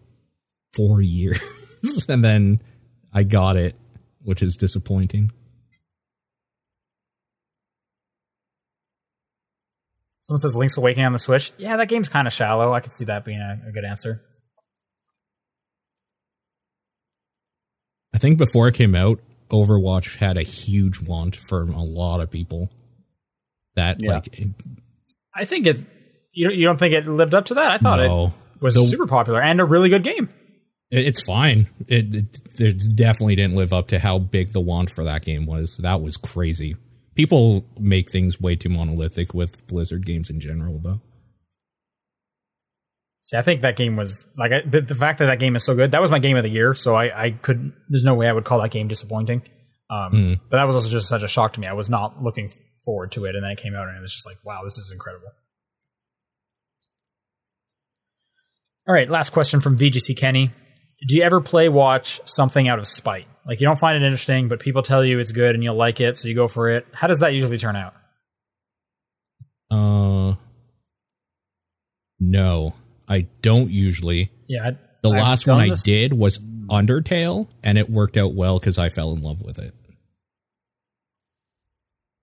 four 0.74 1.02
years, 1.02 1.40
and 2.10 2.24
then 2.24 2.62
I 3.14 3.24
got 3.24 3.56
it, 3.58 3.76
which 4.24 4.42
is 4.42 4.58
disappointing. 4.58 5.32
Someone 10.24 10.40
says 10.40 10.56
Link's 10.56 10.78
Awakening 10.78 11.06
on 11.08 11.14
the 11.14 11.20
Switch. 11.20 11.52
Yeah, 11.58 11.78
that 11.78 11.88
game's 11.90 12.08
kind 12.08 12.28
of 12.28 12.34
shallow. 12.34 12.74
I 12.74 12.80
could 12.80 12.94
see 12.94 13.06
that 13.06 13.26
being 13.26 13.40
a, 13.40 13.60
a 13.68 13.72
good 13.72 13.84
answer. 13.84 14.22
I 18.14 18.18
think 18.18 18.38
before 18.38 18.68
it 18.68 18.76
came 18.76 18.94
out, 18.94 19.20
Overwatch 19.52 20.18
had 20.18 20.38
a 20.38 20.44
huge 20.44 21.02
want 21.02 21.36
for 21.36 21.62
a 21.64 21.82
lot 21.84 22.20
of 22.22 22.32
people. 22.32 22.72
That 23.76 23.98
Yeah. 24.02 24.14
like 24.16 24.40
it, 24.40 24.50
I 25.36 25.46
think 25.46 25.68
it. 25.68 25.80
You 26.34 26.48
don't- 26.50 26.58
you 26.58 26.66
don't 26.66 26.78
think 26.78 26.94
it 26.94 27.08
lived 27.08 27.34
up 27.34 27.46
to 27.46 27.54
that? 27.56 27.72
I 27.72 27.78
thought 27.78 28.00
no, 28.00 28.34
it 28.56 28.62
was 28.62 28.74
The- 28.76 28.84
super 28.84 29.08
popular 29.08 29.42
and 29.42 29.60
a 29.62 29.66
really 29.66 29.90
good 29.90 30.04
game. 30.04 30.30
It- 30.90 31.08
It's 31.08 31.22
fine. 31.24 31.68
It, 31.88 32.14
it, 32.16 32.42
it 32.60 32.96
definitely 32.96 33.36
didn't 33.36 33.56
live 33.56 33.72
up 33.74 33.88
to 33.90 34.00
how 34.00 34.20
big 34.20 34.52
the 34.52 34.60
want 34.62 34.90
for 34.90 35.04
that 35.06 35.24
game 35.24 35.46
was. 35.46 35.78
That 35.78 36.02
was 36.02 36.18
crazy. 36.18 36.76
People 37.16 37.66
make 37.80 38.12
things 38.12 38.40
way 38.42 38.56
too 38.56 38.70
monolithic 38.70 39.34
with 39.34 39.66
Blizzard 39.68 40.06
games 40.06 40.30
in 40.30 40.40
general, 40.40 40.80
though. 40.80 41.02
See, 43.24 43.38
I 43.38 43.44
think 43.44 43.62
that 43.62 43.76
game 43.76 43.96
was 43.96 44.26
like 44.36 44.52
I, 44.52 44.62
the, 44.68 44.96
fact 44.96 45.20
that 45.20 45.28
that 45.28 45.40
game 45.40 45.56
is 45.56 45.64
so 45.64 45.76
good. 45.76 45.92
That 45.92 46.02
was 46.02 46.10
my 46.10 46.18
game 46.18 46.38
of 46.38 46.44
the 46.44 46.50
year, 46.50 46.74
so 46.74 46.96
I, 46.96 47.26
I 47.26 47.32
could. 47.32 47.72
There's 47.88 48.04
no 48.04 48.16
way 48.16 48.28
I 48.28 48.34
would 48.34 48.46
call 48.46 48.60
that 48.62 48.72
game 48.72 48.88
disappointing. 48.88 49.44
Um, 49.90 50.12
Mm. 50.12 50.40
But 50.50 50.58
that 50.58 50.64
was 50.64 50.76
also 50.76 50.90
just 50.90 51.08
such 51.08 51.22
a 51.22 51.28
shock 51.28 51.54
to 51.54 51.60
me. 51.60 51.68
I 51.68 51.74
was 51.74 51.90
not 51.90 52.24
looking 52.24 52.50
forward 52.84 53.12
to 53.14 53.26
it, 53.26 53.36
and 53.36 53.44
then 53.44 53.52
it 53.52 53.60
came 53.60 53.76
out, 53.76 53.88
and 53.88 53.98
it 53.98 54.02
was 54.02 54.14
just 54.14 54.26
like, 54.26 54.38
wow, 54.44 54.62
this 54.64 54.78
is 54.78 54.92
incredible. 54.92 55.28
All 58.88 58.96
right, 58.96 59.10
last 59.10 59.30
question 59.30 59.60
from 59.60 59.78
VGC 59.78 60.18
Kenny. 60.18 60.50
Do 61.08 61.16
you 61.16 61.24
ever 61.24 61.42
play 61.42 61.70
watch 61.70 62.22
something 62.26 62.68
out 62.68 62.80
of 62.80 62.88
spite? 62.88 63.28
Like 63.46 63.62
you 63.62 63.68
don't 63.68 63.80
find 63.80 64.02
it 64.02 64.06
interesting, 64.06 64.48
but 64.48 64.60
people 64.60 64.82
tell 64.82 65.04
you 65.06 65.20
it's 65.20 65.32
good 65.32 65.56
and 65.56 65.64
you'll 65.64 65.76
like 65.76 66.02
it, 66.02 66.18
so 66.18 66.28
you 66.28 66.36
go 66.36 66.48
for 66.48 66.70
it. 66.70 66.88
How 66.92 67.08
does 67.08 67.20
that 67.20 67.34
usually 67.34 67.58
turn 67.58 67.76
out? 67.76 67.94
Uh, 69.70 70.36
no, 72.20 72.74
I 73.12 73.28
don't 73.42 73.70
usually. 73.70 74.32
Yeah, 74.48 74.70
I- 74.70 74.78
The 75.04 75.10
I've 75.10 75.22
last 75.24 75.48
one 75.48 75.60
I 75.60 75.72
did 75.84 76.14
was 76.14 76.40
Undertale, 76.70 77.48
and 77.64 77.78
it 77.78 77.90
worked 77.90 78.16
out 78.18 78.34
well 78.34 78.60
because 78.60 78.78
I 78.78 78.88
fell 78.90 79.12
in 79.14 79.22
love 79.22 79.42
with 79.42 79.60
it. 79.60 79.74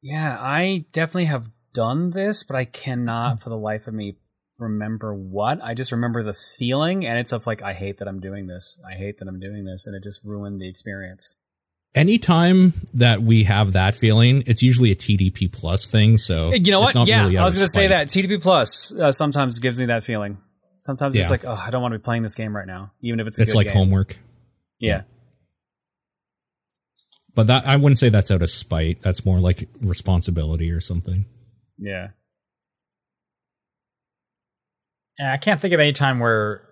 Yeah, 0.00 0.36
I 0.40 0.84
definitely 0.92 1.26
have 1.26 1.50
done 1.74 2.10
this, 2.10 2.42
but 2.44 2.56
I 2.56 2.64
cannot 2.64 3.42
for 3.42 3.50
the 3.50 3.56
life 3.56 3.86
of 3.86 3.94
me 3.94 4.16
remember 4.58 5.12
what. 5.14 5.60
I 5.62 5.74
just 5.74 5.92
remember 5.92 6.22
the 6.22 6.34
feeling, 6.58 7.04
and 7.04 7.18
it's 7.18 7.32
of 7.32 7.46
like, 7.46 7.62
I 7.62 7.72
hate 7.74 7.98
that 7.98 8.08
I'm 8.08 8.20
doing 8.20 8.46
this. 8.46 8.78
I 8.88 8.94
hate 8.94 9.18
that 9.18 9.28
I'm 9.28 9.40
doing 9.40 9.64
this, 9.64 9.86
and 9.86 9.94
it 9.96 10.02
just 10.02 10.24
ruined 10.24 10.60
the 10.60 10.68
experience. 10.68 11.36
Anytime 11.94 12.74
that 12.94 13.22
we 13.22 13.44
have 13.44 13.72
that 13.72 13.94
feeling, 13.94 14.44
it's 14.46 14.62
usually 14.62 14.92
a 14.92 14.94
TDP 14.94 15.50
plus 15.52 15.86
thing. 15.86 16.16
So 16.18 16.52
You 16.52 16.70
know 16.70 16.80
what? 16.80 16.94
Yeah, 17.08 17.22
really 17.24 17.38
I 17.38 17.44
was 17.44 17.54
going 17.54 17.64
to 17.64 17.72
say 17.72 17.88
that 17.88 18.08
TDP 18.08 18.40
Plus 18.40 18.92
uh, 18.94 19.10
sometimes 19.10 19.58
gives 19.58 19.80
me 19.80 19.86
that 19.86 20.04
feeling. 20.04 20.38
Sometimes 20.78 21.16
it's 21.16 21.30
like, 21.30 21.44
oh, 21.44 21.60
I 21.66 21.70
don't 21.70 21.82
want 21.82 21.92
to 21.92 21.98
be 21.98 22.02
playing 22.02 22.22
this 22.22 22.34
game 22.34 22.54
right 22.56 22.66
now, 22.66 22.92
even 23.02 23.18
if 23.20 23.26
it's 23.26 23.38
a 23.38 23.42
It's 23.42 23.54
like 23.54 23.66
game. 23.66 23.76
homework. 23.76 24.16
Yeah. 24.78 25.02
But 27.34 27.48
that 27.48 27.66
I 27.66 27.76
wouldn't 27.76 27.98
say 27.98 28.08
that's 28.08 28.30
out 28.30 28.42
of 28.42 28.50
spite. 28.50 29.02
That's 29.02 29.24
more 29.24 29.38
like 29.40 29.68
responsibility 29.80 30.70
or 30.70 30.80
something. 30.80 31.26
Yeah. 31.78 32.08
And 35.18 35.28
I 35.28 35.36
can't 35.36 35.60
think 35.60 35.74
of 35.74 35.80
any 35.80 35.92
time 35.92 36.20
where 36.20 36.62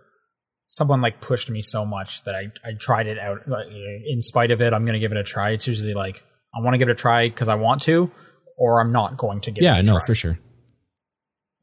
someone 0.69 1.01
like 1.01 1.21
pushed 1.21 1.51
me 1.51 1.63
so 1.63 1.85
much 1.85 2.23
that 2.25 2.35
I, 2.35 2.53
I 2.65 2.73
tried 2.79 3.09
it 3.09 3.19
out. 3.19 3.49
Like, 3.49 3.67
in 4.07 4.21
spite 4.23 4.51
of 4.51 4.61
it, 4.61 4.73
I'm 4.73 4.85
going 4.85 4.95
to 4.95 5.01
give 5.01 5.13
it 5.13 5.19
a 5.19 5.25
try. 5.25 5.51
It's 5.51 5.67
usually 5.67 5.95
like 5.95 6.23
I 6.55 6.63
want 6.63 6.75
to 6.75 6.79
give 6.79 6.89
it 6.89 6.93
a 6.93 6.97
try 6.97 7.29
because 7.29 7.49
I 7.49 7.57
want 7.57 7.83
to, 7.83 8.11
or 8.57 8.81
I'm 8.81 8.93
not 8.93 9.17
going 9.17 9.41
to 9.43 9.51
give 9.51 9.63
Yeah, 9.63 9.77
it 9.77 9.81
a 9.81 9.83
no, 9.83 9.99
try. 9.99 10.07
for 10.07 10.15
sure. 10.15 10.39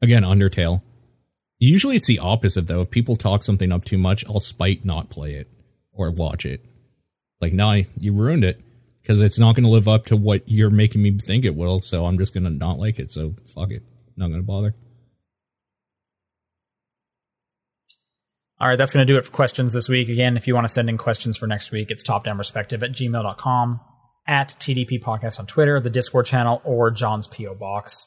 Again, 0.02 0.22
Undertale. 0.24 0.82
Usually 1.64 1.96
it's 1.96 2.06
the 2.06 2.18
opposite 2.18 2.66
though. 2.66 2.82
If 2.82 2.90
people 2.90 3.16
talk 3.16 3.42
something 3.42 3.72
up 3.72 3.84
too 3.84 3.98
much, 3.98 4.24
I'll 4.26 4.40
spite 4.40 4.84
not 4.84 5.08
play 5.08 5.34
it 5.34 5.48
or 5.92 6.10
watch 6.10 6.44
it. 6.44 6.64
Like, 7.40 7.52
nah, 7.52 7.80
you 7.98 8.12
ruined 8.12 8.44
it 8.44 8.60
because 9.00 9.20
it's 9.20 9.38
not 9.38 9.54
going 9.54 9.64
to 9.64 9.70
live 9.70 9.88
up 9.88 10.06
to 10.06 10.16
what 10.16 10.42
you're 10.46 10.70
making 10.70 11.02
me 11.02 11.18
think 11.18 11.44
it 11.44 11.54
will. 11.54 11.80
So 11.80 12.06
I'm 12.06 12.18
just 12.18 12.34
going 12.34 12.44
to 12.44 12.50
not 12.50 12.78
like 12.78 12.98
it. 12.98 13.10
So 13.10 13.34
fuck 13.54 13.70
it. 13.70 13.82
Not 14.16 14.28
going 14.28 14.40
to 14.40 14.46
bother. 14.46 14.74
All 18.60 18.68
right, 18.68 18.76
that's 18.76 18.92
going 18.92 19.06
to 19.06 19.12
do 19.12 19.18
it 19.18 19.24
for 19.24 19.32
questions 19.32 19.72
this 19.72 19.88
week. 19.88 20.08
Again, 20.08 20.36
if 20.36 20.46
you 20.46 20.54
want 20.54 20.66
to 20.66 20.72
send 20.72 20.88
in 20.88 20.96
questions 20.96 21.36
for 21.36 21.46
next 21.46 21.72
week, 21.72 21.90
it's 21.90 22.02
topdownperspective 22.02 22.82
at 22.82 22.92
gmail.com, 22.92 23.80
at 24.26 24.48
TDP 24.60 25.02
Podcast 25.02 25.40
on 25.40 25.46
Twitter, 25.46 25.80
the 25.80 25.90
Discord 25.90 26.26
channel, 26.26 26.62
or 26.64 26.90
John's 26.90 27.26
P.O. 27.26 27.54
Box. 27.56 28.06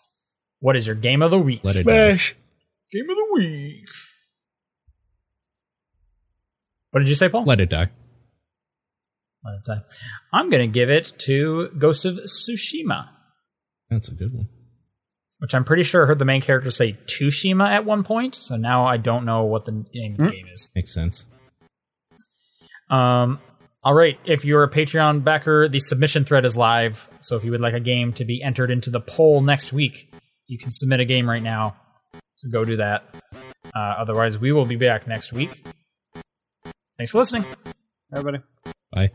What 0.59 0.75
is 0.75 0.87
your 0.87 0.95
game 0.95 1.21
of 1.21 1.31
the 1.31 1.39
week? 1.39 1.61
Let 1.63 1.75
it 1.75 1.85
die. 1.85 2.21
Game 2.91 3.09
of 3.09 3.15
the 3.15 3.27
week. 3.33 3.85
What 6.91 6.99
did 7.01 7.09
you 7.09 7.15
say, 7.15 7.29
Paul? 7.29 7.43
Let 7.45 7.59
it 7.59 7.69
die. 7.69 7.89
Let 9.43 9.55
it 9.55 9.65
die. 9.65 9.81
I'm 10.33 10.49
going 10.49 10.67
to 10.67 10.71
give 10.73 10.89
it 10.89 11.11
to 11.19 11.69
Ghost 11.77 12.05
of 12.05 12.15
Tsushima, 12.15 13.09
That's 13.89 14.07
a 14.09 14.13
good 14.15 14.33
one. 14.33 14.49
which 15.39 15.53
I'm 15.53 15.63
pretty 15.63 15.83
sure 15.83 16.03
I 16.03 16.07
heard 16.07 16.19
the 16.19 16.25
main 16.25 16.41
character 16.41 16.71
say 16.71 16.97
Tushima 17.05 17.67
at 17.69 17.85
one 17.85 18.03
point. 18.03 18.35
So 18.35 18.55
now 18.55 18.85
I 18.85 18.97
don't 18.97 19.25
know 19.25 19.43
what 19.43 19.65
the 19.65 19.85
name 19.93 20.13
of 20.13 20.17
the 20.19 20.29
game 20.31 20.47
is. 20.51 20.69
Makes 20.75 20.93
sense. 20.93 21.25
Um, 22.89 23.39
all 23.83 23.93
right. 23.93 24.17
If 24.25 24.43
you're 24.45 24.63
a 24.63 24.71
Patreon 24.71 25.23
backer, 25.23 25.67
the 25.69 25.79
submission 25.79 26.23
thread 26.25 26.45
is 26.45 26.55
live. 26.57 27.07
So 27.19 27.35
if 27.35 27.43
you 27.43 27.51
would 27.51 27.61
like 27.61 27.73
a 27.73 27.79
game 27.79 28.13
to 28.13 28.25
be 28.25 28.41
entered 28.41 28.71
into 28.71 28.89
the 28.89 29.01
poll 29.01 29.41
next 29.41 29.71
week, 29.73 30.13
you 30.47 30.57
can 30.57 30.71
submit 30.71 30.99
a 31.01 31.05
game 31.05 31.29
right 31.29 31.43
now. 31.43 31.75
So 32.37 32.49
go 32.49 32.63
do 32.63 32.77
that. 32.77 33.03
Uh, 33.75 33.79
otherwise, 33.79 34.37
we 34.37 34.51
will 34.51 34.65
be 34.65 34.75
back 34.75 35.07
next 35.07 35.33
week. 35.33 35.65
Thanks 36.97 37.11
for 37.11 37.19
listening. 37.19 37.45
Everybody. 38.11 38.43
Bye. 38.91 39.11